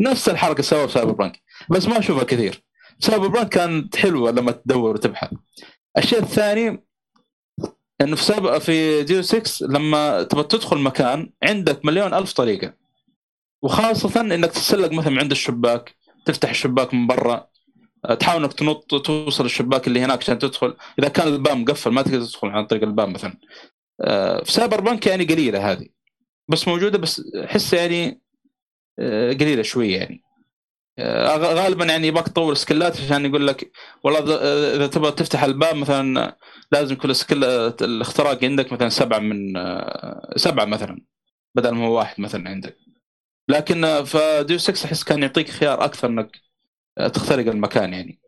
نفس 0.00 0.28
الحركة 0.28 0.62
سووها 0.62 0.86
في 0.86 0.92
Cyberpunk. 0.92 1.42
بس 1.70 1.88
ما 1.88 1.98
أشوفها 1.98 2.24
كثير. 2.24 2.64
Cyberpunk 2.98 3.48
كانت 3.48 3.96
حلوة 3.96 4.30
لما 4.30 4.52
تدور 4.52 4.94
وتبحث. 4.94 5.30
الشيء 5.98 6.18
الثاني 6.18 6.87
انه 8.00 8.16
في 8.16 8.24
سايبر 8.24 8.58
في 8.58 9.04
Deus 9.04 9.22
Ex 9.22 9.66
لما 9.66 10.22
تبغى 10.22 10.44
تدخل 10.44 10.78
مكان 10.78 11.30
عندك 11.42 11.84
مليون 11.84 12.14
ألف 12.14 12.32
طريقة. 12.32 12.74
وخاصة 13.62 14.20
إنك 14.20 14.50
تتسلق 14.50 14.92
مثلا 14.92 15.20
عند 15.20 15.30
الشباك 15.30 15.96
تفتح 16.26 16.50
الشباك 16.50 16.94
من 16.94 17.06
برا 17.06 17.48
تحاول 18.20 18.42
إنك 18.42 18.52
تنط 18.52 18.94
توصل 18.94 19.44
الشباك 19.44 19.86
اللي 19.86 20.00
هناك 20.00 20.18
عشان 20.18 20.38
تدخل. 20.38 20.76
إذا 20.98 21.08
كان 21.08 21.28
الباب 21.28 21.56
مقفل 21.56 21.90
ما 21.90 22.02
تقدر 22.02 22.24
تدخل 22.24 22.48
عن 22.48 22.66
طريق 22.66 22.82
الباب 22.82 23.08
مثلا. 23.08 23.34
آه، 24.00 24.44
في 24.44 24.52
Cyberpunk 24.52 25.06
يعني 25.06 25.24
قليلة 25.24 25.72
هذه. 25.72 25.86
بس 26.48 26.68
موجودة 26.68 26.98
بس 26.98 27.22
احس 27.44 27.72
يعني 27.72 28.20
آه، 28.98 29.32
قليلة 29.32 29.62
شوية 29.62 29.96
يعني. 29.96 30.22
غالبا 30.98 31.84
يعني 31.84 32.06
يبغاك 32.06 32.28
تطور 32.28 32.54
skill 32.54 32.93
ات 32.93 33.00
عشان 33.00 33.24
يقول 33.24 33.46
لك 33.46 33.70
والله 34.04 34.20
اذا 34.76 34.86
تبغى 34.86 35.12
تفتح 35.12 35.44
الباب 35.44 35.76
مثلا 35.76 36.36
لازم 36.72 36.96
كل 36.96 37.16
سكيل 37.16 37.44
الاختراق 37.44 38.44
عندك 38.44 38.72
مثلا 38.72 38.88
سبعة 38.88 39.18
من 39.18 39.54
سبعة 40.36 40.64
مثلا 40.64 41.00
بدل 41.54 41.70
ما 41.70 41.86
هو 41.86 41.96
واحد 41.98 42.20
مثلا 42.20 42.50
عندك. 42.50 42.76
لكن 43.48 44.04
فديو 44.04 44.58
6 44.58 44.86
أحس 44.86 45.04
كان 45.04 45.22
يعطيك 45.22 45.50
خيار 45.50 45.84
أكثر 45.84 46.08
إنك 46.08 46.40
تخترق 46.98 47.46
المكان 47.52 47.92
يعني. 47.92 48.20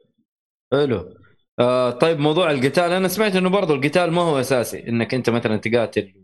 حلو. 0.72 1.14
آه 1.58 1.90
طيب 1.90 2.18
موضوع 2.18 2.50
القتال 2.50 2.92
أنا 2.92 3.08
سمعت 3.08 3.36
إنه 3.36 3.50
برضو 3.50 3.74
القتال 3.74 4.10
ما 4.12 4.22
هو 4.22 4.40
أساسي 4.40 4.88
إنك 4.88 5.14
أنت 5.14 5.30
مثلا 5.30 5.56
تقاتل 5.56 6.19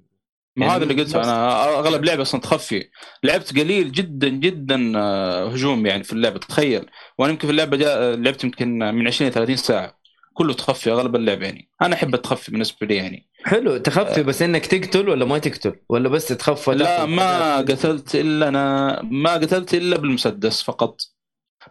ما 0.57 0.67
يعني 0.67 0.77
هذا 0.77 0.91
اللي 0.91 1.03
قلته 1.03 1.23
أنا. 1.23 1.65
أغلب 1.79 2.05
لعبة 2.05 2.23
أصلا 2.23 2.41
تخفي. 2.41 2.89
لعبت 3.25 3.59
قليل 3.59 3.93
جدا 3.93 4.29
جدا 4.29 4.93
آه، 4.97 5.49
هجوم 5.49 5.87
يعني 5.87 6.05
في 6.05 6.13
اللعبة. 6.13 6.39
تخيل. 6.39 6.87
وأنا 7.19 7.33
يمكن 7.33 7.47
في 7.47 7.51
اللعبة 7.51 7.77
جاء 7.77 8.17
لعبت 8.17 8.45
يمكن 8.45 8.79
من 8.79 9.07
20 9.07 9.31
30 9.31 9.57
ساعة. 9.57 9.99
كله 10.35 10.53
تخفي 10.55 10.91
أغلب 10.91 11.17
اللعب 11.17 11.43
يعني. 11.43 11.69
أنا 11.83 11.95
أحب 11.95 12.15
التخفي 12.15 12.51
بالنسبة 12.51 12.87
لي 12.87 12.97
يعني. 12.97 13.29
حلو. 13.45 13.77
تخفي 13.77 14.23
بس 14.23 14.43
إنك 14.43 14.67
تقتل 14.67 15.09
ولا 15.09 15.25
ما 15.25 15.39
تقتل؟ 15.39 15.75
ولا 15.89 16.09
بس 16.09 16.29
تخفى 16.29 16.71
لا 16.71 17.07
ما 17.07 17.57
قتلت 17.57 18.15
إلا 18.15 18.49
أنا. 18.49 19.01
ما 19.03 19.35
قتلت 19.35 19.75
إلا 19.75 19.97
بالمسدس 19.99 20.63
فقط. 20.63 21.01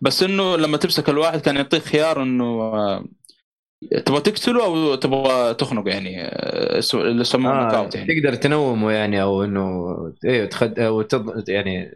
بس 0.02 0.24
إنه 0.24 0.56
لما 0.58 0.78
تمسك 0.78 1.10
الواحد 1.10 1.42
كان 1.42 1.56
يعطيك 1.56 1.84
خيار 1.84 2.22
إنه 2.24 2.46
آه، 2.62 3.06
تبغى 4.06 4.22
تقتله 4.22 4.66
أو 4.66 4.96
تبغى 4.96 5.54
تخنقه 5.54 5.90
يعني؟ 5.90 6.22
آه، 6.22 6.82
اللي 6.94 7.22
يسمونه 7.22 7.62
آه 7.62 7.68
نكاوت 7.68 7.96
يعني. 7.96 8.22
تقدر 8.22 8.36
تنومه 8.36 8.92
يعني 8.92 9.22
أو 9.22 9.44
إنه 9.44 9.62
أيوه 10.26 10.46
تخد 10.46 10.80
أو 10.80 11.02
تض... 11.02 11.50
يعني 11.50 11.96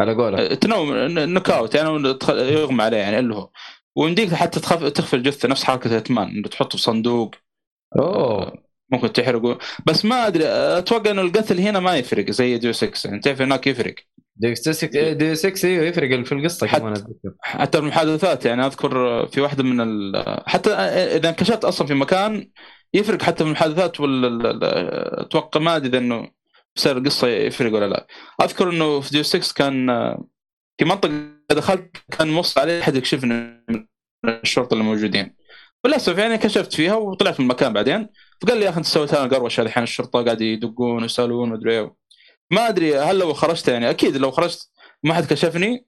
على 0.00 0.14
قولك. 0.14 0.38
آه، 0.40 0.54
تنوم 0.54 0.94
نكاوت 1.18 1.74
يعني 1.74 2.16
يغمى 2.30 2.82
عليه 2.82 2.96
يعني 2.96 3.18
اللي 3.18 3.34
هو. 3.34 3.50
ويمديك 3.96 4.34
حتى 4.34 4.60
تخف 4.60 4.84
تخفي 4.84 5.16
الجثة 5.16 5.48
نفس 5.48 5.64
حركة 5.64 5.96
اتمان 5.96 6.28
إنه 6.28 6.48
تحطه 6.48 6.76
في 6.78 6.84
صندوق. 6.84 7.34
أوه. 7.98 8.66
ممكن 8.92 9.12
تحرقه. 9.12 9.58
بس 9.86 10.04
ما 10.04 10.26
أدري 10.26 10.44
أتوقع 10.46 11.10
إنه 11.10 11.22
القتل 11.22 11.60
هنا 11.60 11.80
ما 11.80 11.96
يفرق 11.96 12.30
زي 12.30 12.58
ديو 12.58 12.72
6 12.72 13.08
يعني. 13.08 13.20
تعرف 13.20 13.42
هناك 13.42 13.66
يفرق. 13.66 13.94
ديو 14.36 14.54
6 14.54 15.12
ديو 15.12 15.34
6 15.34 15.68
أيوه 15.68 15.84
يفرق 15.84 16.24
في 16.24 16.32
القصة 16.32 16.66
حتى 16.66 16.80
كمان 16.80 16.92
أتذكر. 16.92 17.32
حتى 17.40 17.78
المحادثات 17.78 18.44
يعني 18.44 18.66
أذكر 18.66 19.26
في 19.26 19.40
واحدة 19.40 19.64
من 19.64 19.80
ال... 19.80 20.42
حتى 20.46 20.70
إذا 20.70 21.28
انكشفت 21.28 21.64
أصلا 21.64 21.86
في 21.86 21.94
مكان 21.94 22.50
يفرق 22.94 23.22
حتى 23.22 23.36
في 23.36 23.50
المحادثات 23.50 24.00
وال 24.00 24.64
أتوقع 25.20 25.60
ما 25.60 25.76
أدري 25.76 25.88
إذا 25.88 25.98
إنه 25.98 26.28
بسبب 26.76 26.98
القصة 26.98 27.28
يفرق 27.28 27.74
ولا 27.74 27.86
لا. 27.88 28.06
أذكر 28.42 28.70
إنه 28.70 29.00
في 29.00 29.10
ديو 29.10 29.22
6 29.22 29.54
كان 29.54 29.86
في 30.78 30.84
منطقة 30.84 31.10
دخلت 31.50 31.96
كان 32.10 32.28
موصل 32.30 32.60
علي 32.60 32.80
أحد 32.80 32.96
يكشفني 32.96 33.64
من 33.68 33.86
الشرطة 34.26 34.72
اللي 34.72 34.84
موجودين. 34.84 35.36
وللأسف 35.84 36.18
يعني 36.18 36.38
كشفت 36.38 36.74
فيها 36.74 36.94
وطلعت 36.94 37.40
من 37.40 37.46
المكان 37.46 37.72
بعدين. 37.72 38.08
فقال 38.42 38.58
لي 38.58 38.64
يا 38.64 38.70
أخي 38.70 38.78
أنت 38.78 38.86
سويت 38.86 39.14
لنا 39.14 39.36
قروشه 39.36 39.60
الحين 39.60 39.82
الشرطة 39.82 40.24
قاعد 40.24 40.40
يدقون 40.40 41.02
ويسألون 41.02 41.50
ومدري 41.50 41.78
إيه. 41.78 42.05
ما 42.50 42.68
أدري 42.68 42.98
هل 42.98 43.18
لو 43.18 43.34
خرجت 43.34 43.68
يعني 43.68 43.90
أكيد 43.90 44.16
لو 44.16 44.30
خرجت 44.30 44.70
ما 45.02 45.14
حد 45.14 45.24
كشفني 45.24 45.86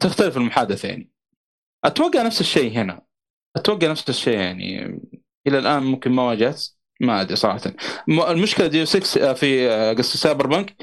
تختلف 0.00 0.36
المحادثة 0.36 0.88
يعني. 0.88 1.10
أتوقع 1.84 2.22
نفس 2.22 2.40
الشيء 2.40 2.72
هنا. 2.72 3.02
أتوقع 3.56 3.90
نفس 3.90 4.08
الشيء 4.08 4.38
يعني. 4.38 5.00
إلى 5.46 5.58
الآن 5.58 5.82
ممكن 5.82 6.12
ما 6.12 6.22
واجهت 6.22 6.68
ما 7.00 7.20
أدري 7.20 7.36
صراحة. 7.36 7.60
المشكلة 8.08 8.66
ديو 8.66 8.84
6 8.84 9.32
في 9.32 9.68
قصة 9.98 10.18
سايبر 10.18 10.46
بنك 10.46 10.76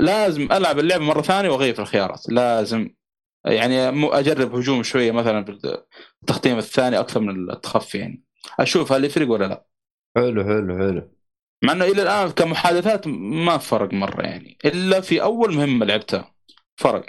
لازم 0.00 0.52
ألعب 0.52 0.78
اللعبة 0.78 1.04
مرة 1.04 1.22
ثانية 1.22 1.50
وأغير 1.50 1.74
في 1.74 1.80
الخيارات. 1.80 2.24
لازم 2.28 2.90
يعني 3.44 3.88
أجرب 4.18 4.54
هجوم 4.54 4.82
شوية 4.82 5.12
مثلا 5.12 5.44
في 5.44 5.78
التختيم 6.22 6.58
الثاني 6.58 6.98
أكثر 6.98 7.20
من 7.20 7.50
التخفي 7.50 7.98
يعني. 7.98 8.22
أشوف 8.60 8.92
هل 8.92 9.04
يفرق 9.04 9.30
ولا 9.30 9.44
لا. 9.44 9.66
حلو 10.16 10.44
حلو 10.44 10.78
حلو. 10.78 11.10
مع 11.62 11.72
إنه 11.72 11.84
إلى 11.84 12.02
الآن 12.02 12.30
كمحادثات 12.30 13.06
ما 13.06 13.58
فرق 13.58 13.92
مرة 13.92 14.22
يعني. 14.22 14.58
إلا 14.64 15.00
في 15.00 15.22
أول 15.22 15.54
مهمة 15.54 15.86
لعبتها. 15.86 16.34
فرق. 16.76 17.06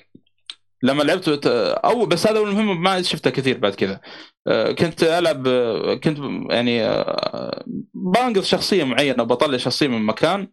لما 0.83 1.03
لعبت 1.03 1.47
أو 1.85 2.05
بس 2.05 2.27
هذا 2.27 2.37
أول 2.37 2.51
مهمة 2.51 2.73
ما 2.73 3.01
شفتها 3.01 3.29
كثير 3.29 3.57
بعد 3.57 3.75
كذا. 3.75 4.01
آه، 4.47 4.71
كنت 4.71 5.03
ألعب 5.03 5.47
آه، 5.47 5.95
كنت 5.95 6.17
يعني 6.51 6.83
آه، 6.83 7.65
بانقذ 7.93 8.43
شخصية 8.43 8.83
معينة 8.83 9.23
بطلع 9.23 9.57
شخصية 9.57 9.87
من 9.87 10.05
مكان 10.05 10.47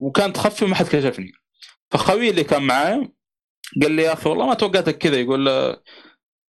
وكان 0.00 0.32
تخفي 0.32 0.64
وما 0.64 0.74
حد 0.74 0.86
كشفني. 0.86 1.32
فخوي 1.90 2.30
اللي 2.30 2.44
كان 2.44 2.62
معاي 2.62 3.12
قال 3.82 3.92
لي 3.92 4.02
يا 4.02 4.12
أخي 4.12 4.28
والله 4.30 4.46
ما 4.46 4.54
توقعتك 4.54 4.98
كذا. 4.98 5.16
يقول 5.20 5.76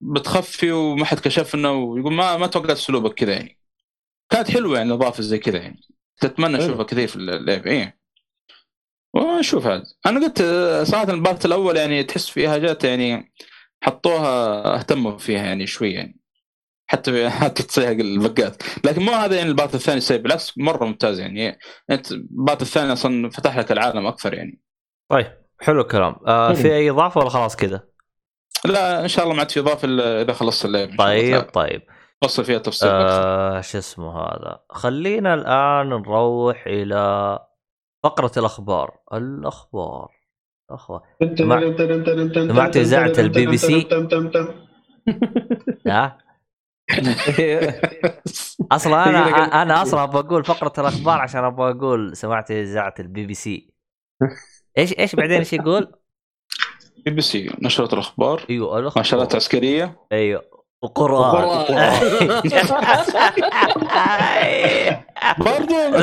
بتخفي 0.02 0.72
وما 0.72 1.06
حد 1.06 1.19
كشفنا 1.19 1.69
ويقول 1.69 2.14
ما 2.14 2.38
ما 2.38 2.48
توقعت 2.48 2.77
اسلوبك 2.77 3.14
كذا 3.14 3.34
يعني. 3.34 3.60
كانت 4.30 4.52
حلوة 4.52 4.77
يعني 4.77 4.93
اضافه 4.93 5.23
زي 5.23 5.39
كذا 5.39 5.57
يعني. 5.57 5.81
تتمنى. 6.22 6.57
أشوفها 6.57 6.84
كثير 6.84 7.07
في 7.07 7.15
اللعب 7.15 7.68
إيه. 7.68 8.02
ونشوف 9.14 9.65
هذا 9.68 9.84
أنا 10.06 10.19
قلت 10.19 10.41
صراحة 10.84 11.11
ال 11.11 11.18
part 11.18 11.45
الأول 11.45 11.77
يعني 11.77 12.03
تحس 12.03 12.30
فيها 12.30 12.57
جات 12.57 12.84
يعني 12.84 13.34
حطوها 13.84 14.76
اهتموا 14.76 15.18
فيها 15.18 15.43
يعني 15.43 15.68
شوي 15.68 15.93
يعني. 15.93 16.22
حتى 16.88 17.30
حتى 17.41 17.64
تصيح 17.64 17.89
ال 17.90 18.02
bug 18.02 18.39
ات. 18.39 18.64
لكن 18.85 19.02
مو 19.02 19.11
هذا 19.11 19.35
يعني 19.35 19.49
ال 19.49 19.55
part 19.55 19.76
الثاني 19.76 20.02
سيء 20.02 20.22
بالعكس 20.22 20.57
مرة 20.57 20.85
ممتاز 20.85 21.19
يعني. 21.19 21.60
أنت 21.89 22.11
ال 22.11 22.22
part 22.22 22.61
الثاني 22.61 22.93
أصلا 22.93 23.30
فتح 23.30 23.57
لك 23.57 23.72
العالم 23.72 24.06
أكثر 24.06 24.34
يعني. 24.34 24.61
طيب 25.10 25.27
حلو 25.61 25.81
الكلام. 25.81 26.15
آه. 26.27 26.53
في 26.53 26.73
أي 26.73 26.89
إضافة 26.89 27.19
ولا 27.22 27.30
خلاص 27.30 27.56
كذا؟ 27.56 27.84
لا 28.65 29.03
إن 29.03 29.07
شاء 29.07 29.23
الله 29.23 29.35
ما 29.35 29.39
عاد 29.41 29.52
في 29.52 29.60
إضافة 29.60 29.88
إذا 30.22 30.34
خلصت 30.34 30.65
اللعب 30.65 30.89
إن 30.89 30.98
شاء 30.98 31.07
الله. 31.07 31.39
طيب. 31.39 31.52
طيب. 31.52 31.81
فصل 32.23 32.45
فيها 32.45 32.57
تفصيل. 32.60 32.89
آه 32.89 33.61
شو 33.61 33.77
اسمه 33.77 34.18
هذا. 34.18 34.60
خلينا 34.69 35.34
الآن 35.34 35.89
نروح 35.89 36.68
إلى 36.68 37.39
فقرة 38.03 38.31
الأخبار. 38.38 38.98
الأخبار. 39.14 40.11
الأخبار. 40.69 41.02
سمعت 42.48 42.77
إذاعة 42.77 43.14
البي 43.18 43.45
بي 43.45 43.57
سي؟ 43.57 43.88
ها؟ 45.88 46.18
أصلا 48.72 49.10
أنا 49.10 49.61
أنا 49.61 49.81
أصلا 49.81 50.03
أبغى 50.03 50.19
أقول 50.19 50.45
فقرة 50.45 50.73
الأخبار 50.77 51.19
عشان 51.19 51.43
أبغى 51.43 51.72
أقول 51.72 52.15
سمعت 52.15 52.52
إذاعة 52.52 52.93
البي 52.99 53.26
بي 53.26 53.34
سي 53.34 53.73
إيش 54.77 54.99
إيش 54.99 55.15
بعدين 55.15 55.38
إيش 55.38 55.53
يقول؟ 55.53 55.91
بي 57.06 57.11
بي 57.11 57.22
سي 57.22 57.56
نشرة 57.61 57.93
الأخبار. 57.93 58.45
أيوه 58.49 58.80
الأخبار. 58.80 59.03
نشرات 59.03 59.35
عسكرية. 59.35 59.95
أيوه. 60.11 60.51
وقران 60.84 61.66
برضو. 65.38 65.76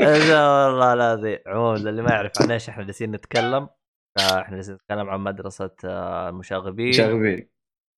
لا 0.00 0.66
والله 0.66 0.92
العظيم. 0.92 1.38
عموما 1.46 1.76
اللي 1.76 2.02
ما 2.02 2.10
يعرف 2.10 2.32
عن 2.40 2.50
إيش 2.50 2.68
إحنا 2.68 2.84
جالسين 2.84 3.10
نتكلم 3.10 3.68
آه، 4.18 4.40
إحنا 4.40 4.56
جالسين 4.56 4.74
نتكلم 4.74 5.10
عن 5.10 5.20
مدرسة 5.20 5.70
آه، 5.84 6.28
المشاغبين. 6.28 6.92
شاغبين 6.92 7.50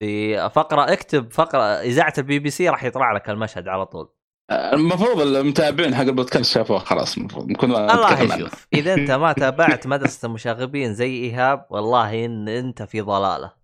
في 0.03 0.37
فقرة 0.51 0.93
اكتب 0.93 1.33
فقرة 1.33 1.63
إذاعة 1.63 2.13
البي 2.19 2.39
بي 2.39 2.51
سي 2.51 2.69
راح 2.69 2.85
يطلع 2.85 3.13
لك 3.13 3.31
المشهد 3.31 3.69
على 3.69 3.87
طول. 3.87 4.13
المفروض 4.53 5.21
المتابعين 5.21 5.95
حق 5.95 6.03
البودكاست 6.03 6.55
شافوها 6.55 6.79
خلاص 6.79 7.17
المفروض 7.17 7.51
نكون 7.51 7.71
الله. 7.71 8.23
يشوف. 8.23 8.67
إذا 8.75 8.95
أنت 8.95 9.11
ما 9.11 9.33
تابعت 9.33 9.87
مدرسة 9.87 10.27
المشاغبين 10.27 10.95
زي 10.95 11.15
إيهاب 11.15 11.67
والله 11.71 12.25
إن 12.25 12.49
أنت 12.49 12.83
في 12.83 13.01
ضلالة. 13.01 13.62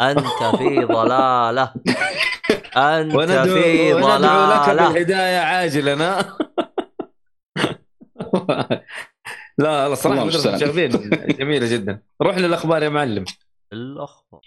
أنت 0.00 0.56
في 0.58 0.84
ضلالة. 0.84 1.72
أنت 2.76 3.14
وندعو 3.14 3.44
في 3.44 3.94
وندعو 3.94 4.52
لك 4.52 4.60
ضلالة. 4.66 4.92
بالهداية 4.92 5.38
عاجلا 5.38 5.94
لا 9.58 9.88
لا 9.88 9.94
صراحة 9.94 10.14
الله 10.14 10.24
مدرسة 10.26 10.58
المشاغبين 10.58 10.90
جميلة 11.38 11.66
جدا. 11.72 12.02
روح 12.22 12.38
للأخبار 12.38 12.82
يا 12.82 12.88
معلم. 12.88 13.24
الأخبار. 13.72 14.40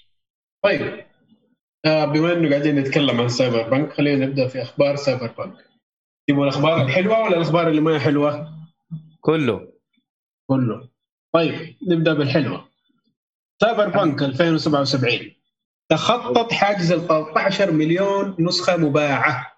طيب. 0.64 1.06
آه 1.86 2.06
بما 2.06 2.34
إنه 2.34 2.50
قاعدين 2.50 2.76
نتكلم 2.76 3.22
عن 3.22 3.28
Cyberpunk 3.30 3.94
خلينا 3.94 4.26
نبدأ 4.26 4.48
في 4.48 4.62
أخبار 4.62 4.96
Cyberpunk. 4.96 5.66
تبغوا 6.30 6.44
الأخبار 6.44 6.82
الحلوة 6.82 7.24
ولا 7.24 7.38
الأخبار 7.38 7.68
اللي 7.68 7.82
ما 7.82 7.96
هي 7.96 8.00
حلوة؟ 8.00 8.54
كله. 9.22 9.74
كله. 10.50 10.90
طيب 11.34 11.76
نبدأ 11.90 12.14
بالحلوة. 12.14 12.70
سايبر 13.62 13.90
بنك 13.90 14.24
2077 14.24 15.36
تخطط 15.92 16.52
حاجز 16.54 16.92
ال 16.92 17.08
13 17.08 17.72
مليون 17.72 18.36
نسخة 18.40 18.78
مباعة. 18.78 19.54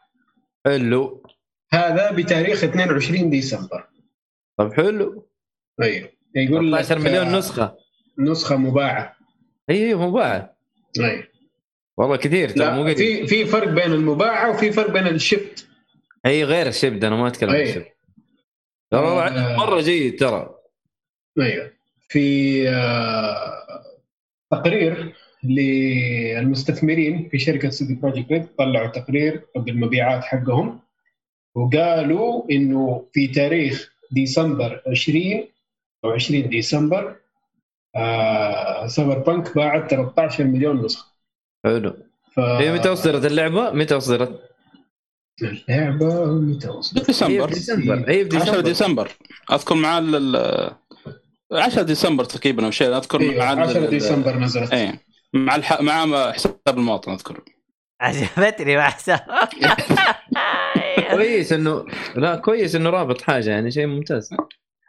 حلو. 0.65 1.23
هذا 1.73 2.11
بتاريخ 2.11 2.63
22 2.63 3.29
ديسمبر. 3.29 3.87
طب 4.57 4.73
حلو. 4.73 5.27
أيوه 5.81 6.09
يقول 6.35 6.71
لك 6.71 6.81
13 6.81 6.99
مليون 6.99 7.27
آه، 7.27 7.37
نسخة. 7.37 7.77
نسخة 8.19 8.57
مباعة. 8.57 9.15
أيوه 9.69 10.09
مباعة. 10.09 10.57
أيوه 10.99 11.27
والله 11.97 12.15
كثير 12.15 12.49
ترى 12.49 12.71
مو 12.71 12.95
في 12.95 13.27
في 13.27 13.45
فرق 13.45 13.67
بين 13.67 13.91
المباعة 13.91 14.49
وفي 14.49 14.71
فرق 14.71 14.91
بين 14.91 15.07
الشفت 15.07 15.67
إي 16.25 16.43
غير 16.43 16.67
الشبد 16.67 17.03
أنا 17.03 17.15
ما 17.15 17.27
أتكلم 17.27 17.49
عن 17.49 17.55
أي. 17.55 17.69
الشبد 17.69 17.85
ترى 18.91 19.07
آه. 19.07 19.57
مرة 19.57 19.81
جيد 19.81 20.19
ترى. 20.19 20.55
أيوه 21.39 21.71
في 22.09 22.69
آه، 22.69 23.83
تقرير 24.51 25.15
للمستثمرين 25.43 27.29
في 27.31 27.39
شركة 27.39 27.69
CD 27.69 27.93
Projekt 27.95 28.31
Red 28.31 28.45
طلعوا 28.57 28.87
تقرير 28.87 29.41
بالمبيعات 29.55 30.23
حقهم 30.23 30.79
وقالوا 31.55 32.51
إنه 32.51 33.05
في 33.13 33.27
تاريخ 33.27 33.93
ديسمبر 34.11 34.81
20 34.91 35.43
أو 36.05 36.09
20 36.11 36.49
ديسمبر 36.49 37.15
آه 37.95 38.87
Cyberpunk 38.87 39.55
باعت 39.55 39.89
13 39.91 40.43
مليون 40.43 40.85
نسخة. 40.85 41.05
حلو. 41.63 41.93
ف... 42.35 42.39
هي 42.39 42.73
متى 42.73 42.89
اصدرت 42.93 43.25
اللعبة؟ 43.25 43.71
متى 43.71 43.97
اصدرت؟ 43.97 44.49
اللعبة 45.41 46.25
متى؟ 46.25 46.67
هي 46.67 47.03
ديسمبر. 47.05 47.47
في 47.47 47.53
ديسمبر. 47.53 47.95
هي 48.09 48.25
في 48.25 48.37
10 48.37 48.59
ديسمبر. 48.61 48.61
ديسمبر. 48.61 49.11
أذكر 49.51 49.75
مع 49.75 49.97
ال 49.97 50.71
10 51.51 51.81
ديسمبر 51.81 52.23
تقريبا 52.23 52.65
أو 52.65 52.71
شيء 52.71 52.97
أذكر 52.97 53.21
أيوه 53.21 53.35
مع 53.55 53.63
10 53.63 53.77
ال- 53.85 53.89
ديسمبر 53.89 54.37
نزلت. 54.39 54.73
إيه. 54.73 54.99
مع 55.33 55.55
الح... 55.55 55.81
مع 55.81 56.31
حساب 56.31 56.55
المواطن 56.67 57.11
اذكر 57.11 57.39
عجبتني 58.01 58.77
مع 58.77 58.89
حساب. 58.89 59.19
كويس 61.11 61.53
إنه 61.53 61.85
لا 62.15 62.35
كويس 62.35 62.75
إنه 62.75 62.89
رابط 62.89 63.21
حاجة 63.21 63.49
يعني 63.49 63.71
شيء 63.71 63.85
ممتاز. 63.85 64.29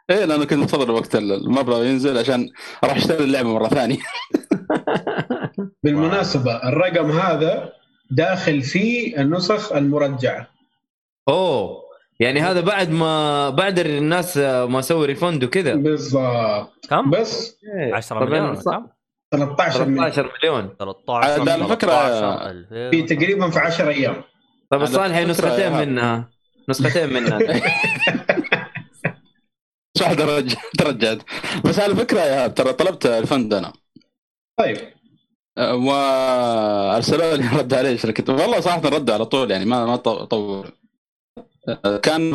إيه 0.09 0.25
لأنه 0.25 0.45
كنت 0.45 0.53
منتظر 0.53 0.91
وقت 0.91 1.15
المبلغ 1.15 1.85
ينزل 1.85 2.17
عشان 2.17 2.49
أروح 2.83 2.97
أشتري 2.97 3.23
اللعبة 3.23 3.53
مرة 3.53 3.67
ثانية. 3.67 3.97
بالمناسبة 5.83 6.55
الرقم 6.55 7.11
هذا 7.11 7.73
داخل 8.11 8.61
فيه 8.61 9.21
النسخ 9.21 9.73
المرجعة. 9.73 10.47
أوه 11.27 11.85
يعني 12.19 12.41
هذا 12.41 12.61
بعد 12.61 12.89
ما 12.91 13.49
بعد 13.49 13.79
الناس 13.79 14.37
ما 14.37 14.81
سووا 14.81 15.05
ريفند 15.05 15.43
وكذا. 15.43 15.75
بالضبط. 15.75 16.85
كم؟ 16.89 17.09
بس 17.09 17.57
10 17.93 18.19
طب 18.19 18.31
مليون؟ 18.31 18.61
13 19.37 19.85
مليون. 19.85 20.11
13 20.11 20.31
مليون. 20.43 20.75
13 20.79 21.11
على 21.11 21.35
فكرة- 21.67 21.75
13 21.77 22.49
2000. 22.49 22.91
في 22.91 23.01
تقريبا 23.15 23.49
في 23.49 23.59
10 23.59 23.89
أيام. 23.89 24.23
هي 25.11 25.25
فكرة 25.25 25.31
نسختين 25.31 25.71
منها. 25.73 26.29
نسختين 26.69 27.13
منها. 27.13 27.39
واحدة 30.01 30.25
رج- 30.37 30.55
ترجعت 30.77 31.17
بس 31.65 31.79
على 31.79 31.95
فكره 31.95 32.19
يا 32.19 32.47
ترى 32.47 32.73
طلبت 32.73 33.05
الفند 33.05 33.53
أنا. 33.53 33.73
طيب. 34.59 34.77
أه، 35.57 35.75
وارسلوا 35.75 37.35
لي 37.35 37.47
رد 37.59 37.73
علي 37.73 37.97
شركه 37.97 38.33
والله 38.33 38.59
صراحة 38.59 38.89
رد 38.89 39.09
على 39.09 39.25
طول 39.25 39.51
يعني 39.51 39.65
ما 39.65 39.85
ما 39.85 39.95
طو- 39.95 40.23
طول. 40.23 40.67
أه، 41.85 41.97
كان 41.97 42.33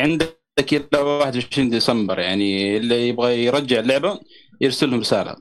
عندك 0.00 0.38
إلى 0.72 0.98
21 1.00 1.70
ديسمبر 1.70 2.18
يعني 2.18 2.76
اللي 2.76 3.08
يبغى 3.08 3.44
يرجع 3.44 3.78
اللعبة 3.80 4.20
يرسل 4.60 4.90
لهم 4.90 5.00
رسالة. 5.00 5.36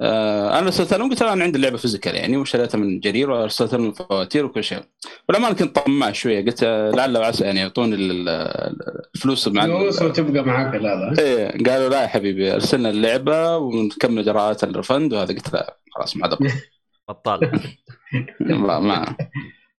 آه 0.00 0.58
أنا 0.58 0.66
ارسلت 0.66 0.94
لهم 0.94 1.10
قلت 1.10 1.22
أنا 1.22 1.44
عندي 1.44 1.56
اللعبه 1.56 1.76
physical 1.76 2.14
يعني 2.14 2.36
وشريتها 2.36 2.78
من 2.78 3.00
جرير 3.00 3.30
وارسلت 3.30 3.74
لهم 3.74 3.88
الفواتير 3.88 4.44
وكل 4.44 4.64
شيء. 4.64 4.82
والأمانة 5.28 5.54
كنت 5.54 5.78
طماع 5.78 6.12
شوية 6.12 6.44
قلت 6.44 6.64
لعل 6.96 7.18
وعسى 7.18 7.44
يعني 7.44 7.60
يعطوني 7.60 7.94
ال- 7.94 8.28
ال- 8.28 9.02
الفلوس 9.14 9.48
مع 9.48 9.64
ال- 9.64 9.70
فلوس 9.70 10.02
وتبقى 10.02 10.44
معاك 10.44 10.74
هذا. 10.74 11.14
إيه 11.18 11.64
قالوا 11.64 11.88
لا 11.88 12.02
يا 12.02 12.06
حبيبي 12.06 12.54
أرسلنا 12.54 12.90
اللعبة 12.90 13.56
ونكمل 13.56 14.18
إجراءات 14.18 14.64
ال 14.64 14.71
refund 14.71 15.12
وهذا 15.12 15.34
قلت 15.34 15.52
لا 15.52 15.76
خلاص 15.94 16.16
ما 16.16 16.26
أبغى. 16.26 16.48
بطال 17.08 17.40
ما 18.40 18.78
ما 18.78 19.16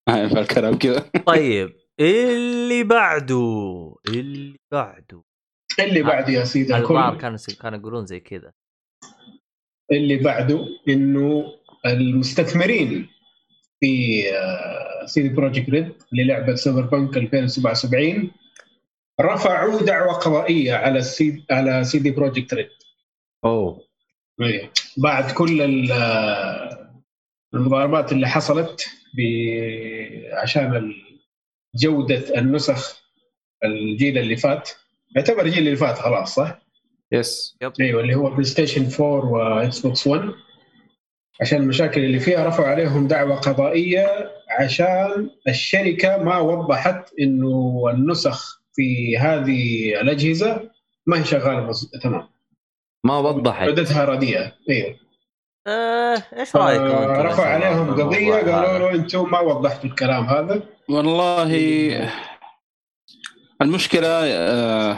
ما 0.07 0.21
ينفع 0.21 0.39
الكلام 0.39 0.77
كذا. 0.77 0.99
طيب 1.25 1.73
اللي 1.99 2.83
بعده 2.83 3.95
اللي 4.09 4.55
بعده. 4.71 5.23
اللي 5.79 6.03
بعده 6.03 6.33
يا 6.33 6.43
سيدي 6.43 6.67
كانوا 6.73 7.37
كانوا 7.61 7.79
يقولون 7.79 8.05
زي 8.05 8.19
كذا. 8.19 8.51
اللي 9.91 10.17
بعده 10.17 10.65
إنه 10.89 11.53
المستثمرين 11.85 13.09
في 13.79 14.23
CD 15.05 15.29
Projekt 15.29 15.69
Red 15.69 15.91
للعبة 16.13 16.55
Cyberpunk 16.55 17.17
2077 17.17 18.31
رفعوا 19.21 19.81
دعوى 19.81 20.09
قضائية 20.13 20.73
على 20.73 20.99
السي 20.99 21.45
على 21.51 21.83
CD 21.83 22.11
Projekt 22.11 22.53
Red 22.53 22.69
أوه 23.45 23.81
إيه. 24.41 24.71
بعد 24.97 25.31
كل 25.31 25.61
ال- 25.61 25.91
المضاربات 27.53 28.11
اللي 28.11 28.27
حصلت 28.27 28.87
ب- 29.17 30.33
عشان 30.33 30.93
جودة 31.75 32.37
النسخ 32.39 33.01
الجيل 33.63 34.17
اللي 34.17 34.35
فات 34.35 34.69
يعتبر 35.15 35.45
الجيل 35.45 35.59
اللي 35.65 35.75
فات 35.75 35.97
خلاص 35.97 36.35
صح؟ 36.35 36.61
yes 37.11 37.57
أيوه 37.81 38.01
اللي 38.01 38.15
هو 38.15 38.29
PlayStation 38.29 39.03
4 39.03 39.31
و 39.31 39.79
Xbox 39.79 40.07
1 40.07 40.29
عشان 41.41 41.61
المشاكل 41.61 42.03
اللي 42.03 42.19
فيها 42.19 42.47
رفعوا 42.47 42.67
عليهم 42.67 43.07
دعوى 43.07 43.33
قضائية 43.35 44.31
عشان 44.59 45.29
الشركة 45.47 46.17
ما 46.17 46.37
وضحت 46.37 47.13
إنه 47.19 47.83
النسخ 47.93 48.61
في 48.73 49.17
هذه 49.17 49.93
الأجهزة 50.01 50.69
ما 51.05 51.19
هي 51.19 51.23
شغالة 51.25 51.59
مز- 51.59 51.91
تمام. 52.03 52.29
ما 53.03 53.17
وضحت. 53.17 53.67
جودتها 53.67 54.05
رديئة. 54.05 54.51
أيوه. 54.69 54.95
آه 55.67 56.23
إيش 56.39 56.55
رايكم 56.55 56.85
رفع 57.27 57.45
عليهم 57.45 58.01
قضية 58.01 58.33
قالوا؟ 58.33 58.79
له 58.79 58.91
أنتم 58.95 59.31
ما 59.31 59.39
وضحتوا 59.39 59.89
الكلام 59.89 60.23
هذا. 60.25 60.61
والله 60.89 61.51
المشكلة 63.61 64.07
آه، 64.07 64.97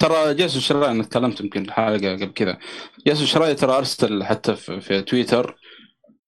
ترى 0.00 0.34
جاسو 0.34 0.60
شراي 0.60 0.90
أنا 0.90 1.02
تكلمت 1.02 1.40
يمكن 1.40 1.70
حلقة 1.70 2.12
قبل 2.12 2.32
كذا. 2.34 2.58
جاسو 3.06 3.24
شراي 3.24 3.54
ترى 3.54 3.72
أرسل 3.78 4.24
حتى 4.24 4.56
في, 4.56 5.02
تويتر. 5.02 5.56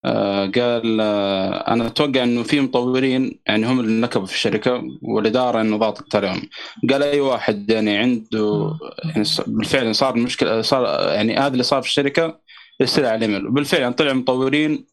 آه 0.05 0.47
قال 0.47 1.01
آه 1.01 1.73
أنا 1.73 1.87
أتوقع 1.87 2.23
إنه 2.23 2.43
في 2.43 2.61
مطورين 2.61 3.41
يعني 3.47 3.67
هم 3.67 3.81
اللي 3.81 4.01
نكبوا 4.01 4.27
في 4.27 4.35
الشركة 4.35 4.83
والإدارة 5.03 5.61
إنه 5.61 5.77
ضاغطت 5.77 6.17
عليهم. 6.17 6.43
قال 6.91 7.03
أي 7.03 7.21
واحد 7.21 7.71
يعني 7.71 7.97
عنده 7.99 8.71
يعني 9.05 9.25
بالفعل 9.47 9.95
صار 9.95 10.15
المشكلة 10.17 10.63
صار 10.63 11.13
يعني 11.15 11.37
هذا 11.37 11.49
اللي 11.49 11.63
صار 11.63 11.83
في 11.83 11.89
الشركة 11.89 12.41
يصير 12.81 13.07
على 13.07 13.17
الايميل 13.17 13.47
وبالفعل 13.47 13.93
طلع 13.95 14.13
مطورين 14.13 14.87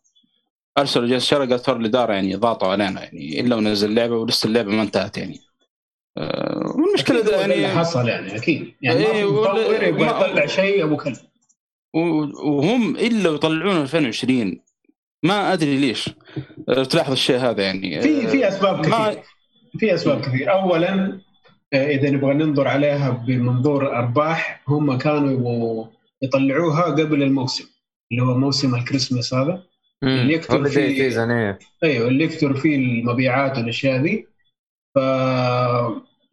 أرسلوا 0.78 1.08
جاسو 1.08 1.26
شراي 1.28 1.48
قال 1.48 1.60
ترى 1.60 1.78
الإدارة 1.80 2.14
يعني 2.14 2.36
ضاغطوا 2.36 2.68
علينا 2.68 3.04
يعني 3.04 3.40
إلا 3.42 3.56
ونزل 3.56 3.96
لعبة 3.96 4.16
ولسه 4.18 4.48
اللعبة 4.48 4.72
ما 4.72 4.82
انتهت 4.82 5.18
يعني. 5.18 5.40
آه، 5.40 5.51
والمشكلة 6.76 7.18
هو 7.18 7.24
ده 7.24 7.32
ده 7.32 7.46
اللي 7.46 7.62
يعني 7.62 7.80
حصل 7.80 8.08
يعني 8.10 8.36
أكيد. 8.36 8.74
يعني 8.82 9.06
إيه، 9.06 9.32
مطور 9.32 9.84
يبغى 9.84 10.06
ما- 10.06 10.12
يطلع 10.28 10.46
شيء 10.46 10.84
أبو 10.84 10.98
كلب. 10.98 11.16
وهم 12.44 12.96
إلا 12.96 13.30
يطلعون 13.30 13.82
2020 13.82 14.60
ما 15.24 15.54
أدري 15.54 15.78
ليش. 15.78 16.10
آه، 16.70 16.84
تلاحظ 16.84 17.12
الشيء 17.12 17.38
هذا 17.38 17.64
يعني. 17.64 18.02
في 18.02 18.28
في 18.28 18.48
أسباب 18.48 18.88
ما- 18.88 19.10
كثير. 19.10 19.24
في 19.80 19.94
أسباب 19.94 20.22
كثير. 20.22 20.52
اولا 20.52 21.20
آه، 21.74 21.88
إذا 21.88 22.10
نبغى 22.10 22.34
ننظر 22.34 22.68
عليها 22.68 23.10
بمنظور 23.10 23.96
أرباح 23.96 24.62
هم 24.68 24.98
كانوا 24.98 25.86
يطلعوها 26.22 26.82
قبل 26.84 27.24
الموسم 27.24 27.66
اللي 28.12 28.24
هو 28.24 28.38
موسم 28.38 28.76
الكريسماس 28.76 29.34
هذا. 29.34 29.64
اللي 30.04 30.34
يكتب 30.34 30.52
هوليداي 30.56 31.12
فيه- 31.12 31.24
إيه. 31.34 31.60
أيوه 31.84 32.08
اللي 32.08 32.24
يكثر 32.24 32.54
فيه 32.54 32.76
المبيعات 32.76 33.58
والأشياء 33.58 34.02
ذي. 34.02 34.28
ف 34.96 34.98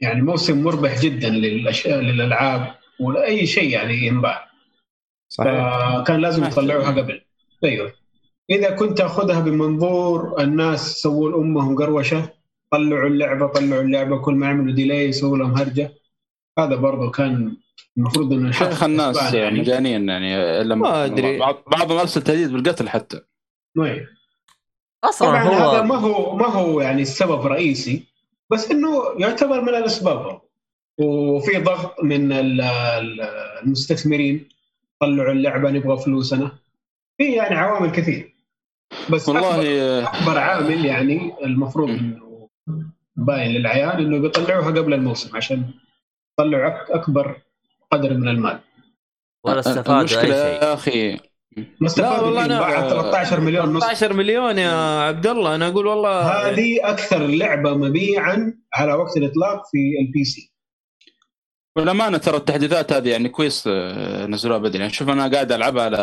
يعني 0.01 0.23
موسم 0.23 0.63
مربح 0.63 1.01
جدا 1.01 1.29
للأشياء 1.29 2.01
للألعاب 2.01 2.75
ولأي 3.01 3.47
شيء 3.47 3.71
يعني 3.71 4.07
ينباع. 4.07 4.49
صحيح. 5.29 5.51
فكان 5.99 6.21
لازم 6.21 6.45
يطلعوها. 6.45 6.91
قبل. 6.91 7.21
أيوه. 7.65 7.93
إذا 8.51 8.71
كنت 8.71 8.99
تاخذها 8.99 9.41
بمنظور 9.41 10.41
الناس 10.43 10.93
سووا 10.93 11.31
لأمهم 11.31 11.77
قروشة 11.77 12.31
طلعوا 12.71 13.09
اللعبة 13.09 13.47
طلعوا 13.47 13.83
اللعبة 13.83 14.19
كل 14.19 14.35
ما 14.35 14.47
يعملوا 14.47 14.75
ديلي 14.75 15.05
يسووا 15.05 15.39
لهم 15.39 15.55
هرجة. 15.55 15.93
هذا 16.59 16.77
برضو 16.77 17.11
كان 17.11 17.57
المفروض 17.99 18.33
إنه 18.33 18.51
شيخ 18.51 18.83
الناس 18.83 19.35
يعني 19.35 19.61
مجانين 19.61 20.09
يعني 20.09 20.63
لما 20.65 20.89
ما 20.91 21.05
أدري. 21.05 21.39
بعض- 21.39 21.63
بعضهم 21.67 21.99
ارسل 21.99 22.23
تهديد 22.23 22.53
بالقتل 22.53 22.89
حتى. 22.89 23.21
أيوة. 23.79 24.07
أصلا 25.05 25.29
طبعا 25.29 25.43
هو 25.43 25.71
هذا 25.71 25.83
ما 25.83 25.95
هو 25.97 26.37
ما 26.37 26.47
هو 26.47 26.81
يعني 26.81 27.03
السبب 27.03 27.47
رئيسي 27.47 28.05
بس 28.51 28.71
إنه 28.71 29.05
يعتبر 29.19 29.61
من 29.61 29.69
الأسباب. 29.69 30.41
وفي 31.01 31.59
ضغط 31.59 32.03
من 32.03 32.33
ال- 32.33 32.61
ال- 32.61 33.21
المستثمرين 33.63 34.49
طلعوا 35.01 35.33
اللعبة 35.33 35.71
نبغى 35.71 35.99
فلوسنا. 35.99 36.51
في 37.19 37.33
يعني 37.33 37.55
عوامل 37.55 37.91
كثير. 37.91 38.35
بس 39.11 39.29
والله 39.29 39.51
أكبر, 40.03 40.09
أكبر 40.19 40.39
عامل 40.39 40.85
يعني 40.87 41.33
المفروض. 41.45 41.89
إنه 41.89 42.49
باين 43.17 43.51
للعيان 43.51 43.91
إنه 43.99 44.19
بيطلعوها 44.19 44.67
قبل 44.67 44.95
الموسم 44.95 45.37
عشان 45.37 45.71
يطلعوا 46.41 46.95
أكبر 46.97 47.41
قدر 47.91 48.15
من 48.15 48.29
المال. 48.29 48.61
ولا 49.45 49.61
استفادوا 49.61 50.01
أي 50.01 50.09
شيء. 50.09 50.25
يا 50.29 50.75
أخي 50.75 51.21
ما 51.81 51.87
استفادوا 51.87 52.27
والله 52.27 52.47
باع 52.47 52.89
13 52.89 53.41
مليون 53.41 53.73
نص. 53.73 53.81
13 53.85 54.13
مليون 54.13 54.59
يا 54.59 54.71
عبد 55.03 55.27
الله. 55.27 55.55
أنا 55.55 55.69
أقول 55.69 55.87
والله 55.87 56.21
هذه 56.21 56.79
أكثر 56.83 57.27
لعبة 57.27 57.75
مبيعا 57.75 58.55
على 58.75 58.93
وقت 58.95 59.17
الإطلاق 59.17 59.63
في 59.73 59.79
ال 60.07 60.25
PC 60.25 60.53
والأمانة 61.77 62.19
ترى 62.19 62.37
التحديثات 62.37 62.93
هذه 62.93 63.09
يعني 63.09 63.29
كويس 63.29 63.65
آه، 63.67 64.27
نزلوها 64.27 64.59
بدري. 64.59 64.79
يعني 64.81 64.93
شوف 64.93 65.09
أنا 65.09 65.29
قاعد 65.29 65.53
ألعبها 65.53 65.83
على 65.85 65.97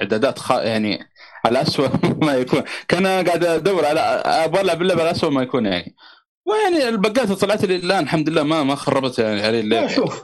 إعدادات 0.00 0.38
خ... 0.38 0.50
يعني 0.50 0.98
على 1.46 1.62
اسوء 1.62 1.88
ما 2.26 2.34
يكون. 2.34 2.62
كان 2.88 3.06
قاعد 3.06 3.44
أدور 3.44 3.84
على 3.84 4.00
أبغى 4.24 4.60
ألعب 4.60 4.82
اللعبة 4.82 5.00
على 5.00 5.10
اسوء 5.10 5.30
ما 5.30 5.42
يكون 5.42 5.66
يعني. 5.66 5.94
ويعني 6.46 6.88
البقات 6.88 7.24
اللي 7.24 7.36
طلعت 7.36 7.64
لي 7.64 7.76
الآن 7.76 8.02
الحمد 8.04 8.28
لله 8.28 8.42
ما 8.42 8.62
ما 8.62 8.74
خربت 8.74 9.18
يعني 9.18 9.42
علي 9.42 9.52
لا 9.52 9.60
اللعبه 9.60 9.88
شوف 9.88 10.22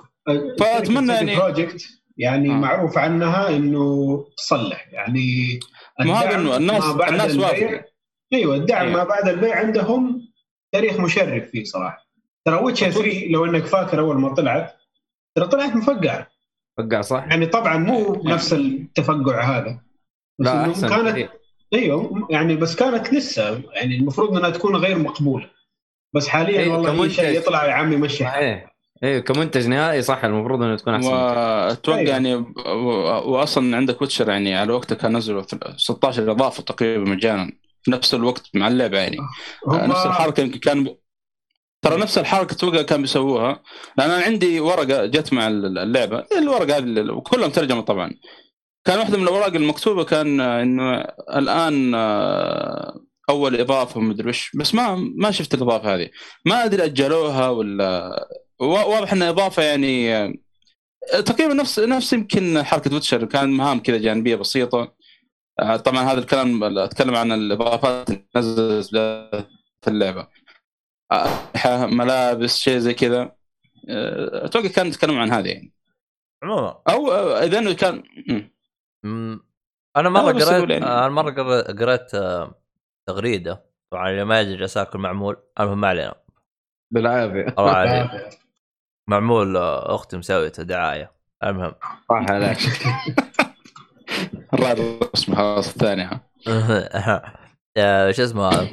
فأتمنى 0.61 1.13
يعني- 1.13 1.37
Projekt 1.37 1.98
يعني 2.19 2.49
آه. 2.51 2.53
معروف 2.55 2.99
عنها 2.99 3.49
إنه 3.57 4.25
تصلح 4.37 4.89
يعني 4.93 5.61
مو 6.01 6.13
هذا 6.15 6.35
إنه 6.37 6.57
الناس 6.57 6.85
ما 6.85 6.93
بعد 6.93 7.13
الناس 7.13 7.31
البيع- 7.33 7.49
وافقوا 7.49 7.79
أيوه 8.33 8.55
الدعم 8.57 8.87
أيوة. 8.87 8.97
ما 8.99 9.05
بعد 9.05 9.29
البيع 9.29 9.57
عندهم 9.59 10.29
تاريخ 10.73 11.01
مشرف 11.01 11.51
فيه 11.51 11.65
صراحة 11.65 12.09
ترى 12.45 12.57
ويتشر 12.63 12.91
3 12.91 13.27
لو 13.31 13.45
إنك 13.45 13.65
فاكر 13.67 14.01
أول 14.01 14.21
ما 14.21 14.35
طلعت 14.35 14.75
ترى 15.37 15.47
طلعت 15.47 15.77
مفقعه 15.77 16.27
فقع 16.79 17.01
صح؟ 17.01 17.27
يعني 17.31 17.47
طبعا 17.47 17.77
مو 17.77 17.97
أيوة. 18.15 18.35
نفس 18.35 18.53
التفقع 18.53 19.41
هذا 19.59 19.81
بس 20.39 20.47
لا 20.47 20.71
أحسن 20.71 20.89
كانت 20.89 21.09
كثير. 21.09 21.31
أيوه 21.75 22.27
يعني 22.31 22.57
بس 22.57 22.77
كانت 22.77 23.15
لسه 23.15 23.63
يعني 23.73 23.97
المفروض 23.97 24.37
إنها 24.37 24.51
تكون 24.51 24.77
غير 24.77 24.99
مقبولة 24.99 25.51
بس 26.15 26.29
حاليا 26.29 26.61
إيه، 26.61 26.69
والله 26.69 26.91
أي 26.93 26.97
كمنتج. 26.97 27.13
شيء 27.15 27.39
يطلع 27.39 27.67
يا 27.67 27.73
عمي 27.73 27.97
مشي 27.97 28.25
صحيح 28.25 28.77
أيوه 29.05 29.21
كمنتج 29.21 29.67
نهائي 29.67 30.03
صح 30.03 30.25
المفروض 30.25 30.63
إنه 30.63 30.77
تكون 30.77 30.95
أحسن 30.95 31.13
وأتوقع 31.13 31.99
أيوة. 31.99 32.11
يعني 32.11 32.35
واصلا 33.27 33.77
عندك 33.77 34.01
ويتشر 34.01 34.29
يعني 34.29 34.55
على 34.55 34.73
وقته 34.73 34.95
كان 34.95 35.17
نزلوا 35.17 35.43
16 35.77 36.31
إضافة 36.31 36.63
تقريبا 36.63 37.11
مجانا. 37.11 37.53
في 37.83 37.91
نفس 37.91 38.15
الوقت 38.15 38.51
مع 38.55 38.69
اللعبة 38.69 38.99
يعني. 38.99 39.17
هم 39.67 39.91
نفس 39.91 40.07
الحركة 40.07 40.41
يمكن 40.41 40.59
كان 40.59 40.97
ترى 41.83 42.01
نفس 42.01 42.19
الحركة 42.19 42.57
توقع 42.57 42.83
كان 42.83 43.03
بيسووها. 43.03 43.63
لأن 43.99 44.11
أنا 44.11 44.25
عندي 44.25 44.61
ورقة 44.61 45.07
جت 45.07 45.33
مع 45.33 45.49
اللعبة. 45.49 46.25
الورقة 46.39 46.77
هذه 46.77 47.13
وكلها 47.13 47.49
مترجمه 47.49 47.81
طبعا. 47.81 48.11
كان 48.85 48.99
واحدة 48.99 49.17
من 49.17 49.23
الأوراق 49.23 49.55
المكتوبة 49.55 50.05
كان 50.05 50.41
آه، 50.41 50.63
إنه 50.63 51.01
الآن 51.37 51.95
آه، 51.95 53.01
أول 53.31 53.61
إضافة 53.61 53.99
ومدري 53.99 54.29
وش. 54.29 54.51
بس 54.57 54.75
ما 54.75 54.95
ما 55.17 55.31
شفت 55.31 55.55
الإضافة 55.55 55.95
هذه. 55.95 56.09
ما 56.47 56.65
أدري 56.65 56.85
أجلوها 56.85 57.49
ولا 57.49 58.11
واضح 58.61 59.13
انها 59.13 59.29
إضافة 59.31 59.63
يعني 59.63 60.15
آه، 60.15 61.21
تقريبا 61.27 61.55
نفس 61.55 61.79
نفس 61.79 62.13
يمكن 62.13 62.63
حركة 62.63 62.95
ويتشر 62.95 63.25
كان 63.25 63.49
مهام 63.51 63.81
كذا 63.81 63.99
جانبية 63.99 64.37
بسيطة. 64.37 64.95
آه، 65.61 65.77
طبعا 65.77 65.99
هذا 66.03 66.19
الكلام 66.21 66.79
أتكلم 66.79 67.15
عن 67.15 67.33
الإضافات 67.33 68.11
اللي 68.11 68.25
نزلت 68.37 68.89
في 69.83 69.89
اللعبة. 69.89 70.29
أسلحة، 71.13 71.87
ملابس 71.87 72.59
شيء 72.59 72.79
زي 72.79 72.95
كذا. 72.95 73.23
آه، 73.89 74.45
أتوقع 74.45 74.69
كان 74.69 74.87
يتكلم 74.87 75.19
عن 75.19 75.31
هذا 75.33 75.47
يعني. 75.49 75.73
عموما. 76.43 76.83
أو 76.89 77.11
آه، 77.13 77.45
إذا 77.45 77.59
إنه 77.59 77.73
كان 77.73 78.03
أنا 79.97 80.09
مرة 80.09 80.31
آه، 80.31 80.33
قريت 80.33 80.71
يعني- 80.71 80.85
أنا 80.87 81.09
مرة 81.09 81.31
قر- 81.31 81.73
قريت 81.85 82.15
آه، 82.15 82.61
تغريدة. 83.09 83.65
طبعا 83.93 84.11
اللي 84.11 84.25
ما 84.25 84.41
يدري 84.41 84.57
جالس 84.57 84.77
اكل 84.77 84.99
معمول. 84.99 85.37
المهم 85.61 85.81
ما 85.81 85.89
علينا. 85.89 86.15
بالعافية. 86.93 87.47
الله 87.59 87.71
عليك 87.73 88.11
معمول 89.09 89.57
آه، 89.57 89.95
أختي 89.95 90.17
مسويته 90.17 90.63
دعاية. 90.63 91.13
المهم. 91.45 91.75
صح 92.11 92.31
عليك. 92.31 92.59
الرائد 94.55 94.79
اسمه 95.15 95.37
خلاص 95.37 95.69
الثاني 95.69 96.03
ها 96.47 97.39
آه، 97.77 98.11
شو 98.11 98.25
اسمه؟ 98.25 98.69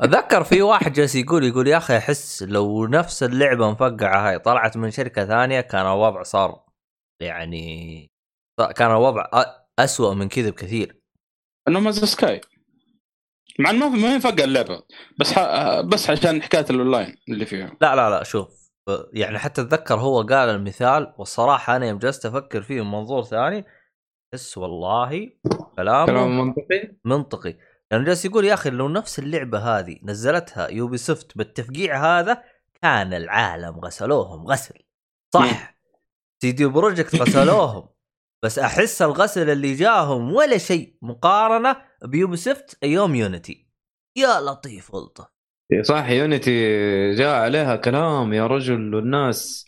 أتذكر 0.00 0.44
في 0.44 0.62
واحد 0.62 0.92
جالس 0.92 1.14
يقول 1.14 1.44
يقول 1.44 1.68
يا 1.68 1.76
أخي 1.76 1.96
أحس 1.96 2.42
لو 2.42 2.86
نفس 2.86 3.22
اللعبة 3.22 3.70
مفقعة 3.70 4.28
هاي 4.28 4.38
طلعت 4.38 4.76
من 4.76 4.90
شركة 4.90 5.24
ثانية 5.24 5.60
كان 5.60 5.86
الوضع 5.86 6.22
صار 6.22 6.64
يعني 7.22 8.10
كان 8.76 8.90
الوضع 8.90 9.26
أسوأ 9.78 10.14
من 10.14 10.28
كذا 10.28 10.50
بكثير. 10.50 10.96
إنه 11.68 11.80
Man's 11.80 12.04
Sky. 12.04 12.40
مع 13.58 13.70
إنه 13.70 13.88
ما 13.88 13.96
ما 13.96 14.14
ينفقع 14.14 14.44
اللعبة 14.44 14.82
بس 15.20 15.32
ح... 15.32 15.40
بس 15.80 16.10
عشان 16.10 16.42
حكاية 16.42 16.66
الأونلاين 16.70 17.16
اللي 17.28 17.46
فيها. 17.46 17.76
لا 17.80 17.96
لا 17.96 18.10
لا 18.10 18.22
شوف. 18.22 18.63
يعني 19.12 19.38
حتى 19.38 19.60
أتذكر 19.60 19.94
هو 19.94 20.22
قال 20.22 20.48
المثال 20.48 21.14
والصراحه 21.18 21.76
أنا 21.76 21.86
يوم 21.86 21.98
جلست 21.98 22.26
أفكر 22.26 22.62
فيه 22.62 22.82
من 22.82 22.90
منظور 22.90 23.22
ثاني 23.22 23.64
أحس 24.34 24.58
والله 24.58 25.30
كلامه 25.76 26.06
كلام 26.06 26.38
منطقي؟ 26.38 26.96
منطقي. 27.04 27.56
يعني 27.90 28.04
جالس 28.04 28.24
يقول 28.24 28.44
يا 28.44 28.54
أخي 28.54 28.70
لو 28.70 28.88
نفس 28.88 29.18
اللعبة 29.18 29.58
هذه 29.58 29.98
نزلتها 30.02 30.68
Ubisoft 30.68 31.38
بالتفقيع 31.38 32.18
هذا 32.18 32.42
كان 32.82 33.14
العالم 33.14 33.80
غسلوهم 33.80 34.46
غسل. 34.46 34.74
صح. 35.34 35.76
CD 36.42 36.66
Projekt 36.66 37.16
غسلوهم. 37.16 37.88
بس 38.42 38.58
أحس 38.58 39.02
الغسل 39.02 39.50
اللي 39.50 39.74
جاهم 39.74 40.32
ولا 40.32 40.58
شيء 40.58 40.98
مقارنة 41.02 41.76
ب 42.04 42.36
Ubisoft 42.36 42.78
يوم 42.84 43.14
Unity 43.14 43.68
يا 44.16 44.40
لطيف 44.40 44.94
ولطف 44.94 45.33
صح 45.82 46.08
Unity 46.10 46.50
جاء 47.14 47.34
عليها 47.34 47.76
كلام 47.76 48.32
يا 48.32 48.46
رجل 48.46 48.94
والناس 48.94 49.66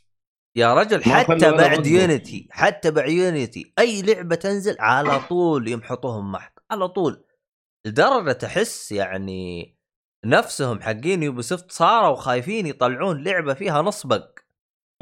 يا 0.57 0.75
رجل 0.75 0.99
ما 0.99 1.15
حتى 1.15 1.51
بعد. 1.51 1.87
Unity 1.87 2.49
حتى 2.51 2.91
بعد 2.91 3.09
Unity 3.09 3.73
أي 3.79 4.03
لعبة 4.03 4.37
تنزل 4.37 4.77
على 4.79 5.21
طول 5.29 5.69
يمحطوهم 5.69 6.33
محط 6.33 6.65
على 6.71 6.89
طول. 6.89 7.25
لدرجة 7.87 8.33
تحس 8.33 8.93
يعني 8.93 9.77
نفسهم 10.25 10.81
حقين 10.83 11.23
Ubisoft 11.23 11.73
صاروا 11.73 12.17
خايفين 12.17 12.67
يطلعون 12.67 13.25
لعبة 13.25 13.55
فيها 13.55 13.83
نص 13.83 14.07
bug. 14.07 14.29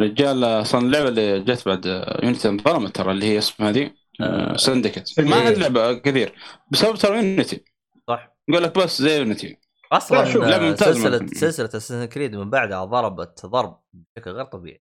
رجال 0.01 0.45
أصلا 0.45 0.81
اللعبة 0.81 1.09
اللي 1.09 1.41
جت 1.41 1.69
بعد 1.69 1.87
Unity 2.23 2.49
انظلمت 2.49 2.97
ترى 2.97 3.11
اللي 3.13 3.27
هي 3.27 3.39
اسمها 3.39 3.73
The 3.73 3.95
آه. 4.21 4.57
Syndicate 4.57 5.21
ما 5.21 5.37
عاد 5.37 5.59
لعبة 5.59 5.95
كثير. 5.95 6.35
بسبب 6.71 6.97
ترى 6.97 7.17
Unity 7.17 7.65
صح. 8.09 8.37
يقول 8.49 8.63
لك 8.63 8.79
بس 8.79 9.03
زي 9.03 9.19
Unity 9.19 9.59
أصلا 9.97 10.25
لا، 10.25 10.59
ممتازة. 10.69 10.93
سلسلة 10.93 11.27
سلسلة 11.27 11.67
Assassin's 11.67 12.05
Creed 12.05 12.37
من 12.37 12.51
بعدها 12.51 12.85
ضربت 12.85 13.47
ضرب 13.47 13.81
بشكل 13.93 14.31
غير 14.31 14.45
طبيعي. 14.45 14.81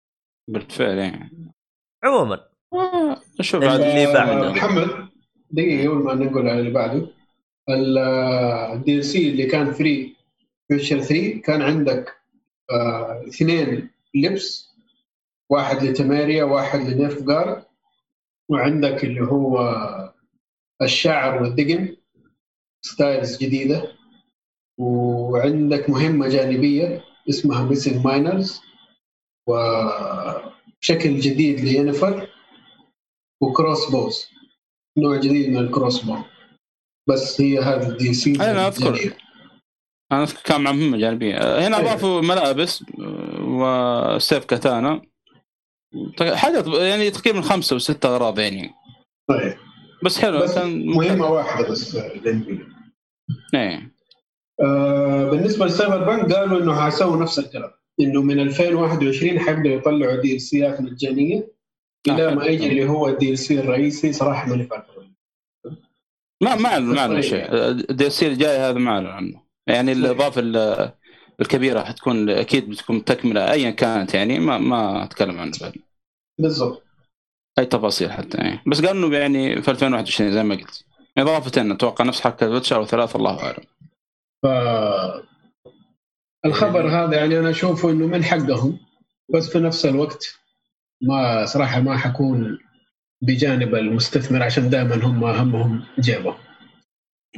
بالفعل 0.50 0.98
يعني 0.98 1.52
عموما. 2.04 2.48
آه، 2.74 3.16
شوف 3.40 3.62
اللي 3.62 3.66
بعد 3.66 3.80
اللي 3.80 4.12
بعده. 4.12 4.50
محمد 4.50 5.08
دقيقة 5.50 5.90
قبل 5.90 6.02
ما 6.04 6.14
نقول 6.14 6.48
على 6.48 6.60
اللي 6.60 6.70
بعده. 6.70 7.08
ال 7.68 9.04
DLC 9.04 9.30
اللي 9.30 9.46
كان 9.46 9.72
free 9.72 10.16
Witcher 10.68 11.00
3 11.00 11.40
كان 11.40 11.62
عندك 11.62 12.14
آه، 12.70 13.24
اثنين 13.28 13.90
لبس 14.14 14.74
واحد 15.50 15.82
ل 15.82 15.90
Temeria 15.90 16.44
واحد 16.44 16.80
ل 16.80 17.22
Nilfgaard 17.22 17.64
وعندك 18.50 19.04
اللي 19.04 19.20
هو 19.20 19.74
الشعر 20.82 21.42
والدقن 21.42 21.96
styles 22.82 23.38
جديدة. 23.38 23.92
وعندك 24.78 25.90
مهمة 25.90 26.28
جانبية 26.28 27.04
اسمها 27.28 27.64
Missing 27.64 28.04
Miners 28.06 28.60
وشكل 29.48 31.20
جديد 31.20 31.60
ل 31.60 31.68
Yennefer 31.68 32.28
و 33.42 33.90
crossbows 33.90 34.28
نوع 34.98 35.16
جديد 35.16 35.48
من 35.50 35.58
ال 35.58 36.04
crossbow 36.04 36.16
بس 37.08 37.40
هي 37.40 37.58
هذا 37.58 37.88
ال 37.88 38.14
DLC 38.14 38.34
أنا 38.34 38.68
أذكر. 38.68 39.16
أنا 40.12 40.22
أذكر 40.22 40.40
كان 40.44 40.60
مع 40.60 40.72
مهمة 40.72 40.98
جانبية. 40.98 41.36
هنا 41.36 41.76
أيوة. 41.76 41.90
اضافوا 41.90 42.20
ملابس 42.20 42.84
آه، 43.00 44.14
وسيف 44.16 44.44
كاتانا. 44.44 45.02
حاجات 46.34 46.66
يعني 46.66 47.10
تقريبا 47.10 47.40
خمسة 47.40 47.76
وسته 47.76 48.08
أغراض 48.08 48.38
يعني. 48.38 48.74
طيب. 49.28 49.54
بس 50.04 50.18
حلو 50.18 50.38
بس 50.38 50.54
كان 50.54 50.86
مهمة 50.86 51.26
واحدة 51.30 51.68
بس 51.68 51.94
للنبي. 51.94 52.66
إيه. 53.54 53.93
آه 54.60 55.30
بالنسبة 55.30 55.64
لل 55.64 56.04
Cyberpunk 56.04 56.32
قالوا 56.32 56.58
إنه 56.58 56.80
حيسووا 56.80 57.22
نفس 57.22 57.38
الكلام. 57.38 57.70
إنه 58.00 58.22
من 58.22 58.40
2021 58.40 59.38
حيبدأوا 59.40 59.74
يطلعوا 59.76 60.20
DLC 60.20 60.40
ات 60.40 60.80
مجانية 60.80 61.48
إلى 62.08 62.34
ما 62.34 62.44
يجي 62.44 62.66
اللي 62.66 62.88
هو 62.88 63.08
ال 63.08 63.38
DLC 63.38 63.60
الرئيسي 63.60 64.12
صراحة 64.12 64.48
ماني 64.48 64.68
ما 66.42 66.54
ما 66.56 66.68
أعلن- 66.68 66.80
ما 66.80 67.00
اعلن 67.00 67.12
طيب. 67.12 67.20
شيء 67.20 67.46
ال 67.90 68.10
DLC 68.10 68.26
الجاي 68.26 68.58
هذا 68.58 68.78
ما 68.78 68.90
اعلن 68.90 69.06
عنه. 69.06 69.42
يعني 69.66 69.92
الإضافة 69.92 70.40
ال- 70.40 70.92
الكبيرة 71.40 71.80
حتكون 71.84 72.30
أكيد 72.30 72.70
بتكون 72.70 73.04
تكملة 73.04 73.52
ايا 73.52 73.70
كانت 73.70 74.14
يعني 74.14 74.38
ما 74.38 74.58
ما 74.58 75.04
أتكلم 75.04 75.38
عنه 75.38 75.52
بعد. 75.60 75.72
بالضبط. 76.38 76.82
أي 77.58 77.66
تفاصيل 77.66 78.12
حتى 78.12 78.38
يعني 78.38 78.60
بس 78.66 78.84
قالوا 78.84 79.06
إنه 79.08 79.16
يعني 79.16 79.62
في 79.62 79.70
2021 79.70 80.32
زي 80.32 80.42
ما 80.42 80.54
قلت. 80.54 80.84
اضافتين 81.18 81.72
أتوقع 81.72 82.04
نفس 82.04 82.20
حركه 82.20 82.48
Witcher 82.50 82.76
أو 82.76 82.84
ثلاث 82.84 83.16
الله 83.16 83.42
أعلم. 83.42 83.64
ف 84.44 84.46
الخبر 86.46 86.88
هذا 86.88 87.16
يعني 87.16 87.38
أنا 87.38 87.50
أشوفه 87.50 87.90
إنه 87.90 88.06
من 88.06 88.24
حقهم 88.24 88.78
بس 89.34 89.48
في 89.48 89.58
نفس 89.58 89.86
الوقت 89.86 90.38
ما 91.02 91.44
صراحة 91.46 91.80
ما 91.80 91.96
حكون 91.96 92.58
بجانب 93.22 93.74
المستثمر 93.74 94.42
عشان 94.42 94.70
دائما 94.70 94.94
هم 94.94 95.24
همهم 95.24 95.84
جيبه. 95.98 96.36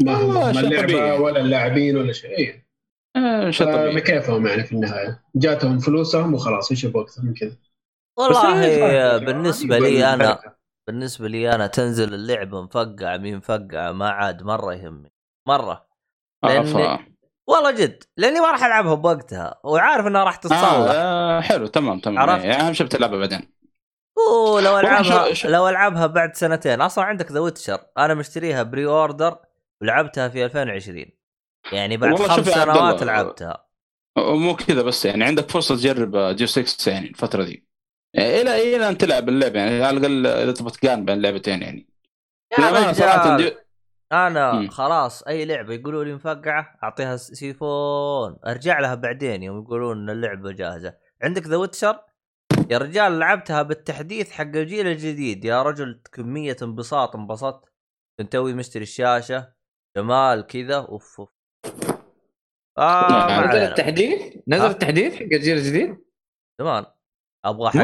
ما 0.03 0.15
همهم 0.15 0.53
شيء 0.53 0.63
اللعبة 0.65 0.87
طبيعي. 0.87 1.19
ولا 1.19 1.41
اللاعبين 1.41 1.97
ولا 1.97 2.13
شيء. 2.13 2.31
إيه. 2.31 2.67
آه 3.17 3.51
شيء 3.51 3.95
بكيفهم 3.95 4.47
يعني 4.47 4.65
في 4.65 4.73
النهاية؟ 4.73 5.25
جاتهم 5.35 5.79
فلوسهم 5.79 6.35
وخلاص 6.35 6.71
إيش 6.71 6.85
يبغوا 6.85 7.03
أكثر 7.03 7.23
من 7.23 7.35
كذا 7.35 7.57
والله 8.19 9.19
بالنسبة 9.19 9.79
لي 9.79 10.15
أنا. 10.15 10.57
بالنسبة 10.87 11.29
لي 11.29 11.55
أنا 11.55 11.67
تنزل 11.67 12.15
اللعبة 12.15 12.63
مفقعه 12.63 13.17
مين 13.17 13.37
مفقعه 13.37 13.93
ما 13.93 14.11
عاد 14.11 14.43
مرة 14.43 14.75
يهمني. 14.75 15.13
مرة. 15.49 15.86
آه 16.49 16.63
لأن- 16.63 16.67
ف... 16.67 17.01
والله 17.49 17.71
جد 17.71 18.03
لأني 18.17 18.41
ما 18.41 18.51
راح 18.51 18.65
العبها 18.65 18.95
بوقتها 18.95 19.61
وعارف 19.65 20.07
إنها 20.07 20.25
راح 20.25 20.37
تتصلح 20.37 20.59
آه 20.63 20.91
آه 20.91 21.41
حلو 21.41 21.67
تمام 21.67 22.01
تمام. 22.01 22.19
عرفت؟ 22.19 22.45
يعني 22.45 22.63
أهم 22.63 22.73
شيء 22.73 22.87
بتلعبها 22.87 23.19
بعدين. 23.19 23.53
ولو 24.55 24.79
ألعبها 24.79 25.33
شو- 25.35 25.49
لو 25.49 25.69
ألعبها 25.69 26.07
بعد 26.07 26.35
سنتين. 26.35 26.81
أصلا 26.81 27.05
عندك 27.05 27.33
The 27.33 27.41
Witcher. 27.41 27.79
أنا 27.99 28.15
مشتريها 28.15 28.63
pre-order 28.63 29.39
ولعبتها 29.83 30.29
في 30.29 30.45
2020 30.45 31.05
يعني 31.73 31.97
بعد 31.97 32.15
خمس 32.15 32.49
سنوات 32.49 33.03
لعبتها. 33.03 33.67
مو 34.19 34.57
كذا 34.57 34.83
بس 34.83 35.05
يعني 35.05 35.25
عندك 35.25 35.51
فرصة 35.51 35.77
تجرب 35.77 36.17
ديو 36.37 36.47
6 36.47 36.91
يعني 36.93 37.09
الفترة 37.09 37.45
دي 37.45 37.67
يعني 38.15 38.41
إلى 38.41 38.77
إلى 38.77 38.89
أن 38.89 38.99
تلعب 38.99 39.29
اللعبة 39.29 39.59
يعني 39.59 39.85
على 39.85 39.97
الأقل 39.97 40.27
إذا 40.27 40.53
تبغى 40.53 40.71
تقارن 40.71 41.05
بين 41.05 41.17
اللعبتين 41.17 41.63
يعني. 41.63 41.89
يا 42.59 42.71
رجال. 43.37 43.57
أنا. 44.13 44.71
خلاص 44.71 45.23
أي 45.23 45.45
لعبة 45.45 45.75
يقولوا 45.75 46.05
لي 46.05 46.15
مفقعة 46.15 46.79
أعطيها 46.83 47.17
سيفون. 47.17 48.37
أرجع 48.47 48.81
لها 48.81 48.95
بعدين 48.95 49.43
يوم 49.43 49.63
يقولون 49.63 49.99
إن 49.99 50.11
اللعبة 50.11 50.53
جاهزة. 50.53 50.95
عندك 51.23 51.47
The 51.47 51.57
Witcher 51.57 52.01
يا 52.71 52.79
رجال 52.79 53.19
لعبتها 53.19 53.63
بالتحديث 53.63 54.31
حق 54.31 54.43
الجيل 54.43 54.87
الجديد. 54.87 55.45
يا 55.45 55.63
رجل 55.63 56.03
كمية 56.13 56.57
انبساط 56.63 57.17
انبسطت. 57.17 57.73
كنت 58.19 58.33
توي 58.33 58.55
مشتري 58.55 58.83
الشاشة. 58.83 59.53
جمال 59.97 60.47
كذا 60.47 60.77
أوف 60.77 61.21
أوف. 61.21 61.31
ما 62.79 63.07
نعم. 63.11 63.49
نزل. 63.49 63.59
التحديث؟ 63.59 64.37
نزل؟ 64.49 64.67
التحديث 64.67 65.15
حق 65.15 65.23
الجيل 65.23 65.57
الجديد؟ 65.59 65.97
زمان 66.61 66.87
أبغى 67.45 67.71
حق. 67.71 67.81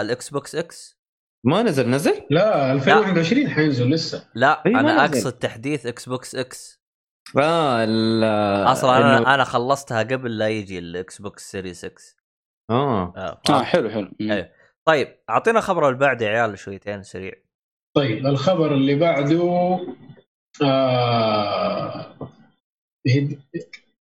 ال 0.00 0.30
Xbox 0.30 0.54
X. 0.54 1.03
ما 1.44 1.62
نزل 1.62 1.90
نزل 1.90 2.26
لا 2.30 2.72
2021 2.72 3.48
حينزل 3.50 3.90
لسه 3.90 4.28
لا 4.34 4.62
إي، 4.66 4.70
ما 4.72 4.80
أنا. 4.80 5.04
أقصد 5.04 5.32
تحديث 5.32 5.86
Xbox 5.86 6.34
X 6.34 6.80
آه 7.38 7.84
ال- 7.84 8.24
أصلا 8.72 8.90
إنه- 8.90 9.04
أنا 9.18 9.34
أنا 9.34 9.44
خلصتها 9.44 9.98
قبل 10.02 10.38
لا 10.38 10.48
يجي 10.48 10.78
ال 10.78 11.20
Xbox 11.22 11.50
Series 11.50 11.78
X 11.86 11.94
آه 12.70 13.12
آه. 13.16 13.40
آه 13.50 13.62
حلو 13.62 13.90
حلو 13.90 14.10
مم. 14.20 14.32
أيوه. 14.32 14.50
طيب 14.86 15.16
أعطينا 15.30 15.60
خبر 15.60 15.88
اللي 15.88 15.98
بعد 15.98 16.22
يا 16.22 16.28
عيال 16.28 16.58
شويتين 16.58 17.02
سريع 17.02 17.32
طيب 17.96 18.26
الخبر 18.26 18.74
اللي 18.74 18.94
بعده 18.94 19.78
آه 20.62 22.16
هيد... 23.06 23.40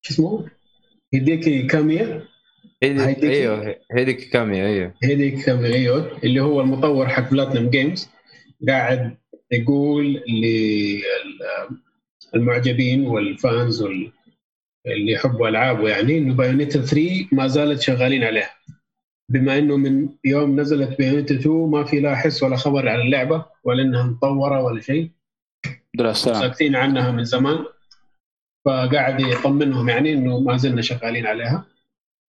شو 0.01 0.13
اسمه؟ 0.13 0.49
Hideki 1.13 1.63
Kamiya 1.67 2.27
هيدي 2.83 3.01
Hideki. 3.01 3.29
أيوه 3.29 3.75
Hideki 3.91 4.29
Kamiya 4.29 4.65
أيوه. 4.67 4.93
Hideki 5.03 5.41
Kamiya 5.43 5.73
أيوه. 5.73 6.17
اللي 6.23 6.39
هو 6.39 6.61
المطور 6.61 7.07
حق 7.07 7.31
PlatinumGames 7.31 8.09
قاعد 8.67 9.17
يقول 9.51 10.23
للمعجبين 12.33 13.07
وال 13.07 13.32
fans 13.32 13.81
وال 13.81 14.11
اللي 14.87 15.11
يحبوا 15.11 15.47
ألعابه 15.47 15.89
يعني 15.89 16.17
إنه 16.17 16.33
Bayonetta 16.33 16.81
3 16.81 17.27
ما 17.31 17.47
زالت 17.47 17.81
شغالين 17.81 18.23
عليها. 18.23 18.49
بما 19.29 19.57
إنه 19.57 19.77
من 19.77 20.09
يوم 20.25 20.59
نزلت 20.59 20.97
Bayonetta 20.97 21.35
2 21.35 21.55
ما 21.55 21.83
في 21.83 21.99
لا 21.99 22.15
حس 22.15 22.43
ولا 22.43 22.55
خبر 22.55 22.89
عن 22.89 23.01
اللعبة 23.01 23.45
ولا 23.63 23.83
إنها 23.83 24.03
مطورة 24.03 24.63
ولا 24.63 24.81
شيء. 24.81 25.09
ساكتين 26.13 26.75
عنها 26.75 27.11
من 27.11 27.23
زمان. 27.23 27.65
فقاعد 28.65 29.19
يطمنهم 29.19 29.89
يعني 29.89 30.13
إنه 30.13 30.39
ما 30.39 30.57
زلنا 30.57 30.81
شغالين 30.81 31.25
عليها. 31.25 31.65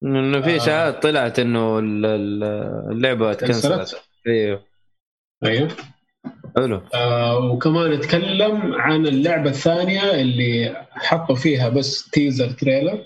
إنه 0.04 0.42
في 0.42 0.54
آه. 0.54 0.58
اشاعات 0.58 1.04
طلعت 1.04 1.40
إنه 1.40 1.80
ال- 1.80 2.06
ال- 2.06 2.44
اللعبة 2.92 3.34
تكنسلت. 3.34 3.74
كنسلت 3.80 4.04
أيوه 4.28 4.64
أيوه 5.46 5.70
حلو. 6.58 6.82
آه 6.94 7.38
وكمان 7.40 7.92
اتكلم 7.94 8.74
عن 8.74 9.08
اللعبة 9.08 9.50
الثانية 9.50 10.22
اللي 10.22 10.76
حطوا 10.90 11.36
فيها 11.36 11.70
بس 11.70 12.10
teaser 12.10 12.52
trailer 12.52 13.06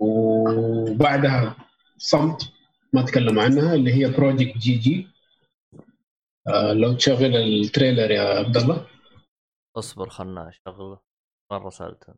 وبعدها 0.00 1.56
صمت 1.98 2.52
ما 2.92 3.02
تكلموا 3.02 3.42
عنها 3.42 3.74
اللي 3.74 3.92
هي 3.94 4.10
Project 4.10 4.58
GG 4.58 5.06
آه 6.48 6.72
لو 6.72 6.92
تشغل 6.92 7.36
ال 7.36 7.45
trailer 7.45 8.10
يا 8.10 8.22
عبد 8.38 8.56
الله. 8.56 8.86
اصبر 9.76 10.08
خلنا 10.08 10.48
أشغله. 10.48 10.98
مرة 11.52 11.70
سالته 11.70 12.14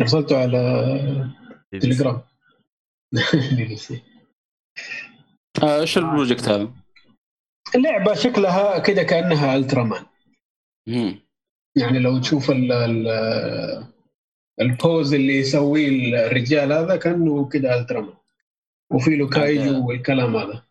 أرسلته 0.00 0.42
على. 0.42 1.30
تليجرام 1.80 2.14
آه، 2.14 2.24
إيش 5.62 5.98
ال 5.98 6.04
project 6.04 6.48
هذا؟ 6.48 6.70
اللعبة 7.74 8.14
شكلها 8.14 8.78
كده 8.78 9.02
كأنها 9.02 9.56
Ultraman. 9.56 10.04
يعني 11.76 11.98
لو 11.98 12.18
تشوف 12.18 12.50
ال 12.50 12.72
ال 12.72 13.08
ال 14.60 14.71
pose 14.71 15.14
اللي 15.14 15.36
يسويه 15.38 15.88
الرجال 16.26 16.72
هذا 16.72 16.96
كأنه 16.96 17.48
كده 17.48 17.80
Ultraman 17.80 18.14
وفي 18.92 19.16
له 19.16 19.28
kaiju 19.28 19.88
والكلام 19.88 20.36
هذا. 20.36 20.62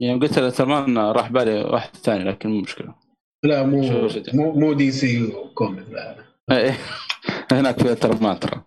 يعني 0.00 0.20
قلت 0.20 0.38
له 0.38 0.50
ترمان 0.50 0.98
راح 0.98 1.28
بالي 1.28 1.64
واحد 1.64 1.96
ثاني 1.96 2.24
لكن 2.24 2.48
مو 2.48 2.60
مشكلة. 2.60 2.94
لا 3.44 3.62
مو 3.62 4.08
مو, 4.34 4.52
مو 4.52 4.72
DC 4.72 5.32
comic 5.54 5.88
لا 5.88 6.24
إيه. 6.50 6.78
هناك 7.52 7.82
في 7.82 7.94
ترمان 7.94 8.40
ترى. 8.40 8.62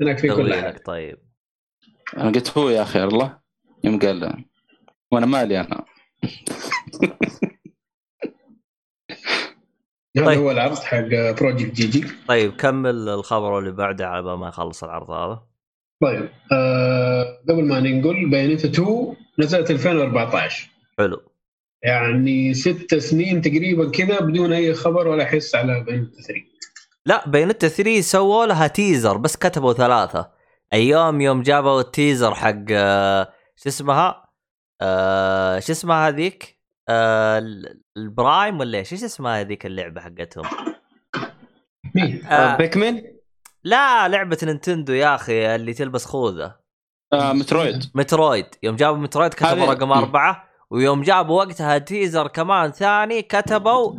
هناك 0.00 0.18
في 0.18 0.28
كل 0.28 0.54
حاجة. 0.54 0.78
طيب. 0.78 1.18
أنا 2.16 2.30
قلت 2.30 2.58
هو 2.58 2.68
يا 2.68 2.82
أخي 2.82 3.04
الله. 3.04 3.38
يوم 3.84 3.98
قال 3.98 4.44
وأنا 5.10 5.26
مالي 5.26 5.60
أنا. 5.60 5.84
هذا 10.16 10.26
طيب. 10.26 10.38
هو 10.38 10.50
العرض 10.50 10.78
حق 10.78 10.98
بروجكت 11.40 11.72
جي 11.72 11.86
جي 11.86 12.04
طيب 12.28 12.56
كمل 12.56 13.08
الخبر 13.08 13.58
اللي 13.58 13.70
بعده 13.72 14.08
على 14.08 14.36
ما 14.36 14.48
يخلص 14.48 14.84
العرض 14.84 15.10
هذا. 15.10 15.42
طيب 16.02 16.28
آه 16.52 17.38
قبل 17.48 17.64
ما 17.64 17.80
ننقل 17.80 18.30
بايونيتا 18.30 18.68
2 18.68 19.16
نزلت 19.38 19.70
2014 19.70 20.70
حلو. 20.98 21.22
يعني 21.82 22.54
ست 22.54 22.94
سنين 22.94 23.42
تقريبا 23.42 23.90
كذا 23.90 24.20
بدون 24.20 24.52
أي 24.52 24.74
خبر 24.74 25.08
ولا 25.08 25.24
حس 25.24 25.54
على 25.54 25.80
بايونيتا 25.80 26.22
3 26.22 26.40
لا 27.06 27.28
بايونيتا 27.28 27.68
3 27.68 28.00
سووا 28.00 28.46
لها 28.46 28.66
teaser 28.66 29.16
بس 29.16 29.36
كتبوا 29.36 29.72
ثلاثة. 29.72 30.30
أيام 30.74 31.20
يوم 31.20 31.42
جابوا 31.42 31.80
ال 31.80 31.88
teaser 31.88 32.34
حق 32.34 32.64
آه، 32.70 33.32
شو 33.56 33.68
اسمها؟ 33.68 34.24
آه، 34.82 35.58
شو 35.58 35.72
اسمها 35.72 36.08
هذيك؟ 36.08 36.60
آه، 36.88 37.38
ال- 37.38 37.82
ال 37.96 38.07
Prime 38.07 38.60
ولا 38.60 38.78
إيش؟ 38.78 38.92
إيش 38.92 39.04
اسمها 39.04 39.40
هذيك 39.40 39.66
اللعبة 39.66 40.00
حقتهم؟ 40.00 40.44
مين؟ 41.94 42.26
آه، 42.26 42.56
بيكمن؟ 42.56 43.02
لا 43.64 44.08
لعبة 44.08 44.38
نينتندو 44.42 44.92
يا 44.92 45.14
أخي 45.14 45.54
اللي 45.54 45.72
تلبس 45.74 46.04
خوذة. 46.04 46.56
آه 47.12 47.32
مترويد. 47.32 47.84
مترويد. 47.94 48.46
يوم 48.62 48.76
جابوا 48.76 48.98
مترويد 48.98 49.34
كتبوا 49.34 49.72
رقم. 49.72 49.92
أربعة 49.92 50.44
ويوم 50.70 51.02
جابوا 51.02 51.36
وقتها 51.44 51.78
teaser 51.78 52.28
كمان 52.28 52.72
ثاني 52.72 53.22
كتبوا 53.22 53.98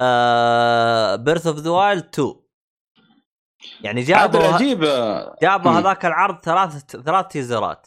آه 0.00 1.16
Breath 1.16 1.46
of 1.46 1.56
the 1.56 1.70
Wild 1.70 2.04
2 2.14 2.34
يعني 3.80 4.02
جابوا 4.02 4.40
العجيب 4.40 4.84
آه، 4.84 5.36
جابوا. 5.42 5.70
هذاك 5.70 6.06
العرض 6.06 6.36
ثلاث 6.44 6.84
ثلاث 6.90 7.26
تيزرات. 7.26 7.86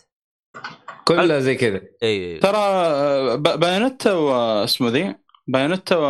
كلها 1.06 1.40
زي 1.40 1.56
كذا. 1.56 1.82
اي 2.04 2.38
ترى 2.38 2.58
آه، 2.58 3.36
ب- 3.36 3.60
بايونيتا 3.60 4.14
واسمه 4.14 4.90
the 4.90 5.16
بايونيتا 5.48 5.96
و 5.96 6.06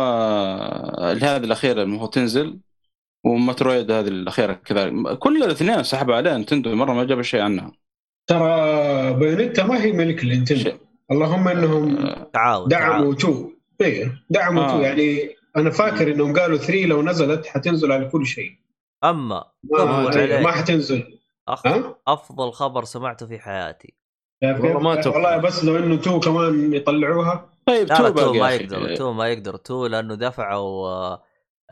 هذه 1.22 1.36
الأخيرة 1.36 1.82
المفروض 1.82 2.10
تنزل 2.10 2.58
ومترويد 3.24 3.90
هذه 3.90 4.08
الأخيرة 4.08 4.52
كذا. 4.52 5.14
كل 5.14 5.42
الاثنين 5.44 5.82
سحبوا 5.82 6.14
عليها 6.14 6.38
نتندو 6.38 6.74
مرة 6.74 6.92
ما 6.92 7.04
جابوا 7.04 7.22
شيء 7.22 7.40
عنها. 7.40 7.72
ترى 8.26 8.48
بايونيتا 9.12 9.62
ما 9.64 9.82
هي 9.82 9.92
ملك 9.92 10.22
النينتندو 10.22 10.62
شيء. 10.62 10.76
اللهم 11.12 11.48
إنهم 11.48 11.96
آه، 11.96 12.30
تعاون 12.32 12.68
دعموا 12.68 13.14
تعاون. 13.14 13.14
2 13.14 13.56
إيه 13.80 14.22
دعموا 14.30 14.62
آه. 14.62 14.66
2 14.68 14.80
يعني 14.82 15.36
أنا 15.56 15.70
فاكر 15.70 16.12
إنهم 16.12 16.38
قالوا 16.38 16.58
3 16.58 16.86
لو 16.86 17.02
نزلت 17.02 17.46
حتنزل 17.46 17.92
على 17.92 18.04
كل 18.08 18.26
شيء. 18.26 18.52
أما 19.04 19.44
ما. 19.64 20.40
ما 20.40 20.50
حتنزل؟ 20.50 21.18
أفضل 22.08 22.52
خبر 22.52 22.84
سمعته 22.84 23.26
في 23.26 23.38
حياتي؟ 23.38 23.94
والله 24.42 24.78
ما 24.80 24.94
توقع. 24.94 25.16
والله 25.16 25.36
بس 25.36 25.64
لو 25.64 25.76
إنه 25.76 25.94
2 25.94 26.20
كمان 26.20 26.72
يطلعوها 26.72 27.50
طيب 27.66 27.88
لا 27.88 27.96
two 27.96 28.02
لا 28.02 28.10
two 28.10 28.32
ما. 28.32 28.50
يقدر 28.50 28.96
two 28.96 29.12
ما 29.12 29.28
يقدر 29.28 29.56
two 29.56 29.86
لأنه 29.86 30.14
دفعوا 30.14 31.16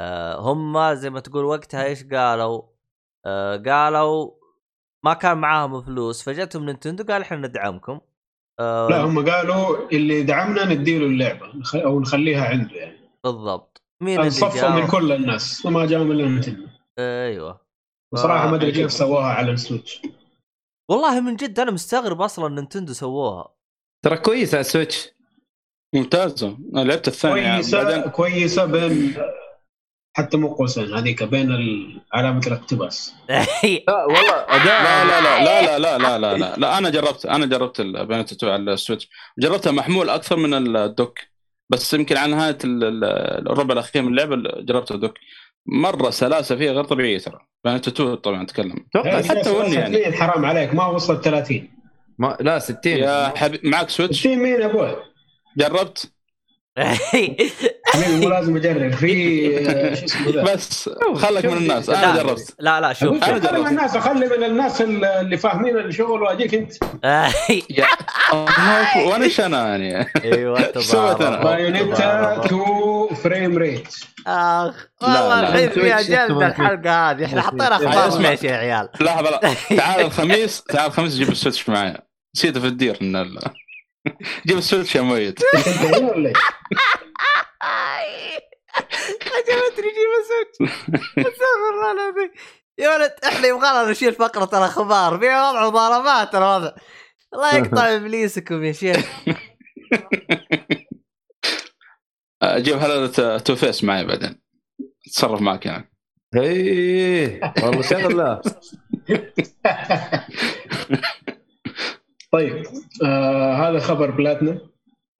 آه، 0.01 0.41
هم 0.41 0.95
زي 0.95 1.11
ما 1.11 1.21
تقول 1.21 1.45
وقتها 1.45 1.85
إيش 1.85 2.05
قالوا؟ 2.05 2.63
آه، 3.27 3.57
قالوا 3.57 4.31
ما 5.05 5.15
كان 5.15 5.39
معاهم 5.39 5.83
فلوس 5.83 6.23
فجتهم 6.23 6.65
نينتندو 6.65 7.05
قال 7.05 7.23
إحنا 7.23 7.37
ندعمكم 7.37 8.01
آه، 8.61 8.89
لا 8.89 9.01
هم 9.01 9.31
قالوا 9.31 9.89
اللي 9.93 10.23
دعمنا 10.23 10.65
نديله 10.65 11.07
اللعبة 11.07 11.53
أو 11.75 12.01
نخليها 12.01 12.45
عنده 12.45 12.75
يعني 12.75 12.99
بالضبط 13.25 13.83
مين 14.03 14.19
اللي 14.19 14.31
صفوا 14.31 14.69
من؟ 14.69 14.87
كل 14.87 15.13
الناس 15.13 15.67
وما 15.67 15.87
جاهم 15.87 16.13
إلا 16.13 16.29
نينتندو 16.29 16.67
أيوه 16.99 17.61
بصراحه 18.15 18.49
ما 18.51 18.57
ادري. 18.57 18.73
كيف 18.73 18.93
سووها 18.93 19.25
على 19.27 19.51
السويتش 19.53 20.03
والله 20.91 21.21
من 21.21 21.37
جد 21.37 21.61
أنا 21.61 21.71
مستغرب 21.71 22.21
أصلا 22.21 22.55
نينتندو 22.55 22.93
سووها 22.93 23.55
ترى 24.05 24.17
كويس 24.17 24.55
على 24.55 24.61
السويتش 24.61 25.09
ممتازه 25.95 26.59
أنا 26.75 26.81
لعبت 26.85 27.09
الثانية 27.09 27.53
كويسه 27.55 27.83
بعدين 27.83 28.11
كويسه 28.11 28.65
بين 28.65 29.15
حتى 30.17 30.37
مو 30.37 30.55
قوسين 30.55 30.95
هذيك 30.95 31.23
بين 31.23 31.53
ال- 31.53 32.01
علامه 32.13 32.47
الاقتباس 32.47 33.15
لا 33.29 33.47
والله 33.89 34.47
لا 34.47 35.05
لا 35.05 35.05
لا 35.05 35.21
لا 35.21 35.79
لا 35.79 35.79
لا 35.79 35.99
لا 35.99 36.19
لا 36.19 36.37
لا, 36.39 36.57
لا 36.57 36.79
أنا 36.79 36.91
جربت 36.91 37.27
أنا 37.27 37.47
جربت 37.47 37.81
البيانات 37.81 38.33
2 38.33 38.53
على 38.53 38.73
السويتش 38.73 39.09
جربتها 39.39 39.73
محمول 39.73 40.11
أكثر 40.11 40.37
من 40.37 40.77
الدوك 40.77 41.19
بس 41.71 41.95
يمكن 41.95 42.17
على 42.17 42.33
نهايه 42.35 42.59
ال- 42.65 42.85
ال- 42.85 43.49
الربع 43.53 43.73
الاخير 43.73 44.03
من 44.03 44.09
اللعبه 44.09 44.37
جربت 44.61 44.91
الدوك 44.91 45.15
مرة 45.73 46.11
سلاسة 46.11 46.57
فيها 46.57 46.73
غير 46.73 46.85
طبيعية 46.85 47.19
ترى. 47.19 47.39
بيانات 47.65 47.89
2 47.89 48.15
طبعا 48.15 48.43
أتكلم. 48.43 48.87
أتوقع 48.95 49.23
حتى 49.23 49.51
وني 49.51 49.75
يعني. 49.75 50.13
حرام 50.13 50.45
عليك 50.45 50.75
ما 50.75 50.87
وصلت 50.87 51.25
30 51.25 51.69
ما 52.19 52.37
لا 52.41 52.59
60 52.59 52.79
يا 52.87 53.33
حبيب 53.37 53.67
معك 53.67 53.89
سويتش؟ 53.89 54.21
60 54.21 54.37
مين 54.39 54.63
أبوي. 54.63 54.97
جربت؟ 55.57 55.79
حبيبي 55.99 56.18
مو 58.23 58.29
لازم 58.29 58.57
أجرب. 58.57 58.93
في 58.93 59.49
آه، 59.69 59.95
شو 59.95 60.05
اسمه 60.05 60.43
بس 60.43 60.91
خلك 61.15 61.45
من 61.45 61.57
الناس. 61.57 61.89
أنا 61.91 62.07
لا، 62.07 62.23
جربت. 62.23 62.55
لا 62.59 62.81
لا 62.81 62.93
شوف 62.93 63.25
أنا 63.25 63.39
جربت. 63.39 63.53
من 63.55 63.67
الناس 63.67 63.97
اخلي 63.97 64.27
من 64.27 64.45
الناس 64.45 64.83
اللي 64.83 65.37
فاهمين 65.37 65.79
الشغل 65.79 66.23
وأجيك 66.23 66.55
أنت. 66.55 66.73
وأنا 69.07 69.25
إيش 69.25 69.41
أنا 69.41 69.77
يعني؟ 69.77 70.07
أيوه 70.25 70.73
سويت 70.81 71.21
أنا؟ 71.21 71.45
بايونيتا 71.45 72.45
2 72.47 72.63
frame 73.23 73.59
rate. 73.59 73.95
أخ 74.27 74.89
والله. 75.03 75.41
الحين 75.41 75.69
فيها 75.71 76.03
جلد 76.03 76.43
الحلقة 76.43 77.11
هذه. 77.11 77.25
إحنا 77.25 77.43
حطينا 77.43 77.77
اسمع. 77.77 78.07
أخبار 78.07 78.31
ليش 78.31 78.43
يا 78.43 78.57
عيال. 78.57 78.89
لحظة 79.01 79.31
لا 79.31 79.41
تعال 79.77 80.01
الخميس 80.01 80.63
تعال 80.63 80.87
الخميس 80.87 81.15
جيب 81.15 81.29
السويتش 81.29 81.69
معايا 81.69 81.97
نسيت 82.37 82.59
في 82.59 82.67
الدير 82.67 82.99
إن 83.03 83.17
ال... 83.17 83.39
جيب 84.47 84.59
السويتش 84.59 84.95
يا 84.95 85.01
ولا 85.01 85.17
إيش؟ 85.19 85.35
عجبتني 89.27 89.89
جيب 89.99 90.11
السويتش 90.21 90.57
استغفر 91.19 91.71
الله 91.75 91.93
العظيم. 91.93 92.31
يا 92.79 92.91
ولد 92.97 93.13
إحنا 93.25 93.47
يبغى 93.47 93.91
نشيل 93.91 94.13
فقرة 94.13 94.59
الأخبار. 94.59 95.19
فيها 95.19 95.51
وضع 95.51 95.67
مضاربات 95.69 96.35
الوضع 96.35 96.73
الله 97.35 97.57
يقطع 97.57 97.87
إبليسكم 97.97 98.65
يا 98.65 98.73
شيخ. 98.73 98.99
أجيب 102.43 102.77
هذا 102.77 103.39
تو 103.39 103.57
فيس 103.57 103.85
معي 103.85 104.05
بعدين. 104.05 104.41
أتصرف 105.07 105.41
معك 105.41 105.67
يعني. 105.67 105.93
إيه. 106.37 107.41
والله 107.63 107.83
شغلة. 107.83 108.43
طيب 112.33 112.67
آه 113.05 113.55
هذا 113.55 113.79
خبر 113.79 114.11
بايونيتا 114.11 114.59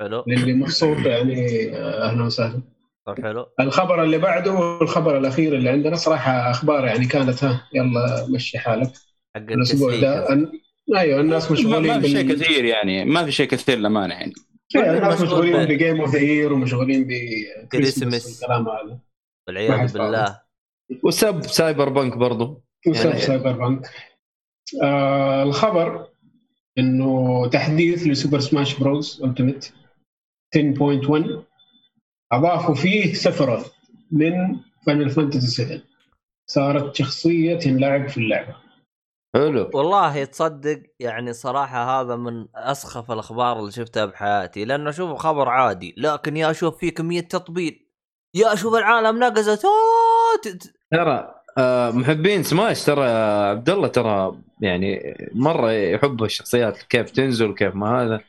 حلو. 0.01 0.25
للي 0.27 0.53
مبسوط 0.53 0.99
يعني 0.99 1.69
آه 1.77 2.05
أهلا 2.11 2.25
وسهلا. 2.25 2.63
طب 3.07 3.21
حلو. 3.23 3.47
الخبر 3.61 4.03
اللي 4.03 4.19
بعده 4.19 4.53
والخبر 4.53 5.19
الأخير 5.19 5.55
اللي 5.55 5.71
عندنا 5.71 5.97
صراحة 5.97 6.51
أخبار 6.51 6.85
يعني 6.87 7.07
كانت 7.07 7.45
ها 7.45 7.69
يلا 7.75 8.27
مشي 8.35 8.59
حالك. 8.59 8.93
حق 9.37 9.43
الأسبوع 9.53 10.01
ده 10.01 10.33
أن... 10.33 10.53
أيوه 10.97 11.21
الناس 11.21 11.53
مشغولين 11.53 11.93
ما 11.95 12.01
في 12.01 12.09
شيء. 12.09 12.33
كثير 12.35 12.65
يعني 12.65 13.05
ما 13.05 13.25
في 13.25 13.33
شيء 13.33 13.47
كثير 13.49 13.79
للأمانة 13.79 14.15
يعني. 14.15 14.33
إيه، 14.77 14.83
الناس 14.99 15.21
مشغول 15.21 15.47
مشغولين 15.49 15.65
ب 15.69 15.75
Game 15.75 16.01
of 16.01 16.11
the 16.15 16.21
Year 16.21 16.53
ومشغولين 16.53 17.05
Christmas. 17.05 18.05
ب 18.05 18.08
Christmas 18.08 18.41
والكلام 18.43 18.69
هذا. 18.69 18.99
والعياذ 19.49 19.93
بالله. 19.93 20.41
وسب 21.05 21.43
Cyberpunk 21.43 22.17
برضو. 22.17 22.63
وسب 22.87 23.07
يعني- 23.07 23.21
سايبر 23.21 23.53
بانك 23.53 23.89
آه 24.83 25.43
الخبر 25.43 26.08
إنه 26.79 27.47
تحديث 27.49 28.07
ل 28.07 28.12
Super 28.12 28.41
Smash 28.41 28.79
Bros. 28.79 29.23
Ultimate 29.25 29.73
10.1 30.57 31.43
أضافوا 32.33 32.75
فيه 32.75 33.15
سفروث 33.15 33.73
من 34.13 34.57
Final 34.87 35.11
Fantasy 35.11 35.65
7 35.65 35.81
صارت 36.51 36.95
شخصية 36.97 37.59
تنلعب 37.59 38.09
في 38.09 38.19
اللعبة. 38.19 38.55
حلو. 39.37 39.71
والله 39.75 40.25
تصدق 40.25 40.83
يعني 41.01 41.33
صراحة 41.33 42.01
هذا 42.01 42.17
من 42.17 42.47
أسخف 42.55 43.11
الأخبار 43.11 43.59
اللي 43.61 43.71
شفتها 43.73 44.05
بحياتي 44.07 44.65
لأنه 44.65 44.91
أشوف 44.91 45.19
خبر 45.19 45.49
عادي 45.49 45.95
لكن 45.99 46.37
يا 46.37 46.51
أشوف 46.51 46.79
فيه 46.79 46.95
كمية 46.95 47.21
تطبيل. 47.21 47.89
يا 48.35 48.53
أشوف 48.53 48.75
العالم 48.75 49.19
نقزت 49.25 49.65
أوه، 49.65 49.73
ت- 50.45 50.49
ت- 50.49 50.75
ترى 50.93 51.35
آه، 51.59 51.91
محبين 51.91 52.43
سماش 52.43 52.85
ترى 52.85 53.05
يا 53.05 53.49
عبد 53.51 53.71
الله 53.71 53.89
ترى 53.89 54.39
يعني 54.61 55.17
مرة 55.35 55.71
يحبوا 55.73 56.27
الشخصيات 56.27 56.83
كيف 56.83 57.11
تنزل 57.11 57.55
كيف 57.55 57.75
ما 57.75 58.03
هذا. 58.03 58.21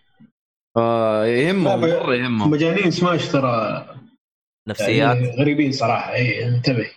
يهمهم 1.25 1.85
لا، 1.85 1.99
مرة 1.99 2.15
يهمهم. 2.15 2.51
مجانين 2.51 2.91
سماش 2.91 3.27
ترى. 3.27 3.85
نفسيات؟ 4.67 5.15
يعني 5.17 5.29
غريبين 5.41 5.71
صراحة. 5.71 6.13
اي 6.13 6.45
انتبه. 6.47 6.91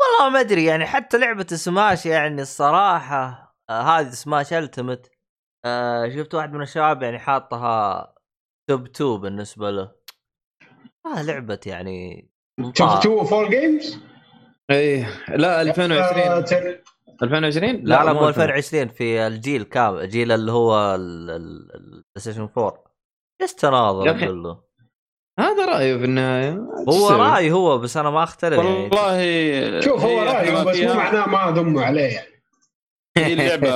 والله 0.00 0.32
ما 0.32 0.40
أدري 0.40 0.64
يعني 0.64 0.86
حتى 0.86 1.18
لعبة 1.18 1.46
سماش 1.46 2.06
يعني 2.06 2.42
الصراحة 2.42 3.54
آه 3.70 3.82
هذه 3.82 4.10
سماش 4.10 4.52
التمت 4.52 5.10
آه 5.66 6.08
شفت 6.08 6.34
واحد 6.34 6.52
من 6.52 6.62
الشباب 6.62 7.02
يعني 7.02 7.18
حاطها 7.18 8.14
توب 8.70 8.86
2 8.86 9.16
بالنسبة 9.20 9.70
له. 9.70 9.92
آه 11.06 11.22
لعبة 11.22 11.60
يعني 11.66 12.28
شفت 12.60 12.82
ممتاز. 12.82 13.02
تو 13.02 13.24
فول 13.24 13.50
جيمز 13.50 13.98
اي 14.70 15.06
لا 15.28 15.62
2020 15.62 16.44
تر- 16.44 16.82
2020 17.22 17.70
لا 17.70 18.04
لا 18.04 18.12
مو 18.12 18.20
مو 18.20 18.28
2020 18.28 18.88
في 18.88 19.26
الجيل 19.26 19.62
كامل 19.62 20.08
جيل 20.08 20.32
اللي 20.32 20.52
هو 20.52 20.94
البلاي 20.94 22.02
ستيشن 22.18 22.48
4 22.58 22.84
إيش 23.42 23.54
تناظر 23.54 24.06
يا 24.06 24.12
أخي، 24.12 24.26
أقول 24.26 24.42
له؟ 24.42 24.66
هذا 25.40 25.64
رايه 25.64 25.96
في 25.96 26.04
النهاية. 26.04 26.66
هو؟ 26.88 27.08
رأي 27.08 27.52
هو 27.52 27.78
بس 27.78 27.96
أنا 27.96 28.10
ما 28.10 28.22
أختلف 28.22 28.58
يعني. 28.58 28.68
والله 28.68 29.80
شوف 29.80 30.04
هو 30.04 30.18
رايه 30.18 30.36
أحلى 30.36 30.50
ما 30.52 30.64
بس 30.64 30.80
مو 30.80 30.94
معناه 30.94 31.28
ما 31.28 31.50
ضموا 31.50 31.82
عليه 31.82 32.02
يعني. 32.02 32.42
هي 33.16 33.32
اللعبه 33.32 33.68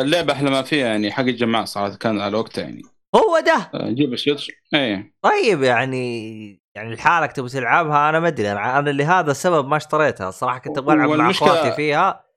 اللعبة 0.00 0.32
أحلى 0.32 0.50
ما 0.50 0.62
فيها 0.62 0.86
يعني 0.86 1.12
حق 1.12 1.22
الجماعة 1.22 1.64
صراحة 1.64 1.96
كان 1.96 2.20
على 2.20 2.36
وقتها 2.36 2.62
يعني. 2.62 2.82
هو 3.14 3.40
ده. 3.40 3.70
جيب 3.88 4.12
السويتش 4.12 4.50
إيه. 4.74 5.14
طيب 5.22 5.62
يعني 5.62 6.68
يعني 6.74 6.94
لحالك 6.94 7.32
تبغى 7.32 7.48
تلعبها 7.48 8.08
أنا 8.08 8.20
ما 8.20 8.28
أدري. 8.28 8.52
أنا 8.52 8.78
أنا 8.78 8.90
لهذا 8.90 9.30
السبب 9.30 9.68
ما 9.68 9.76
اشتريتها. 9.76 10.28
الصراحه 10.28 10.58
كنت 10.58 10.78
أبغى 10.78 10.94
العب 10.94 11.10
مع 11.10 11.30
إخواتي 11.30 11.72
فيها. 11.72 12.27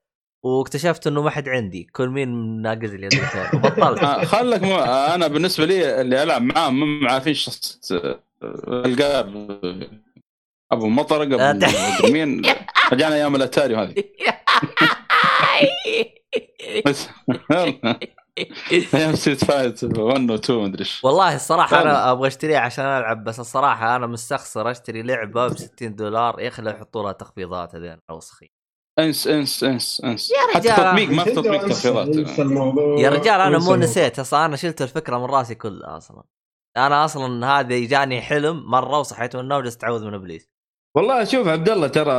واكتشفت 0.44 1.08
إنه 1.08 1.22
ما 1.22 1.30
حد 1.30 1.50
عندي. 1.50 1.84
كل 1.84 2.10
مين 2.10 2.62
ناقز 2.62 2.94
لي 2.96 3.10
وبطلت. 3.54 4.04
آه، 4.04 4.24
خلك 4.24 4.64
مو 4.64 4.80
أنا 4.80 5.28
بالنسبة 5.28 5.66
لي 5.66 6.02
اللي 6.02 6.24
ألعب 6.24 6.42
معاهم 6.42 7.00
مو 7.00 7.08
عارفين 7.08 7.34
شخص 7.34 7.92
القاب 8.68 9.60
أبو 10.72 10.90
مطرق 10.90 11.42
أبو 11.42 12.14
مين. 12.14 12.42
رجعنا 12.94 13.16
أيام 13.16 13.36
الأتاري 13.36 13.74
وهذه. 13.74 14.04
بس. 16.86 17.10
أيام 18.96 19.16
Street 19.16 19.46
Fight. 19.46 19.84
1 19.84 20.32
و 20.32 20.36
2 20.36 20.60
مدري 20.60 20.80
إيش. 20.80 21.04
والله 21.04 21.36
الصراحة. 21.36 21.82
أنا 21.82 22.12
أبغى 22.12 22.28
اشتريها 22.28 22.60
عشان 22.60 22.86
ألعب 22.86 23.24
بس 23.24 23.40
الصراحة 23.40 23.96
أنا 23.96 24.08
مستخسر 24.08 24.72
أشتري 24.72 25.02
لعبة 25.02 25.48
ب 25.48 25.58
60 25.58 25.96
دولار. 25.96 26.40
يا 26.40 26.48
أخي 26.48 26.62
لا 26.62 26.72
يحطوا 26.72 27.04
لها 27.04 27.12
تخفيضات 27.12 27.76
هذين 27.76 27.98
اوسخين 28.10 28.61
انس 29.00 29.28
انس 29.28 29.64
انس 29.64 30.02
انس. 30.06 30.32
يا 30.32 30.54
حتى 30.54 30.68
رجال. 30.68 30.76
تطبيق 30.78 31.10
ما 31.10 31.24
في 31.24 31.32
تطبيق 31.32 31.68
تخفيضات 31.68 32.16
يا 33.00 33.10
رجال 33.10 33.42
أنا 33.42 33.58
مو. 33.58 33.76
نسيت 33.76 34.20
أصلا. 34.20 34.46
أنا 34.46 34.56
شلت 34.56 34.82
الفكرة 34.82 35.18
من 35.18 35.26
رأسي 35.26 35.56
كلها 35.56 35.98
أصلا. 35.98 36.24
أنا 36.78 37.06
أصلا 37.06 37.48
هذا 37.48 37.80
جاني 37.80 38.22
حلم 38.22 38.64
مرة 38.72 39.00
وصحيت 39.00 39.36
من 39.36 39.42
النوم 39.42 39.60
وجلست 39.60 39.84
اعوذ 39.84 40.06
من 40.06 40.14
إبليس. 40.14 40.50
والله 40.96 41.24
شوف 41.24 41.48
عبد 41.48 41.70
الله 41.70 41.88
ترى 41.88 42.14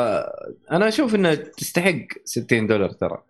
أنا 0.73 0.89
أشوف 0.89 1.15
انها 1.15 1.35
تستحق 1.35 2.07
60 2.25 2.67
دولار 2.67 2.93
ترى. 2.93 3.23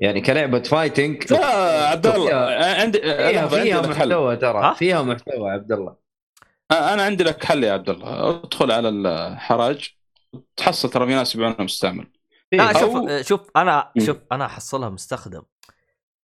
يعني 0.00 0.20
كلعبة 0.20 0.62
فايتنج. 0.62 1.32
لا 1.32 1.46
عبد 1.88 2.06
الله 2.06 2.26
فيها- 2.26 2.80
عندي 2.80 3.00
فيها, 3.00 3.46
فيها 3.48 3.80
محتوى 3.80 4.36
ترى. 4.36 4.58
ها؟ 4.64 4.74
فيها 4.74 5.02
محتوى 5.02 5.50
عبد 5.50 5.72
الله. 5.72 5.96
أنا 6.72 7.02
عندي 7.02 7.24
لك 7.24 7.44
حل 7.44 7.64
يا 7.64 7.72
عبد 7.72 7.90
الله. 7.90 8.30
ادخل 8.30 8.70
على 8.72 8.88
الحراج. 8.88 9.96
تحصل 10.56 10.90
ترى 10.90 11.06
في 11.06 11.14
ناس 11.14 11.34
يبيعونها 11.34 11.62
مستعمل. 11.62 12.06
لا 12.52 12.72
فيها. 12.72 12.80
شوف 12.80 12.94
أو- 12.94 13.26
شوف 13.28 13.40
أنا. 13.56 13.90
شوف 13.98 14.16
أنا 14.32 14.44
احصلها 14.46 14.88
مستخدم. 14.88 15.42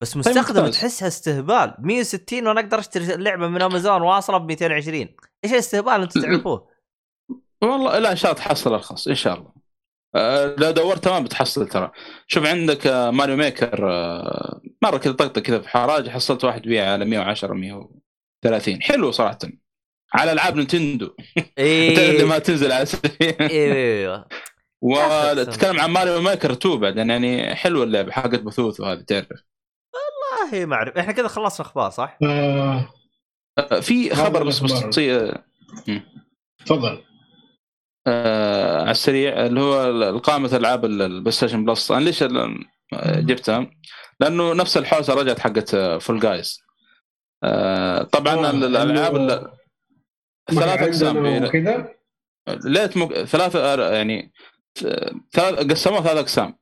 بس 0.02 0.18
مستخدم 0.18 0.60
ممتاز. 0.62 0.80
تحسها 0.80 1.08
استهبال. 1.08 1.74
160 1.80 2.48
وأنا 2.48 2.60
أقدر 2.60 2.80
أشتري 2.80 3.14
اللعبه 3.14 3.48
من 3.48 3.62
أمازون 3.62 4.02
واصلة 4.02 4.38
ب 4.38 4.48
220 4.48 5.16
إيش 5.44 5.54
الاستهبال 5.54 6.02
أنتم 6.02 6.22
تعرفوه؟ 6.22 6.68
والله 7.62 8.00
لا 8.00 8.12
إن 8.12 8.16
شاء 8.16 8.32
الله 8.32 8.44
تحصل 8.44 8.74
ارخص 8.74 9.08
إن 9.08 9.16
شاء 9.16 9.38
الله. 9.38 9.52
آه، 10.16 10.56
لو 10.58 10.72
دورت 10.72 11.04
تمام 11.04 11.24
بتحصل 11.24 11.68
ترى. 11.68 11.92
شوف 12.28 12.46
عندك 12.46 12.88
آه، 12.88 13.12
Mario 13.12 13.36
Maker 13.36 13.92
آه، 13.92 14.62
مرة 14.82 14.98
كذا 14.98 15.14
طقطق 15.14 15.42
كذا 15.42 15.60
في 15.62 15.70
حراج 15.70 16.10
حصلت 16.10 16.44
واحد 16.44 16.62
بيع 16.62 16.92
على 16.92 17.06
110 17.06 17.54
130 17.54 18.82
حلو 18.82 19.12
صراحة. 19.12 19.38
على 20.14 20.32
ألعاب 20.32 20.56
Nintendo. 20.56 21.16
اللي 21.38 21.48
إيه. 21.58 22.24
ما 22.30 22.40
تنزل 22.40 22.72
على 22.72 22.88
أيوه 23.42 24.28
وتتكلم 24.82 25.80
عن 25.80 25.92
Mario 25.92 26.22
Maker 26.22 26.52
2 26.52 26.80
بعد 26.80 26.98
يعني 26.98 27.56
حلوة 27.56 27.84
اللعبة 27.84 28.12
حقت 28.12 28.40
بثوث 28.42 28.80
وهذه 28.80 29.02
تعرف. 29.02 29.28
والله 29.94 30.66
ما 30.66 30.76
أعرف. 30.76 30.98
إحنا 30.98 31.12
كذا 31.12 31.28
خلصنا 31.28 31.66
أخبار 31.68 31.90
صح؟ 31.90 32.18
آه، 32.24 32.90
آه، 33.58 33.80
في 33.80 34.16
خبر 34.16 34.44
بس. 34.44 34.60
بس 34.60 35.00
تفضل. 36.66 37.04
آه 38.08 38.82
على 38.82 38.92
السريع 38.92 39.46
اللي 39.46 39.62
هو 39.62 40.20
قائمة 40.20 40.56
ألعاب 40.58 40.86
ال 40.86 41.32
PlayStation 41.32 41.66
Plus. 41.66 41.92
أنا 41.92 42.04
ليش 42.06 42.24
ال- 42.24 42.66
جبتها؟ 43.26 43.72
لأنه 44.20 44.54
نفس 44.54 44.78
الحوسة 44.78 45.14
رجعت 45.14 45.40
حقت 45.40 45.76
Fall 45.76 46.20
Guys 46.20 46.60
آه 47.44 48.04
طبعا 48.04 48.36
آه، 48.48 48.50
الألعاب 48.52 49.52
ثلاث 50.52 50.82
أقسام 50.82 51.28
ليت 52.66 52.98
مك... 52.98 53.14
ثلاثة 53.14 53.92
يعني 53.94 54.32
ثلاث 54.32 54.34
قسموها 55.70 56.02
ثلاث 56.02 56.18
أقسام. 56.18 56.58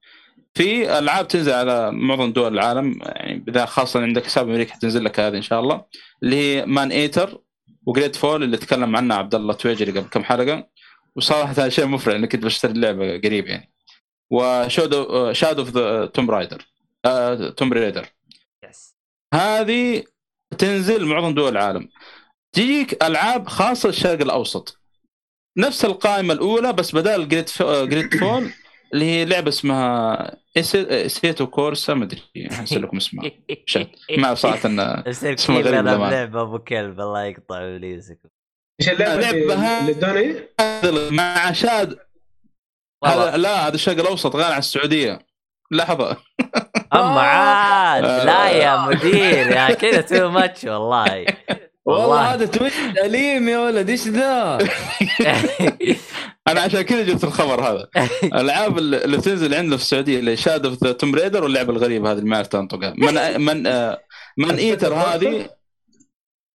في 0.53 0.99
ألعاب 0.99 1.27
تنزل 1.27 1.51
على 1.51 1.91
معظم 1.91 2.31
دول 2.31 2.53
العالم 2.53 2.99
يعني 3.01 3.43
إذا 3.47 3.65
خاصة 3.65 4.01
عندك 4.01 4.25
حساب 4.25 4.49
أمريكا 4.49 4.73
حتنزل 4.73 5.03
لك 5.03 5.19
هذه 5.19 5.35
إن 5.35 5.41
شاء 5.41 5.59
الله. 5.59 5.85
اللي 6.23 6.35
هي 6.35 6.65
Maneater 6.65 6.91
و 6.91 7.41
Greedfall 7.85 8.43
اللي 8.43 8.57
تكلم 8.57 8.95
عنها 8.95 9.17
عبد 9.17 9.35
الله 9.35 9.53
تويجري 9.53 9.91
قبل 9.91 10.09
كم 10.09 10.23
حلقة. 10.23 10.67
وصراحة 11.15 11.51
هذا 11.51 11.69
شيء 11.69 11.85
مفرح 11.85 12.15
إني 12.15 12.27
كنت 12.27 12.45
بشتري 12.45 12.71
اللعبة 12.71 13.17
قريب 13.17 13.47
يعني. 13.47 13.71
و 14.31 14.46
Shadow 14.46 15.33
Shadow 15.33 15.61
of 15.61 15.69
the 15.69 16.05
Tomb 16.05 16.31
Raider 16.31 16.65
Tomb 17.57 17.73
Raider 17.73 18.05
yes 18.69 18.95
هذه 19.33 20.03
تنزل 20.57 21.05
معظم 21.05 21.33
دول 21.33 21.51
العالم. 21.51 21.89
تجيك 22.51 23.03
ألعاب 23.03 23.47
خاصة 23.47 23.89
الشرق 23.89 24.21
الأوسط. 24.21 24.79
نفس 25.59 25.85
القائمة 25.85 26.33
الأولى 26.33 26.73
بس 26.73 26.95
بدال 26.95 27.29
Greedfa... 27.29 27.85
Greedfall 27.85 28.49
اللي 28.93 29.05
هي 29.05 29.25
لعبة 29.25 29.49
اسمها 29.49 30.35
Assetto 31.07 31.47
Corsa 31.47 31.93
ما 31.93 32.03
أدري 32.03 32.21
انسى 32.59 32.79
لكم 32.79 32.97
اسمها 32.97 33.31
شت. 33.65 33.89
ما 34.17 34.33
صراحة 34.33 34.69
انه 34.69 35.03
يصير 35.07 35.33
اسمه 35.33 35.59
غريب. 35.59 35.83
بلعبه 35.83 36.41
أبو 36.41 36.59
كلب 36.59 36.99
الله 36.99 37.23
يقطع 37.23 37.57
ابليسك 37.57 38.19
إيش 38.81 38.89
اللعبة 38.89 39.29
ادونا 39.29 40.19
إيه؟ 40.19 40.49
مع 41.11 41.51
شاد 41.51 41.99
هذا 43.05 43.37
لا 43.37 43.67
هذا 43.67 43.75
الشرق 43.75 43.99
الأوسط 43.99 44.35
غير 44.35 44.51
عن 44.51 44.59
السعودية 44.59 45.19
لحظة 45.71 46.17
أما 46.93 47.21
عاد 47.21 48.05
آه. 48.05 48.25
لا 48.25 48.49
يا 48.49 48.85
مدير 48.85 49.51
يا 49.51 49.73
كذا 49.73 50.01
تو 50.01 50.29
ماتش 50.29 50.63
والله 50.63 51.25
والله 51.89 52.33
هذا 52.33 52.45
تويت 52.45 52.73
اليم 53.05 53.49
يا 53.49 53.59
ولد 53.59 53.89
إيش 53.89 54.07
ذا؟ 54.07 54.57
أنا 56.47 56.61
عشان 56.61 56.81
كذا 56.81 57.03
جبت 57.03 57.23
الخبر 57.23 57.61
هذا. 57.61 57.87
الألعاب 58.23 58.77
اللي 58.77 59.05
اللي 59.05 59.17
بتنزل 59.17 59.53
عندنا 59.53 59.77
في 59.77 59.83
السعودية 59.83 60.19
اللي 60.19 60.37
شاد 60.37 60.65
اوف 60.65 60.83
ذا 60.83 60.91
توم 60.91 61.15
ريدر 61.15 61.43
واللعبة 61.43 61.71
الغريبة 61.73 62.11
هذه 62.11 62.17
اللي 62.17 62.29
ما 62.29 62.37
عرفت 62.37 62.55
أنطقها. 62.55 62.93
من 62.97 63.41
من 63.41 63.67
آه، 63.67 64.01
Maneater 64.37 64.93
هذه؟ 64.93 65.49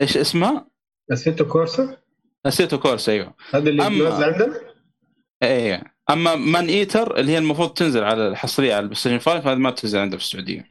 إيش 0.02 0.16
اسمها؟ 0.16 0.66
Assetto 1.12 1.44
Corsa 1.44 1.97
Assetto 2.47 2.78
Corsa 2.78 3.09
أيوه. 3.09 3.34
هذا 3.54 3.70
اللي 3.70 3.82
أما- 3.82 4.22
عندنا؟ 4.22 4.60
إيه 5.42 5.82
أما 6.10 6.34
Maneater 6.35 7.16
اللي 7.16 7.32
هي 7.32 7.38
المفروض 7.38 7.72
تنزل 7.72 8.04
على 8.04 8.28
الحصرية 8.28 8.74
على 8.74 8.80
ال 8.82 8.97
PlayStation 9.01 9.19
5 9.18 9.52
هذه 9.52 9.59
ما 9.59 9.70
تنزل 9.70 9.98
عندها 9.98 10.18
في 10.18 10.24
السعودية. 10.24 10.66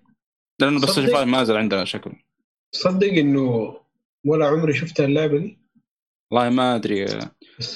لأنه 0.60 0.76
ال 0.76 0.92
PlayStation 0.94 1.08
صدق؟ 1.08 1.16
5 1.18 1.26
ما 1.26 1.42
نزل 1.42 1.58
عندها 1.58 1.86
شكل. 1.86 2.12
تصدق 2.74 3.08
إنه 3.08 3.76
ولا 4.26 4.48
عمري 4.48 4.74
شفت 4.74 5.00
اللعبة 5.00 5.38
دي؟ 5.38 5.58
والله 6.32 6.50
ما 6.50 6.76
أدري. 6.76 7.06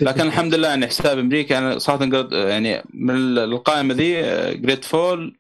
لكن 0.02 0.22
الحمد 0.22 0.56
لله 0.56 0.68
يعني 0.68 0.88
حساب 0.88 1.20
أمريكا 1.20 1.54
يعني 1.54 1.80
صراحة 1.80 2.28
يعني 2.32 2.84
من 2.94 3.38
القائمة 3.38 3.94
ذي 3.94 4.22
Greedfall 4.58 5.38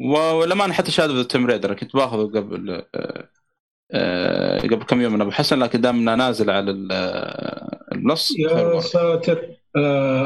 ولما 0.00 0.72
حتى 0.72 0.90
Shadow 0.90 1.22
Tomb 1.22 1.46
Raider 1.46 1.74
كنت 1.74 1.96
باخذه 1.96 2.22
قبل 2.22 2.82
آه، 2.94 3.28
آه، 3.92 4.58
قبل 4.58 4.82
كم 4.82 5.00
يوم 5.00 5.12
من 5.12 5.20
أبو 5.20 5.30
حسن 5.30 5.58
لكن 5.58 5.80
دام 5.80 5.96
إنه 5.96 6.14
نازل 6.14 6.50
على 6.50 6.88
آه، 6.92 7.88
خير 8.36 8.74
يا. 8.74 8.80
ساتر. 8.80 9.48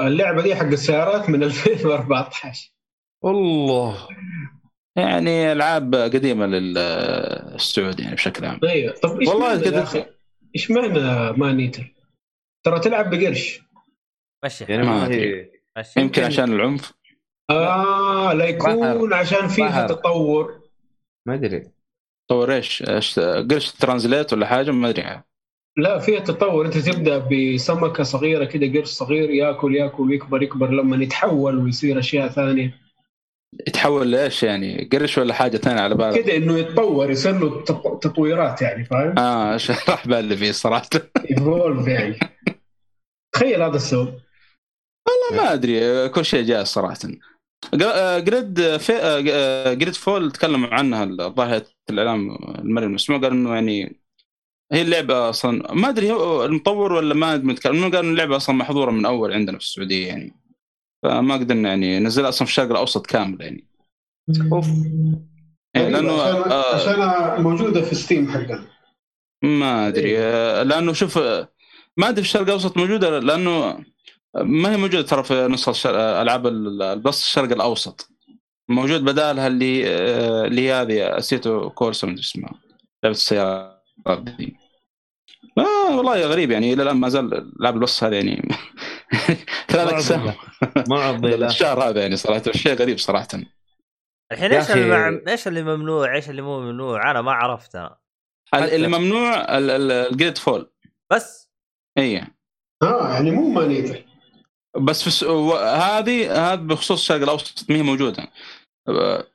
اللعبة 0.07 0.43
دي 0.43 0.55
حق 0.55 0.67
السيارات 0.67 1.31
من 1.31 1.43
2014 1.51 2.73
الله 3.25 4.09
يعني 4.97 5.53
ألعاب 5.53 5.95
قديمة 5.95 6.47
للسعودي 6.47 8.03
يعني 8.03 8.15
بشكل 8.15 8.45
عام. 8.45 8.61
أيوه 8.65 8.95
طب 9.03 9.21
إيش 9.21 9.29
والله 9.29 9.49
معنى 9.49 9.77
يا 9.77 9.83
أخي؟ 9.83 10.05
إيش 10.57 10.71
معنى 10.71 10.89
Maneater؟ 11.39 11.95
ترى 12.65 12.81
تلعب 12.81 13.11
بقرش. 13.11 13.63
مشي. 14.45 14.65
يعني 14.69 14.83
ما. 14.83 15.07
هي 15.07 15.51
مشي. 15.79 16.01
يمكن 16.01 16.23
عشان 16.23 16.53
العنف. 16.53 16.93
آه 17.51 18.33
لا 18.33 18.45
يكون. 18.45 19.13
عشان 19.13 19.49
فيها 19.49 19.69
بحر. 19.69 19.89
تطور. 19.89 20.61
ما 21.27 21.35
أدري. 21.35 21.71
طور 22.31 22.55
إيش؟ 22.55 22.83
قرش 23.23 23.73
ترانزليت 23.73 24.33
ولا 24.33 24.47
حاجة؟ 24.47 24.71
ما 24.71 24.89
أدري 24.89 25.23
لا 25.77 25.99
فيها 25.99 26.21
تطور. 26.21 26.67
أنت 26.67 26.79
تبدأ 26.79 27.19
بسمكة 27.19 28.03
صغيرة 28.03 28.45
كده 28.45 28.79
قرش 28.79 28.89
صغير 28.89 29.31
ياكل 29.31 29.77
ياكل 29.77 30.03
ويكبر 30.03 30.43
يكبر 30.43 30.71
لما 30.71 31.05
يتحول 31.05 31.59
ويصير 31.59 31.99
أشياء 31.99 32.29
ثانية. 32.29 32.90
يتحول 33.69 34.11
لإيش 34.11 34.43
يعني؟ 34.43 34.89
قرش 34.93 35.19
ولا 35.19 35.35
حاجة 35.35 35.57
ثانية 35.57 35.81
على 35.81 35.95
بالك؟ 35.95 36.25
كده 36.25 36.37
إنه 36.37 36.59
يتطور 36.59 37.11
يصير 37.11 37.39
له 37.39 37.65
تط- 37.65 37.99
تطويرات 38.03 38.63
يعني 38.63 38.85
فاهم؟ 38.85 39.19
آه 39.19 39.59
راح 39.89 40.09
بالي 40.09 40.37
فيه 40.37 40.53
صراحة 40.53 40.89
evolve 41.31 41.89
يعني 41.89 42.19
تخيل 43.35 43.63
هذا 43.63 43.77
السبب 43.77 44.15
ما 45.33 45.53
أدري 45.53 46.09
كل 46.09 46.25
شيء 46.25 46.45
جاهز 46.45 46.67
صراحة 46.67 46.99
Greed 48.19 48.77
في 48.77 48.93
Greedfall 49.79 50.33
تكلموا 50.33 50.69
عنها 50.69 51.05
الظاهر 51.05 51.63
الإعلام 51.91 52.37
المرئي 52.59 52.87
المسموع 52.87 53.19
قال 53.19 53.31
إنه 53.33 53.55
يعني 53.55 54.01
هي 54.73 54.83
اللعبة 54.83 55.31
أصلا 55.31 55.75
ما 55.75 55.89
أدري 55.89 56.13
هو 56.13 56.45
المطور 56.45 56.93
ولا 56.93 57.15
ما 57.15 57.35
انه 57.35 57.55
قال 57.55 57.77
إنه 57.77 58.01
اللعبة 58.01 58.37
أصلا 58.37 58.57
محظورة 58.57 58.91
من 58.91 59.07
أول 59.07 59.33
عندنا 59.33 59.59
في 59.59 59.65
السعودية 59.65 60.09
يعني 60.09 60.40
فما 61.03 61.35
قدرنا 61.35 61.69
يعني 61.69 61.99
نزلها 61.99 62.29
أصلا 62.29 62.47
في 62.47 62.51
الشرق 62.51 62.71
الأوسط 62.71 63.07
كامل 63.07 63.43
يعني. 63.43 63.67
أوف. 64.53 64.67
يعني 65.75 65.91
لأنه 65.91 66.23
عشان, 66.23 66.53
آه، 66.53 66.75
عشان 66.75 67.43
موجودة 67.43 67.83
في 67.83 67.95
Steam 67.95 68.29
حقنا 68.31 68.67
ما 69.43 69.89
أدري 69.89 70.19
آه، 70.19 70.63
لأنه 70.63 70.93
شوف 70.93 71.19
آه، 71.19 71.49
ما 71.97 72.09
أدري 72.09 72.23
في 72.23 72.29
الشرق 72.29 72.43
الأوسط 72.43 72.77
موجودة 72.77 73.19
لأنه 73.19 73.85
ما 74.37 74.73
هي 74.73 74.77
موجودة 74.77 75.03
ترى 75.03 75.23
في 75.25 75.49
نسخه 75.49 75.71
الشر... 75.71 75.97
آه، 75.97 76.23
ألعاب 76.23 76.47
ال- 76.47 76.83
البث 76.83 77.19
الشرق 77.19 77.53
الأوسط. 77.53 78.09
موجود 78.69 79.05
بدالها 79.05 79.47
اللي 79.47 79.87
اللي 80.47 80.69
هي 80.69 80.73
هذه 80.73 81.19
اسيتو 81.19 81.71
كورس 81.71 82.05
ما 82.05 82.11
ادري 82.11 82.23
اسمها 82.23 82.51
لعبة 83.05 83.15
السيارات 83.17 83.83
دي. 84.39 84.57
آه 85.59 85.97
والله 85.97 86.27
غريب 86.27 86.51
يعني 86.51 86.73
إلى 86.73 86.83
الآن 86.83 86.97
ما 86.97 87.09
زال 87.09 87.53
لعب 87.61 87.75
البث 87.75 88.05
هذا 88.05 88.17
يعني. 88.17 88.49
ثلاث 89.69 89.93
اقسام 89.93 90.35
معضله 90.89 91.47
الشهر 91.47 91.89
هذا 91.89 92.01
يعني 92.01 92.17
صراحة 92.17 92.43
شيء 92.53 92.75
غريب 92.75 92.99
صراحة. 92.99 93.29
الحين 94.33 94.53
إيش 94.53 94.71
اللي 94.71 95.23
إيش 95.29 95.49
اللي 95.49 95.63
ممنوع؟ 95.63 96.15
إيش 96.15 96.31
اللي 96.31 96.43
مو 96.43 96.61
ممنوع؟ 96.61 97.11
أنا 97.11 97.23
ما 97.23 97.33
عرفت 97.33 97.77
أنا. 97.77 97.97
اللي 98.55 98.89
ممنوع 98.89 99.45
ال 99.49 100.39
Greedfall 100.39 100.71
بس. 101.13 101.51
اي 101.99 102.27
آه 102.83 103.13
يعني 103.13 103.31
مو 103.31 103.49
Maneater. 103.51 104.05
بس 104.77 105.01
في 105.01 105.07
الس... 105.07 105.23
و- 105.23 105.57
هذه 105.57 106.53
هذه 106.53 106.59
بخصوص 106.59 107.01
الشرق 107.01 107.23
الأوسط 107.23 107.71
ما 107.71 107.77
هي 107.77 107.83
موجودة. 107.83 108.29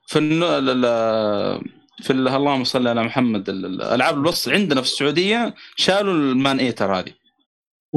في 0.06 0.16
الن... 0.18 0.42
ال- 0.42 0.84
ال- 0.84 1.60
في 2.02 2.12
ال- 2.12 2.28
اللهم 2.28 2.64
صل 2.64 2.88
على 2.88 3.02
محمد 3.02 3.48
ال- 3.48 3.66
ال- 3.66 3.82
العاب 3.82 4.14
البث 4.14 4.48
عندنا 4.48 4.80
في 4.82 4.86
السعودية 4.86 5.54
شالوا 5.76 6.12
ال 6.14 6.58
Maneater 6.58 6.94
هذه. 6.98 7.12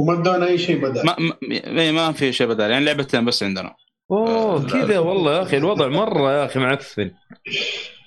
وما 0.00 0.20
ادونا 0.20 0.46
أي 0.46 0.58
شيء 0.58 0.82
بدل. 0.82 1.06
ما 1.06 1.16
ما, 1.18 1.32
ما- 1.66 1.92
ما 1.92 2.12
في 2.12 2.32
شيء 2.32 2.46
بدال 2.46 2.70
يعني 2.70 2.84
لعبتين 2.84 3.24
بس 3.24 3.42
عندنا. 3.42 3.74
أوه 4.10 4.66
كذا 4.66 4.98
والله 4.98 5.32
يا 5.36 5.42
أخي 5.42 5.56
الوضع 5.56 5.88
مرة 5.88 6.32
يا 6.32 6.44
أخي 6.44 6.58
معفن 6.58 7.10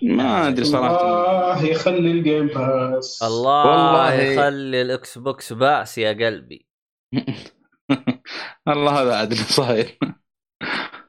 ما 0.02 0.48
أدري 0.48 0.66
صراحة. 0.66 1.02
الله 1.02 1.66
يخلي 1.66 2.12
ال 2.12 2.19
Game 2.19 2.48
Pass 2.48 3.24
الله 3.24 3.66
والله. 3.68 4.14
يخلي 4.14 4.82
ال 4.82 5.18
Xbox 5.18 5.54
Pass 5.54 5.98
يا 5.98 6.12
قلبي. 6.12 6.68
الله 8.68 9.02
هذا 9.02 9.16
عاد 9.16 9.32
اللي 9.32 9.44
صاير 9.44 9.98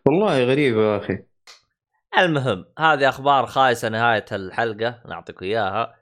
والله 0.06 0.44
غريب 0.44 0.76
يا 0.78 0.96
أخي. 0.96 1.18
المهم 2.18 2.64
هذه 2.78 3.08
أخبار 3.08 3.46
خايسة 3.46 3.88
نهاية 3.88 4.24
الحلقة. 4.32 5.00
نعطيك 5.08 5.42
إياها. 5.42 5.94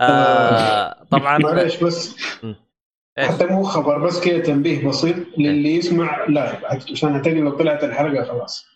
آه 0.00 1.02
طبعا 1.12 1.38
معليش 1.38 1.76
بس. 1.84 2.16
إيش؟ 3.18 3.28
حتى 3.28 3.46
مو 3.46 3.62
خبر 3.62 3.98
بس 3.98 4.20
كذا 4.20 4.38
تنبيه 4.38 4.88
بسيط 4.88 5.16
للي 5.38 5.76
يسمع 5.76 6.26
live 6.28 6.64
عشان 6.64 7.14
اعتقد 7.14 7.32
لو 7.32 7.50
طلعت 7.50 7.84
الحلقة 7.84 8.24
خلاص. 8.24 8.66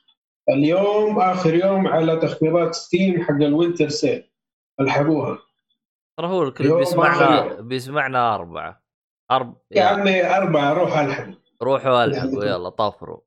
اليوم 0.48 1.20
آخر 1.20 1.54
يوم 1.54 1.86
على 1.86 2.16
تخفيضات 2.16 2.74
Steam 2.74 3.23
حق 3.22 3.34
ال 3.35 3.42
Winter 3.42 3.89
Sale 3.89 4.31
الحقوها. 4.80 5.38
ترى 6.18 6.26
هو 6.26 6.42
الكل 6.42 6.76
بيسمعنا 6.76 7.60
بيسمعنا 7.60 8.34
أربعة. 8.34 8.82
أرب... 9.30 9.56
يا 9.70 9.84
عمي 9.84 10.36
أربعة 10.36 10.72
روح 10.72 10.98
ألحق. 10.98 11.26
روحوا 11.62 12.04
ألحقوا 12.04 12.44
يلا 12.44 12.68
طفروا 12.68 13.20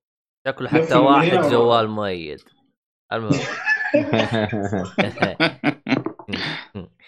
شكله 0.47 0.69
حتى 0.69 0.95
واحد 0.95 1.37
جوال 1.37 1.89
مؤيد 1.89 2.39
المهم. 3.13 3.39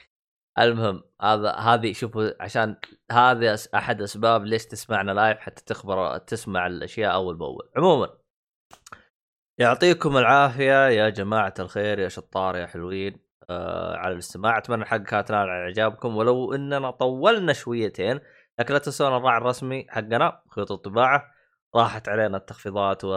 المهم 0.59 1.03
هذا 1.21 1.51
هذه 1.51 1.93
شوفوا 1.93 2.43
عشان 2.43 2.75
هذا 3.11 3.57
أحد 3.75 4.01
أسباب 4.01 4.45
ليش 4.45 4.65
تسمعنا 4.65 5.11
live 5.11 5.39
حتى 5.39 5.63
تخبر 5.65 6.17
تسمع 6.17 6.67
الأشياء 6.67 7.13
أول 7.13 7.35
بأول. 7.35 7.69
عموما 7.77 8.09
يعطيكم 9.59 10.17
العافية 10.17 10.87
يا 10.87 11.09
جماعة 11.09 11.53
الخير 11.59 11.99
يا 11.99 12.07
شطار 12.09 12.55
يا 12.55 12.65
حلوين. 12.65 13.19
آه 13.49 13.95
على 13.97 14.13
الاستماع 14.13 14.57
أتمنى 14.57 14.81
الحلقة 14.81 15.03
كانت 15.03 15.31
على 15.31 15.51
إعجابكم. 15.51 16.17
ولو 16.17 16.53
إننا 16.53 16.91
طولنا 16.91 17.53
شويتين 17.53 18.19
لكن 18.59 18.73
لا 18.73 18.79
تنسون 18.79 19.17
الراعي 19.17 19.37
الرسمي 19.37 19.85
حقنا 19.89 20.41
خيوط 20.49 20.71
الطباعة. 20.71 21.31
راحت 21.75 22.09
علينا 22.09 22.37
التخفيضات 22.37 23.05
و8% 23.05 23.07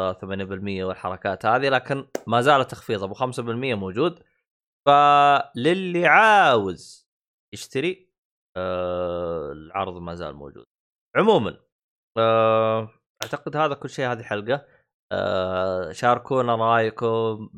والحركات 0.62 1.46
هذه 1.46 1.68
لكن 1.68 2.06
ما 2.26 2.40
زال 2.40 2.60
التخفيض 2.60 3.02
أبو 3.02 3.14
5% 3.14 3.74
موجود. 3.74 4.22
فللي 4.86 6.06
عاوز 6.06 7.03
يشتري 7.54 8.10
آه 8.56 9.52
العرض 9.52 9.96
ما 9.96 10.14
زال 10.14 10.34
موجود. 10.34 10.64
عموما 11.16 11.60
آه 12.18 12.90
أعتقد 13.22 13.56
هذا 13.56 13.74
كل 13.74 13.90
شيء 13.90 14.06
هذه 14.12 14.20
الحلقة. 14.20 14.66
آه 15.12 15.92
شاركونا 15.92 16.56
رأيكم 16.56 17.50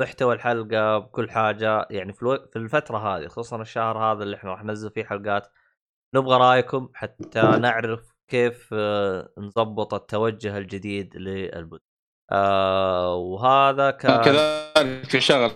محتوى 0.00 0.34
الحلقة 0.34 0.98
بكل 0.98 1.30
حاجة. 1.30 1.86
يعني 1.90 2.12
في, 2.12 2.22
ألو... 2.22 2.46
في 2.52 2.56
الفترة 2.56 2.98
هذه 2.98 3.26
خصوصا 3.26 3.62
الشهر 3.62 3.98
هذا 3.98 4.22
اللي 4.22 4.36
إحنا 4.36 4.50
راح 4.50 4.64
ننزل 4.64 4.90
فيه 4.90 5.04
حلقات 5.04 5.52
نبغى 6.14 6.38
رأيكم 6.38 6.88
حتى 6.94 7.42
نعرف 7.42 8.14
كيف 8.30 8.70
آه 8.72 9.32
نظبط 9.38 9.94
التوجه 9.94 10.58
الجديد 10.58 11.16
للبث. 11.16 11.80
آه 12.32 13.14
وهذا 13.14 13.90
كان 13.90 14.22
كذلك 14.22 15.04
في 15.04 15.20
شغل. 15.20 15.50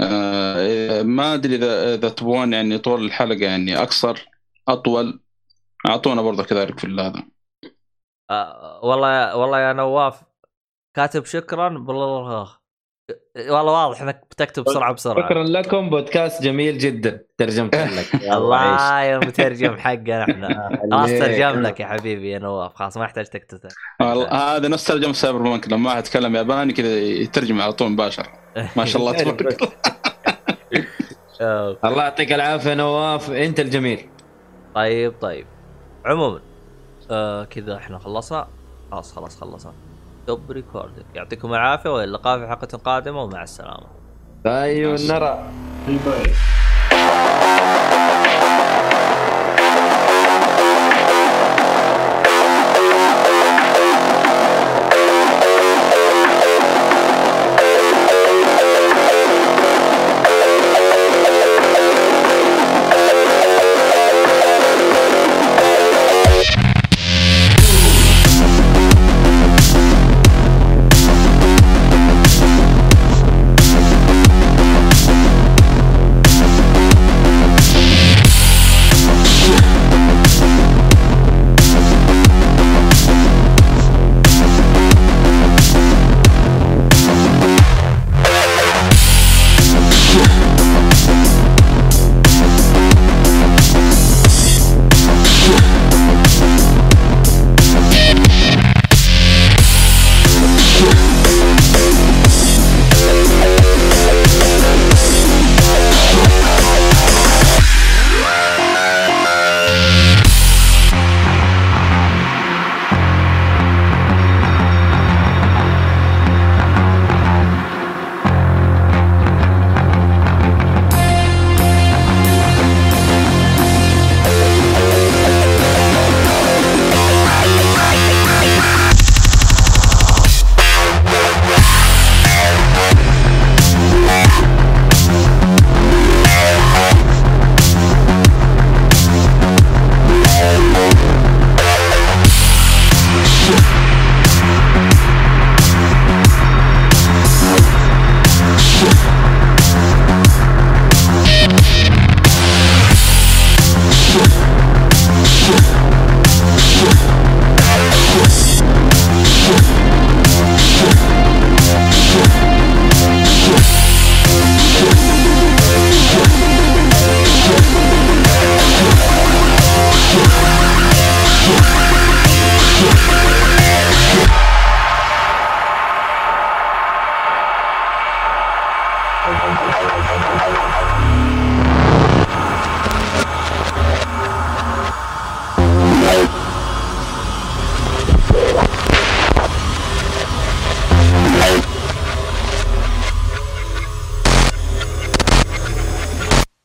آه 0.00 1.02
ما 1.02 1.34
أدري 1.34 1.54
اذا 1.54 1.94
إذا 1.94 2.08
تبغون 2.08 2.52
يعني 2.52 2.78
طول 2.78 3.04
الحلقة 3.04 3.44
يعني 3.44 3.78
أقصر 3.78 4.26
أطول. 4.68 5.20
أعطونا 5.88 6.22
برضه 6.22 6.44
كذلك 6.44 6.78
في 6.78 6.86
هذا. 6.86 7.22
آه 8.30 8.80
والله 8.82 9.36
والله 9.36 9.60
يا 9.60 9.72
نواف 9.72 10.22
كاتب 10.96 11.24
شكرا 11.24 11.68
بالله. 11.68 12.48
والله 13.36 13.72
واضح 13.72 14.02
إنك 14.02 14.26
بتكتب 14.30 14.64
بسرعة 14.64 14.92
بسرعة. 14.92 15.28
شكرا 15.28 15.44
لكم 15.44 15.90
بودكاست 15.90 16.42
جميل 16.42 16.78
جدا. 16.78 17.24
ترجمت 17.38 17.74
لك. 17.74 18.14
الله 18.36 19.00
يا 19.00 19.18
مترجم 19.18 19.76
حقنا 19.76 20.22
إحنا. 20.22 20.68
خلاص 20.90 21.10
ترجم 21.10 21.60
لك 21.60 21.80
يا 21.80 21.86
حبيبي 21.86 22.30
يا 22.30 22.38
نواف. 22.38 22.74
خلاص 22.74 22.96
ما 22.96 23.04
يحتاج 23.04 23.26
تكتب. 23.26 23.58
هذا 24.30 24.68
نفس 24.68 24.84
ترجمة 24.84 25.12
سايبر 25.12 25.38
بانك 25.38 25.72
لما 25.72 25.90
واحد 25.90 26.06
يتكلم 26.06 26.36
ياباني 26.36 26.72
كذا 26.72 26.98
يترجم 26.98 27.60
على 27.60 27.72
طول 27.72 27.90
مباشر 27.90 28.43
ما 28.76 28.84
شاء 28.84 29.02
الله 29.02 29.12
تبارك. 29.22 29.62
الله 31.40 31.76
الله 31.84 32.02
يعطيك 32.02 32.32
العافية 32.32 32.74
نواف. 32.74 33.30
أنت 33.30 33.60
الجميل. 33.60 34.08
طيب 34.74 35.14
طيب. 35.20 35.46
عموما 36.04 36.40
آه 37.10 37.44
كذا 37.44 37.76
إحنا 37.76 37.98
خلصنا. 37.98 38.46
خلاص 38.90 39.12
خلاص 39.16 39.40
خلصنا. 39.40 39.72
stop 40.26 40.50
recording 40.50 41.06
يعطيكم 41.14 41.52
العافية 41.54 41.90
والى 41.90 42.04
اللقاء 42.04 42.38
في 42.38 42.46
حلقة 42.48 42.78
قادمة 42.78 43.22
ومع 43.22 43.42
السلامة. 43.42 43.86
نرى. 45.10 45.50
باي 45.86 45.98
باي 45.98 46.32